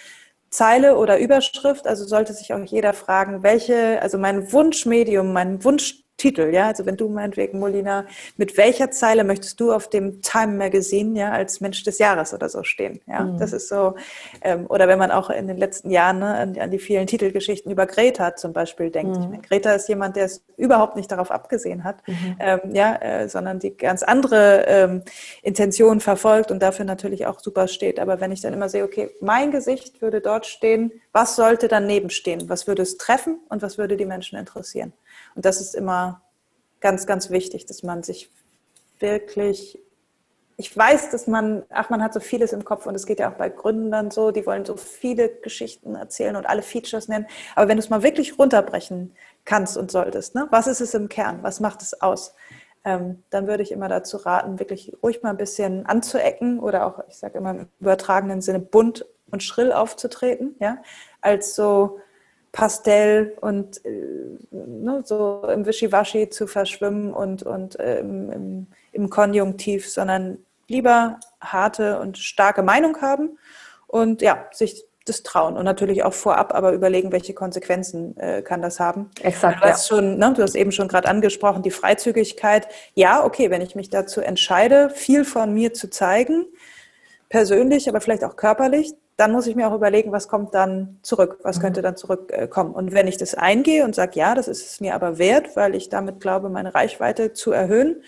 Zeile 0.48 0.96
oder 0.96 1.18
Überschrift, 1.18 1.86
also 1.86 2.06
sollte 2.06 2.32
sich 2.32 2.54
auch 2.54 2.64
jeder 2.64 2.94
fragen, 2.94 3.42
welche, 3.42 4.00
also 4.00 4.16
mein 4.16 4.50
Wunschmedium, 4.52 5.32
mein 5.34 5.62
Wunsch 5.62 6.05
Titel, 6.16 6.51
ja, 6.52 6.68
also 6.68 6.86
wenn 6.86 6.97
du 6.97 7.09
meinetwegen, 7.09 7.59
Molina, 7.59 8.06
mit 8.38 8.56
welcher 8.56 8.90
Zeile 8.90 9.22
möchtest 9.22 9.60
du 9.60 9.72
auf 9.72 9.90
dem 9.90 10.22
Time 10.22 10.55
Magazine, 10.55 11.18
ja, 11.18 11.32
als 11.32 11.60
Mensch 11.60 11.82
des 11.82 11.98
Jahres 11.98 12.32
oder 12.32 12.48
so 12.48 12.62
stehen, 12.62 13.01
ja, 13.06 13.20
mhm. 13.20 13.38
das 13.38 13.52
ist 13.52 13.68
so, 13.68 13.97
ähm, 14.40 14.66
oder 14.68 14.88
wenn 14.88 14.98
man 14.98 15.10
auch 15.10 15.28
in 15.28 15.47
den 15.47 15.59
letzten 15.59 15.90
Jahren 15.90 16.20
ne, 16.20 16.34
an, 16.34 16.59
an, 16.59 16.70
die 16.70 16.78
vielen 16.78 17.06
Titelgeschichten 17.06 17.70
über 17.70 17.86
Greta 17.86 18.34
zum 18.34 18.55
Beispiel 18.55 18.90
denkt. 18.90 19.16
Mhm. 19.16 19.22
Ich 19.22 19.28
meine, 19.28 19.43
Greta 19.43 19.72
ist 19.72 19.88
jemand, 19.88 20.16
der 20.16 20.24
es 20.24 20.43
überhaupt 20.56 20.97
nicht 20.97 21.12
darauf 21.12 21.30
abgesehen 21.30 21.84
hat, 21.84 21.97
mhm. 22.06 22.36
ähm, 22.38 22.60
ja, 22.72 22.97
äh, 22.97 23.28
sondern 23.28 23.59
die 23.59 23.76
ganz 23.76 24.02
andere 24.02 24.64
ähm, 24.66 25.02
Intention 25.43 26.01
verfolgt 26.01 26.51
und 26.51 26.60
dafür 26.60 26.86
natürlich 26.86 27.26
auch 27.26 27.40
super 27.40 27.68
steht. 27.68 28.01
Aber 28.01 28.20
wenn 28.20 28.32
ich 28.32 28.40
dann 28.40 28.55
immer 28.55 28.70
sehe, 28.70 28.84
okay, 28.84 29.10
mein 29.20 29.51
Gesicht 29.51 30.01
würde 30.01 30.22
dort 30.22 30.47
stehen, 30.47 30.93
was 31.12 31.36
sollte 31.36 31.68
daneben 31.68 32.10
stehen? 32.10 32.48
Was 32.48 32.66
würde 32.66 32.82
es 32.82 32.97
treffen 32.97 33.38
und 33.48 33.62
was 33.62 33.78
würde 33.78 33.97
die 33.97 34.06
Menschen 34.06 34.38
interessieren? 34.38 34.93
Und 35.36 35.44
das 35.44 35.60
ist 35.60 35.74
immer 35.74 36.22
ganz, 36.80 37.06
ganz 37.06 37.30
wichtig, 37.30 37.66
dass 37.66 37.82
man 37.82 38.02
sich 38.02 38.30
wirklich, 38.98 39.78
ich 40.56 40.74
weiß, 40.74 41.10
dass 41.10 41.26
man, 41.26 41.64
ach, 41.68 41.90
man 41.90 42.02
hat 42.02 42.14
so 42.14 42.20
vieles 42.20 42.52
im 42.52 42.64
Kopf 42.64 42.86
und 42.86 42.94
es 42.94 43.06
geht 43.06 43.20
ja 43.20 43.30
auch 43.30 43.36
bei 43.36 43.50
Gründern 43.50 44.10
so, 44.10 44.30
die 44.30 44.46
wollen 44.46 44.64
so 44.64 44.76
viele 44.76 45.28
Geschichten 45.28 45.94
erzählen 45.94 46.36
und 46.36 46.46
alle 46.46 46.62
Features 46.62 47.08
nennen. 47.08 47.26
Aber 47.54 47.68
wenn 47.68 47.76
du 47.76 47.82
es 47.82 47.90
mal 47.90 48.02
wirklich 48.02 48.38
runterbrechen 48.38 49.14
kannst 49.44 49.76
und 49.76 49.90
solltest, 49.90 50.34
ne? 50.34 50.48
was 50.50 50.66
ist 50.66 50.80
es 50.80 50.94
im 50.94 51.08
Kern? 51.08 51.42
Was 51.42 51.60
macht 51.60 51.82
es 51.82 52.00
aus? 52.00 52.34
Ähm, 52.84 53.22
dann 53.30 53.46
würde 53.46 53.62
ich 53.62 53.72
immer 53.72 53.88
dazu 53.88 54.16
raten, 54.16 54.58
wirklich 54.58 54.96
ruhig 55.02 55.22
mal 55.22 55.30
ein 55.30 55.36
bisschen 55.36 55.84
anzuecken 55.86 56.60
oder 56.60 56.86
auch, 56.86 57.00
ich 57.08 57.16
sage 57.16 57.38
immer 57.38 57.50
im 57.50 57.68
übertragenen 57.80 58.40
Sinne, 58.40 58.60
bunt 58.60 59.04
und 59.30 59.42
schrill 59.42 59.72
aufzutreten, 59.72 60.54
ja, 60.60 60.78
als 61.20 61.54
so 61.54 61.98
Pastell 62.56 63.36
und 63.42 63.84
äh, 63.84 63.90
ne, 64.50 65.02
so 65.04 65.46
im 65.52 65.66
Wischiwaschi 65.66 66.30
zu 66.30 66.46
verschwimmen 66.46 67.12
und, 67.12 67.42
und 67.42 67.78
äh, 67.78 68.00
im, 68.00 68.66
im, 68.92 69.10
Konjunktiv, 69.10 69.90
sondern 69.90 70.38
lieber 70.66 71.20
harte 71.38 72.00
und 72.00 72.16
starke 72.16 72.62
Meinung 72.62 73.02
haben 73.02 73.38
und 73.86 74.22
ja, 74.22 74.46
sich 74.52 74.86
das 75.04 75.22
trauen 75.22 75.58
und 75.58 75.66
natürlich 75.66 76.02
auch 76.02 76.14
vorab 76.14 76.54
aber 76.54 76.72
überlegen, 76.72 77.12
welche 77.12 77.34
Konsequenzen 77.34 78.16
äh, 78.16 78.40
kann 78.40 78.62
das 78.62 78.80
haben. 78.80 79.10
Exakt. 79.20 79.62
Du 79.62 79.68
hast, 79.68 79.90
ja. 79.90 79.96
schon, 79.96 80.16
ne, 80.16 80.32
du 80.34 80.42
hast 80.42 80.54
eben 80.54 80.72
schon 80.72 80.88
gerade 80.88 81.08
angesprochen, 81.08 81.62
die 81.62 81.70
Freizügigkeit. 81.70 82.68
Ja, 82.94 83.22
okay, 83.22 83.50
wenn 83.50 83.60
ich 83.60 83.74
mich 83.74 83.90
dazu 83.90 84.22
entscheide, 84.22 84.88
viel 84.88 85.26
von 85.26 85.52
mir 85.52 85.74
zu 85.74 85.90
zeigen, 85.90 86.46
persönlich, 87.28 87.86
aber 87.86 88.00
vielleicht 88.00 88.24
auch 88.24 88.36
körperlich, 88.36 88.94
dann 89.16 89.32
muss 89.32 89.47
ich 89.47 89.56
mir 89.56 89.68
auch 89.68 89.74
überlegen, 89.74 90.12
was 90.12 90.28
kommt 90.28 90.55
dann 90.55 90.98
zurück, 91.02 91.38
was 91.43 91.60
könnte 91.60 91.80
dann 91.80 91.97
zurückkommen. 91.97 92.74
Und 92.74 92.93
wenn 92.93 93.06
ich 93.06 93.16
das 93.16 93.34
eingehe 93.34 93.84
und 93.84 93.94
sage, 93.94 94.18
ja, 94.18 94.34
das 94.34 94.47
ist 94.47 94.66
es 94.66 94.80
mir 94.80 94.94
aber 94.94 95.18
wert, 95.18 95.56
weil 95.56 95.74
ich 95.74 95.88
damit 95.88 96.20
glaube, 96.20 96.51
meine 96.51 96.74
Reichweite 96.74 97.32
zu 97.32 97.51
erhöhen, 97.51 98.02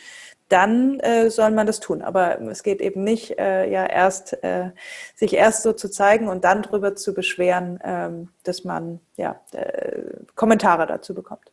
dann 0.49 1.01
äh, 1.01 1.31
soll 1.31 1.51
man 1.51 1.67
das 1.67 1.81
tun. 1.81 2.03
Aber 2.03 2.41
es 2.43 2.63
geht 2.63 2.81
eben 2.81 3.05
nicht, 3.05 3.39
äh, 3.39 3.71
ja 3.71 3.87
erst 3.87 4.43
äh, 4.43 4.71
sich 5.15 5.35
erst 5.35 5.63
so 5.63 5.73
zu 5.73 5.91
zeigen 5.91 6.29
und 6.29 6.45
dann 6.45 6.63
darüber 6.63 6.95
zu 6.95 7.15
beschweren, 7.15 7.79
ähm, 7.85 8.29
dass 8.45 8.65
man 8.65 9.01
ja 9.17 9.41
äh, 9.53 10.03
Kommentare 10.35 10.87
dazu 10.87 11.15
bekommt. 11.15 11.51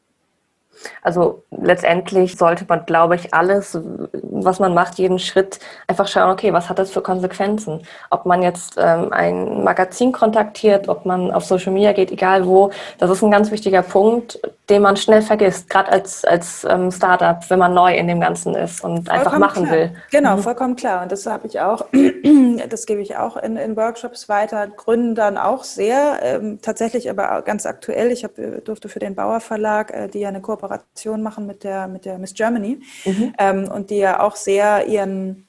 Also 1.01 1.43
letztendlich 1.51 2.37
sollte 2.37 2.65
man, 2.67 2.85
glaube 2.85 3.15
ich, 3.15 3.33
alles, 3.33 3.79
was 4.13 4.59
man 4.59 4.73
macht, 4.73 4.95
jeden 4.95 5.19
Schritt 5.19 5.59
einfach 5.87 6.07
schauen, 6.07 6.31
okay, 6.31 6.53
was 6.53 6.69
hat 6.69 6.79
das 6.79 6.91
für 6.91 7.01
Konsequenzen? 7.01 7.81
Ob 8.09 8.25
man 8.25 8.41
jetzt 8.41 8.75
ähm, 8.77 9.11
ein 9.11 9.63
Magazin 9.63 10.11
kontaktiert, 10.11 10.89
ob 10.89 11.05
man 11.05 11.31
auf 11.31 11.45
Social 11.45 11.73
Media 11.73 11.93
geht, 11.93 12.11
egal 12.11 12.45
wo, 12.45 12.71
das 12.97 13.09
ist 13.09 13.23
ein 13.23 13.31
ganz 13.31 13.51
wichtiger 13.51 13.81
Punkt, 13.81 14.39
den 14.69 14.81
man 14.81 14.97
schnell 14.97 15.21
vergisst, 15.21 15.69
gerade 15.69 15.91
als, 15.91 16.25
als 16.25 16.65
ähm, 16.69 16.91
Startup, 16.91 17.37
wenn 17.49 17.59
man 17.59 17.73
neu 17.73 17.95
in 17.95 18.07
dem 18.07 18.19
Ganzen 18.19 18.55
ist 18.55 18.83
und 18.83 19.07
vollkommen 19.07 19.09
einfach 19.09 19.37
machen 19.37 19.65
klar. 19.65 19.77
will. 19.77 19.91
Genau, 20.11 20.37
mhm. 20.37 20.41
vollkommen 20.41 20.75
klar. 20.75 21.03
Und 21.03 21.11
das 21.11 21.25
habe 21.25 21.47
ich 21.47 21.59
auch, 21.59 21.85
das 22.69 22.85
gebe 22.85 23.01
ich 23.01 23.15
auch 23.17 23.37
in, 23.37 23.57
in 23.57 23.75
Workshops 23.75 24.27
weiter, 24.27 24.67
gründen 24.67 25.15
dann 25.15 25.37
auch 25.37 25.63
sehr, 25.63 26.19
ähm, 26.21 26.59
tatsächlich 26.61 27.09
aber 27.09 27.41
ganz 27.43 27.65
aktuell. 27.65 28.11
Ich 28.11 28.23
hab, 28.23 28.31
durfte 28.63 28.89
für 28.89 28.99
den 28.99 29.15
Bauer 29.15 29.39
Verlag, 29.39 29.93
äh, 29.93 30.07
die 30.07 30.19
ja 30.19 30.29
eine 30.29 30.41
Kooperation 30.41 30.64
Kooperation 30.67 31.21
machen 31.21 31.45
mit 31.45 31.63
der, 31.63 31.87
mit 31.87 32.05
der 32.05 32.17
Miss 32.17 32.33
Germany 32.33 32.79
mhm. 33.05 33.33
ähm, 33.37 33.71
und 33.71 33.89
die 33.89 33.97
ja 33.97 34.19
auch 34.19 34.35
sehr 34.35 34.87
ihren 34.87 35.44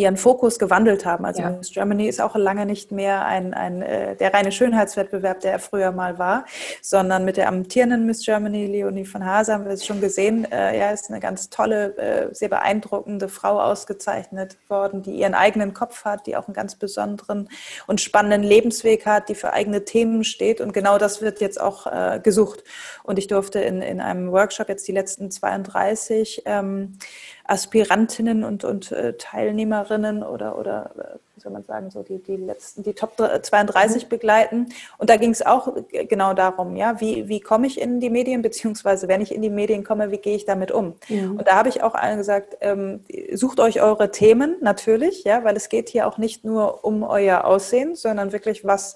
ihren 0.00 0.16
Fokus 0.16 0.58
gewandelt 0.58 1.04
haben. 1.04 1.24
Also 1.24 1.42
ja. 1.42 1.50
Miss 1.50 1.70
Germany 1.70 2.08
ist 2.08 2.20
auch 2.20 2.36
lange 2.36 2.66
nicht 2.66 2.92
mehr 2.92 3.24
ein, 3.26 3.54
ein 3.54 3.82
äh, 3.82 4.16
der 4.16 4.32
reine 4.34 4.52
Schönheitswettbewerb, 4.52 5.40
der 5.40 5.52
er 5.52 5.58
früher 5.58 5.92
mal 5.92 6.18
war, 6.18 6.46
sondern 6.80 7.24
mit 7.24 7.36
der 7.36 7.48
amtierenden 7.48 8.06
Miss 8.06 8.24
Germany, 8.24 8.66
Leonie 8.66 9.04
von 9.04 9.24
Hase, 9.24 9.52
haben 9.52 9.64
wir 9.64 9.72
es 9.72 9.84
schon 9.84 10.00
gesehen. 10.00 10.50
Äh, 10.50 10.78
ja, 10.78 10.90
ist 10.90 11.10
eine 11.10 11.20
ganz 11.20 11.50
tolle, 11.50 11.96
äh, 11.96 12.34
sehr 12.34 12.48
beeindruckende 12.48 13.28
Frau 13.28 13.60
ausgezeichnet 13.60 14.56
worden, 14.68 15.02
die 15.02 15.12
ihren 15.12 15.34
eigenen 15.34 15.74
Kopf 15.74 16.04
hat, 16.04 16.26
die 16.26 16.36
auch 16.36 16.46
einen 16.46 16.54
ganz 16.54 16.76
besonderen 16.76 17.48
und 17.86 18.00
spannenden 18.00 18.42
Lebensweg 18.42 19.06
hat, 19.06 19.28
die 19.28 19.34
für 19.34 19.52
eigene 19.52 19.84
Themen 19.84 20.24
steht. 20.24 20.60
Und 20.60 20.72
genau 20.72 20.98
das 20.98 21.22
wird 21.22 21.40
jetzt 21.40 21.60
auch 21.60 21.86
äh, 21.86 22.20
gesucht. 22.22 22.64
Und 23.02 23.18
ich 23.18 23.26
durfte 23.26 23.60
in, 23.60 23.82
in 23.82 24.00
einem 24.00 24.32
Workshop 24.32 24.68
jetzt 24.68 24.86
die 24.88 24.92
letzten 24.92 25.30
32 25.30 26.42
ähm, 26.46 26.98
Aspirantinnen 27.44 28.44
und, 28.44 28.64
und 28.64 28.92
äh, 28.92 29.14
Teilnehmerinnen 29.14 30.22
oder, 30.22 30.58
oder 30.58 30.90
äh, 30.96 31.18
wie 31.34 31.40
soll 31.40 31.52
man 31.52 31.64
sagen, 31.64 31.90
so 31.90 32.02
die, 32.02 32.18
die 32.22 32.36
letzten, 32.36 32.82
die 32.82 32.92
Top 32.92 33.16
32 33.16 34.04
mhm. 34.04 34.08
begleiten. 34.08 34.68
Und 34.98 35.10
da 35.10 35.16
ging 35.16 35.30
es 35.30 35.44
auch 35.44 35.74
genau 36.08 36.34
darum, 36.34 36.76
ja, 36.76 37.00
wie, 37.00 37.28
wie 37.28 37.40
komme 37.40 37.66
ich 37.66 37.80
in 37.80 38.00
die 38.00 38.10
Medien, 38.10 38.42
beziehungsweise 38.42 39.08
wenn 39.08 39.20
ich 39.20 39.34
in 39.34 39.42
die 39.42 39.50
Medien 39.50 39.82
komme, 39.82 40.10
wie 40.10 40.18
gehe 40.18 40.36
ich 40.36 40.44
damit 40.44 40.70
um? 40.70 40.94
Mhm. 41.08 41.38
Und 41.38 41.48
da 41.48 41.56
habe 41.56 41.68
ich 41.68 41.82
auch 41.82 41.94
allen 41.94 42.18
gesagt, 42.18 42.56
ähm, 42.60 43.00
sucht 43.32 43.60
euch 43.60 43.80
eure 43.80 44.10
Themen 44.10 44.56
natürlich, 44.60 45.24
ja, 45.24 45.42
weil 45.42 45.56
es 45.56 45.68
geht 45.68 45.88
hier 45.88 46.06
auch 46.06 46.18
nicht 46.18 46.44
nur 46.44 46.84
um 46.84 47.02
euer 47.02 47.44
Aussehen, 47.44 47.96
sondern 47.96 48.32
wirklich 48.32 48.64
was 48.64 48.94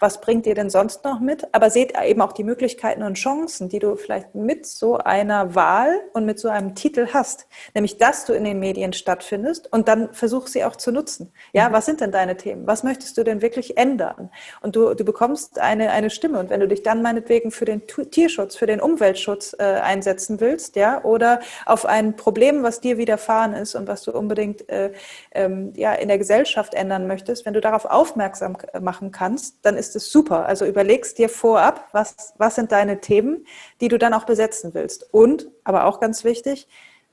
was 0.00 0.20
bringt 0.20 0.46
ihr 0.46 0.54
denn 0.54 0.70
sonst 0.70 1.04
noch 1.04 1.20
mit? 1.20 1.46
Aber 1.52 1.70
seht 1.70 1.94
eben 2.00 2.20
auch 2.20 2.32
die 2.32 2.44
Möglichkeiten 2.44 3.02
und 3.02 3.14
Chancen, 3.14 3.68
die 3.68 3.78
du 3.78 3.96
vielleicht 3.96 4.34
mit 4.34 4.66
so 4.66 4.98
einer 4.98 5.54
Wahl 5.54 6.00
und 6.12 6.24
mit 6.24 6.38
so 6.38 6.48
einem 6.48 6.74
Titel 6.74 7.08
hast. 7.12 7.46
Nämlich, 7.74 7.98
dass 7.98 8.24
du 8.24 8.32
in 8.32 8.44
den 8.44 8.58
Medien 8.58 8.92
stattfindest 8.92 9.72
und 9.72 9.88
dann 9.88 10.12
versuch 10.12 10.46
sie 10.46 10.64
auch 10.64 10.76
zu 10.76 10.92
nutzen. 10.92 11.32
Ja, 11.52 11.68
mhm. 11.68 11.72
was 11.72 11.86
sind 11.86 12.00
denn 12.00 12.12
deine 12.12 12.36
Themen? 12.36 12.66
Was 12.66 12.82
möchtest 12.82 13.16
du 13.18 13.24
denn 13.24 13.42
wirklich 13.42 13.76
ändern? 13.76 14.30
Und 14.60 14.76
du, 14.76 14.94
du 14.94 15.04
bekommst 15.04 15.58
eine, 15.58 15.90
eine 15.90 16.10
Stimme. 16.10 16.38
Und 16.38 16.50
wenn 16.50 16.60
du 16.60 16.68
dich 16.68 16.82
dann 16.82 17.02
meinetwegen 17.02 17.50
für 17.50 17.64
den 17.64 17.82
Tierschutz, 17.86 18.56
für 18.56 18.66
den 18.66 18.80
Umweltschutz 18.80 19.54
äh, 19.58 19.62
einsetzen 19.62 20.40
willst, 20.40 20.76
ja, 20.76 21.02
oder 21.04 21.40
auf 21.66 21.86
ein 21.86 22.16
Problem, 22.16 22.62
was 22.62 22.80
dir 22.80 22.98
widerfahren 22.98 23.54
ist 23.54 23.74
und 23.74 23.88
was 23.88 24.02
du 24.02 24.12
unbedingt 24.12 24.68
äh, 24.68 24.92
ähm, 25.32 25.72
ja, 25.76 25.92
in 25.92 26.08
der 26.08 26.18
Gesellschaft 26.18 26.74
ändern 26.74 27.06
möchtest, 27.06 27.46
wenn 27.46 27.54
du 27.54 27.60
darauf 27.60 27.84
aufmerksam 27.84 28.56
machen 28.80 29.12
kannst, 29.12 29.56
dann 29.62 29.76
ist 29.76 29.83
ist 29.88 29.96
es 29.96 30.10
super. 30.10 30.46
Also 30.46 30.64
überlegst 30.64 31.18
dir 31.18 31.28
vorab, 31.28 31.88
was, 31.92 32.34
was 32.38 32.54
sind 32.54 32.72
deine 32.72 33.00
Themen, 33.00 33.46
die 33.80 33.88
du 33.88 33.98
dann 33.98 34.14
auch 34.14 34.24
besetzen 34.24 34.74
willst. 34.74 35.12
Und, 35.12 35.48
aber 35.64 35.84
auch 35.84 36.00
ganz 36.00 36.24
wichtig, 36.24 36.66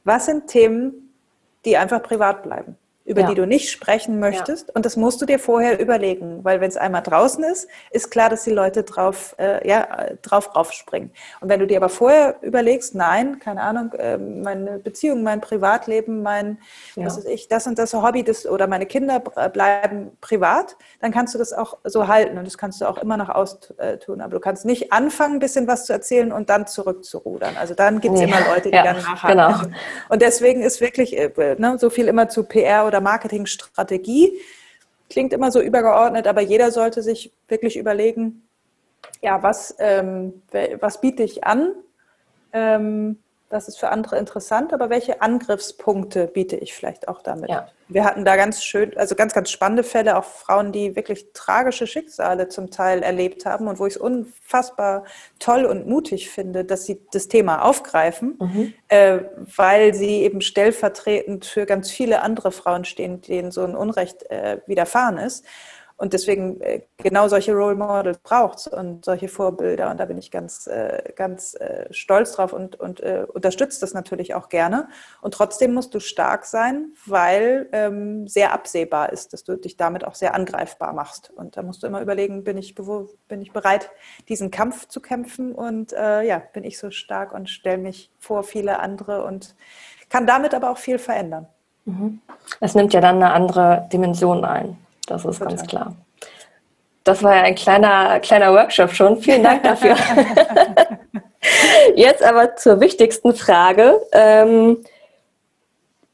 was 0.03 0.25
sind 0.25 0.47
Themen, 0.47 1.13
die 1.65 1.77
einfach 1.77 2.01
privat 2.01 2.43
bleiben. 2.43 2.77
Über 3.03 3.21
ja. 3.21 3.27
die 3.27 3.35
du 3.35 3.47
nicht 3.47 3.71
sprechen 3.71 4.19
möchtest. 4.19 4.67
Ja. 4.67 4.75
Und 4.75 4.85
das 4.85 4.95
musst 4.95 5.21
du 5.21 5.25
dir 5.25 5.39
vorher 5.39 5.79
überlegen, 5.79 6.43
weil 6.43 6.61
wenn 6.61 6.69
es 6.69 6.77
einmal 6.77 7.01
draußen 7.01 7.43
ist, 7.43 7.67
ist 7.89 8.11
klar, 8.11 8.29
dass 8.29 8.43
die 8.43 8.51
Leute 8.51 8.83
drauf, 8.83 9.35
äh, 9.39 9.67
ja, 9.67 9.87
drauf 10.21 10.55
raufspringen. 10.55 11.11
Und 11.39 11.49
wenn 11.49 11.59
du 11.59 11.67
dir 11.67 11.77
aber 11.77 11.89
vorher 11.89 12.35
überlegst, 12.41 12.93
nein, 12.93 13.39
keine 13.39 13.61
Ahnung, 13.61 13.93
äh, 13.93 14.17
meine 14.17 14.77
Beziehung, 14.77 15.23
mein 15.23 15.41
Privatleben, 15.41 16.21
mein, 16.21 16.59
ja. 16.95 17.05
was 17.05 17.17
weiß 17.17 17.25
ich, 17.25 17.47
das 17.47 17.65
und 17.65 17.79
das 17.79 17.93
Hobby 17.93 18.23
das, 18.23 18.45
oder 18.45 18.67
meine 18.67 18.85
Kinder 18.85 19.19
bleiben 19.19 20.11
privat, 20.21 20.77
dann 20.99 21.11
kannst 21.11 21.33
du 21.33 21.39
das 21.39 21.53
auch 21.53 21.79
so 21.83 22.07
halten 22.07 22.37
und 22.37 22.45
das 22.45 22.57
kannst 22.57 22.81
du 22.81 22.85
auch 22.85 22.99
immer 22.99 23.17
noch 23.17 23.29
austun. 23.29 24.21
Aber 24.21 24.31
du 24.31 24.39
kannst 24.39 24.63
nicht 24.65 24.93
anfangen, 24.93 25.35
ein 25.35 25.39
bisschen 25.39 25.67
was 25.67 25.85
zu 25.85 25.93
erzählen 25.93 26.31
und 26.31 26.51
dann 26.51 26.67
zurückzurudern. 26.67 27.57
Also 27.57 27.73
dann 27.73 27.99
gibt 27.99 28.15
es 28.15 28.21
immer 28.21 28.41
Leute, 28.53 28.69
die 28.69 28.77
dann 28.77 28.97
nachhaken. 28.97 29.67
Genau. 29.67 29.77
Und 30.09 30.21
deswegen 30.21 30.61
ist 30.61 30.81
wirklich 30.81 31.17
äh, 31.17 31.55
ne, 31.57 31.77
so 31.79 31.89
viel 31.89 32.07
immer 32.07 32.29
zu 32.29 32.43
PR 32.43 32.90
oder 32.91 33.01
Marketingstrategie. 33.01 34.39
Klingt 35.09 35.33
immer 35.33 35.51
so 35.51 35.61
übergeordnet, 35.61 36.27
aber 36.27 36.41
jeder 36.41 36.71
sollte 36.71 37.01
sich 37.01 37.31
wirklich 37.47 37.77
überlegen, 37.77 38.43
ja, 39.21 39.41
was, 39.41 39.75
ähm, 39.79 40.41
was 40.79 41.01
biete 41.01 41.23
ich 41.23 41.43
an? 41.43 41.73
Ähm, 42.53 43.17
das 43.51 43.67
ist 43.67 43.79
für 43.79 43.89
andere 43.89 44.17
interessant, 44.17 44.73
aber 44.73 44.89
welche 44.89 45.21
Angriffspunkte 45.21 46.27
biete 46.27 46.55
ich 46.55 46.73
vielleicht 46.73 47.07
auch 47.07 47.21
damit? 47.21 47.49
Ja. 47.49 47.67
Wir 47.89 48.05
hatten 48.05 48.23
da 48.23 48.37
ganz 48.37 48.63
schön, 48.63 48.95
also 48.97 49.15
ganz, 49.15 49.33
ganz 49.33 49.51
spannende 49.51 49.83
Fälle, 49.83 50.17
auch 50.17 50.23
Frauen, 50.23 50.71
die 50.71 50.95
wirklich 50.95 51.33
tragische 51.33 51.87
Schicksale 51.87 52.47
zum 52.47 52.71
Teil 52.71 53.03
erlebt 53.03 53.45
haben 53.45 53.67
und 53.67 53.79
wo 53.79 53.85
ich 53.85 53.95
es 53.95 54.01
unfassbar 54.01 55.03
toll 55.39 55.65
und 55.65 55.87
mutig 55.87 56.29
finde, 56.29 56.63
dass 56.63 56.85
sie 56.85 57.01
das 57.11 57.27
Thema 57.27 57.63
aufgreifen, 57.63 58.37
mhm. 58.39 58.73
äh, 58.87 59.19
weil 59.57 59.93
sie 59.93 60.21
eben 60.21 60.39
stellvertretend 60.39 61.45
für 61.45 61.65
ganz 61.65 61.91
viele 61.91 62.21
andere 62.21 62.53
Frauen 62.53 62.85
stehen, 62.85 63.21
denen 63.21 63.51
so 63.51 63.63
ein 63.65 63.75
Unrecht 63.75 64.23
äh, 64.31 64.61
widerfahren 64.67 65.17
ist. 65.17 65.45
Und 66.01 66.13
deswegen 66.13 66.59
äh, 66.61 66.81
genau 66.97 67.27
solche 67.27 67.53
Role 67.53 67.75
Models 67.75 68.17
braucht 68.23 68.57
es 68.57 68.67
und 68.67 69.05
solche 69.05 69.27
Vorbilder. 69.27 69.91
Und 69.91 69.99
da 69.99 70.05
bin 70.05 70.17
ich 70.17 70.31
ganz, 70.31 70.65
äh, 70.65 71.13
ganz 71.15 71.53
äh, 71.53 71.93
stolz 71.93 72.31
drauf 72.31 72.53
und, 72.53 72.79
und 72.79 73.01
unterstütze 73.01 73.79
das 73.81 73.93
natürlich 73.93 74.33
auch 74.33 74.49
gerne. 74.49 74.87
Und 75.21 75.35
trotzdem 75.35 75.75
musst 75.75 75.93
du 75.93 75.99
stark 75.99 76.45
sein, 76.45 76.93
weil 77.05 77.69
ähm, 77.71 78.27
sehr 78.27 78.51
absehbar 78.51 79.11
ist, 79.11 79.33
dass 79.33 79.43
du 79.43 79.57
dich 79.57 79.77
damit 79.77 80.03
auch 80.03 80.15
sehr 80.15 80.33
angreifbar 80.33 80.93
machst. 80.93 81.29
Und 81.35 81.55
da 81.55 81.61
musst 81.61 81.83
du 81.83 81.87
immer 81.87 82.01
überlegen, 82.01 82.43
bin 82.43 82.57
ich, 82.57 82.73
bin 82.73 83.41
ich 83.43 83.51
bereit, 83.51 83.91
diesen 84.27 84.49
Kampf 84.49 84.87
zu 84.87 85.01
kämpfen? 85.01 85.53
Und 85.53 85.93
äh, 85.93 86.23
ja, 86.23 86.41
bin 86.51 86.63
ich 86.63 86.79
so 86.79 86.89
stark 86.89 87.31
und 87.31 87.47
stelle 87.47 87.77
mich 87.77 88.09
vor 88.17 88.41
viele 88.41 88.79
andere 88.79 89.23
und 89.23 89.53
kann 90.09 90.25
damit 90.25 90.55
aber 90.55 90.71
auch 90.71 90.79
viel 90.79 90.97
verändern. 90.97 91.47
Mhm. 91.85 92.21
Es 92.59 92.73
nimmt 92.73 92.91
ja 92.91 93.01
dann 93.01 93.17
eine 93.17 93.33
andere 93.33 93.87
Dimension 93.93 94.43
ein. 94.45 94.77
Das 95.07 95.25
ist 95.25 95.39
Total. 95.39 95.55
ganz 95.55 95.67
klar. 95.67 95.95
Das 97.03 97.23
war 97.23 97.35
ja 97.35 97.41
ein 97.43 97.55
kleiner, 97.55 98.19
kleiner 98.19 98.53
Workshop 98.53 98.91
schon. 98.91 99.17
Vielen 99.17 99.43
Dank 99.43 99.63
dafür. 99.63 99.95
Jetzt 101.95 102.23
aber 102.23 102.55
zur 102.55 102.79
wichtigsten 102.79 103.33
Frage. 103.33 103.99
Ähm, 104.11 104.83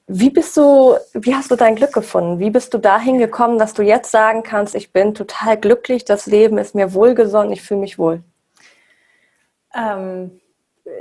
wie 0.07 0.29
bist 0.29 0.55
du, 0.55 0.95
wie 1.13 1.35
hast 1.35 1.51
du 1.51 1.57
dein 1.57 1.75
Glück 1.75 1.91
gefunden? 1.91 2.39
Wie 2.39 2.49
bist 2.49 2.73
du 2.73 2.77
dahin 2.77 3.17
gekommen, 3.17 3.59
dass 3.59 3.73
du 3.73 3.83
jetzt 3.83 4.09
sagen 4.09 4.41
kannst, 4.41 4.73
ich 4.73 4.93
bin 4.93 5.13
total 5.13 5.57
glücklich, 5.57 6.05
das 6.05 6.27
Leben 6.27 6.57
ist 6.57 6.75
mir 6.75 6.93
wohlgesonnen, 6.93 7.51
ich 7.51 7.61
fühle 7.61 7.81
mich 7.81 7.99
wohl? 7.99 8.23
Ähm, 9.75 10.39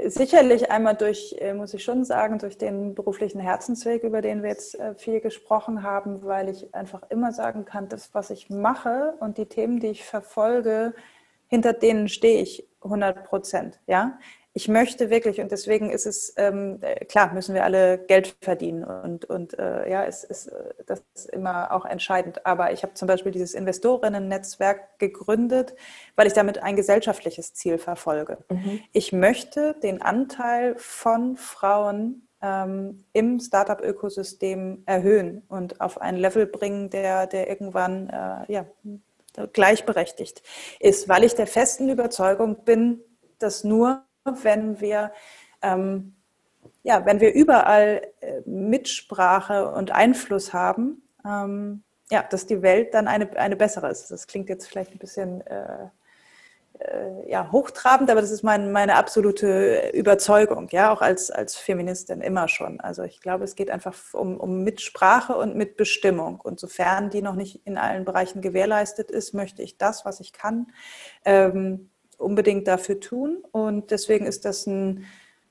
sicherlich 0.07 0.71
einmal 0.71 0.95
durch, 0.95 1.37
äh, 1.39 1.55
muss 1.55 1.75
ich 1.75 1.85
schon 1.85 2.05
sagen, 2.05 2.39
durch 2.39 2.59
den 2.59 2.95
beruflichen 2.95 3.41
Herzensweg, 3.41 4.03
über 4.03 4.23
den 4.23 4.43
wir 4.43 4.51
jetzt 4.51 4.79
äh, 4.79 4.95
viel 4.95 5.21
gesprochen 5.21 5.83
haben, 5.83 6.25
weil 6.25 6.49
ich 6.49 6.75
einfach 6.75 7.03
immer 7.11 7.33
sagen 7.33 7.65
kann, 7.65 7.89
das, 7.89 8.15
was 8.15 8.31
ich 8.31 8.51
mache 8.51 9.15
und 9.21 9.39
die 9.39 9.47
Themen, 9.47 9.81
die 9.81 9.89
ich 9.89 10.05
verfolge, 10.05 10.95
hinter 11.49 11.73
denen 11.73 12.09
stehe 12.09 12.43
ich 12.43 12.67
100 12.83 13.25
Prozent. 13.25 13.81
Ja, 13.87 14.19
ich 14.57 14.69
möchte 14.69 15.11
wirklich, 15.11 15.39
und 15.43 15.53
deswegen 15.53 15.91
ist 15.91 16.07
es, 16.07 16.33
ähm, 16.39 16.81
klar, 17.11 17.35
müssen 17.35 17.55
wir 17.55 17.63
alle 17.63 17.99
Geld 17.99 18.37
verdienen 18.41 18.85
und, 18.85 19.27
und 19.27 19.59
äh, 19.59 19.91
ja, 19.91 20.07
es 20.07 20.25
ist, 20.25 20.47
äh, 20.47 20.73
das 20.87 21.03
ist 21.15 21.29
immer 21.29 21.73
auch 21.73 21.85
entscheidend. 21.85 22.47
Aber 22.47 22.73
ich 22.73 22.83
habe 22.83 22.95
zum 22.95 23.07
Beispiel 23.07 23.33
dieses 23.33 23.53
Investorinnen-Netzwerk 23.53 24.99
gegründet, 24.99 25.75
weil 26.15 26.27
ich 26.27 26.33
damit 26.33 26.63
ein 26.63 26.75
gesellschaftliches 26.75 27.53
Ziel 27.53 27.77
verfolge. 27.77 28.39
Mhm. 28.49 28.81
Ich 28.93 29.13
möchte 29.13 29.75
den 29.83 30.01
Anteil 30.01 30.75
von 30.79 31.37
Frauen 31.37 32.27
ähm, 32.41 33.05
im 33.13 33.39
Startup-Ökosystem 33.41 34.85
erhöhen 34.87 35.43
und 35.49 35.83
auf 35.83 36.01
ein 36.01 36.17
Level 36.17 36.47
bringen, 36.47 36.89
der, 36.89 37.27
der 37.27 37.51
irgendwann 37.51 38.09
äh, 38.09 38.51
ja, 38.51 38.65
gleichberechtigt 39.53 40.43
ist, 40.81 41.11
weil 41.11 41.25
ich 41.25 41.35
der 41.35 41.47
festen 41.47 41.91
Überzeugung 41.91 42.65
bin, 42.65 43.03
dass 43.39 43.63
nur 43.63 44.06
wenn 44.43 44.81
wir, 44.81 45.13
ähm, 45.63 46.15
ja, 46.83 47.05
wenn 47.05 47.21
wir 47.21 47.35
überall 47.35 48.03
äh, 48.21 48.41
Mitsprache 48.45 49.71
und 49.73 49.91
Einfluss 49.91 50.53
haben, 50.53 51.03
ähm, 51.25 51.83
ja, 52.11 52.23
dass 52.23 52.47
die 52.47 52.63
Welt 52.63 52.95
dann 52.95 53.09
eine, 53.09 53.37
eine 53.37 53.57
bessere 53.57 53.91
ist. 53.91 54.11
Das 54.11 54.27
klingt 54.27 54.49
jetzt 54.49 54.69
vielleicht 54.69 54.93
ein 54.93 54.99
bisschen 54.99 55.45
äh, 55.47 55.89
äh, 56.79 57.31
ja, 57.31 57.51
hochtrabend, 57.53 58.11
aber 58.11 58.21
das 58.21 58.31
ist 58.31 58.43
mein, 58.43 58.71
meine 58.73 58.97
absolute 58.97 59.91
Überzeugung, 59.95 60.69
ja, 60.71 60.93
auch 60.93 61.01
als, 61.01 61.31
als 61.31 61.57
Feministin 61.57 62.21
immer 62.21 62.49
schon. 62.49 62.81
Also 62.81 63.03
ich 63.03 63.21
glaube, 63.21 63.45
es 63.45 63.57
geht 63.57 63.71
einfach 63.71 63.95
um, 64.13 64.39
um 64.39 64.63
Mitsprache 64.63 65.37
und 65.37 65.57
Mitbestimmung. 65.57 66.41
Und 66.41 66.61
sofern 66.61 67.11
die 67.11 67.23
noch 67.23 67.35
nicht 67.35 67.67
in 67.67 67.79
allen 67.79 68.05
Bereichen 68.05 68.43
gewährleistet 68.43 69.11
ist, 69.11 69.33
möchte 69.35 69.63
ich 69.63 69.79
das, 69.79 70.05
was 70.05 70.21
ich 70.21 70.33
kann, 70.33 70.67
ähm, 71.25 71.91
unbedingt 72.19 72.67
dafür 72.69 73.01
tun. 73.01 73.45
Und 73.53 73.91
deswegen 73.91 74.27
ist 74.27 74.45
das 74.45 74.67
ein 74.67 75.07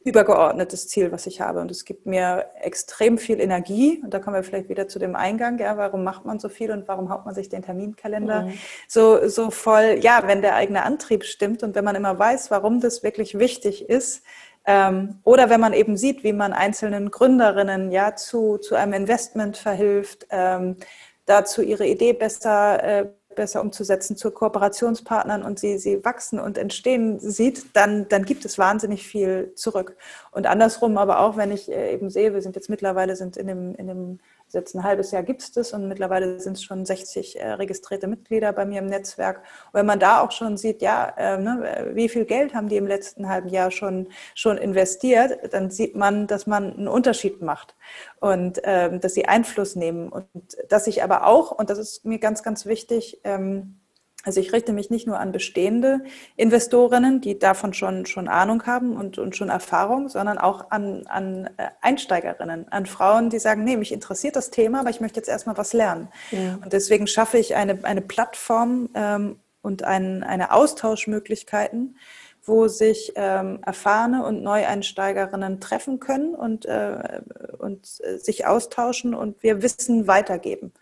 übergeordnetes 0.06 0.88
Ziel, 0.88 1.12
was 1.12 1.26
ich 1.26 1.42
habe. 1.42 1.60
Und 1.60 1.72
es 1.72 1.84
gibt 1.84 2.06
mir 2.06 2.46
extrem 2.62 3.18
viel 3.18 3.40
Energie. 3.40 4.02
Und 4.04 4.14
da 4.14 4.20
kommen 4.20 4.36
wir 4.36 4.44
vielleicht 4.44 4.70
wieder 4.70 4.88
zu 4.88 5.00
dem 5.00 5.16
Eingang. 5.16 5.58
Ja, 5.58 5.78
warum 5.78 6.04
macht 6.04 6.26
man 6.26 6.40
so 6.40 6.48
viel 6.48 6.72
und 6.72 6.88
warum 6.88 7.10
haut 7.10 7.26
man 7.26 7.34
sich 7.34 7.50
den 7.50 7.64
Terminkalender 7.64 8.44
mhm. 8.44 8.54
so, 8.88 9.28
so 9.28 9.50
voll? 9.50 9.98
Ja, 10.02 10.24
wenn 10.28 10.44
der 10.44 10.56
eigene 10.56 10.84
Antrieb 10.84 11.24
stimmt 11.24 11.64
und 11.64 11.74
wenn 11.74 11.84
man 11.84 11.96
immer 11.96 12.18
weiß, 12.20 12.52
warum 12.52 12.82
das 12.82 13.02
wirklich 13.02 13.40
wichtig 13.40 13.90
ist, 13.90 14.22
ähm, 14.68 15.20
oder 15.24 15.50
wenn 15.50 15.60
man 15.60 15.74
eben 15.74 15.98
sieht, 15.98 16.24
wie 16.24 16.34
man 16.34 16.54
einzelnen 16.54 17.12
Gründerinnen 17.12 17.92
ja 17.92 18.16
zu, 18.16 18.58
zu 18.58 18.76
einem 18.76 18.94
Investment 18.94 19.58
verhilft, 19.58 20.28
ähm, 20.30 20.78
dazu 21.26 21.62
ihre 21.62 21.88
Idee 21.88 22.14
besser 22.14 22.84
äh, 22.84 23.06
besser 23.36 23.62
umzusetzen 23.62 24.16
zu 24.18 24.32
Kooperationspartnern 24.32 25.44
und 25.44 25.60
sie, 25.60 25.78
sie 25.78 26.04
wachsen 26.04 26.40
und 26.40 26.58
entstehen 26.58 27.20
sieht, 27.20 27.76
dann, 27.76 28.08
dann 28.10 28.26
gibt 28.26 28.46
es 28.46 28.58
wahnsinnig 28.58 29.08
viel 29.08 29.54
zurück. 29.56 29.96
Und 30.32 30.48
andersrum 30.48 30.98
aber 30.98 31.20
auch, 31.20 31.38
wenn 31.38 31.52
ich 31.52 31.72
äh, 31.72 31.94
eben 31.94 32.10
sehe, 32.10 32.34
wir 32.34 32.42
sind 32.42 32.56
jetzt 32.56 32.70
mittlerweile 32.70 33.16
sind 33.16 33.38
in 33.38 33.48
dem, 33.48 33.76
in 33.76 33.88
dem 33.88 34.20
Jetzt 34.50 34.76
ein 34.76 34.84
halbes 34.84 35.12
Jahr 35.12 35.24
gibt 35.24 35.42
es 35.42 35.52
das 35.52 35.74
und 35.74 35.88
mittlerweile 35.88 36.40
sind 36.40 36.54
es 36.54 36.64
schon 36.64 36.86
60 36.86 37.40
äh, 37.40 37.52
registrierte 37.54 38.08
Mitglieder 38.08 38.54
bei 38.54 38.66
mir 38.66 38.80
im 38.80 38.86
Netzwerk. 38.86 39.38
Und 39.68 39.80
wenn 39.80 39.86
man 39.86 40.00
da 40.00 40.22
auch 40.22 40.32
schon 40.32 40.58
sieht, 40.58 40.82
ja, 40.82 41.14
äh, 41.18 41.38
ne, 41.38 41.92
wie 41.94 42.10
viel 42.10 42.26
Geld 42.26 42.54
haben 42.54 42.70
die 42.70 42.78
im 42.78 42.88
letzten 42.88 43.28
halben 43.28 43.50
Jahr 43.50 43.72
schon, 43.72 44.08
schon 44.34 44.58
investiert, 44.58 45.54
dann 45.54 45.72
sieht 45.72 45.96
man, 45.96 46.28
dass 46.28 46.48
man 46.48 46.74
einen 46.74 46.88
Unterschied 46.88 47.42
macht 47.42 47.76
und 48.20 48.62
ähm, 48.64 49.00
dass 49.02 49.14
sie 49.14 49.26
Einfluss 49.26 49.76
nehmen 49.76 50.10
und 50.10 50.28
dass 50.70 50.88
ich 50.88 51.04
aber 51.04 51.28
auch, 51.28 51.52
und 51.52 51.70
das 51.70 51.78
ist 51.78 52.06
mir 52.06 52.20
ganz, 52.20 52.44
ganz 52.44 52.66
wichtig, 52.66 53.22
ähm, 53.24 53.80
also 54.26 54.40
ich 54.40 54.52
richte 54.52 54.74
mich 54.74 54.90
nicht 54.90 55.06
nur 55.06 55.20
an 55.20 55.32
bestehende 55.32 56.02
Investorinnen, 56.36 57.22
die 57.22 57.38
davon 57.38 57.74
schon, 57.74 58.08
schon 58.08 58.28
Ahnung 58.28 58.66
haben 58.66 58.98
und, 58.98 59.20
und 59.20 59.36
schon 59.36 59.50
Erfahrung, 59.50 60.10
sondern 60.10 60.40
auch 60.40 60.72
an, 60.72 61.06
an 61.06 61.48
äh, 61.58 61.68
Einsteigerinnen, 61.82 62.68
an 62.72 62.86
Frauen, 62.88 63.30
die 63.30 63.38
sagen, 63.38 63.64
nee, 63.64 63.78
mich 63.78 63.92
interessiert 63.92 64.36
das 64.36 64.50
Thema, 64.50 64.80
aber 64.80 64.90
ich 64.90 65.00
möchte 65.00 65.20
jetzt 65.20 65.30
erstmal 65.30 65.58
was 65.58 65.74
lernen. 65.74 66.10
Ja. 66.32 66.58
Und 66.64 66.74
deswegen 66.74 67.06
schaffe 67.06 67.38
ich 67.38 67.56
eine, 67.56 67.78
eine 67.84 68.02
Plattform 68.02 68.90
ähm, 68.96 69.40
und 69.62 69.84
ein, 69.84 70.24
eine 70.24 70.52
Austauschmöglichkeiten, 70.52 71.98
wo 72.44 72.68
sich 72.68 73.14
ähm, 73.16 73.60
erfahrene 73.64 74.26
und 74.26 74.42
Neueinsteigerinnen 74.42 75.60
treffen 75.60 76.00
können 76.00 76.34
und, 76.34 76.66
äh, 76.66 77.22
und 77.60 78.02
äh, 78.02 78.18
sich 78.18 78.48
austauschen 78.48 79.14
und 79.14 79.44
wir 79.44 79.62
Wissen 79.62 80.08
weitergeben. 80.08 80.74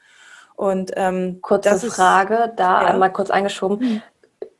Und 0.55 0.91
ähm, 0.95 1.39
kurze 1.41 1.77
Frage, 1.77 2.53
da 2.55 2.81
ja. 2.81 2.87
einmal 2.87 3.11
kurz 3.11 3.29
eingeschoben. 3.29 3.79
Mhm. 3.79 4.01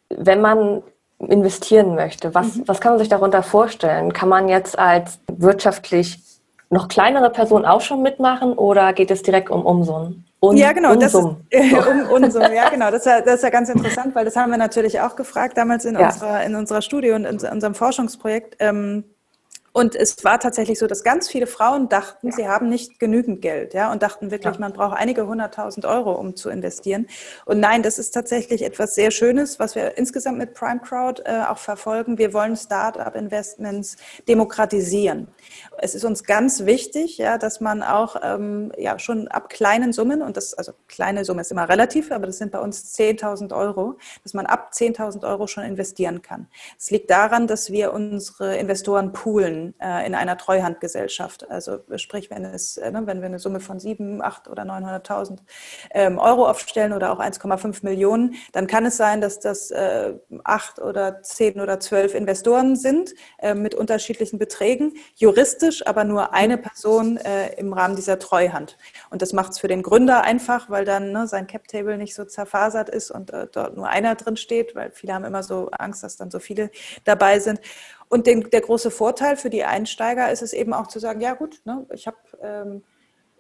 Wenn 0.10 0.42
man 0.42 0.84
investieren 1.20 1.96
möchte, 1.96 2.34
was, 2.36 2.56
mhm. 2.56 2.68
was 2.68 2.82
kann 2.82 2.94
man 2.94 3.00
sich 3.00 3.10
darunter 3.10 3.44
vorstellen? 3.44 4.14
Kann 4.14 4.30
man 4.30 4.50
jetzt 4.50 4.78
als 4.78 5.20
wirtschaftlich 5.32 6.20
noch 6.70 6.88
kleinere 6.88 7.30
Person 7.30 7.66
auch 7.66 7.82
schon 7.82 8.02
mitmachen 8.02 8.54
oder 8.54 8.94
geht 8.94 9.12
es 9.12 9.22
direkt 9.22 9.50
um 9.50 9.66
Umsummen? 9.66 10.26
Un 10.42 10.58
ja, 10.58 10.74
genau, 10.74 10.92
Unsum. 10.92 11.38
das 11.50 11.62
ist, 11.62 11.74
äh, 11.74 11.78
um, 12.12 12.24
Unsum, 12.24 12.42
ja, 12.54 12.68
genau. 12.68 12.92
Das 12.92 13.02
ist, 13.02 13.06
ja, 13.06 13.22
das 13.22 13.36
ist 13.36 13.44
ja 13.44 13.50
ganz 13.50 13.70
interessant, 13.74 14.14
weil 14.14 14.26
das 14.26 14.36
haben 14.36 14.52
wir 14.52 14.58
natürlich 14.58 15.00
auch 15.00 15.16
gefragt 15.16 15.58
damals 15.58 15.86
in, 15.86 15.96
ja. 15.96 16.08
unserer, 16.08 16.44
in 16.44 16.56
unserer 16.56 16.82
Studie 16.82 17.12
und 17.12 17.26
in 17.26 17.38
unserem 17.50 17.76
Forschungsprojekt. 17.76 18.58
Ähm, 18.60 19.06
Und 19.76 19.96
es 19.96 20.24
war 20.24 20.40
tatsächlich 20.40 20.78
so, 20.78 20.86
dass 20.86 21.04
ganz 21.04 21.28
viele 21.28 21.48
Frauen 21.48 21.90
dachten, 21.90 22.32
sie 22.32 22.48
haben 22.48 22.70
nicht 22.70 23.00
genügend 23.00 23.42
Geld, 23.42 23.74
ja, 23.74 23.92
und 23.92 24.04
dachten 24.04 24.30
wirklich, 24.30 24.54
ja. 24.54 24.60
man 24.60 24.72
braucht 24.72 24.96
einige 24.96 25.26
hunderttausend 25.26 25.88
Euro, 25.88 26.12
um 26.14 26.36
zu 26.36 26.52
investieren. 26.52 27.08
Und 27.46 27.60
nein, 27.60 27.82
das 27.82 27.98
ist 27.98 28.12
tatsächlich 28.12 28.62
etwas 28.62 28.94
sehr 28.94 29.10
Schönes, 29.10 29.58
was 29.58 29.74
wir 29.74 29.98
insgesamt 29.98 30.38
mit 30.38 30.54
Prime 30.54 30.80
Crowd 30.80 31.24
äh, 31.26 31.42
auch 31.50 31.58
verfolgen. 31.58 32.20
Wir 32.20 32.34
wollen 32.34 32.56
Start-up-Investments 32.56 33.98
demokratisieren. 34.28 35.28
Es 35.80 35.96
ist 35.96 36.06
uns 36.06 36.24
ganz 36.24 36.66
wichtig, 36.68 37.18
ja, 37.18 37.40
dass 37.40 37.60
man 37.60 37.82
auch 37.82 38.16
ähm, 38.22 38.72
ja 38.78 39.00
schon 39.00 39.28
ab 39.28 39.50
kleinen 39.50 39.92
Summen 39.92 40.22
und 40.22 40.38
das 40.38 40.54
also 40.54 40.74
kleine 40.88 41.26
Summe 41.26 41.42
ist 41.42 41.52
immer 41.52 41.68
relativ, 41.68 42.12
aber 42.12 42.28
das 42.28 42.38
sind 42.38 42.52
bei 42.52 42.60
uns 42.60 42.96
10.000 42.96 43.56
Euro, 43.56 43.98
dass 44.22 44.36
man 44.36 44.46
ab 44.46 44.70
10.000 44.72 45.28
Euro 45.28 45.48
schon 45.48 45.64
investieren 45.64 46.22
kann. 46.22 46.48
Es 46.78 46.92
liegt 46.92 47.10
daran, 47.10 47.48
dass 47.48 47.72
wir 47.72 47.92
unsere 47.92 48.58
Investoren 48.58 49.14
poolen 49.14 49.63
äh, 49.80 50.06
in 50.06 50.16
einer 50.16 50.38
Treuhandgesellschaft. 50.38 51.50
Also 51.50 51.80
sprich, 51.96 52.30
wenn, 52.30 52.46
es, 52.46 52.78
äh, 52.78 52.92
ne, 52.92 53.06
wenn 53.06 53.20
wir 53.20 53.28
eine 53.28 53.40
Summe 53.40 53.60
von 53.60 53.80
7, 53.80 54.22
8 54.22 54.48
oder 54.48 54.64
900.000 54.64 55.40
ähm, 55.92 56.18
Euro 56.18 56.48
aufstellen 56.48 56.94
oder 56.94 57.12
auch 57.12 57.20
1,5 57.20 57.84
Millionen, 57.84 58.36
dann 58.52 58.68
kann 58.68 58.86
es 58.86 58.98
sein, 58.98 59.22
dass 59.22 59.40
das 59.40 59.72
äh, 59.72 60.14
8 60.44 60.80
oder 60.80 61.22
10 61.22 61.62
oder 61.62 61.80
12 61.80 62.16
Investoren 62.16 62.76
sind 62.76 63.14
äh, 63.40 63.54
mit 63.54 63.76
unterschiedlichen 63.76 64.40
Beträgen, 64.40 64.94
juristisch 65.16 65.86
aber 65.86 66.04
nur 66.04 66.34
eine 66.34 66.58
Person 66.58 67.18
äh, 67.18 67.54
im 67.56 67.74
Rahmen 67.74 67.96
dieser 67.96 68.20
Treuhand. 68.20 68.78
Und 69.10 69.22
das 69.22 69.34
macht 69.34 69.54
es 69.54 69.60
für 69.60 69.68
den 69.68 69.84
Gründer 69.84 70.24
einfach, 70.24 70.70
weil 70.70 70.86
dann 70.86 71.12
ne, 71.12 71.28
sein 71.28 71.48
Cap-Table 71.48 71.98
nicht 71.98 72.16
so 72.16 72.26
zerfasert 72.26 72.90
ist 72.90 73.12
und 73.12 73.32
äh, 73.32 73.48
dort 73.52 73.76
nur 73.76 73.88
einer 73.88 74.16
drin 74.16 74.38
steht, 74.38 74.76
weil 74.76 74.92
viele 74.92 75.14
haben 75.14 75.26
immer 75.26 75.44
so 75.44 75.70
Angst, 75.72 76.04
dass 76.04 76.18
dann 76.18 76.32
so 76.32 76.40
viele 76.40 76.70
dabei 77.04 77.40
sind. 77.40 77.60
Und 78.14 78.28
den, 78.28 78.48
der 78.52 78.62
große 78.62 78.92
Vorteil 78.92 79.38
für 79.38 79.50
die 79.50 79.64
Einsteiger 79.64 80.32
ist 80.32 80.44
es 80.44 80.54
eben 80.54 80.72
auch 80.72 80.86
zu 80.86 81.00
sagen, 81.00 81.20
ja 81.20 81.34
gut, 81.34 81.62
ne, 81.66 81.84
ich 81.92 82.06
habe 82.06 82.18
ähm, 82.44 82.84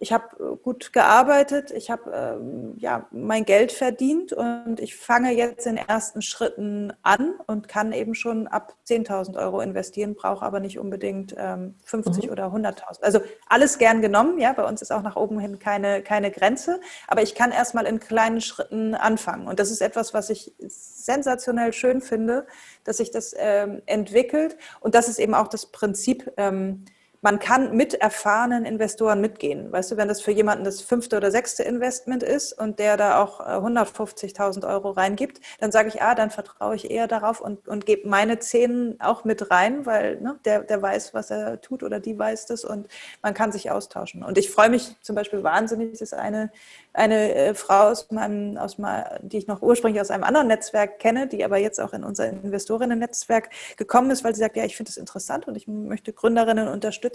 ich 0.04 0.12
habe 0.12 0.58
gut 0.62 0.92
gearbeitet, 0.92 1.72
ich 1.72 1.90
habe 1.90 2.12
ähm, 2.14 2.74
ja, 2.78 3.08
mein 3.12 3.46
Geld 3.46 3.72
verdient 3.72 4.34
und 4.34 4.82
ich 4.82 4.98
fange 4.98 5.32
jetzt 5.32 5.66
in 5.66 5.78
ersten 5.78 6.22
Schritten 6.22 6.92
an 7.04 7.36
und 7.48 7.70
kann 7.70 7.94
eben 7.94 8.14
schon 8.14 8.48
ab 8.48 8.76
10.000 8.86 9.38
Euro 9.38 9.62
investieren, 9.62 10.16
brauche 10.16 10.46
aber 10.46 10.60
nicht 10.60 10.78
unbedingt 10.78 11.34
ähm, 11.38 11.76
50 11.86 12.26
mhm. 12.26 12.32
oder 12.32 12.48
100.000. 12.48 13.02
Also 13.02 13.22
alles 13.48 13.78
gern 13.78 14.02
genommen, 14.02 14.40
ja, 14.40 14.52
bei 14.52 14.66
uns 14.66 14.82
ist 14.82 14.92
auch 14.92 15.04
nach 15.04 15.16
oben 15.16 15.40
hin 15.40 15.58
keine, 15.58 16.04
keine 16.04 16.32
Grenze, 16.32 16.82
aber 17.08 17.22
ich 17.22 17.34
kann 17.34 17.54
erstmal 17.54 17.86
in 17.86 18.02
kleinen 18.02 18.42
Schritten 18.42 18.96
anfangen. 18.96 19.48
Und 19.48 19.62
das 19.62 19.72
ist 19.72 19.82
etwas, 19.82 20.14
was 20.14 20.30
ich 20.30 20.54
sensationell 20.60 21.72
schön 21.72 22.02
finde, 22.02 22.46
dass 22.84 22.98
sich 22.98 23.10
das 23.10 23.34
ähm, 23.38 23.82
entwickelt 23.86 24.58
und 24.82 24.96
das 24.96 25.08
ist 25.08 25.20
eben 25.20 25.34
auch 25.34 25.48
das 25.48 25.68
Prinzip, 25.68 26.30
ähm, 26.36 26.84
man 27.24 27.40
kann 27.40 27.76
mit 27.76 27.94
erfahrenen 27.94 28.66
Investoren 28.66 29.22
mitgehen. 29.22 29.72
Weißt 29.72 29.92
du, 29.92 29.98
wenn 29.98 30.10
das 30.10 30.22
für 30.22 30.32
jemanden 30.32 30.66
das 30.66 30.82
fünfte 30.82 31.16
oder 31.16 31.32
sechste 31.32 31.64
Investment 31.64 32.22
ist 32.22 32.52
und 32.52 32.80
der 32.80 32.98
da 32.98 33.24
auch 33.24 33.40
150.000 33.40 34.64
äh, 34.64 34.66
Euro 34.68 34.92
reingibt, 34.92 35.40
dann 35.60 35.72
sage 35.72 35.88
ich, 35.88 36.02
ah, 36.02 36.16
dann 36.16 36.32
vertraue 36.32 36.76
ich 36.76 36.92
eher 36.92 37.08
darauf 37.08 37.40
und, 37.40 37.68
und 37.70 37.86
gebe 37.86 38.10
meine 38.10 38.40
Zehn 38.40 38.98
auch 39.00 39.24
mit 39.24 39.52
rein, 39.52 39.86
weil 39.86 40.20
ne, 40.20 40.38
der, 40.44 40.64
der 40.64 40.82
weiß, 40.82 41.14
was 41.14 41.32
er 41.32 41.62
tut 41.62 41.82
oder 41.82 42.02
die 42.02 42.20
weiß 42.20 42.46
das 42.48 42.66
und 42.66 42.90
man 43.22 43.34
kann 43.34 43.54
sich 43.54 43.72
austauschen. 43.72 44.22
Und 44.22 44.38
ich 44.38 44.52
freue 44.52 44.70
mich 44.70 44.96
zum 45.02 45.16
Beispiel 45.16 45.44
wahnsinnig, 45.44 45.92
das 45.92 46.02
ist 46.02 46.14
eine 46.14 46.52
eine 46.94 47.34
äh, 47.34 47.54
Frau 47.56 47.90
aus 47.90 48.12
meinem, 48.12 48.58
aus 48.58 48.78
meinem, 48.78 49.28
die 49.28 49.40
ich 49.40 49.48
noch 49.48 49.62
ursprünglich 49.62 50.00
aus 50.00 50.12
einem 50.12 50.24
anderen 50.24 50.48
Netzwerk 50.48 51.00
kenne, 51.00 51.28
die 51.28 51.44
aber 51.44 51.58
jetzt 51.58 51.80
auch 51.80 51.92
in 51.94 52.04
unser 52.04 52.30
Investorinnen-Netzwerk 52.30 53.50
gekommen 53.78 54.12
ist, 54.12 54.24
weil 54.24 54.36
sie 54.36 54.42
sagt, 54.42 54.56
ja, 54.56 54.64
ich 54.64 54.78
finde 54.78 54.92
es 54.92 54.98
interessant 54.98 55.48
und 55.48 55.58
ich 55.58 55.68
möchte 55.68 56.14
Gründerinnen 56.14 56.68
unterstützen. 56.68 57.13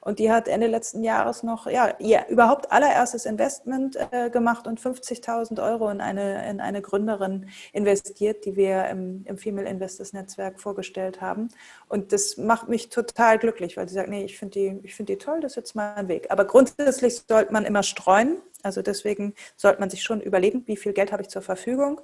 Und 0.00 0.18
die 0.18 0.30
hat 0.30 0.48
Ende 0.48 0.66
letzten 0.66 1.02
Jahres 1.02 1.42
noch, 1.42 1.66
ja, 1.66 1.94
ihr 1.98 2.26
überhaupt 2.28 2.72
allererstes 2.72 3.26
Investment 3.26 3.96
äh, 4.10 4.30
gemacht 4.30 4.66
und 4.66 4.80
50.000 4.80 5.62
Euro 5.62 5.88
in 5.90 6.00
eine, 6.00 6.48
in 6.48 6.60
eine 6.60 6.82
Gründerin 6.82 7.48
investiert, 7.72 8.44
die 8.44 8.56
wir 8.56 8.86
im, 8.88 9.24
im 9.26 9.38
Female 9.38 9.68
Investors 9.68 10.12
Netzwerk 10.12 10.60
vorgestellt 10.60 11.20
haben. 11.20 11.48
Und 11.88 12.12
das 12.12 12.36
macht 12.36 12.68
mich 12.68 12.88
total 12.88 13.38
glücklich, 13.38 13.76
weil 13.76 13.88
sie 13.88 13.94
sagt, 13.94 14.08
nee, 14.08 14.24
ich 14.24 14.38
finde 14.38 14.52
die, 14.58 14.80
ich 14.82 14.94
finde 14.94 15.14
die 15.14 15.18
toll, 15.18 15.40
das 15.40 15.52
ist 15.52 15.56
jetzt 15.56 15.74
mein 15.74 16.08
Weg. 16.08 16.30
Aber 16.30 16.44
grundsätzlich 16.44 17.22
sollte 17.28 17.52
man 17.52 17.64
immer 17.64 17.82
streuen 17.82 18.38
also 18.62 18.82
deswegen 18.82 19.34
sollte 19.56 19.80
man 19.80 19.90
sich 19.90 20.02
schon 20.02 20.20
überlegen, 20.20 20.64
wie 20.66 20.76
viel 20.76 20.92
Geld 20.92 21.12
habe 21.12 21.22
ich 21.22 21.28
zur 21.28 21.42
Verfügung 21.42 22.00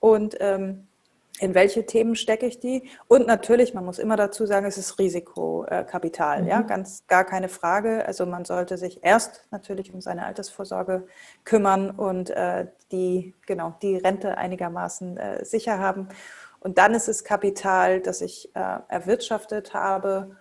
und 0.00 0.36
ähm, 0.40 0.86
in 1.40 1.54
welche 1.54 1.86
Themen 1.86 2.16
stecke 2.16 2.46
ich 2.46 2.60
die? 2.60 2.88
Und 3.06 3.26
natürlich, 3.26 3.74
man 3.74 3.84
muss 3.84 3.98
immer 3.98 4.16
dazu 4.16 4.46
sagen, 4.46 4.66
es 4.66 4.78
ist 4.78 4.98
Risikokapital, 4.98 6.42
mhm. 6.42 6.48
ja, 6.48 6.62
ganz 6.62 7.06
gar 7.06 7.24
keine 7.24 7.48
Frage. 7.48 8.06
Also 8.06 8.26
man 8.26 8.44
sollte 8.44 8.76
sich 8.76 9.04
erst 9.04 9.46
natürlich 9.50 9.92
um 9.92 10.00
seine 10.00 10.26
Altersvorsorge 10.26 11.06
kümmern 11.44 11.90
und 11.90 12.30
äh, 12.30 12.66
die, 12.92 13.34
genau, 13.46 13.74
die 13.82 13.96
Rente 13.96 14.38
einigermaßen 14.38 15.16
äh, 15.16 15.44
sicher 15.44 15.78
haben. 15.78 16.08
Und 16.60 16.78
dann 16.78 16.94
ist 16.94 17.08
es 17.08 17.24
Kapital, 17.24 18.00
das 18.00 18.20
ich 18.20 18.54
äh, 18.54 18.78
erwirtschaftet 18.88 19.74
habe 19.74 20.36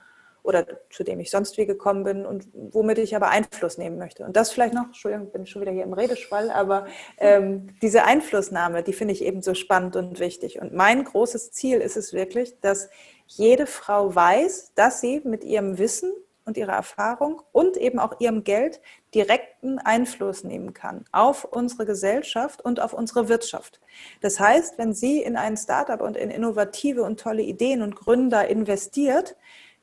oder 0.48 0.66
zu 0.90 1.04
dem 1.04 1.20
ich 1.20 1.30
sonst 1.30 1.58
wie 1.58 1.66
gekommen 1.66 2.06
bin 2.06 2.26
und 2.26 2.48
womit 2.54 3.00
ich 3.00 3.16
aber 3.16 3.30
Einfluss 3.30 3.78
nehmen 3.78 3.98
möchte. 3.98 4.24
Und 4.24 4.38
das 4.38 4.50
vielleicht 4.50 4.74
noch, 4.74 4.86
Entschuldigung, 4.86 5.30
bin 5.32 5.46
schon 5.46 5.62
wieder 5.62 5.74
hier 5.74 5.84
im 5.84 5.92
Redeschwall, 5.92 6.50
aber 6.50 6.88
ähm, 7.18 7.68
diese 7.82 8.06
Einflussnahme, 8.06 8.82
die 8.82 8.94
finde 8.94 9.14
ich 9.14 9.26
eben 9.26 9.42
so 9.42 9.54
spannend 9.54 9.98
und 9.98 10.20
wichtig. 10.20 10.62
Und 10.62 10.74
mein 10.74 11.04
großes 11.04 11.52
Ziel 11.52 11.80
ist 11.82 11.98
es 11.98 12.14
wirklich, 12.14 12.60
dass 12.62 12.90
jede 13.26 13.68
Frau 13.68 14.16
weiß, 14.16 14.72
dass 14.74 15.02
sie 15.02 15.22
mit 15.26 15.44
ihrem 15.44 15.78
Wissen 15.78 16.14
und 16.46 16.56
ihrer 16.56 16.74
Erfahrung 16.74 17.42
und 17.52 17.76
eben 17.76 18.00
auch 18.00 18.22
ihrem 18.22 18.46
Geld 18.46 18.80
direkten 19.14 19.80
Einfluss 19.80 20.46
nehmen 20.46 20.74
kann 20.74 21.04
auf 21.12 21.44
unsere 21.44 21.86
Gesellschaft 21.86 22.64
und 22.64 22.80
auf 22.80 22.94
unsere 22.94 23.28
Wirtschaft. 23.28 23.82
Das 24.22 24.40
heißt, 24.40 24.78
wenn 24.78 24.94
sie 24.94 25.22
in 25.22 25.36
ein 25.36 25.58
Startup 25.58 26.00
und 26.00 26.16
in 26.16 26.32
innovative 26.32 27.04
und 27.04 27.20
tolle 27.20 27.42
Ideen 27.42 27.82
und 27.82 27.98
Gründer 27.98 28.48
investiert, 28.48 29.36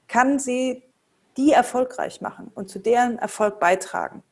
kann 0.08 0.38
sie 0.38 0.82
die 1.36 1.52
erfolgreich 1.52 2.20
machen 2.20 2.50
und 2.54 2.68
zu 2.68 2.78
deren 2.78 3.18
Erfolg 3.18 3.58
beitragen. 3.58 4.22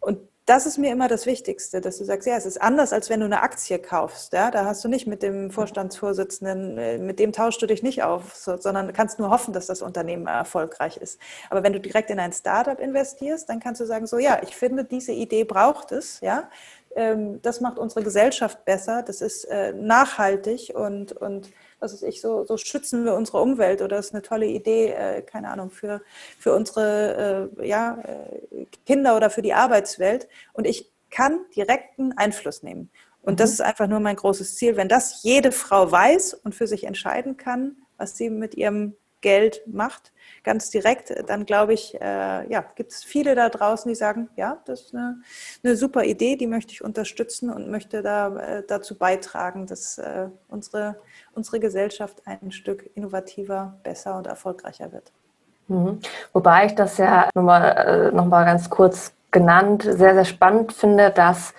Und 0.00 0.18
das 0.46 0.64
ist 0.64 0.78
mir 0.78 0.92
immer 0.92 1.08
das 1.08 1.26
Wichtigste, 1.26 1.80
dass 1.80 1.98
du 1.98 2.04
sagst, 2.04 2.28
ja, 2.28 2.36
es 2.36 2.46
ist 2.46 2.62
anders, 2.62 2.92
als 2.92 3.10
wenn 3.10 3.18
du 3.18 3.26
eine 3.26 3.42
Aktie 3.42 3.80
kaufst. 3.80 4.32
Ja? 4.32 4.52
Da 4.52 4.64
hast 4.64 4.84
du 4.84 4.88
nicht 4.88 5.08
mit 5.08 5.24
dem 5.24 5.50
Vorstandsvorsitzenden, 5.50 6.78
äh, 6.78 6.98
mit 6.98 7.18
dem 7.18 7.32
tauschst 7.32 7.60
du 7.60 7.66
dich 7.66 7.82
nicht 7.82 8.04
auf, 8.04 8.32
sondern 8.36 8.92
kannst 8.92 9.18
nur 9.18 9.30
hoffen, 9.30 9.52
dass 9.52 9.66
das 9.66 9.82
Unternehmen 9.82 10.28
erfolgreich 10.28 10.98
ist. 10.98 11.20
Aber 11.50 11.64
wenn 11.64 11.72
du 11.72 11.80
direkt 11.80 12.10
in 12.10 12.20
ein 12.20 12.32
Startup 12.32 12.78
investierst, 12.78 13.48
dann 13.48 13.58
kannst 13.58 13.80
du 13.80 13.86
sagen, 13.86 14.06
so, 14.06 14.18
ja, 14.18 14.40
ich 14.40 14.54
finde, 14.54 14.84
diese 14.84 15.12
Idee 15.12 15.42
braucht 15.42 15.90
es, 15.90 16.20
ja. 16.20 16.48
Ähm, 16.94 17.42
das 17.42 17.60
macht 17.60 17.78
unsere 17.78 18.04
Gesellschaft 18.04 18.64
besser, 18.64 19.02
das 19.02 19.20
ist 19.20 19.44
äh, 19.46 19.72
nachhaltig 19.72 20.72
und, 20.74 21.12
und 21.12 21.50
was 21.80 21.92
weiß 21.92 22.02
ich, 22.02 22.20
so, 22.20 22.44
so 22.44 22.56
schützen 22.56 23.04
wir 23.04 23.14
unsere 23.14 23.40
Umwelt 23.40 23.82
oder 23.82 23.98
ist 23.98 24.14
eine 24.14 24.22
tolle 24.22 24.46
Idee, 24.46 24.88
äh, 24.88 25.22
keine 25.22 25.50
Ahnung, 25.50 25.70
für, 25.70 26.02
für 26.38 26.54
unsere 26.54 27.50
äh, 27.58 27.66
ja, 27.66 27.98
äh, 28.02 28.66
Kinder 28.86 29.16
oder 29.16 29.30
für 29.30 29.42
die 29.42 29.52
Arbeitswelt. 29.52 30.28
Und 30.52 30.66
ich 30.66 30.90
kann 31.10 31.40
direkten 31.54 32.12
Einfluss 32.12 32.62
nehmen. 32.62 32.90
Und 33.22 33.34
mhm. 33.34 33.36
das 33.36 33.50
ist 33.50 33.60
einfach 33.60 33.88
nur 33.88 34.00
mein 34.00 34.16
großes 34.16 34.56
Ziel. 34.56 34.76
Wenn 34.76 34.88
das 34.88 35.22
jede 35.22 35.52
Frau 35.52 35.90
weiß 35.90 36.34
und 36.34 36.54
für 36.54 36.66
sich 36.66 36.84
entscheiden 36.84 37.36
kann, 37.36 37.76
was 37.98 38.16
sie 38.16 38.30
mit 38.30 38.54
ihrem 38.54 38.96
Geld 39.20 39.62
macht, 39.66 40.12
ganz 40.44 40.70
direkt, 40.70 41.12
dann 41.28 41.46
glaube 41.46 41.72
ich, 41.72 41.94
äh, 42.00 42.48
ja, 42.50 42.64
gibt 42.74 42.92
es 42.92 43.02
viele 43.02 43.34
da 43.34 43.48
draußen, 43.48 43.88
die 43.88 43.94
sagen, 43.94 44.28
ja, 44.36 44.58
das 44.66 44.82
ist 44.82 44.94
eine, 44.94 45.20
eine 45.64 45.76
super 45.76 46.04
Idee, 46.04 46.36
die 46.36 46.46
möchte 46.46 46.72
ich 46.72 46.84
unterstützen 46.84 47.50
und 47.50 47.70
möchte 47.70 48.02
da 48.02 48.36
äh, 48.36 48.62
dazu 48.66 48.96
beitragen, 48.96 49.66
dass 49.66 49.98
äh, 49.98 50.28
unsere, 50.48 50.96
unsere 51.34 51.60
Gesellschaft 51.60 52.22
ein 52.26 52.52
Stück 52.52 52.90
innovativer, 52.94 53.78
besser 53.82 54.16
und 54.16 54.26
erfolgreicher 54.26 54.92
wird. 54.92 55.12
Mhm. 55.68 55.98
Wobei 56.32 56.66
ich 56.66 56.74
das 56.74 56.98
ja 56.98 57.28
nochmal 57.34 58.12
noch 58.12 58.26
mal 58.26 58.44
ganz 58.44 58.70
kurz 58.70 59.12
genannt 59.32 59.82
sehr, 59.82 60.14
sehr 60.14 60.24
spannend 60.24 60.72
finde, 60.72 61.10
dass 61.10 61.52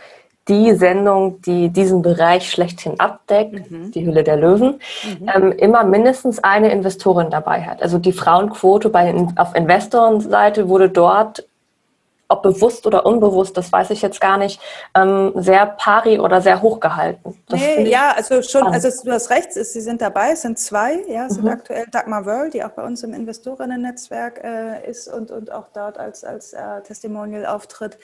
die 0.48 0.74
Sendung, 0.74 1.41
die 1.41 1.69
diesen 1.69 2.02
Bereich 2.02 2.49
schlechthin 2.49 2.99
abdeckt, 2.99 3.69
mhm. 3.69 3.91
die 3.91 4.06
Hülle 4.06 4.24
der 4.24 4.38
Löwen, 4.38 4.80
mhm. 5.19 5.30
ähm, 5.34 5.52
immer 5.52 5.84
mindestens 5.84 6.44
eine 6.44 6.72
Investorin 6.72 7.30
dabei 7.30 7.64
hat. 7.64 7.82
Also 7.82 7.98
die 7.98 8.14
Frauenquote 8.14 8.90
bei, 8.90 9.14
auf 9.36 9.56
Investorenseite 9.56 10.69
wurde 10.69 10.90
dort 10.90 11.45
ob 12.30 12.44
bewusst 12.44 12.86
oder 12.86 13.06
unbewusst, 13.06 13.58
das 13.58 13.72
weiß 13.72 13.90
ich 13.91 14.02
jetzt 14.02 14.20
gar 14.20 14.38
nicht, 14.38 14.60
ähm, 14.95 15.32
sehr 15.36 15.66
pari 15.66 16.20
oder 16.20 16.41
sehr 16.41 16.62
hoch 16.62 16.80
gehalten. 16.80 17.40
Nee, 17.52 17.90
ja, 17.90 18.14
also 18.16 18.41
schon, 18.41 18.62
spannend. 18.62 18.84
also 18.86 19.04
du 19.04 19.12
hast 19.12 19.30
recht, 19.30 19.54
sie 19.54 19.82
sind 19.82 20.02
dabei, 20.02 20.32
es 20.32 20.41
sind 20.41 20.60
zwei, 20.60 21.04
ja, 21.08 21.26
es 21.26 21.34
mhm. 21.34 21.36
sind 21.36 21.48
aktuell 21.49 21.86
Dagmar 21.91 22.26
Wörl, 22.26 22.49
die 22.49 22.64
auch 22.64 22.72
bei 22.72 22.84
uns 22.84 23.04
im 23.04 23.14
Investorinnen-Netzwerk 23.14 24.44
äh, 24.44 24.90
ist 24.90 25.08
und, 25.08 25.32
und 25.32 25.52
auch 25.52 25.68
dort 25.74 25.98
als, 25.98 26.24
als 26.24 26.54
äh, 26.54 26.82
Testimonial 26.84 27.45
auftritt 27.45 27.98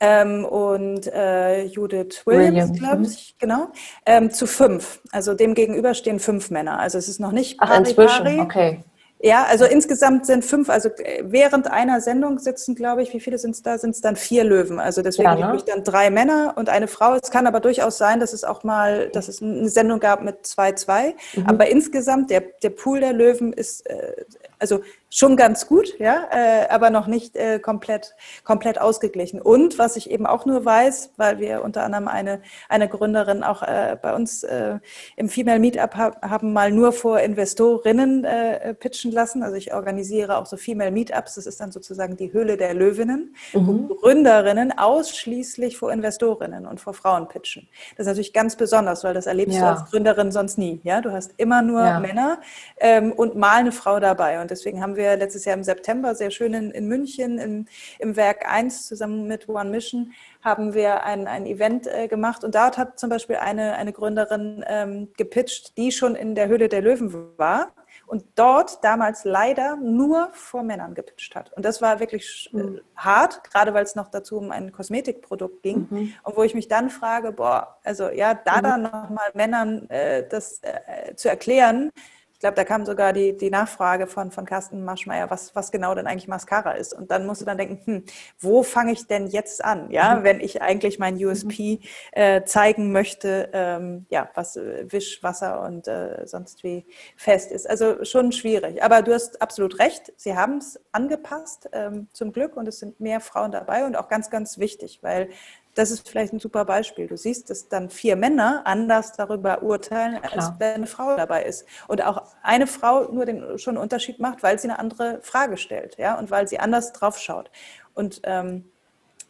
ähm, 0.00 0.44
und 0.44 1.06
äh, 1.06 1.64
Judith 1.64 2.26
Williams, 2.26 2.54
Williams. 2.54 2.78
glaube 2.78 2.98
mhm. 2.98 3.04
ich, 3.04 3.34
genau, 3.38 3.68
ähm, 4.04 4.30
zu 4.30 4.46
fünf. 4.46 5.00
Also 5.12 5.34
dem 5.34 5.54
gegenüber 5.54 5.94
stehen 5.94 6.18
fünf 6.18 6.50
Männer. 6.50 6.78
Also 6.78 6.98
es 6.98 7.08
ist 7.08 7.20
noch 7.20 7.32
nicht 7.32 7.56
Ach, 7.60 7.68
pari, 7.68 7.78
inzwischen, 7.78 8.24
pari. 8.24 8.40
okay. 8.40 8.84
Ja, 9.22 9.44
also 9.44 9.66
insgesamt 9.66 10.24
sind 10.24 10.44
fünf, 10.44 10.70
also 10.70 10.88
äh, 10.88 11.22
während 11.26 11.70
einer 11.70 12.00
Sendung 12.00 12.38
sitzen, 12.38 12.74
glaube 12.74 13.02
ich, 13.02 13.12
wie 13.12 13.20
viele 13.20 13.36
sind 13.36 13.50
es 13.50 13.62
da? 13.62 13.76
Sind 13.76 13.90
es 13.90 14.00
dann 14.00 14.16
vier 14.16 14.44
Löwen. 14.44 14.80
Also 14.80 15.02
deswegen 15.02 15.28
ja, 15.28 15.34
ne? 15.34 15.44
habe 15.44 15.56
ich 15.56 15.64
dann 15.64 15.84
drei 15.84 16.10
Männer 16.10 16.54
und 16.56 16.70
eine 16.70 16.88
Frau. 16.88 17.16
Es 17.22 17.30
kann 17.30 17.46
aber 17.46 17.60
durchaus 17.60 17.98
sein, 17.98 18.18
dass 18.18 18.32
es 18.32 18.44
auch 18.44 18.64
mal, 18.64 19.10
dass 19.10 19.28
es 19.28 19.42
eine 19.42 19.68
Sendung 19.68 20.00
gab 20.00 20.22
mit 20.22 20.46
zwei, 20.46 20.72
zwei. 20.72 21.14
Mhm. 21.34 21.46
Aber 21.46 21.68
insgesamt, 21.68 22.30
der, 22.30 22.44
der 22.62 22.70
Pool 22.70 23.00
der 23.00 23.12
Löwen 23.12 23.52
ist, 23.52 23.86
äh, 23.90 24.24
also 24.58 24.80
schon 25.12 25.36
ganz 25.36 25.66
gut, 25.66 25.98
ja, 25.98 26.28
äh, 26.30 26.68
aber 26.68 26.90
noch 26.90 27.08
nicht 27.08 27.36
äh, 27.36 27.58
komplett, 27.58 28.14
komplett 28.44 28.80
ausgeglichen. 28.80 29.42
Und 29.42 29.76
was 29.76 29.96
ich 29.96 30.08
eben 30.08 30.24
auch 30.24 30.46
nur 30.46 30.64
weiß, 30.64 31.14
weil 31.16 31.40
wir 31.40 31.64
unter 31.64 31.82
anderem 31.82 32.06
eine, 32.06 32.40
eine 32.68 32.88
Gründerin 32.88 33.42
auch 33.42 33.62
äh, 33.62 33.98
bei 34.00 34.14
uns 34.14 34.44
äh, 34.44 34.78
im 35.16 35.28
Female 35.28 35.58
Meetup 35.58 35.96
hab, 35.96 36.22
haben 36.22 36.52
mal 36.52 36.70
nur 36.70 36.92
vor 36.92 37.18
Investorinnen 37.18 38.24
äh, 38.24 38.72
pitchen 38.74 39.10
lassen. 39.10 39.42
Also 39.42 39.56
ich 39.56 39.74
organisiere 39.74 40.36
auch 40.38 40.46
so 40.46 40.56
Female 40.56 40.92
Meetups. 40.92 41.34
Das 41.34 41.46
ist 41.46 41.60
dann 41.60 41.72
sozusagen 41.72 42.16
die 42.16 42.32
Höhle 42.32 42.56
der 42.56 42.74
Löwinnen, 42.74 43.34
mhm. 43.52 43.88
wo 43.88 43.94
Gründerinnen 43.96 44.78
ausschließlich 44.78 45.76
vor 45.76 45.92
Investorinnen 45.92 46.66
und 46.66 46.80
vor 46.80 46.94
Frauen 46.94 47.26
pitchen. 47.26 47.68
Das 47.96 48.06
ist 48.06 48.10
natürlich 48.10 48.32
ganz 48.32 48.54
besonders, 48.54 49.02
weil 49.02 49.14
das 49.14 49.26
erlebst 49.26 49.56
ja. 49.56 49.62
du 49.62 49.80
als 49.80 49.90
Gründerin 49.90 50.30
sonst 50.30 50.56
nie. 50.56 50.80
Ja, 50.84 51.00
du 51.00 51.10
hast 51.10 51.32
immer 51.36 51.62
nur 51.62 51.80
ja. 51.82 51.98
Männer 51.98 52.38
ähm, 52.76 53.10
und 53.10 53.34
mal 53.34 53.56
eine 53.56 53.72
Frau 53.72 53.98
dabei. 53.98 54.40
Und 54.40 54.52
deswegen 54.52 54.80
haben 54.80 54.94
wir 54.94 54.99
wir 55.00 55.16
letztes 55.16 55.44
Jahr 55.44 55.56
im 55.56 55.64
September 55.64 56.14
sehr 56.14 56.30
schön 56.30 56.54
in, 56.54 56.70
in 56.70 56.86
München 56.86 57.38
im, 57.38 57.66
im 57.98 58.16
Werk 58.16 58.46
1 58.46 58.86
zusammen 58.86 59.26
mit 59.26 59.48
One 59.48 59.70
Mission 59.70 60.12
haben 60.42 60.74
wir 60.74 61.04
ein, 61.04 61.26
ein 61.26 61.46
Event 61.46 61.86
äh, 61.86 62.06
gemacht 62.06 62.44
und 62.44 62.54
dort 62.54 62.78
hat 62.78 62.98
zum 62.98 63.10
Beispiel 63.10 63.36
eine, 63.36 63.74
eine 63.74 63.92
Gründerin 63.92 64.64
ähm, 64.68 65.08
gepitcht, 65.16 65.76
die 65.76 65.90
schon 65.90 66.14
in 66.14 66.34
der 66.34 66.48
Höhle 66.48 66.68
der 66.68 66.82
Löwen 66.82 67.12
war 67.36 67.72
und 68.10 68.24
dort 68.34 68.82
damals 68.82 69.24
leider 69.24 69.76
nur 69.76 70.30
vor 70.32 70.64
Männern 70.64 70.94
gepitcht 70.94 71.36
hat. 71.36 71.52
Und 71.52 71.64
das 71.64 71.80
war 71.80 72.00
wirklich 72.00 72.50
mhm. 72.52 72.80
hart, 72.96 73.44
gerade 73.44 73.72
weil 73.72 73.84
es 73.84 73.94
noch 73.94 74.08
dazu 74.08 74.36
um 74.38 74.50
ein 74.50 74.72
Kosmetikprodukt 74.72 75.62
ging. 75.62 75.86
Mhm. 75.88 76.14
Und 76.24 76.36
wo 76.36 76.42
ich 76.42 76.54
mich 76.54 76.66
dann 76.66 76.90
frage, 76.90 77.30
boah, 77.30 77.78
also 77.84 78.10
ja, 78.10 78.34
da 78.34 78.58
mhm. 78.58 78.62
dann 78.62 78.82
nochmal 78.82 79.30
Männern 79.34 79.88
äh, 79.90 80.26
das 80.28 80.60
äh, 80.62 81.14
zu 81.14 81.28
erklären, 81.28 81.92
ich 82.40 82.42
glaube, 82.42 82.56
da 82.56 82.64
kam 82.64 82.86
sogar 82.86 83.12
die, 83.12 83.36
die 83.36 83.50
Nachfrage 83.50 84.06
von, 84.06 84.30
von 84.30 84.46
Carsten 84.46 84.82
Maschmeyer, 84.82 85.28
was, 85.28 85.54
was 85.54 85.70
genau 85.70 85.94
denn 85.94 86.06
eigentlich 86.06 86.26
Mascara 86.26 86.70
ist. 86.70 86.94
Und 86.94 87.10
dann 87.10 87.26
musst 87.26 87.42
du 87.42 87.44
dann 87.44 87.58
denken, 87.58 87.82
hm, 87.84 88.04
wo 88.38 88.62
fange 88.62 88.92
ich 88.92 89.06
denn 89.06 89.26
jetzt 89.26 89.62
an, 89.62 89.90
ja, 89.90 90.14
mhm. 90.14 90.24
wenn 90.24 90.40
ich 90.40 90.62
eigentlich 90.62 90.98
mein 90.98 91.22
USP 91.22 91.80
äh, 92.12 92.42
zeigen 92.44 92.92
möchte, 92.92 93.50
ähm, 93.52 94.06
ja, 94.08 94.30
was 94.32 94.56
äh, 94.56 94.90
Wisch, 94.90 95.22
Wasser 95.22 95.60
und 95.60 95.86
äh, 95.86 96.22
sonst 96.24 96.64
wie 96.64 96.86
fest 97.14 97.52
ist. 97.52 97.68
Also 97.68 98.06
schon 98.06 98.32
schwierig. 98.32 98.82
Aber 98.82 99.02
du 99.02 99.12
hast 99.12 99.42
absolut 99.42 99.78
recht, 99.78 100.10
sie 100.16 100.34
haben 100.34 100.56
es 100.56 100.80
angepasst, 100.92 101.68
ähm, 101.72 102.08
zum 102.14 102.32
Glück, 102.32 102.56
und 102.56 102.66
es 102.66 102.78
sind 102.78 103.00
mehr 103.00 103.20
Frauen 103.20 103.52
dabei 103.52 103.84
und 103.84 103.96
auch 103.96 104.08
ganz, 104.08 104.30
ganz 104.30 104.56
wichtig, 104.56 105.00
weil 105.02 105.28
das 105.74 105.90
ist 105.90 106.08
vielleicht 106.08 106.32
ein 106.32 106.40
super 106.40 106.64
Beispiel. 106.64 107.06
Du 107.06 107.16
siehst, 107.16 107.50
dass 107.50 107.68
dann 107.68 107.90
vier 107.90 108.16
Männer 108.16 108.62
anders 108.64 109.12
darüber 109.12 109.62
urteilen, 109.62 110.16
als 110.16 110.32
Klar. 110.32 110.56
wenn 110.58 110.74
eine 110.74 110.86
Frau 110.86 111.16
dabei 111.16 111.44
ist. 111.44 111.64
Und 111.86 112.04
auch 112.04 112.26
eine 112.42 112.66
Frau 112.66 113.10
nur 113.12 113.24
den 113.24 113.58
schon 113.58 113.76
einen 113.76 113.82
Unterschied 113.82 114.18
macht, 114.18 114.42
weil 114.42 114.58
sie 114.58 114.68
eine 114.68 114.78
andere 114.78 115.20
Frage 115.22 115.56
stellt, 115.56 115.96
ja, 115.96 116.18
und 116.18 116.30
weil 116.30 116.48
sie 116.48 116.58
anders 116.58 116.92
drauf 116.92 117.18
schaut. 117.18 117.50
Und 117.94 118.20
ähm, 118.24 118.70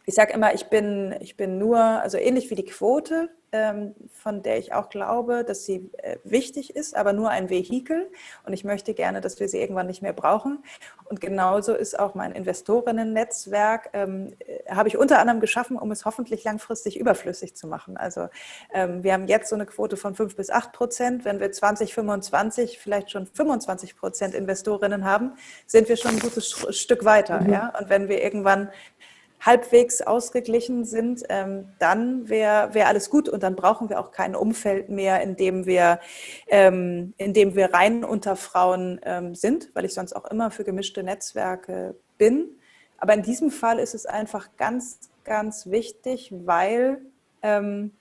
ich 0.05 0.15
sage 0.15 0.33
immer, 0.33 0.53
ich 0.53 0.65
bin, 0.65 1.15
ich 1.19 1.37
bin 1.37 1.57
nur, 1.57 1.79
also 1.79 2.17
ähnlich 2.17 2.49
wie 2.49 2.55
die 2.55 2.65
Quote, 2.65 3.29
von 3.51 4.43
der 4.43 4.59
ich 4.59 4.73
auch 4.73 4.89
glaube, 4.89 5.43
dass 5.43 5.65
sie 5.65 5.89
äh, 5.97 6.17
wichtig 6.23 6.73
ist, 6.75 6.95
aber 6.95 7.11
nur 7.11 7.29
ein 7.29 7.49
Vehikel. 7.49 8.09
Und 8.45 8.53
ich 8.53 8.63
möchte 8.63 8.93
gerne, 8.93 9.19
dass 9.19 9.41
wir 9.41 9.49
sie 9.49 9.59
irgendwann 9.59 9.87
nicht 9.87 10.01
mehr 10.01 10.13
brauchen. 10.13 10.63
Und 11.05 11.19
genauso 11.19 11.73
ist 11.73 11.99
auch 11.99 12.15
mein 12.15 12.31
Investorinnen-Netzwerk, 12.31 13.89
ähm, 13.91 14.33
äh, 14.39 14.73
habe 14.73 14.87
ich 14.87 14.97
unter 14.97 15.19
anderem 15.19 15.41
geschaffen, 15.41 15.77
um 15.77 15.91
es 15.91 16.05
hoffentlich 16.05 16.45
langfristig 16.45 16.97
überflüssig 16.97 17.53
zu 17.55 17.67
machen. 17.67 17.97
Also 17.97 18.29
ähm, 18.73 19.03
wir 19.03 19.11
haben 19.11 19.27
jetzt 19.27 19.49
so 19.49 19.55
eine 19.55 19.65
Quote 19.65 19.97
von 19.97 20.15
5 20.15 20.37
bis 20.37 20.49
8 20.49 20.71
Prozent. 20.71 21.25
Wenn 21.25 21.41
wir 21.41 21.51
2025 21.51 22.79
vielleicht 22.79 23.11
schon 23.11 23.27
25 23.27 23.97
Prozent 23.97 24.33
Investorinnen 24.33 25.03
haben, 25.03 25.33
sind 25.65 25.89
wir 25.89 25.97
schon 25.97 26.11
ein 26.11 26.19
gutes 26.19 26.51
Stück 26.77 27.03
weiter. 27.03 27.41
Mhm. 27.41 27.51
Ja? 27.51 27.73
Und 27.77 27.89
wenn 27.89 28.07
wir 28.07 28.23
irgendwann 28.23 28.69
halbwegs 29.41 30.01
ausgeglichen 30.01 30.85
sind, 30.85 31.23
ähm, 31.29 31.67
dann 31.79 32.29
wäre 32.29 32.73
wär 32.73 32.87
alles 32.87 33.09
gut 33.09 33.27
und 33.27 33.41
dann 33.43 33.55
brauchen 33.55 33.89
wir 33.89 33.99
auch 33.99 34.11
kein 34.11 34.35
Umfeld 34.35 34.89
mehr, 34.89 35.21
in 35.21 35.35
dem 35.35 35.65
wir, 35.65 35.99
ähm, 36.47 37.13
in 37.17 37.33
dem 37.33 37.55
wir 37.55 37.73
rein 37.73 38.03
unter 38.03 38.35
Frauen 38.35 39.01
ähm, 39.03 39.33
sind, 39.33 39.71
weil 39.73 39.85
ich 39.85 39.93
sonst 39.93 40.13
auch 40.13 40.25
immer 40.25 40.51
für 40.51 40.63
gemischte 40.63 41.03
Netzwerke 41.03 41.95
bin. 42.17 42.49
Aber 42.97 43.15
in 43.15 43.23
diesem 43.23 43.49
Fall 43.49 43.79
ist 43.79 43.95
es 43.95 44.05
einfach 44.05 44.49
ganz, 44.57 45.09
ganz 45.23 45.65
wichtig, 45.65 46.31
weil 46.45 47.01
ähm, 47.41 47.91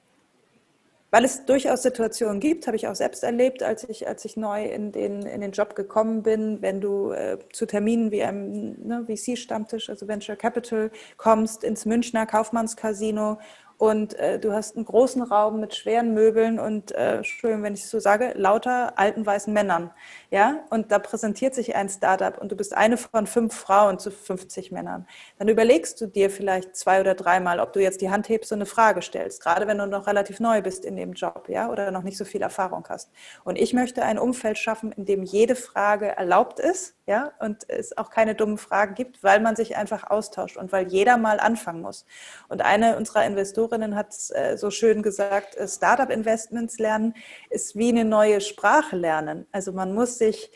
weil 1.11 1.25
es 1.25 1.45
durchaus 1.45 1.83
Situationen 1.83 2.41
gibt, 2.41 2.67
habe 2.67 2.77
ich 2.77 2.87
auch 2.89 2.95
selbst 2.95 3.23
erlebt, 3.23 3.63
als 3.63 3.89
ich, 3.89 4.07
als 4.07 4.25
ich 4.25 4.37
neu 4.37 4.65
in 4.65 4.93
den, 4.93 5.23
in 5.23 5.41
den 5.41 5.53
Job 5.53 5.75
gekommen 5.75 6.23
bin, 6.23 6.63
wenn 6.63 6.81
du 6.81 7.13
äh, 7.13 7.39
zu 7.53 7.67
Terminen 7.67 8.11
wie 8.11 8.23
einem 8.23 8.77
ne, 8.87 9.05
VC-Stammtisch, 9.07 9.91
also 9.91 10.07
Venture 10.07 10.37
Capital, 10.37 10.91
kommst 11.17 11.65
ins 11.65 11.85
Münchner 11.85 12.27
Kaufmannscasino 12.27 13.39
und 13.81 14.13
äh, 14.19 14.39
du 14.39 14.53
hast 14.53 14.77
einen 14.77 14.85
großen 14.85 15.23
Raum 15.23 15.59
mit 15.59 15.75
schweren 15.75 16.13
Möbeln 16.13 16.59
und, 16.59 16.93
äh, 16.93 17.17
Entschuldigung, 17.17 17.63
wenn 17.63 17.73
ich 17.73 17.85
es 17.85 17.91
so 17.91 17.99
sage, 17.99 18.35
lauter 18.37 18.99
alten 18.99 19.25
weißen 19.25 19.55
Männern. 19.55 19.91
Ja, 20.31 20.65
und 20.71 20.93
da 20.93 20.99
präsentiert 20.99 21.55
sich 21.55 21.75
ein 21.75 21.89
Startup 21.89 22.39
und 22.39 22.53
du 22.53 22.57
bist 22.57 22.77
eine 22.77 22.97
von 22.97 23.27
fünf 23.27 23.55
Frauen 23.55 23.99
zu 23.99 24.11
50 24.11 24.71
Männern. 24.71 25.07
Dann 25.39 25.49
überlegst 25.49 26.01
du 26.01 26.07
dir 26.07 26.31
vielleicht 26.31 26.77
zwei 26.77 27.01
oder 27.01 27.15
dreimal, 27.15 27.59
ob 27.59 27.73
du 27.73 27.81
jetzt 27.81 28.01
die 28.01 28.11
Hand 28.11 28.29
hebst 28.29 28.53
und 28.53 28.59
eine 28.59 28.67
Frage 28.67 29.03
stellst, 29.03 29.43
gerade 29.43 29.67
wenn 29.67 29.79
du 29.79 29.87
noch 29.87 30.07
relativ 30.07 30.39
neu 30.39 30.63
bist 30.63 30.85
in 30.85 30.97
dem 30.97 31.15
Job, 31.15 31.49
ja, 31.49 31.71
oder 31.71 31.91
noch 31.91 32.03
nicht 32.03 32.19
so 32.19 32.25
viel 32.25 32.43
Erfahrung 32.43 32.85
hast. 32.89 33.11
Und 33.45 33.57
ich 33.57 33.73
möchte 33.73 34.03
ein 34.03 34.19
Umfeld 34.19 34.59
schaffen, 34.59 34.93
in 34.93 35.05
dem 35.05 35.23
jede 35.23 35.57
Frage 35.57 36.17
erlaubt 36.17 36.61
ist, 36.61 36.95
ja, 37.07 37.33
und 37.41 37.69
es 37.69 37.97
auch 37.99 38.11
keine 38.11 38.37
dummen 38.37 38.59
Fragen 38.59 38.95
gibt, 38.95 39.25
weil 39.25 39.41
man 39.41 39.57
sich 39.57 39.77
einfach 39.77 40.11
austauscht 40.11 40.57
und 40.57 40.71
weil 40.71 40.87
jeder 40.87 41.17
mal 41.17 41.41
anfangen 41.41 41.81
muss. 41.81 42.07
Und 42.49 42.63
eine 42.63 42.97
unserer 42.97 43.25
Investoren 43.25 43.71
Professorinnen 43.71 43.95
hat 43.95 44.15
äh, 44.31 44.57
so 44.57 44.71
schön 44.71 45.03
gesagt, 45.03 45.57
äh, 45.57 45.69
Startup-Investments 45.69 46.79
lernen 46.79 47.15
ist 47.51 47.77
wie 47.77 47.91
eine 47.91 48.05
neue 48.05 48.41
Sprache 48.41 48.97
lernen. 48.97 49.47
Also 49.53 49.73
man 49.73 49.95
muss 49.95 50.19
sich 50.21 50.53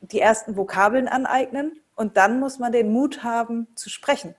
die 0.00 0.20
ersten 0.20 0.56
Vokabeln 0.56 1.08
aneignen 1.08 1.80
und 1.96 2.16
dann 2.16 2.38
muss 2.38 2.60
man 2.60 2.70
den 2.70 2.92
Mut 2.92 3.24
haben 3.24 3.66
zu 3.74 3.90
sprechen. 3.90 4.36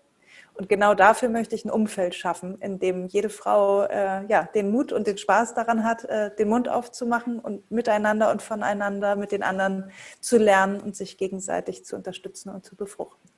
Und 0.53 0.67
genau 0.67 0.93
dafür 0.93 1.29
möchte 1.29 1.55
ich 1.55 1.63
ein 1.63 1.71
Umfeld 1.71 2.15
schaffen, 2.15 2.59
in 2.59 2.79
dem 2.79 3.07
jede 3.07 3.29
Frau 3.29 3.83
äh, 3.83 4.25
ja, 4.27 4.43
den 4.43 4.71
Mut 4.71 4.91
und 4.91 5.07
den 5.07 5.17
Spaß 5.17 5.53
daran 5.53 5.85
hat, 5.85 6.03
äh, 6.05 6.35
den 6.35 6.49
Mund 6.49 6.67
aufzumachen 6.67 7.39
und 7.39 7.71
miteinander 7.71 8.29
und 8.29 8.41
voneinander 8.41 9.15
mit 9.15 9.31
den 9.31 9.41
anderen 9.41 9.89
zu 10.19 10.37
lernen 10.37 10.81
und 10.81 10.97
sich 10.97 11.17
gegenseitig 11.17 11.85
zu 11.85 11.95
unterstützen 11.95 12.49
und 12.49 12.65
zu 12.65 12.75
befruchten. 12.75 13.28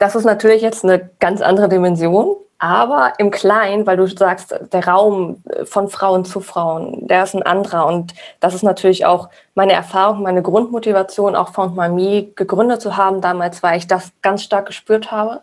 Das 0.00 0.14
ist 0.14 0.24
natürlich 0.24 0.62
jetzt 0.62 0.82
eine 0.82 1.10
ganz 1.18 1.42
andere 1.42 1.68
Dimension, 1.68 2.34
aber 2.58 3.12
im 3.18 3.30
Kleinen, 3.30 3.86
weil 3.86 3.98
du 3.98 4.06
sagst, 4.06 4.58
der 4.72 4.88
Raum 4.88 5.44
von 5.64 5.88
Frauen 5.88 6.24
zu 6.24 6.40
Frauen, 6.40 7.06
der 7.06 7.24
ist 7.24 7.34
ein 7.34 7.42
anderer. 7.42 7.84
Und 7.84 8.14
das 8.40 8.54
ist 8.54 8.62
natürlich 8.62 9.04
auch 9.04 9.28
meine 9.54 9.74
Erfahrung, 9.74 10.22
meine 10.22 10.40
Grundmotivation, 10.40 11.36
auch 11.36 11.50
Found 11.50 11.76
My 11.76 11.90
Me 11.90 12.28
gegründet 12.34 12.80
zu 12.80 12.96
haben 12.96 13.20
damals, 13.20 13.62
weil 13.62 13.76
ich 13.76 13.88
das 13.88 14.10
ganz 14.22 14.42
stark 14.42 14.64
gespürt 14.64 15.12
habe, 15.12 15.42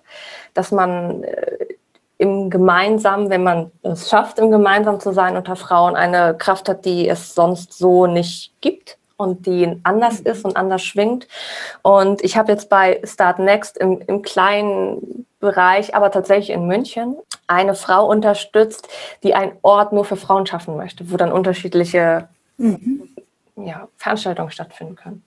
dass 0.56 0.72
man 0.72 1.24
äh, 1.24 1.76
im 2.18 2.50
Gemeinsam, 2.50 3.30
wenn 3.30 3.44
man 3.44 3.72
es 3.84 4.10
schafft, 4.10 4.40
im 4.40 4.50
Gemeinsam 4.50 5.00
zu 5.00 5.14
sein 5.14 5.38
unter 5.38 5.56
Frauen, 5.56 5.96
eine 5.96 6.36
Kraft 6.36 6.68
hat, 6.68 6.84
die 6.84 7.08
es 7.08 7.36
sonst 7.36 7.78
so 7.78 8.08
nicht 8.08 8.54
gibt 8.62 8.97
und 9.18 9.46
die 9.46 9.80
anders 9.84 10.20
ist 10.20 10.46
und 10.46 10.56
anders 10.56 10.84
schwingt. 10.84 11.28
Und 11.82 12.24
ich 12.24 12.38
habe 12.38 12.52
jetzt 12.52 12.70
bei 12.70 13.02
Start 13.04 13.40
Next 13.40 13.78
im, 13.78 14.00
im 14.08 14.22
kleinen 14.22 15.26
Bereich, 15.40 15.96
aber 15.96 16.12
tatsächlich 16.12 16.52
in 16.52 16.68
München, 16.68 17.18
eine 17.48 17.76
Frau 17.76 18.08
unterstützt, 18.08 18.88
die 19.24 19.34
einen 19.34 19.54
Ort 19.62 19.94
nur 19.94 20.06
für 20.06 20.16
Frauen 20.18 20.46
schaffen 20.46 20.78
möchte, 20.78 21.12
wo 21.12 21.18
dann 21.18 21.32
unterschiedliche 21.32 22.30
mhm. 22.58 23.10
ja, 23.56 23.88
Veranstaltungen 23.98 24.52
stattfinden 24.52 24.96
können. 24.96 25.24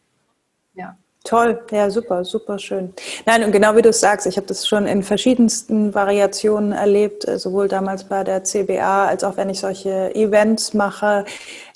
Ja. 0.74 0.96
Toll, 1.24 1.62
ja, 1.70 1.90
super, 1.90 2.24
super 2.24 2.58
schön. 2.58 2.94
Nein, 3.26 3.44
und 3.44 3.52
genau 3.52 3.76
wie 3.76 3.82
du 3.82 3.90
es 3.90 4.00
sagst, 4.00 4.26
ich 4.26 4.38
habe 4.38 4.46
das 4.46 4.66
schon 4.66 4.86
in 4.86 5.02
verschiedensten 5.02 5.94
Variationen 5.94 6.72
erlebt, 6.72 7.28
äh, 7.28 7.38
sowohl 7.38 7.68
damals 7.68 8.04
bei 8.04 8.24
der 8.24 8.42
CBA 8.42 9.06
als 9.06 9.22
auch 9.22 9.36
wenn 9.36 9.50
ich 9.50 9.60
solche 9.60 10.14
Events 10.14 10.72
mache. 10.72 11.26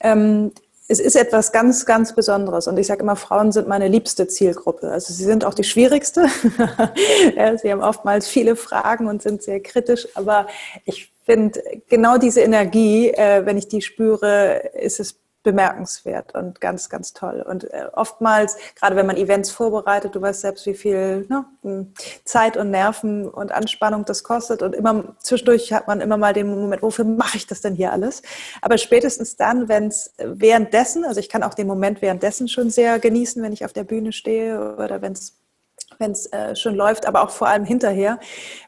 Ähm, 0.01 0.51
es 0.87 1.01
ist 1.01 1.17
etwas 1.17 1.53
ganz, 1.53 1.87
ganz 1.87 2.15
Besonderes. 2.15 2.69
Und 2.69 2.79
ich 2.79 2.87
sage 2.87 3.03
immer, 3.03 3.17
Frauen 3.17 3.53
sind 3.53 3.69
meine 3.69 3.89
liebste 3.89 4.29
Zielgruppe. 4.29 4.91
Also 4.91 5.15
sie 5.15 5.25
sind 5.25 5.45
auch 5.45 5.55
die 5.55 5.65
schwierigste. 5.65 6.27
sie 7.63 7.73
haben 7.73 7.83
oftmals 7.83 8.29
viele 8.29 8.55
Fragen 8.55 9.07
und 9.07 9.23
sind 9.23 9.43
sehr 9.43 9.61
kritisch. 9.61 10.07
Aber 10.15 10.47
ich 10.85 11.11
finde, 11.25 11.63
genau 11.89 12.19
diese 12.19 12.43
Energie, 12.43 13.09
äh, 13.09 13.47
wenn 13.47 13.57
ich 13.57 13.69
die 13.69 13.81
spüre, 13.81 14.71
ist 14.75 15.01
es 15.01 15.24
bemerkenswert 15.45 16.35
und 16.35 16.61
ganz, 16.61 16.89
ganz 16.89 17.13
toll. 17.13 17.45
Und 17.47 17.73
äh, 17.73 17.87
oftmals, 17.93 18.57
gerade 18.75 18.97
wenn 18.97 19.07
man 19.07 19.17
Events 19.17 19.51
vorbereitet, 19.51 20.17
du 20.17 20.21
weißt 20.21 20.41
selbst, 20.41 20.67
wie 20.67 20.75
viel 20.75 21.27
ne, 21.29 21.87
Zeit 22.25 22.57
und 22.57 22.71
Nerven 22.71 23.29
und 23.29 23.53
Anspannung 23.53 24.05
das 24.05 24.25
kostet. 24.25 24.63
Und 24.63 24.75
immer 24.75 25.15
zwischendurch 25.21 25.73
hat 25.73 25.87
man 25.87 26.01
immer 26.01 26.17
mal 26.17 26.33
den 26.33 26.49
Moment, 26.49 26.83
wofür 26.83 27.05
mache 27.05 27.37
ich 27.37 27.47
das 27.47 27.61
denn 27.61 27.75
hier 27.75 27.93
alles? 27.93 28.23
Aber 28.63 28.79
spätestens 28.79 29.37
dann, 29.37 29.69
wenn 29.69 29.89
es 29.89 30.15
währenddessen, 30.19 31.05
also 31.05 31.21
ich 31.21 31.29
kann 31.29 31.45
auch 31.45 31.55
den 31.55 31.69
Moment 31.69 32.03
währenddessen 32.03 32.49
schon 32.49 32.71
sehr 32.71 32.99
genießen, 32.99 33.41
wenn 33.43 33.53
ich 33.53 33.65
auf 33.65 33.73
der 33.73 33.85
Bühne 33.85 34.13
stehe 34.13 34.75
oder 34.77 35.03
wenn 35.03 35.13
es 35.13 35.44
wenn 35.99 36.13
es 36.13 36.27
äh, 36.33 36.55
schon 36.57 36.75
läuft, 36.75 37.07
aber 37.07 37.23
auch 37.23 37.31
vor 37.31 37.49
allem 37.49 37.65
hinterher, 37.65 38.19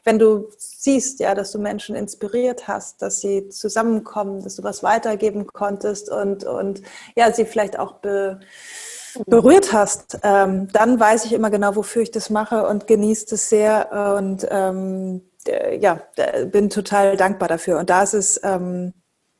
wenn 0.03 0.19
du 0.19 0.49
siehst, 0.57 1.19
ja, 1.19 1.35
dass 1.35 1.51
du 1.51 1.59
Menschen 1.59 1.95
inspiriert 1.95 2.67
hast, 2.67 3.01
dass 3.01 3.19
sie 3.21 3.49
zusammenkommen, 3.49 4.43
dass 4.43 4.55
du 4.55 4.63
was 4.63 4.83
weitergeben 4.83 5.47
konntest 5.47 6.09
und, 6.09 6.43
und 6.43 6.81
ja, 7.15 7.31
sie 7.31 7.45
vielleicht 7.45 7.77
auch 7.79 7.93
be, 7.93 8.39
berührt 9.25 9.73
hast, 9.73 10.19
ähm, 10.23 10.67
dann 10.71 10.99
weiß 10.99 11.25
ich 11.25 11.33
immer 11.33 11.49
genau, 11.49 11.75
wofür 11.75 12.01
ich 12.01 12.11
das 12.11 12.29
mache 12.29 12.67
und 12.67 12.87
genieße 12.87 13.35
es 13.35 13.49
sehr 13.49 14.15
und 14.17 14.47
ähm, 14.49 15.21
ja, 15.79 16.01
bin 16.51 16.69
total 16.69 17.15
dankbar 17.17 17.47
dafür. 17.47 17.79
Und 17.79 17.89
da 17.89 18.03
ist 18.03 18.13
es 18.13 18.39
ähm, 18.43 18.93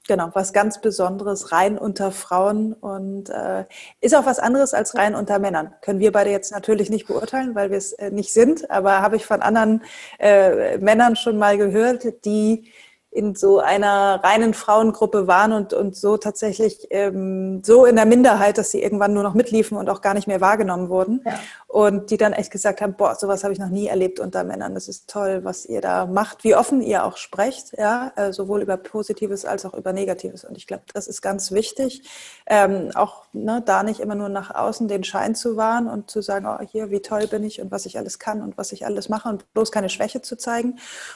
Genau, 0.07 0.29
was 0.34 0.53
ganz 0.53 0.79
Besonderes, 0.79 1.51
rein 1.51 1.77
unter 1.77 2.11
Frauen 2.11 2.71
und 2.71 3.29
äh, 3.29 3.65
ist 3.99 4.15
auch 4.15 4.25
was 4.25 4.39
anderes 4.39 4.73
als 4.73 4.95
rein 4.95 5.15
unter 5.15 5.38
Männern. 5.38 5.73
Können 5.81 5.99
wir 5.99 6.13
beide 6.13 6.29
jetzt 6.29 6.53
natürlich 6.53 6.89
nicht 6.89 7.07
beurteilen, 7.07 7.55
weil 7.55 7.71
wir 7.71 7.77
es 7.77 7.91
äh, 7.91 8.09
nicht 8.09 8.31
sind, 8.31 8.71
aber 8.71 9.01
habe 9.01 9.17
ich 9.17 9.25
von 9.25 9.41
anderen 9.41 9.84
äh, 10.19 10.77
Männern 10.77 11.17
schon 11.17 11.38
mal 11.38 11.57
gehört, 11.57 12.23
die 12.23 12.71
in 13.11 13.35
so 13.35 13.59
einer 13.59 14.21
reinen 14.23 14.53
Frauengruppe 14.53 15.27
waren 15.27 15.51
und, 15.51 15.73
und 15.73 15.95
so 15.95 16.17
tatsächlich 16.17 16.88
ähm, 16.91 17.63
so 17.63 17.85
in 17.85 17.95
der 17.95 18.05
Minderheit, 18.05 18.57
dass 18.57 18.69
sie 18.69 18.84
irgendwann 18.84 19.13
nur 19.13 19.23
noch 19.23 19.34
mitliefen 19.34 19.77
und 19.77 19.89
auch 19.89 20.01
gar 20.01 20.13
nicht 20.13 20.27
mehr 20.27 20.41
wahrgenommen 20.41 20.89
wurden. 20.89 21.21
Ja. 21.25 21.39
Und 21.67 22.11
die 22.11 22.17
dann 22.17 22.34
echt 22.34 22.51
gesagt 22.51 22.81
haben, 22.81 22.95
boah, 22.95 23.15
sowas 23.15 23.43
habe 23.43 23.53
ich 23.53 23.59
noch 23.59 23.69
nie 23.69 23.88
erlebt 23.88 24.19
unter 24.19 24.43
Männern. 24.43 24.73
Das 24.73 24.88
ist 24.88 25.09
toll, 25.09 25.39
was 25.43 25.65
ihr 25.65 25.81
da 25.81 26.05
macht, 26.05 26.43
wie 26.43 26.55
offen 26.55 26.81
ihr 26.81 27.05
auch 27.05 27.17
sprecht, 27.17 27.77
ja, 27.77 28.11
äh, 28.15 28.31
sowohl 28.31 28.61
über 28.61 28.77
Positives 28.77 29.45
als 29.45 29.65
auch 29.65 29.73
über 29.73 29.93
Negatives. 29.93 30.43
Und 30.43 30.57
ich 30.57 30.67
glaube, 30.67 30.84
das 30.93 31.07
ist 31.07 31.21
ganz 31.21 31.51
wichtig, 31.51 32.03
ähm, 32.45 32.91
auch 32.93 33.25
ne, 33.34 33.63
da 33.65 33.84
nicht 33.84 33.99
immer 33.99 34.15
nur 34.15 34.29
nach 34.29 34.53
außen 34.53 34.88
den 34.88 35.03
Schein 35.03 35.34
zu 35.34 35.57
wahren 35.57 35.88
und 35.88 36.11
zu 36.11 36.21
sagen, 36.21 36.45
oh, 36.45 36.63
hier, 36.63 36.91
wie 36.91 37.01
toll 37.01 37.27
bin 37.27 37.43
ich 37.43 37.61
und 37.61 37.71
was 37.71 37.85
ich 37.85 37.97
alles 37.97 38.19
kann 38.19 38.41
und 38.41 38.57
was 38.57 38.71
ich 38.71 38.85
alles 38.85 39.09
mache 39.09 39.29
und 39.29 39.51
bloß 39.53 39.71
keine 39.71 39.89
Schwäche 39.89 40.21
zu 40.21 40.38
zeigen. 40.38 40.73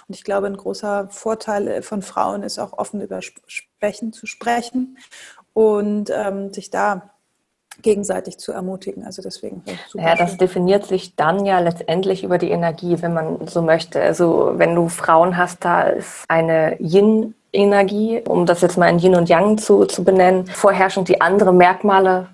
Und 0.07 0.15
ich 0.15 0.23
glaube, 0.23 0.47
ein 0.47 0.57
großer 0.57 1.07
Vorteil 1.09 1.81
von 1.91 2.01
Frauen 2.01 2.41
ist 2.41 2.57
auch 2.57 2.71
offen 2.77 3.01
über 3.01 3.19
Schwächen 3.21 4.13
zu 4.13 4.25
sprechen 4.25 4.97
und 5.51 6.09
ähm, 6.09 6.53
sich 6.53 6.69
da 6.69 7.09
gegenseitig 7.81 8.37
zu 8.37 8.53
ermutigen. 8.53 9.03
Also 9.03 9.21
deswegen. 9.21 9.61
Ja, 9.95 10.15
das 10.15 10.29
schön. 10.29 10.37
definiert 10.37 10.85
sich 10.85 11.17
dann 11.17 11.45
ja 11.45 11.59
letztendlich 11.59 12.23
über 12.23 12.37
die 12.37 12.49
Energie, 12.49 13.01
wenn 13.01 13.13
man 13.13 13.45
so 13.45 13.61
möchte. 13.61 14.01
Also 14.01 14.53
wenn 14.55 14.73
du 14.73 14.87
Frauen 14.87 15.35
hast, 15.35 15.65
da 15.65 15.81
ist 15.81 16.23
eine 16.29 16.79
Yin 16.79 17.35
Energie, 17.51 18.21
um 18.25 18.45
das 18.45 18.61
jetzt 18.61 18.77
mal 18.77 18.87
in 18.87 18.99
Yin 18.99 19.15
und 19.17 19.27
Yang 19.27 19.57
zu, 19.57 19.83
zu 19.83 20.05
benennen, 20.05 20.45
vorherrschend 20.45 21.09
die 21.09 21.19
andere 21.19 21.53
Merkmale 21.53 22.29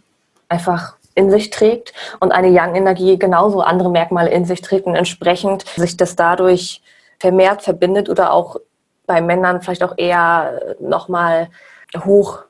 einfach 0.49 0.97
in 1.15 1.31
sich 1.31 1.49
trägt 1.49 1.93
und 2.19 2.31
eine 2.31 2.49
Yang-Energie 2.49 3.17
genauso 3.17 3.61
andere 3.61 3.89
Merkmale 3.89 4.29
in 4.29 4.45
sich 4.45 4.61
trägt 4.61 4.85
und 4.85 4.93
entsprechend 4.93 5.65
sich 5.75 5.97
das 5.97 6.15
dadurch 6.15 6.83
vermehrt 7.17 7.63
verbindet 7.63 8.07
oder 8.07 8.31
auch 8.31 8.57
bei 9.07 9.21
Männern 9.21 9.61
vielleicht 9.61 9.83
auch 9.83 9.97
eher 9.97 10.75
nochmal 10.79 11.49
hoch 11.97 12.43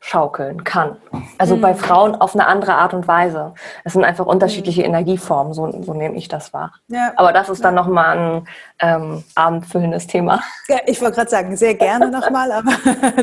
schaukeln 0.00 0.64
kann. 0.64 0.96
Also 1.38 1.56
mhm. 1.56 1.60
bei 1.60 1.74
Frauen 1.74 2.14
auf 2.14 2.34
eine 2.34 2.46
andere 2.46 2.74
Art 2.74 2.94
und 2.94 3.08
Weise. 3.08 3.54
Es 3.84 3.94
sind 3.94 4.04
einfach 4.04 4.26
unterschiedliche 4.26 4.82
mhm. 4.82 4.88
Energieformen, 4.88 5.52
so, 5.52 5.70
so 5.82 5.92
nehme 5.92 6.16
ich 6.16 6.28
das 6.28 6.54
wahr. 6.54 6.72
Ja. 6.86 7.12
Aber 7.16 7.32
das 7.32 7.48
ist 7.48 7.64
dann 7.64 7.74
ja. 7.74 7.82
nochmal 7.82 8.16
ein 8.16 8.48
ähm, 8.78 9.24
abendfüllendes 9.34 10.06
Thema. 10.06 10.40
Ja, 10.68 10.78
ich 10.86 11.00
wollte 11.00 11.16
gerade 11.16 11.30
sagen, 11.30 11.56
sehr 11.56 11.74
gerne 11.74 12.10
nochmal, 12.10 12.52
aber 12.52 12.70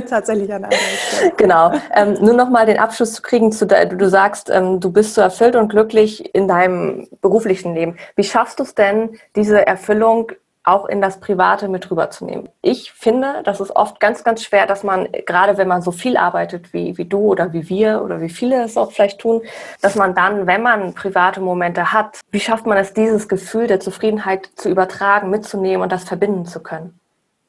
tatsächlich 0.10 0.54
an 0.54 0.66
anderer 0.66 0.82
Stelle. 0.82 1.32
Genau. 1.38 1.72
Ähm, 1.94 2.18
nur 2.20 2.34
nochmal 2.34 2.66
den 2.66 2.78
Abschluss 2.78 3.14
zu 3.14 3.22
kriegen, 3.22 3.52
zu 3.52 3.66
de, 3.66 3.88
du 3.88 4.10
sagst, 4.10 4.50
ähm, 4.50 4.80
du 4.80 4.92
bist 4.92 5.16
so 5.16 5.22
erfüllt 5.22 5.56
und 5.56 5.70
glücklich 5.70 6.36
in 6.36 6.48
deinem 6.48 7.08
beruflichen 7.22 7.74
Leben. 7.74 7.98
Wie 8.16 8.24
schaffst 8.24 8.60
du 8.60 8.64
es 8.64 8.76
denn, 8.76 9.18
diese 9.36 9.66
Erfüllung 9.66 10.32
auch 10.66 10.86
in 10.86 11.00
das 11.00 11.20
Private 11.20 11.68
mit 11.68 11.90
rüberzunehmen. 11.90 12.50
Ich 12.62 12.92
finde, 12.92 13.42
das 13.44 13.62
ist 13.62 13.76
oft 13.76 14.00
ganz, 14.00 14.24
ganz 14.24 14.44
schwer, 14.44 14.66
dass 14.66 14.84
man, 14.84 15.08
gerade 15.26 15.58
wenn 15.58 15.68
man 15.68 15.84
so 15.84 15.92
viel 15.92 16.18
arbeitet 16.18 16.74
wie, 16.74 16.98
wie 16.98 17.06
du 17.06 17.20
oder 17.20 17.54
wie 17.54 17.70
wir 17.70 18.02
oder 18.04 18.20
wie 18.20 18.30
viele 18.30 18.64
es 18.64 18.76
auch 18.76 18.92
vielleicht 18.92 19.20
tun, 19.20 19.42
dass 19.82 19.96
man 19.96 20.16
dann, 20.16 20.48
wenn 20.48 20.64
man 20.64 20.96
private 20.96 21.40
Momente 21.40 21.94
hat, 21.94 22.20
wie 22.32 22.40
schafft 22.40 22.66
man 22.66 22.78
es, 22.78 22.94
dieses 22.94 23.28
Gefühl 23.28 23.68
der 23.68 23.80
Zufriedenheit 23.80 24.50
zu 24.56 24.70
übertragen, 24.70 25.30
mitzunehmen 25.30 25.84
und 25.84 25.92
das 25.92 26.04
verbinden 26.04 26.46
zu 26.46 26.62
können? 26.62 27.00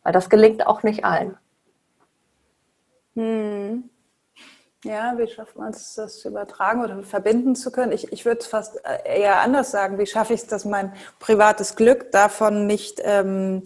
Weil 0.02 0.12
das 0.12 0.28
gelingt 0.28 0.66
auch 0.66 0.82
nicht 0.82 1.04
allen. 1.04 1.36
Hm. 3.14 3.88
Ja, 4.86 5.18
wie 5.18 5.26
schafft 5.26 5.56
man 5.56 5.70
es, 5.70 5.94
das 5.94 6.20
zu 6.20 6.28
übertragen 6.28 6.82
oder 6.82 7.02
verbinden 7.02 7.56
zu 7.56 7.70
können? 7.70 7.92
Ich, 7.92 8.12
ich 8.12 8.24
würde 8.24 8.40
es 8.40 8.46
fast 8.46 8.80
äh, 8.84 9.20
eher 9.20 9.40
anders 9.40 9.70
sagen. 9.70 9.98
Wie 9.98 10.06
schaffe 10.06 10.34
ich 10.34 10.42
es, 10.42 10.46
dass 10.46 10.64
mein 10.64 10.92
privates 11.18 11.76
Glück 11.76 12.12
davon 12.12 12.66
nicht 12.66 13.00
ähm, 13.04 13.62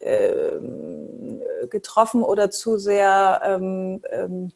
äh, 0.00 0.52
getroffen 1.68 2.22
oder 2.22 2.50
zu 2.50 2.78
sehr, 2.78 3.40
ähm, 3.44 4.02
ähm, 4.10 4.52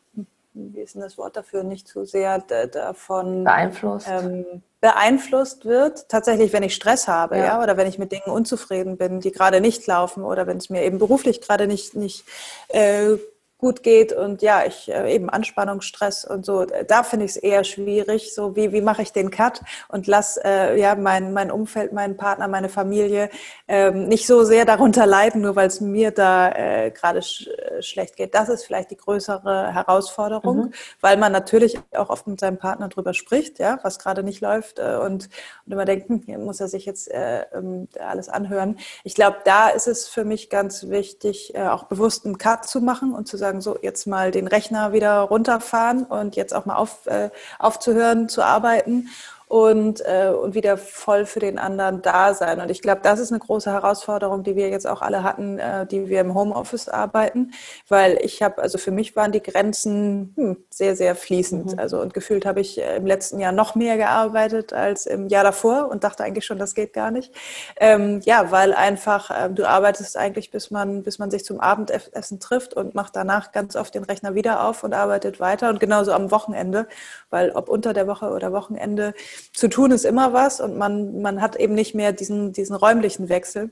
wie 0.52 0.80
ist 0.80 0.94
denn 0.94 1.02
das 1.02 1.18
Wort 1.18 1.36
dafür, 1.36 1.64
nicht 1.64 1.88
zu 1.88 2.04
sehr 2.04 2.38
davon 2.38 3.44
beeinflusst. 3.44 4.08
Ähm, 4.08 4.62
beeinflusst 4.80 5.64
wird, 5.64 6.08
tatsächlich, 6.08 6.52
wenn 6.52 6.62
ich 6.62 6.74
Stress 6.74 7.08
habe, 7.08 7.38
ja. 7.38 7.44
ja. 7.44 7.62
oder 7.62 7.76
wenn 7.76 7.86
ich 7.86 7.98
mit 7.98 8.12
Dingen 8.12 8.26
unzufrieden 8.26 8.96
bin, 8.98 9.20
die 9.20 9.32
gerade 9.32 9.60
nicht 9.60 9.86
laufen, 9.86 10.22
oder 10.22 10.46
wenn 10.46 10.58
es 10.58 10.68
mir 10.68 10.82
eben 10.82 10.98
beruflich 10.98 11.40
gerade 11.40 11.66
nicht, 11.66 11.94
nicht 11.96 12.24
äh, 12.68 13.16
gut 13.58 13.82
geht 13.82 14.12
und 14.12 14.42
ja, 14.42 14.64
ich 14.66 14.90
äh, 14.90 15.14
eben 15.14 15.30
Anspannung, 15.30 15.80
Stress 15.80 16.24
und 16.24 16.44
so, 16.44 16.64
da 16.64 17.02
finde 17.02 17.24
ich 17.24 17.32
es 17.32 17.36
eher 17.36 17.64
schwierig, 17.64 18.34
so 18.34 18.56
wie, 18.56 18.72
wie 18.72 18.80
mache 18.80 19.02
ich 19.02 19.12
den 19.12 19.30
Cut 19.30 19.60
und 19.88 20.06
lass 20.06 20.36
äh, 20.36 20.78
ja 20.78 20.94
mein, 20.94 21.32
mein 21.32 21.50
Umfeld, 21.50 21.92
meinen 21.92 22.16
Partner, 22.16 22.48
meine 22.48 22.68
Familie 22.68 23.30
ähm, 23.68 24.06
nicht 24.08 24.26
so 24.26 24.44
sehr 24.44 24.64
darunter 24.64 25.06
leiden, 25.06 25.40
nur 25.40 25.56
weil 25.56 25.68
es 25.68 25.80
mir 25.80 26.10
da 26.10 26.50
äh, 26.50 26.90
gerade 26.90 27.22
sch 27.22 27.46
äh, 27.46 27.82
schlecht 27.82 28.16
geht. 28.16 28.34
Das 28.34 28.48
ist 28.48 28.64
vielleicht 28.64 28.90
die 28.90 28.96
größere 28.96 29.72
Herausforderung, 29.72 30.56
mhm. 30.56 30.72
weil 31.00 31.16
man 31.16 31.32
natürlich 31.32 31.78
auch 31.96 32.10
oft 32.10 32.26
mit 32.26 32.40
seinem 32.40 32.58
Partner 32.58 32.88
drüber 32.88 33.14
spricht, 33.14 33.58
ja, 33.58 33.78
was 33.82 33.98
gerade 33.98 34.22
nicht 34.22 34.40
läuft 34.40 34.78
äh, 34.78 34.96
und, 34.96 35.28
und 35.66 35.72
immer 35.72 35.84
denkt, 35.84 36.08
hm, 36.08 36.22
hier 36.26 36.38
muss 36.38 36.60
er 36.60 36.68
sich 36.68 36.86
jetzt 36.86 37.10
äh, 37.10 37.46
ähm, 37.54 37.88
alles 37.98 38.28
anhören. 38.28 38.78
Ich 39.04 39.14
glaube, 39.14 39.38
da 39.44 39.68
ist 39.68 39.86
es 39.86 40.08
für 40.08 40.24
mich 40.24 40.50
ganz 40.50 40.88
wichtig, 40.88 41.54
äh, 41.54 41.68
auch 41.68 41.84
bewusst 41.84 42.24
einen 42.24 42.38
Cut 42.38 42.66
zu 42.66 42.80
machen 42.80 43.14
und 43.14 43.28
zu 43.28 43.36
sagen, 43.36 43.53
sagen, 43.54 43.60
so 43.60 43.78
jetzt 43.82 44.06
mal 44.06 44.30
den 44.30 44.46
Rechner 44.46 44.92
wieder 44.92 45.20
runterfahren 45.20 46.04
und 46.04 46.36
jetzt 46.36 46.54
auch 46.54 46.66
mal 46.66 46.76
auf, 46.76 47.06
äh, 47.06 47.30
aufzuhören 47.58 48.28
zu 48.28 48.42
arbeiten 48.42 49.08
und, 49.54 50.00
äh, 50.00 50.30
und 50.30 50.56
wieder 50.56 50.76
voll 50.76 51.26
für 51.26 51.38
den 51.38 51.60
anderen 51.60 52.02
da 52.02 52.34
sein. 52.34 52.60
Und 52.60 52.72
ich 52.72 52.82
glaube, 52.82 53.02
das 53.04 53.20
ist 53.20 53.30
eine 53.30 53.38
große 53.38 53.70
Herausforderung, 53.70 54.42
die 54.42 54.56
wir 54.56 54.68
jetzt 54.68 54.84
auch 54.84 55.00
alle 55.00 55.22
hatten, 55.22 55.60
äh, 55.60 55.86
die 55.86 56.08
wir 56.08 56.22
im 56.22 56.34
Homeoffice 56.34 56.88
arbeiten, 56.88 57.52
weil 57.88 58.18
ich 58.20 58.42
habe, 58.42 58.60
also 58.60 58.78
für 58.78 58.90
mich 58.90 59.14
waren 59.14 59.30
die 59.30 59.44
Grenzen 59.44 60.34
hm, 60.36 60.56
sehr, 60.70 60.96
sehr 60.96 61.14
fließend. 61.14 61.74
Mhm. 61.74 61.78
Also 61.78 62.00
und 62.00 62.14
gefühlt 62.14 62.46
habe 62.46 62.60
ich 62.60 62.80
äh, 62.80 62.96
im 62.96 63.06
letzten 63.06 63.38
Jahr 63.38 63.52
noch 63.52 63.76
mehr 63.76 63.96
gearbeitet 63.96 64.72
als 64.72 65.06
im 65.06 65.28
Jahr 65.28 65.44
davor 65.44 65.88
und 65.88 66.02
dachte 66.02 66.24
eigentlich 66.24 66.46
schon, 66.46 66.58
das 66.58 66.74
geht 66.74 66.92
gar 66.92 67.12
nicht. 67.12 67.32
Ähm, 67.76 68.22
ja, 68.24 68.50
weil 68.50 68.74
einfach 68.74 69.30
äh, 69.30 69.50
du 69.50 69.68
arbeitest 69.68 70.16
eigentlich, 70.16 70.50
bis 70.50 70.72
man, 70.72 71.04
bis 71.04 71.20
man 71.20 71.30
sich 71.30 71.44
zum 71.44 71.60
Abendessen 71.60 72.40
trifft 72.40 72.74
und 72.74 72.96
macht 72.96 73.14
danach 73.14 73.52
ganz 73.52 73.76
oft 73.76 73.94
den 73.94 74.02
Rechner 74.02 74.34
wieder 74.34 74.66
auf 74.66 74.82
und 74.82 74.94
arbeitet 74.94 75.38
weiter 75.38 75.68
und 75.68 75.78
genauso 75.78 76.10
am 76.10 76.32
Wochenende, 76.32 76.88
weil 77.30 77.52
ob 77.52 77.68
unter 77.68 77.92
der 77.92 78.08
Woche 78.08 78.30
oder 78.30 78.52
Wochenende 78.52 79.14
zu 79.52 79.68
tun 79.68 79.90
ist 79.90 80.04
immer 80.04 80.32
was 80.32 80.60
und 80.60 80.76
man, 80.76 81.20
man 81.20 81.40
hat 81.40 81.56
eben 81.56 81.74
nicht 81.74 81.94
mehr 81.94 82.12
diesen, 82.12 82.52
diesen 82.52 82.76
räumlichen 82.76 83.28
Wechsel. 83.28 83.70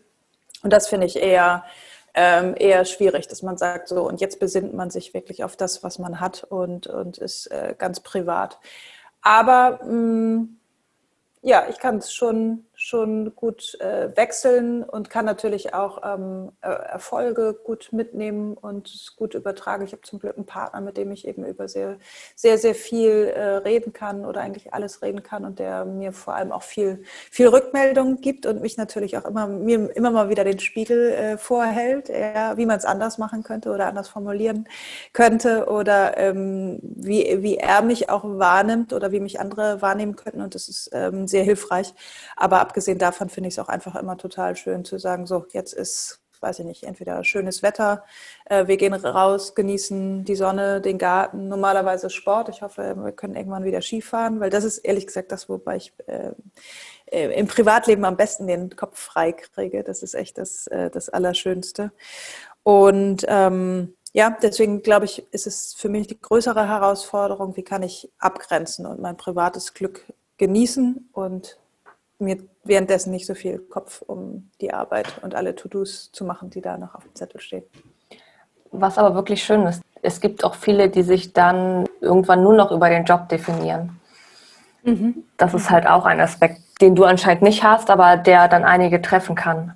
Und 0.62 0.72
das 0.72 0.88
finde 0.88 1.06
ich 1.06 1.16
eher, 1.16 1.64
ähm, 2.14 2.54
eher 2.56 2.84
schwierig, 2.84 3.28
dass 3.28 3.42
man 3.42 3.56
sagt, 3.56 3.88
so, 3.88 4.06
und 4.06 4.20
jetzt 4.20 4.38
besinnt 4.38 4.74
man 4.74 4.90
sich 4.90 5.14
wirklich 5.14 5.44
auf 5.44 5.56
das, 5.56 5.82
was 5.82 5.98
man 5.98 6.20
hat 6.20 6.44
und, 6.44 6.86
und 6.86 7.18
ist 7.18 7.46
äh, 7.48 7.74
ganz 7.76 8.00
privat. 8.00 8.58
Aber 9.22 9.80
mh, 9.84 9.92
mm, 9.92 10.58
ja, 11.42 11.66
ich 11.68 11.78
kann 11.78 11.96
es 11.98 12.14
schon, 12.14 12.66
schon 12.84 13.36
gut 13.36 13.78
äh, 13.80 14.08
wechseln 14.16 14.82
und 14.82 15.08
kann 15.08 15.24
natürlich 15.24 15.72
auch 15.72 16.02
ähm, 16.04 16.50
äh, 16.62 16.68
Erfolge 16.68 17.54
gut 17.54 17.90
mitnehmen 17.92 18.54
und 18.54 19.12
gut 19.16 19.34
übertragen. 19.34 19.84
Ich 19.84 19.92
habe 19.92 20.02
zum 20.02 20.18
Glück 20.18 20.36
einen 20.36 20.46
Partner, 20.46 20.80
mit 20.80 20.96
dem 20.96 21.12
ich 21.12 21.28
eben 21.28 21.44
über 21.46 21.68
sehr, 21.68 21.98
sehr, 22.34 22.58
sehr 22.58 22.74
viel 22.74 23.32
äh, 23.36 23.58
reden 23.58 23.92
kann 23.92 24.26
oder 24.26 24.40
eigentlich 24.40 24.74
alles 24.74 25.00
reden 25.00 25.22
kann 25.22 25.44
und 25.44 25.60
der 25.60 25.84
mir 25.84 26.12
vor 26.12 26.34
allem 26.34 26.50
auch 26.50 26.64
viel, 26.64 27.04
viel 27.30 27.46
Rückmeldung 27.46 28.20
gibt 28.20 28.46
und 28.46 28.60
mich 28.60 28.76
natürlich 28.76 29.16
auch 29.16 29.26
immer, 29.26 29.46
mir 29.46 29.94
immer 29.94 30.10
mal 30.10 30.28
wieder 30.28 30.42
den 30.42 30.58
Spiegel 30.58 31.12
äh, 31.12 31.38
vorhält, 31.38 32.08
ja, 32.08 32.56
wie 32.56 32.66
man 32.66 32.78
es 32.78 32.84
anders 32.84 33.16
machen 33.16 33.44
könnte 33.44 33.70
oder 33.70 33.86
anders 33.86 34.08
formulieren 34.08 34.68
könnte 35.12 35.66
oder 35.68 36.16
ähm, 36.18 36.80
wie, 36.82 37.42
wie 37.42 37.58
er 37.58 37.82
mich 37.82 38.10
auch 38.10 38.24
wahrnimmt 38.24 38.92
oder 38.92 39.12
wie 39.12 39.20
mich 39.20 39.38
andere 39.38 39.80
wahrnehmen 39.82 40.16
könnten 40.16 40.40
und 40.40 40.56
das 40.56 40.68
ist 40.68 40.90
ähm, 40.92 41.28
sehr 41.28 41.44
hilfreich. 41.44 41.94
Aber 42.36 42.71
abgesehen 42.72 42.96
davon 42.98 43.28
finde 43.28 43.48
ich 43.48 43.54
es 43.54 43.58
auch 43.58 43.68
einfach 43.68 43.96
immer 43.96 44.16
total 44.16 44.56
schön 44.56 44.82
zu 44.86 44.98
sagen, 44.98 45.26
so, 45.26 45.44
jetzt 45.52 45.74
ist 45.74 46.20
weiß 46.40 46.58
ich 46.58 46.64
nicht, 46.64 46.82
entweder 46.82 47.22
schönes 47.22 47.62
Wetter, 47.62 48.02
äh, 48.46 48.66
wir 48.66 48.76
gehen 48.76 48.94
raus, 48.94 49.54
genießen 49.54 50.24
die 50.24 50.34
Sonne, 50.34 50.80
den 50.80 50.98
Garten, 50.98 51.46
normalerweise 51.46 52.10
Sport. 52.10 52.48
Ich 52.48 52.62
hoffe, 52.62 52.96
wir 52.96 53.12
können 53.12 53.36
irgendwann 53.36 53.62
wieder 53.62 53.80
Skifahren, 53.80 54.40
weil 54.40 54.50
das 54.50 54.64
ist 54.64 54.78
ehrlich 54.78 55.06
gesagt 55.06 55.30
das, 55.30 55.48
wobei 55.48 55.76
ich 55.76 55.92
äh, 56.08 56.32
äh 57.06 57.38
im 57.38 57.46
Privatleben 57.46 58.04
am 58.04 58.16
besten 58.16 58.48
den 58.48 58.74
Kopf 58.74 58.98
frei 58.98 59.30
kriege. 59.30 59.84
Das 59.84 60.02
ist 60.02 60.14
echt 60.14 60.36
das, 60.36 60.66
äh, 60.66 60.90
das 60.90 61.08
Allerschönste. 61.10 61.92
Und 62.64 63.24
ähm, 63.28 63.94
ja, 64.12 64.36
deswegen 64.42 64.82
glaube 64.82 65.04
ich, 65.04 65.24
ist 65.32 65.46
es 65.46 65.74
für 65.74 65.88
mich 65.88 66.08
die 66.08 66.20
größere 66.20 66.66
Herausforderung, 66.66 67.54
wie 67.56 67.62
kann 67.62 67.84
ich 67.84 68.10
abgrenzen 68.18 68.84
und 68.84 69.00
mein 69.00 69.16
privates 69.16 69.74
Glück 69.74 70.12
genießen 70.38 71.08
und 71.12 71.56
mir 72.22 72.38
währenddessen 72.64 73.10
nicht 73.10 73.26
so 73.26 73.34
viel 73.34 73.58
Kopf 73.58 74.02
um 74.02 74.50
die 74.60 74.72
Arbeit 74.72 75.06
und 75.22 75.34
alle 75.34 75.54
To-Dos 75.54 76.10
zu 76.12 76.24
machen, 76.24 76.50
die 76.50 76.60
da 76.60 76.78
noch 76.78 76.94
auf 76.94 77.04
dem 77.04 77.14
Zettel 77.14 77.40
stehen. 77.40 77.64
Was 78.70 78.98
aber 78.98 79.14
wirklich 79.14 79.42
schön 79.44 79.66
ist, 79.66 79.82
es 80.00 80.20
gibt 80.20 80.44
auch 80.44 80.54
viele, 80.54 80.88
die 80.88 81.02
sich 81.02 81.32
dann 81.32 81.86
irgendwann 82.00 82.42
nur 82.42 82.54
noch 82.54 82.70
über 82.72 82.88
den 82.88 83.04
Job 83.04 83.28
definieren. 83.28 84.00
Mhm. 84.82 85.24
Das 85.36 85.54
ist 85.54 85.70
halt 85.70 85.86
auch 85.86 86.04
ein 86.06 86.20
Aspekt, 86.20 86.60
den 86.80 86.94
du 86.94 87.04
anscheinend 87.04 87.42
nicht 87.42 87.62
hast, 87.62 87.90
aber 87.90 88.16
der 88.16 88.48
dann 88.48 88.64
einige 88.64 89.00
treffen 89.00 89.36
kann. 89.36 89.74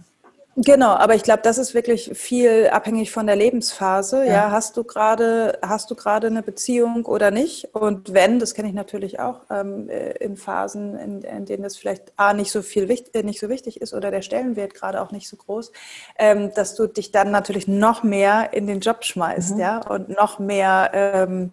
Genau, 0.59 0.93
aber 0.93 1.15
ich 1.15 1.23
glaube, 1.23 1.43
das 1.43 1.59
ist 1.59 1.75
wirklich 1.75 2.11
viel 2.15 2.69
abhängig 2.69 3.11
von 3.11 3.27
der 3.27 3.37
Lebensphase. 3.37 4.25
Ja, 4.25 4.33
ja 4.33 4.51
hast 4.51 4.79
du 4.79 4.85
gerade 4.85 5.59
hast 5.61 5.91
du 5.91 5.95
gerade 5.95 6.29
eine 6.29 6.43
Beziehung 6.43 7.05
oder 7.05 7.31
nicht? 7.31 7.75
Und 7.75 8.15
wenn, 8.15 8.39
das 8.39 8.55
kenne 8.55 8.69
ich 8.69 8.75
natürlich 8.75 9.21
auch 9.21 9.43
ähm, 9.51 9.91
äh, 9.91 10.13
in 10.13 10.39
Phasen, 10.39 10.97
in, 10.97 11.21
in, 11.21 11.45
denen 11.45 11.63
das 11.63 11.77
vielleicht 11.77 12.15
a 12.17 12.33
nicht 12.33 12.51
so 12.51 12.63
viel 12.63 12.89
wichtig, 12.89 13.15
äh, 13.15 13.23
nicht 13.23 13.39
so 13.39 13.51
wichtig 13.51 13.83
ist 13.83 13.93
oder 13.93 14.11
der 14.11 14.23
Stellenwert 14.23 14.73
gerade 14.73 15.03
auch 15.03 15.13
nicht 15.13 15.29
so 15.29 15.37
groß, 15.37 15.73
ähm, 16.19 16.51
dass 16.55 16.75
du 16.75 16.87
dich 16.87 17.13
dann 17.13 17.31
natürlich 17.31 17.69
noch 17.69 18.03
mehr 18.03 18.55
in 18.55 18.67
den 18.67 18.81
Job 18.81 19.05
schmeißt, 19.05 19.57
mhm. 19.57 19.61
ja, 19.61 19.87
und 19.87 20.09
noch 20.09 20.39
mehr 20.39 20.91
ähm, 20.95 21.51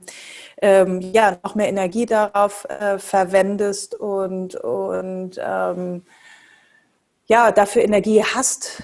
ähm, 0.61 1.01
ja 1.01 1.37
noch 1.43 1.55
mehr 1.55 1.67
Energie 1.67 2.05
darauf 2.05 2.65
äh, 2.69 2.97
verwendest 2.99 3.95
und 3.95 4.55
und 4.55 5.41
ähm, 5.45 6.03
ja, 7.33 7.51
dafür 7.51 7.81
Energie 7.81 8.23
hast, 8.23 8.83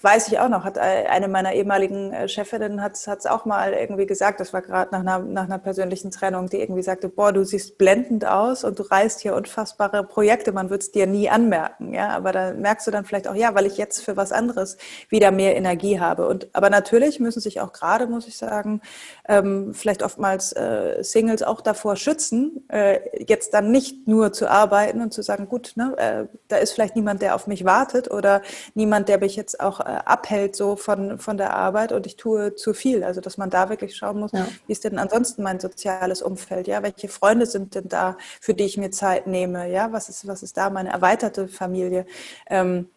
weiß 0.00 0.28
ich 0.28 0.38
auch 0.38 0.48
noch, 0.48 0.64
hat 0.64 0.78
eine 0.78 1.28
meiner 1.28 1.52
ehemaligen 1.52 2.12
äh, 2.12 2.28
Chefinnen 2.28 2.82
hat 2.82 2.94
es 2.94 3.26
auch 3.26 3.44
mal 3.44 3.72
irgendwie 3.72 4.06
gesagt, 4.06 4.40
das 4.40 4.52
war 4.52 4.62
gerade 4.62 4.90
nach 4.92 5.22
nach 5.22 5.44
einer 5.44 5.58
persönlichen 5.58 6.10
Trennung, 6.10 6.48
die 6.48 6.60
irgendwie 6.60 6.82
sagte, 6.82 7.08
boah, 7.08 7.32
du 7.32 7.44
siehst 7.44 7.78
blendend 7.78 8.26
aus 8.26 8.64
und 8.64 8.78
du 8.78 8.82
reißt 8.82 9.20
hier 9.20 9.34
unfassbare 9.34 10.04
Projekte, 10.04 10.52
man 10.52 10.70
wird 10.70 10.82
es 10.82 10.92
dir 10.92 11.06
nie 11.06 11.28
anmerken, 11.28 11.94
ja, 11.94 12.10
aber 12.10 12.32
da 12.32 12.52
merkst 12.52 12.86
du 12.86 12.90
dann 12.90 13.04
vielleicht 13.04 13.28
auch, 13.28 13.34
ja, 13.34 13.54
weil 13.54 13.66
ich 13.66 13.76
jetzt 13.76 14.04
für 14.04 14.16
was 14.16 14.32
anderes 14.32 14.76
wieder 15.08 15.30
mehr 15.30 15.56
Energie 15.56 16.00
habe. 16.00 16.28
Und 16.28 16.48
aber 16.52 16.70
natürlich 16.70 17.20
müssen 17.20 17.40
sich 17.40 17.60
auch 17.60 17.72
gerade, 17.72 18.06
muss 18.06 18.26
ich 18.26 18.36
sagen, 18.36 18.80
ähm, 19.28 19.74
vielleicht 19.74 20.02
oftmals 20.02 20.52
äh, 20.52 21.02
Singles 21.02 21.42
auch 21.42 21.60
davor 21.60 21.96
schützen, 21.96 22.64
äh, 22.68 23.00
jetzt 23.26 23.54
dann 23.54 23.70
nicht 23.70 24.06
nur 24.08 24.32
zu 24.32 24.48
arbeiten 24.48 25.00
und 25.00 25.12
zu 25.12 25.22
sagen, 25.22 25.48
gut, 25.48 25.72
ne, 25.76 25.94
äh, 25.96 26.36
da 26.48 26.56
ist 26.56 26.72
vielleicht 26.72 26.96
niemand, 26.96 27.22
der 27.22 27.34
auf 27.34 27.46
mich 27.46 27.64
wartet 27.64 28.10
oder 28.10 28.42
niemand, 28.74 29.08
der 29.08 29.11
mich 29.18 29.36
jetzt 29.36 29.60
auch 29.60 29.80
äh, 29.80 29.84
abhält 30.04 30.56
so 30.56 30.76
von, 30.76 31.18
von 31.18 31.36
der 31.36 31.54
Arbeit 31.54 31.92
und 31.92 32.06
ich 32.06 32.16
tue 32.16 32.54
zu 32.54 32.74
viel. 32.74 33.04
Also 33.04 33.20
dass 33.20 33.38
man 33.38 33.50
da 33.50 33.68
wirklich 33.68 33.96
schauen 33.96 34.20
muss, 34.20 34.32
ja. 34.32 34.46
wie 34.66 34.72
ist 34.72 34.84
denn 34.84 34.98
ansonsten 34.98 35.42
mein 35.42 35.60
soziales 35.60 36.22
Umfeld? 36.22 36.66
Ja, 36.66 36.82
welche 36.82 37.08
Freunde 37.08 37.46
sind 37.46 37.74
denn 37.74 37.88
da, 37.88 38.16
für 38.40 38.54
die 38.54 38.64
ich 38.64 38.76
mir 38.76 38.90
Zeit 38.90 39.26
nehme? 39.26 39.70
Ja, 39.70 39.92
was 39.92 40.08
ist, 40.08 40.26
was 40.26 40.42
ist 40.42 40.56
da 40.56 40.70
meine 40.70 40.90
erweiterte 40.90 41.48
Familie? 41.48 42.06
Ähm, 42.48 42.88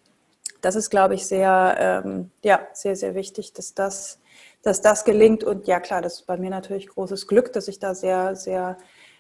das 0.62 0.76
ist, 0.76 0.90
glaube 0.90 1.14
ich, 1.14 1.28
sehr, 1.28 1.76
ähm, 1.78 2.32
ja, 2.44 2.60
sehr, 2.74 2.96
sehr 2.96 3.14
wichtig, 3.14 3.54
dass 3.54 3.74
das, 3.74 4.20
dass 4.64 4.82
das 4.82 5.06
gelingt. 5.06 5.44
Und 5.44 5.68
ja, 5.68 5.80
klar, 5.80 6.02
das 6.02 6.16
ist 6.16 6.28
bei 6.28 6.38
mir 6.38 6.50
natürlich 6.50 6.88
großes 6.88 7.28
Glück, 7.28 7.54
dass 7.54 7.68
ich 7.68 7.80
da 7.80 7.94
sehr, 7.94 8.36
sehr 8.36 8.78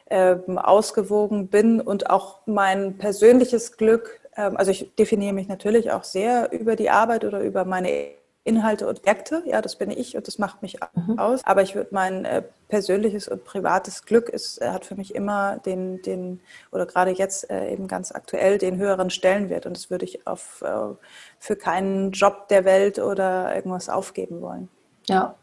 ähm, 0.09 0.57
ausgewogen 0.57 1.47
bin 1.47 1.81
und 1.81 2.09
auch 2.09 2.39
mein 2.45 2.97
persönliches 2.97 3.77
Glück 3.77 4.21
also 4.41 4.71
ich 4.71 4.93
definiere 4.95 5.33
mich 5.33 5.47
natürlich 5.47 5.91
auch 5.91 6.03
sehr 6.03 6.51
über 6.51 6.75
die 6.75 6.89
Arbeit 6.89 7.23
oder 7.25 7.39
über 7.41 7.65
meine 7.65 8.09
Inhalte 8.45 8.87
und 8.87 9.01
Projekte. 9.01 9.41
Ja, 9.45 9.61
das 9.61 9.75
bin 9.75 9.89
ich 9.89 10.15
und 10.15 10.27
das 10.27 10.37
macht 10.37 10.61
mich 10.61 10.77
mhm. 10.93 11.17
aus. 11.17 11.41
Aber 11.45 11.63
ich 11.63 11.75
würde 11.75 11.89
mein 11.91 12.25
äh, 12.25 12.43
persönliches 12.67 13.27
und 13.27 13.43
privates 13.43 14.05
Glück 14.05 14.29
ist, 14.29 14.61
äh, 14.61 14.69
hat 14.69 14.85
für 14.85 14.95
mich 14.95 15.15
immer 15.15 15.57
den, 15.65 16.01
den 16.03 16.39
oder 16.71 16.85
gerade 16.85 17.11
jetzt 17.11 17.49
äh, 17.49 17.73
eben 17.73 17.87
ganz 17.87 18.11
aktuell 18.11 18.59
den 18.59 18.77
höheren 18.77 19.09
Stellenwert. 19.09 19.65
Und 19.65 19.75
das 19.75 19.89
würde 19.89 20.05
ich 20.05 20.27
auf, 20.27 20.61
äh, 20.61 20.93
für 21.39 21.55
keinen 21.55 22.11
Job 22.11 22.47
der 22.49 22.65
Welt 22.65 22.99
oder 22.99 23.55
irgendwas 23.55 23.89
aufgeben 23.89 24.41
wollen. 24.41 24.69
Ja, 25.07 25.35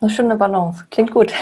eine 0.00 0.10
schöne 0.10 0.36
Balance. 0.36 0.86
Klingt 0.90 1.12
gut. 1.12 1.32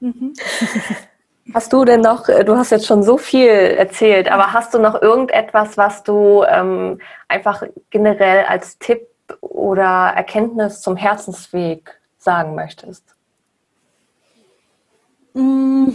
Mhm. 0.00 0.34
Hast 1.54 1.72
du 1.72 1.84
denn 1.84 2.00
noch, 2.00 2.28
äh, 2.28 2.44
du 2.44 2.56
hast 2.56 2.70
jetzt 2.70 2.86
schon 2.86 3.02
so 3.02 3.18
viel 3.18 3.48
erzählt, 3.48 4.30
aber 4.30 4.52
hast 4.52 4.74
du 4.74 4.78
noch 4.78 5.00
irgendetwas, 5.00 5.76
was 5.76 6.02
du 6.02 6.42
ähm, 6.44 7.00
einfach 7.28 7.62
generell 7.90 8.44
als 8.46 8.78
Tipp 8.78 9.08
oder 9.40 10.12
Erkenntnis 10.16 10.80
zum 10.80 10.96
Herzensweg 10.96 12.00
sagen 12.18 12.54
möchtest? 12.54 13.04
Mm, 15.34 15.88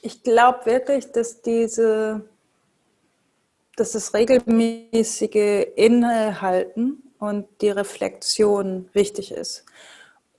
ich 0.00 0.22
glaube 0.22 0.66
wirklich, 0.66 1.12
dass 1.12 1.42
diese, 1.42 2.24
dass 3.76 3.92
das 3.92 4.14
regelmäßige 4.14 5.68
Innehalten 5.76 7.02
und 7.18 7.46
die 7.60 7.70
Reflexion 7.70 8.88
wichtig 8.94 9.30
ist 9.30 9.64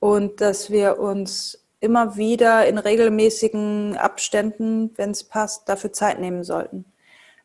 und 0.01 0.41
dass 0.41 0.69
wir 0.69 0.99
uns 0.99 1.62
immer 1.83 2.15
wieder 2.15 2.65
in 2.65 2.77
regelmäßigen 2.77 3.97
Abständen, 3.97 4.91
wenn 4.95 5.11
es 5.11 5.25
passt, 5.25 5.67
dafür 5.67 5.91
Zeit 5.91 6.19
nehmen 6.19 6.43
sollten. 6.45 6.85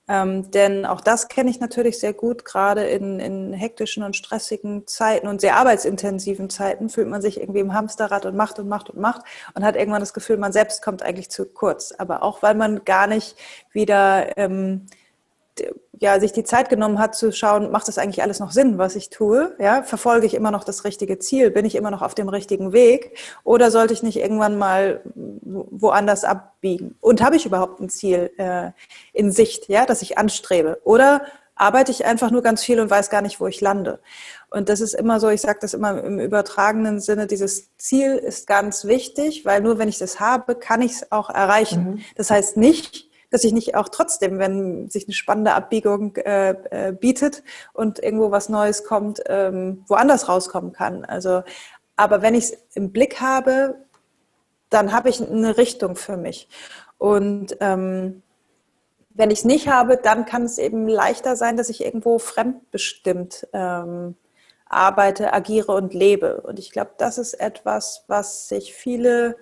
Ähm, 0.07 0.51
denn 0.53 0.87
auch 0.87 1.03
das 1.03 1.29
kenne 1.29 1.51
ich 1.51 1.61
natürlich 1.61 1.99
sehr 1.99 2.15
gut, 2.15 2.45
gerade 2.45 2.85
in, 2.85 3.21
in 3.21 3.53
hektischen 3.53 4.05
und 4.05 4.17
stressigen 4.17 4.87
Zeiten 4.87 5.27
und 5.27 5.41
sehr 5.43 5.57
arbeitsintensiven 5.57 6.49
Zeiten 6.49 6.89
fühlt 6.89 7.09
man 7.09 7.21
sich 7.21 7.41
irgendwie 7.41 7.61
im 7.61 7.75
Hamsterrad 7.75 8.25
und 8.25 8.37
macht 8.37 8.59
und 8.59 8.69
macht 8.69 8.89
und 8.89 9.01
macht 9.01 9.23
und 9.55 9.65
hat 9.65 9.77
irgendwann 9.77 10.01
das 10.01 10.15
Gefühl, 10.15 10.39
man 10.39 10.53
selbst 10.53 10.83
kommt 10.83 11.03
eigentlich 11.03 11.29
zu 11.31 11.45
kurz. 11.45 11.93
Aber 11.99 12.23
auch 12.23 12.43
weil 12.43 12.55
man 12.55 12.85
gar 12.85 13.07
nicht 13.07 13.37
wieder 13.73 14.39
ähm, 14.39 14.87
ja, 16.01 16.21
sich 16.21 16.33
die 16.33 16.45
Zeit 16.45 16.69
genommen 16.69 16.99
hat 16.99 17.15
zu 17.15 17.33
schauen, 17.33 17.71
macht 17.71 17.89
das 17.89 17.99
eigentlich 17.99 18.23
alles 18.23 18.41
noch 18.41 18.53
Sinn, 18.53 18.79
was 18.79 18.97
ich 18.97 19.11
tue? 19.11 19.55
Ja, 19.59 19.83
verfolge 19.83 20.27
ich 20.27 20.35
immer 20.35 20.51
noch 20.51 20.65
das 20.65 20.85
richtige 20.85 21.19
Ziel? 21.19 21.51
Bin 21.51 21.65
ich 21.65 21.75
immer 21.75 21.91
noch 21.91 22.03
auf 22.03 22.15
dem 22.15 22.29
richtigen 22.29 22.73
Weg? 22.73 23.19
Oder 23.45 23.71
sollte 23.71 23.95
ich 23.95 24.03
nicht 24.03 24.19
irgendwann 24.19 24.59
mal 24.59 25.03
woanders 25.15 26.25
abbiegen? 26.25 26.97
Und 27.01 27.23
habe 27.23 27.37
ich 27.37 27.47
überhaupt 27.47 27.81
ein 27.81 27.89
Ziel 27.89 28.31
äh, 28.39 28.71
in 29.13 29.33
Sicht, 29.33 29.69
ja, 29.69 29.87
das 29.87 30.03
ich 30.03 30.19
anstrebe? 30.19 30.81
Oder 30.85 31.23
arbeite 31.55 31.91
ich 31.91 32.05
einfach 32.05 32.31
nur 32.31 32.43
ganz 32.43 32.63
viel 32.63 32.81
und 32.81 32.91
weiß 32.91 33.11
gar 33.11 33.23
nicht, 33.23 33.41
wo 33.41 33.47
ich 33.47 33.61
lande? 33.61 33.99
Und 34.51 34.69
das 34.69 34.81
ist 34.81 34.95
immer 34.95 35.21
so, 35.21 35.29
ich 35.29 35.41
sage 35.41 35.59
das 35.61 35.75
immer 35.75 36.03
im 36.03 36.21
übertragenen 36.21 37.01
Sinne, 37.01 37.27
dieses 37.27 37.77
Ziel 37.77 38.15
ist 38.15 38.47
ganz 38.47 38.85
wichtig, 38.85 39.45
weil 39.45 39.61
nur 39.61 39.79
wenn 39.79 39.89
ich 39.89 39.99
das 39.99 40.21
habe, 40.21 40.55
kann 40.55 40.81
ich 40.81 40.93
es 40.93 41.13
auch 41.13 41.29
erreichen. 41.29 41.85
Mhm. 41.85 42.01
Das 42.17 42.31
heißt 42.31 42.57
nicht, 42.57 43.08
dass 43.31 43.45
ich 43.45 43.53
nicht 43.53 43.75
auch 43.75 43.89
trotzdem, 43.89 44.39
wenn 44.39 44.89
sich 44.89 45.07
eine 45.07 45.15
spannende 45.15 45.55
Abbiegung 45.55 46.17
äh, 46.17 46.51
äh, 46.71 46.93
bietet 46.93 47.43
und 47.73 47.99
irgendwo 47.99 48.31
was 48.31 48.49
Neues 48.49 48.85
kommt, 48.85 49.23
ähm, 49.27 49.85
woanders 49.87 50.29
rauskommen 50.29 50.73
kann. 50.73 51.05
Also, 51.05 51.43
aber 51.97 52.23
wenn 52.23 52.35
ich 52.35 52.45
es 52.45 52.59
im 52.75 52.93
Blick 52.93 53.21
habe, 53.21 53.75
dann 54.71 54.93
habe 54.93 55.09
ich 55.09 55.21
eine 55.21 55.57
Richtung 55.59 55.97
für 55.97 56.17
mich. 56.17 56.49
Und 56.99 57.57
ähm, 57.61 58.23
wenn 59.11 59.31
ich 59.31 59.41
es 59.41 59.45
nicht 59.45 59.69
habe, 59.69 59.97
dann 59.97 60.27
kann 60.27 60.45
es 60.45 60.59
eben 60.59 60.89
leichter 60.89 61.37
sein, 61.37 61.57
dass 61.57 61.71
ich 61.71 61.85
irgendwo 61.85 62.19
fremdbestimmt 62.19 63.49
ähm, 63.53 64.17
arbeite, 64.67 65.33
agiere 65.33 65.73
und 65.73 65.95
lebe. 65.95 66.41
Und 66.43 66.59
ich 66.59 66.71
glaube, 66.71 66.93
das 66.99 67.19
ist 67.19 67.35
etwas, 67.35 68.05
was 68.07 68.49
sich 68.49 68.75
viele 68.75 69.37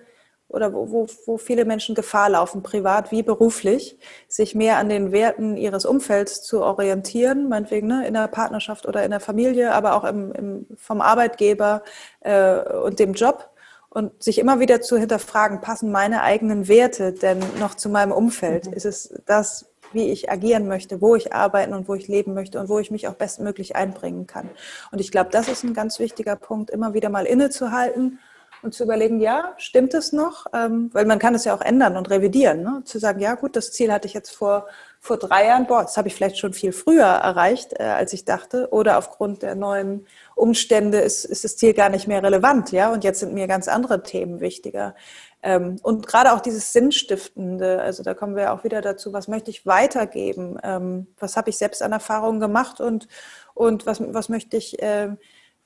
oder 0.48 0.72
wo, 0.72 0.90
wo, 0.90 1.06
wo 1.26 1.38
viele 1.38 1.64
Menschen 1.64 1.94
Gefahr 1.94 2.30
laufen, 2.30 2.62
privat 2.62 3.10
wie 3.10 3.22
beruflich, 3.22 3.98
sich 4.28 4.54
mehr 4.54 4.78
an 4.78 4.88
den 4.88 5.12
Werten 5.12 5.56
ihres 5.56 5.84
Umfelds 5.84 6.42
zu 6.42 6.62
orientieren, 6.62 7.48
meinetwegen 7.48 7.88
ne, 7.88 8.06
in 8.06 8.14
der 8.14 8.28
Partnerschaft 8.28 8.86
oder 8.86 9.04
in 9.04 9.10
der 9.10 9.20
Familie, 9.20 9.72
aber 9.72 9.94
auch 9.94 10.04
im, 10.04 10.32
im, 10.32 10.66
vom 10.76 11.00
Arbeitgeber 11.00 11.82
äh, 12.20 12.60
und 12.60 12.98
dem 12.98 13.14
Job 13.14 13.50
und 13.96 14.22
sich 14.22 14.38
immer 14.38 14.60
wieder 14.60 14.80
zu 14.80 14.98
hinterfragen, 14.98 15.62
passen 15.62 15.90
meine 15.90 16.22
eigenen 16.22 16.68
Werte 16.68 17.12
denn 17.12 17.38
noch 17.58 17.74
zu 17.74 17.88
meinem 17.88 18.12
Umfeld? 18.12 18.66
Mhm. 18.66 18.72
Ist 18.74 18.84
es 18.84 19.14
das, 19.26 19.72
wie 19.92 20.10
ich 20.10 20.30
agieren 20.30 20.68
möchte, 20.68 21.00
wo 21.00 21.16
ich 21.16 21.32
arbeiten 21.32 21.72
und 21.72 21.88
wo 21.88 21.94
ich 21.94 22.06
leben 22.06 22.34
möchte 22.34 22.60
und 22.60 22.68
wo 22.68 22.78
ich 22.78 22.90
mich 22.90 23.08
auch 23.08 23.14
bestmöglich 23.14 23.74
einbringen 23.74 24.26
kann? 24.26 24.50
Und 24.92 25.00
ich 25.00 25.10
glaube, 25.10 25.30
das 25.30 25.48
ist 25.48 25.64
ein 25.64 25.74
ganz 25.74 25.98
wichtiger 25.98 26.36
Punkt, 26.36 26.70
immer 26.70 26.94
wieder 26.94 27.08
mal 27.08 27.24
innezuhalten 27.24 28.20
und 28.66 28.72
zu 28.72 28.82
überlegen, 28.84 29.20
ja, 29.20 29.54
stimmt 29.56 29.94
es 29.94 30.12
noch? 30.12 30.46
Ähm, 30.52 30.90
weil 30.92 31.06
man 31.06 31.18
kann 31.18 31.34
es 31.34 31.44
ja 31.44 31.54
auch 31.54 31.60
ändern 31.60 31.96
und 31.96 32.10
revidieren. 32.10 32.62
Ne? 32.62 32.82
Zu 32.84 32.98
sagen, 32.98 33.20
ja 33.20 33.34
gut, 33.34 33.56
das 33.56 33.72
Ziel 33.72 33.92
hatte 33.92 34.08
ich 34.08 34.12
jetzt 34.12 34.30
vor, 34.30 34.66
vor 35.00 35.16
drei 35.18 35.46
Jahren, 35.46 35.66
boah, 35.66 35.82
das 35.82 35.96
habe 35.96 36.08
ich 36.08 36.14
vielleicht 36.14 36.36
schon 36.36 36.52
viel 36.52 36.72
früher 36.72 37.04
erreicht, 37.04 37.74
äh, 37.78 37.84
als 37.84 38.12
ich 38.12 38.24
dachte. 38.24 38.68
Oder 38.72 38.98
aufgrund 38.98 39.42
der 39.42 39.54
neuen 39.54 40.06
Umstände 40.34 40.98
ist, 40.98 41.24
ist 41.24 41.44
das 41.44 41.56
Ziel 41.56 41.74
gar 41.74 41.88
nicht 41.88 42.08
mehr 42.08 42.22
relevant, 42.22 42.72
ja. 42.72 42.92
Und 42.92 43.04
jetzt 43.04 43.20
sind 43.20 43.32
mir 43.32 43.46
ganz 43.46 43.68
andere 43.68 44.02
Themen 44.02 44.40
wichtiger. 44.40 44.96
Ähm, 45.44 45.76
und 45.84 46.08
gerade 46.08 46.32
auch 46.32 46.40
dieses 46.40 46.72
Sinnstiftende, 46.72 47.80
also 47.80 48.02
da 48.02 48.14
kommen 48.14 48.34
wir 48.34 48.52
auch 48.52 48.64
wieder 48.64 48.82
dazu, 48.82 49.12
was 49.12 49.28
möchte 49.28 49.50
ich 49.50 49.64
weitergeben? 49.64 50.58
Ähm, 50.64 51.06
was 51.20 51.36
habe 51.36 51.50
ich 51.50 51.56
selbst 51.56 51.82
an 51.82 51.92
Erfahrungen 51.92 52.40
gemacht 52.40 52.80
und, 52.80 53.06
und 53.54 53.86
was, 53.86 54.02
was 54.12 54.28
möchte 54.28 54.56
ich 54.56 54.82
äh, 54.82 55.10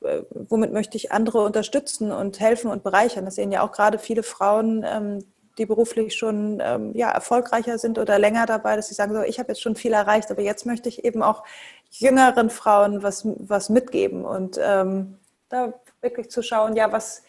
womit 0.01 0.73
möchte 0.73 0.97
ich 0.97 1.13
andere 1.13 1.45
unterstützen 1.45 2.11
und 2.13 2.41
helfen 2.41 2.71
und 2.71 2.83
bereichern. 2.83 3.25
Das 3.25 3.35
sehen 3.35 3.53
ja 3.53 3.63
auch 3.63 3.73
gerade 3.73 3.99
viele 3.99 4.23
Frauen, 4.23 4.85
ähm, 4.87 5.25
die 5.59 5.67
beruflich 5.67 6.17
schon 6.17 6.61
ähm, 6.63 6.93
ja, 6.95 7.11
erfolgreicher 7.11 7.79
sind 7.79 7.99
oder 7.99 8.19
länger 8.19 8.47
dabei, 8.47 8.77
dass 8.77 8.89
sie 8.89 8.95
sagen, 8.95 9.15
so, 9.15 9.21
ich 9.21 9.39
habe 9.39 9.49
jetzt 9.49 9.61
schon 9.61 9.77
viel 9.77 9.93
erreicht, 9.93 10.31
aber 10.31 10.43
jetzt 10.43 10.65
möchte 10.65 10.89
ich 10.89 11.05
eben 11.05 11.23
auch 11.23 11.45
jüngeren 11.91 12.51
Frauen 12.51 13.03
was, 13.03 13.27
was 13.27 13.69
mitgeben 13.69 14.25
und 14.25 14.59
ähm, 14.63 15.19
da 15.49 15.75
wirklich 16.01 16.31
zu 16.31 16.43
schauen, 16.43 16.77
ja, 16.77 16.93
was, 16.93 17.25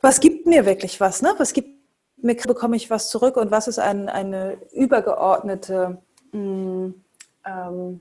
was 0.00 0.20
gibt 0.20 0.46
mir 0.46 0.66
wirklich 0.66 1.00
was, 1.00 1.22
ne? 1.22 1.32
Was 1.38 1.52
gibt 1.52 1.70
mir, 2.16 2.34
bekomme 2.34 2.76
ich 2.76 2.90
was 2.90 3.08
zurück 3.08 3.36
und 3.36 3.50
was 3.50 3.68
ist 3.68 3.78
ein, 3.78 4.08
eine 4.08 4.58
übergeordnete 4.72 6.02
mh, 6.32 6.40
mm, 6.40 6.94
ähm, 7.46 8.00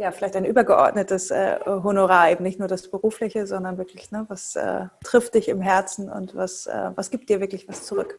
ja, 0.00 0.12
vielleicht 0.12 0.34
ein 0.34 0.46
übergeordnetes 0.46 1.30
äh, 1.30 1.58
Honorar, 1.66 2.30
eben 2.30 2.42
nicht 2.42 2.58
nur 2.58 2.68
das 2.68 2.88
berufliche, 2.88 3.46
sondern 3.46 3.76
wirklich, 3.76 4.10
ne, 4.10 4.24
was 4.28 4.56
äh, 4.56 4.86
trifft 5.04 5.34
dich 5.34 5.50
im 5.50 5.60
Herzen 5.60 6.10
und 6.10 6.34
was, 6.34 6.66
äh, 6.66 6.90
was 6.94 7.10
gibt 7.10 7.28
dir 7.28 7.38
wirklich 7.40 7.68
was 7.68 7.84
zurück. 7.84 8.18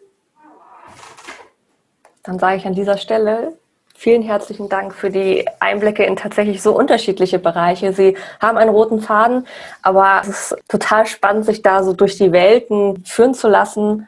Dann 2.22 2.38
sage 2.38 2.58
ich 2.58 2.68
an 2.68 2.76
dieser 2.76 2.98
Stelle 2.98 3.58
vielen 3.96 4.22
herzlichen 4.22 4.70
Dank 4.70 4.94
für 4.94 5.10
die 5.10 5.48
Einblicke 5.60 6.04
in 6.04 6.16
tatsächlich 6.16 6.62
so 6.62 6.76
unterschiedliche 6.76 7.40
Bereiche. 7.40 7.94
Sie 7.94 8.16
haben 8.40 8.60
einen 8.60 8.70
roten 8.70 9.02
Faden, 9.02 9.48
aber 9.82 10.22
es 10.22 10.28
ist 10.52 10.58
total 10.68 11.08
spannend, 11.08 11.46
sich 11.46 11.64
da 11.64 11.84
so 11.84 11.94
durch 11.94 12.16
die 12.16 12.32
Welten 12.32 13.04
führen 13.06 13.34
zu 13.34 13.48
lassen 13.48 14.08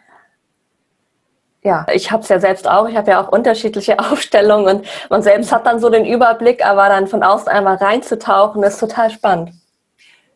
ja, 1.63 1.85
ich 1.93 2.11
habe 2.11 2.23
es 2.23 2.29
ja 2.29 2.39
selbst 2.39 2.69
auch. 2.69 2.87
Ich 2.87 2.95
habe 2.95 3.11
ja 3.11 3.21
auch 3.21 3.29
unterschiedliche 3.29 3.99
Aufstellungen 4.11 4.77
und 4.77 4.87
man 5.09 5.21
selbst 5.21 5.51
hat 5.51 5.65
dann 5.65 5.79
so 5.79 5.89
den 5.89 6.05
Überblick, 6.05 6.65
aber 6.65 6.89
dann 6.89 7.07
von 7.07 7.23
außen 7.23 7.47
einmal 7.47 7.75
reinzutauchen, 7.75 8.63
ist 8.63 8.79
total 8.79 9.09
spannend. 9.09 9.51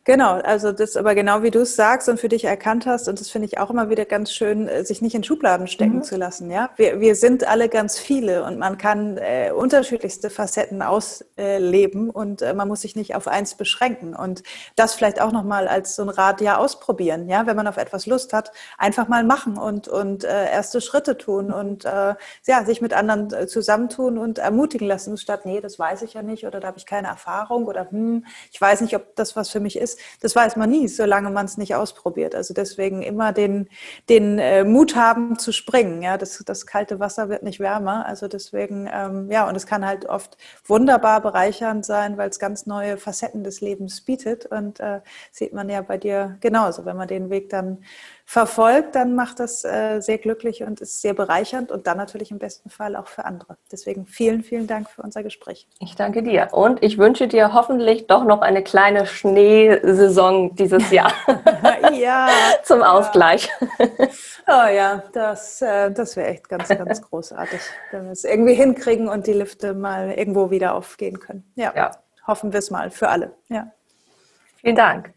Genau, 0.07 0.35
also 0.35 0.71
das 0.71 0.95
aber 0.95 1.15
genau 1.15 1.43
wie 1.43 1.51
du 1.51 1.59
es 1.63 1.75
sagst 1.75 2.07
und 2.07 2.17
für 2.17 2.29
dich 2.29 2.45
erkannt 2.45 2.85
hast, 2.85 3.09
und 3.09 3.19
das 3.19 3.29
finde 3.29 3.45
ich 3.45 3.57
auch 3.57 3.69
immer 3.69 3.89
wieder 3.89 4.05
ganz 4.05 4.31
schön, 4.31 4.69
äh, 4.69 4.85
sich 4.85 5.01
nicht 5.01 5.15
in 5.15 5.23
Schubladen 5.25 5.67
stecken 5.67 5.97
mhm. 5.97 6.03
zu 6.03 6.15
lassen. 6.15 6.49
Ja, 6.49 6.69
wir, 6.77 7.01
wir 7.01 7.13
sind 7.13 7.45
alle 7.45 7.67
ganz 7.67 7.99
viele 7.99 8.45
und 8.45 8.57
man 8.57 8.77
kann 8.77 9.17
äh, 9.17 9.51
unterschiedlichste 9.51 10.29
Facetten 10.29 10.81
ausleben 10.81 12.09
und 12.09 12.41
äh, 12.41 12.53
man 12.53 12.69
muss 12.69 12.83
sich 12.83 12.95
nicht 12.95 13.15
auf 13.15 13.27
eins 13.27 13.55
beschränken. 13.55 14.15
Und 14.15 14.43
das 14.77 14.93
vielleicht 14.93 15.19
auch 15.19 15.33
nochmal 15.33 15.67
als 15.67 15.97
so 15.97 16.03
ein 16.03 16.09
Rat 16.09 16.39
ja 16.39 16.55
ausprobieren. 16.55 17.27
Ja, 17.27 17.45
wenn 17.45 17.57
man 17.57 17.67
auf 17.67 17.75
etwas 17.75 18.05
Lust 18.05 18.31
hat, 18.31 18.53
einfach 18.77 19.09
mal 19.09 19.25
machen 19.25 19.57
und, 19.57 19.89
und 19.89 20.23
äh, 20.23 20.49
erste 20.49 20.79
Schritte 20.79 21.17
tun 21.17 21.51
und 21.51 21.83
äh, 21.83 22.15
ja, 22.45 22.63
sich 22.63 22.79
mit 22.79 22.93
anderen 22.93 23.33
äh, 23.33 23.47
zusammentun 23.47 24.17
und 24.17 24.37
ermutigen 24.37 24.87
lassen, 24.87 25.17
statt, 25.17 25.45
nee, 25.45 25.59
das 25.59 25.77
weiß 25.77 26.03
ich 26.03 26.13
ja 26.13 26.21
nicht 26.21 26.47
oder 26.47 26.61
da 26.61 26.67
habe 26.69 26.77
ich 26.77 26.85
keine 26.85 27.09
Erfahrung 27.09 27.65
oder 27.65 27.91
hm, 27.91 28.23
ich 28.53 28.61
weiß 28.61 28.79
nicht, 28.79 28.95
ob 28.95 29.13
das 29.17 29.35
was 29.35 29.49
für 29.49 29.59
mich 29.59 29.77
ist 29.77 29.96
das 30.21 30.35
weiß 30.35 30.55
man 30.55 30.69
nie, 30.69 30.87
solange 30.87 31.29
man 31.29 31.45
es 31.45 31.57
nicht 31.57 31.75
ausprobiert. 31.75 32.35
Also 32.35 32.53
deswegen 32.53 33.01
immer 33.01 33.33
den, 33.33 33.69
den 34.09 34.39
äh, 34.39 34.63
Mut 34.63 34.95
haben 34.95 35.39
zu 35.39 35.51
springen. 35.51 36.01
Ja, 36.01 36.17
das, 36.17 36.43
das 36.45 36.65
kalte 36.65 36.99
Wasser 36.99 37.29
wird 37.29 37.43
nicht 37.43 37.59
wärmer. 37.59 38.05
Also 38.05 38.27
deswegen, 38.27 38.89
ähm, 38.91 39.29
ja, 39.31 39.47
und 39.47 39.55
es 39.55 39.65
kann 39.65 39.85
halt 39.85 40.05
oft 40.05 40.37
wunderbar 40.65 41.21
bereichernd 41.21 41.85
sein, 41.85 42.17
weil 42.17 42.29
es 42.29 42.39
ganz 42.39 42.65
neue 42.65 42.97
Facetten 42.97 43.43
des 43.43 43.61
Lebens 43.61 44.01
bietet. 44.01 44.45
Und 44.45 44.79
äh, 44.79 45.01
sieht 45.31 45.53
man 45.53 45.69
ja 45.69 45.81
bei 45.81 45.97
dir 45.97 46.37
genauso, 46.41 46.85
wenn 46.85 46.97
man 46.97 47.07
den 47.07 47.29
Weg 47.29 47.49
dann 47.49 47.83
verfolgt, 48.29 48.93
dann 48.95 49.15
macht 49.15 49.39
das 49.39 49.63
äh, 49.63 50.01
sehr 50.01 50.17
glücklich 50.17 50.61
und 50.61 50.81
ist 50.81 51.01
sehr 51.01 51.13
bereichernd 51.13 51.71
und 51.71 51.87
dann 51.87 51.95
natürlich 51.95 52.29
im 52.29 52.39
besten 52.39 52.69
Fall 52.69 52.97
auch 52.97 53.07
für 53.07 53.23
andere. 53.23 53.55
Deswegen 53.71 54.05
vielen, 54.05 54.43
vielen 54.43 54.67
Dank 54.67 54.89
für 54.89 55.01
unser 55.01 55.23
Gespräch. 55.23 55.65
Ich 55.79 55.95
danke 55.95 56.21
dir 56.21 56.49
und 56.51 56.83
ich 56.83 56.97
wünsche 56.97 57.29
dir 57.29 57.53
hoffentlich 57.53 58.07
doch 58.07 58.25
noch 58.25 58.41
eine 58.41 58.63
kleine 58.63 59.05
Schneesaison 59.05 60.55
dieses 60.55 60.91
Jahr. 60.91 61.13
ja. 61.93 62.27
Zum 62.63 62.83
Ausgleich. 62.83 63.49
oh 64.47 64.67
ja, 64.75 65.03
das, 65.13 65.61
äh, 65.61 65.89
das 65.89 66.17
wäre 66.17 66.27
echt 66.27 66.49
ganz, 66.49 66.67
ganz 66.67 67.01
großartig, 67.01 67.61
wenn 67.91 68.03
wir 68.03 68.11
es 68.11 68.25
irgendwie 68.25 68.55
hinkriegen 68.55 69.07
und 69.07 69.25
die 69.25 69.33
Lifte 69.33 69.73
mal 69.73 70.11
irgendwo 70.11 70.51
wieder 70.51 70.75
aufgehen 70.75 71.21
können. 71.21 71.49
Ja, 71.55 71.71
ja. 71.73 71.91
hoffen 72.27 72.51
wir 72.51 72.59
es 72.59 72.71
mal 72.71 72.91
für 72.91 73.07
alle. 73.07 73.31
Ja. 73.47 73.71
Vielen 74.57 74.75
Dank. 74.75 75.13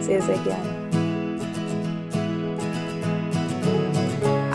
Sehr, 0.00 0.22
sehr 0.22 0.38
gerne. 0.38 0.83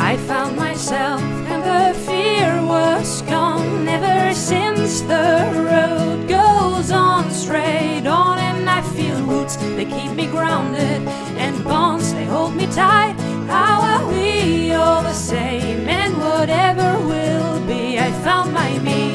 I 0.10 0.18
found 0.18 0.58
myself 0.58 1.22
and 1.22 1.64
the 1.64 1.94
fear 2.00 2.66
was 2.66 3.22
gone. 3.30 3.88
Ever 3.88 4.34
since 4.34 5.02
the 5.02 5.52
road 5.54 6.28
goes 6.28 6.90
on 6.90 7.30
straight 7.30 8.08
on 8.08 8.40
and 8.40 8.68
I 8.68 8.82
feel 8.82 9.22
roots 9.26 9.58
they 9.78 9.86
keep 9.86 10.14
me 10.14 10.26
grounded 10.26 11.08
and 11.38 11.64
bonds 11.64 12.12
they 12.16 12.26
hold 12.26 12.56
me 12.56 12.66
tight. 12.66 13.14
How 13.48 13.82
are 13.82 14.08
we 14.08 14.72
all 14.72 15.04
the 15.04 15.14
same? 15.14 15.88
And 15.88 16.18
whatever 16.18 16.98
will 17.06 17.60
be 17.68 18.00
I 18.00 18.12
found 18.24 18.52
my 18.52 18.80
me. 18.80 19.14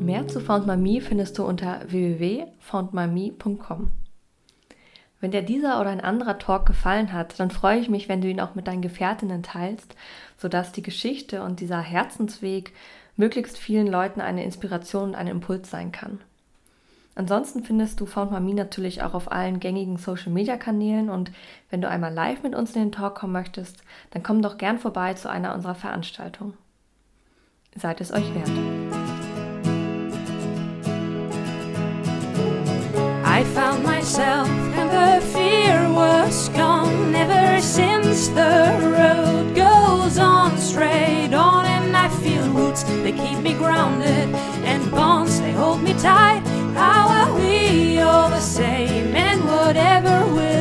Mehr 0.00 0.26
zu 0.30 0.40
Found 0.40 0.66
My 0.66 0.78
Me 0.78 1.02
findest 1.02 1.36
du 1.36 1.44
unter 1.44 1.80
www.foundmyme.com. 1.92 4.05
Wenn 5.26 5.32
dir 5.32 5.42
dieser 5.42 5.80
oder 5.80 5.90
ein 5.90 6.00
anderer 6.00 6.38
Talk 6.38 6.66
gefallen 6.66 7.12
hat, 7.12 7.40
dann 7.40 7.50
freue 7.50 7.80
ich 7.80 7.88
mich, 7.88 8.08
wenn 8.08 8.20
du 8.20 8.28
ihn 8.28 8.38
auch 8.38 8.54
mit 8.54 8.68
deinen 8.68 8.80
Gefährtinnen 8.80 9.42
teilst, 9.42 9.96
sodass 10.38 10.70
die 10.70 10.82
Geschichte 10.82 11.42
und 11.42 11.58
dieser 11.58 11.80
Herzensweg 11.80 12.72
möglichst 13.16 13.58
vielen 13.58 13.88
Leuten 13.88 14.20
eine 14.20 14.44
Inspiration 14.44 15.08
und 15.08 15.14
ein 15.16 15.26
Impuls 15.26 15.68
sein 15.68 15.90
kann. 15.90 16.20
Ansonsten 17.16 17.64
findest 17.64 17.98
du 17.98 18.06
Found 18.06 18.30
Mami 18.30 18.54
natürlich 18.54 19.02
auch 19.02 19.14
auf 19.14 19.32
allen 19.32 19.58
gängigen 19.58 19.96
Social 19.96 20.30
Media 20.30 20.56
Kanälen 20.56 21.10
und 21.10 21.32
wenn 21.70 21.80
du 21.80 21.88
einmal 21.88 22.14
live 22.14 22.44
mit 22.44 22.54
uns 22.54 22.76
in 22.76 22.82
den 22.82 22.92
Talk 22.92 23.16
kommen 23.16 23.32
möchtest, 23.32 23.82
dann 24.12 24.22
komm 24.22 24.42
doch 24.42 24.58
gern 24.58 24.78
vorbei 24.78 25.14
zu 25.14 25.28
einer 25.28 25.56
unserer 25.56 25.74
Veranstaltungen. 25.74 26.54
Seid 27.74 28.00
es 28.00 28.12
euch 28.12 28.32
wert. 28.32 29.05
I 33.36 33.44
found 33.44 33.84
myself 33.84 34.48
and 34.48 34.88
the 34.88 35.26
fear 35.26 35.92
was 35.92 36.48
gone. 36.48 37.14
Ever 37.14 37.60
since 37.60 38.28
the 38.28 38.78
road 38.80 39.54
goes 39.54 40.16
on 40.16 40.56
straight 40.56 41.34
on 41.34 41.66
and 41.66 41.94
I 41.94 42.08
feel 42.08 42.50
roots 42.52 42.84
they 43.04 43.12
keep 43.12 43.40
me 43.40 43.52
grounded 43.52 44.34
and 44.64 44.90
bonds 44.90 45.38
they 45.38 45.52
hold 45.52 45.82
me 45.82 45.92
tight. 45.98 46.40
How 46.74 47.08
are 47.08 47.34
we 47.38 47.98
all 47.98 48.30
the 48.30 48.40
same? 48.40 49.14
And 49.14 49.44
whatever 49.44 50.24
will 50.32 50.56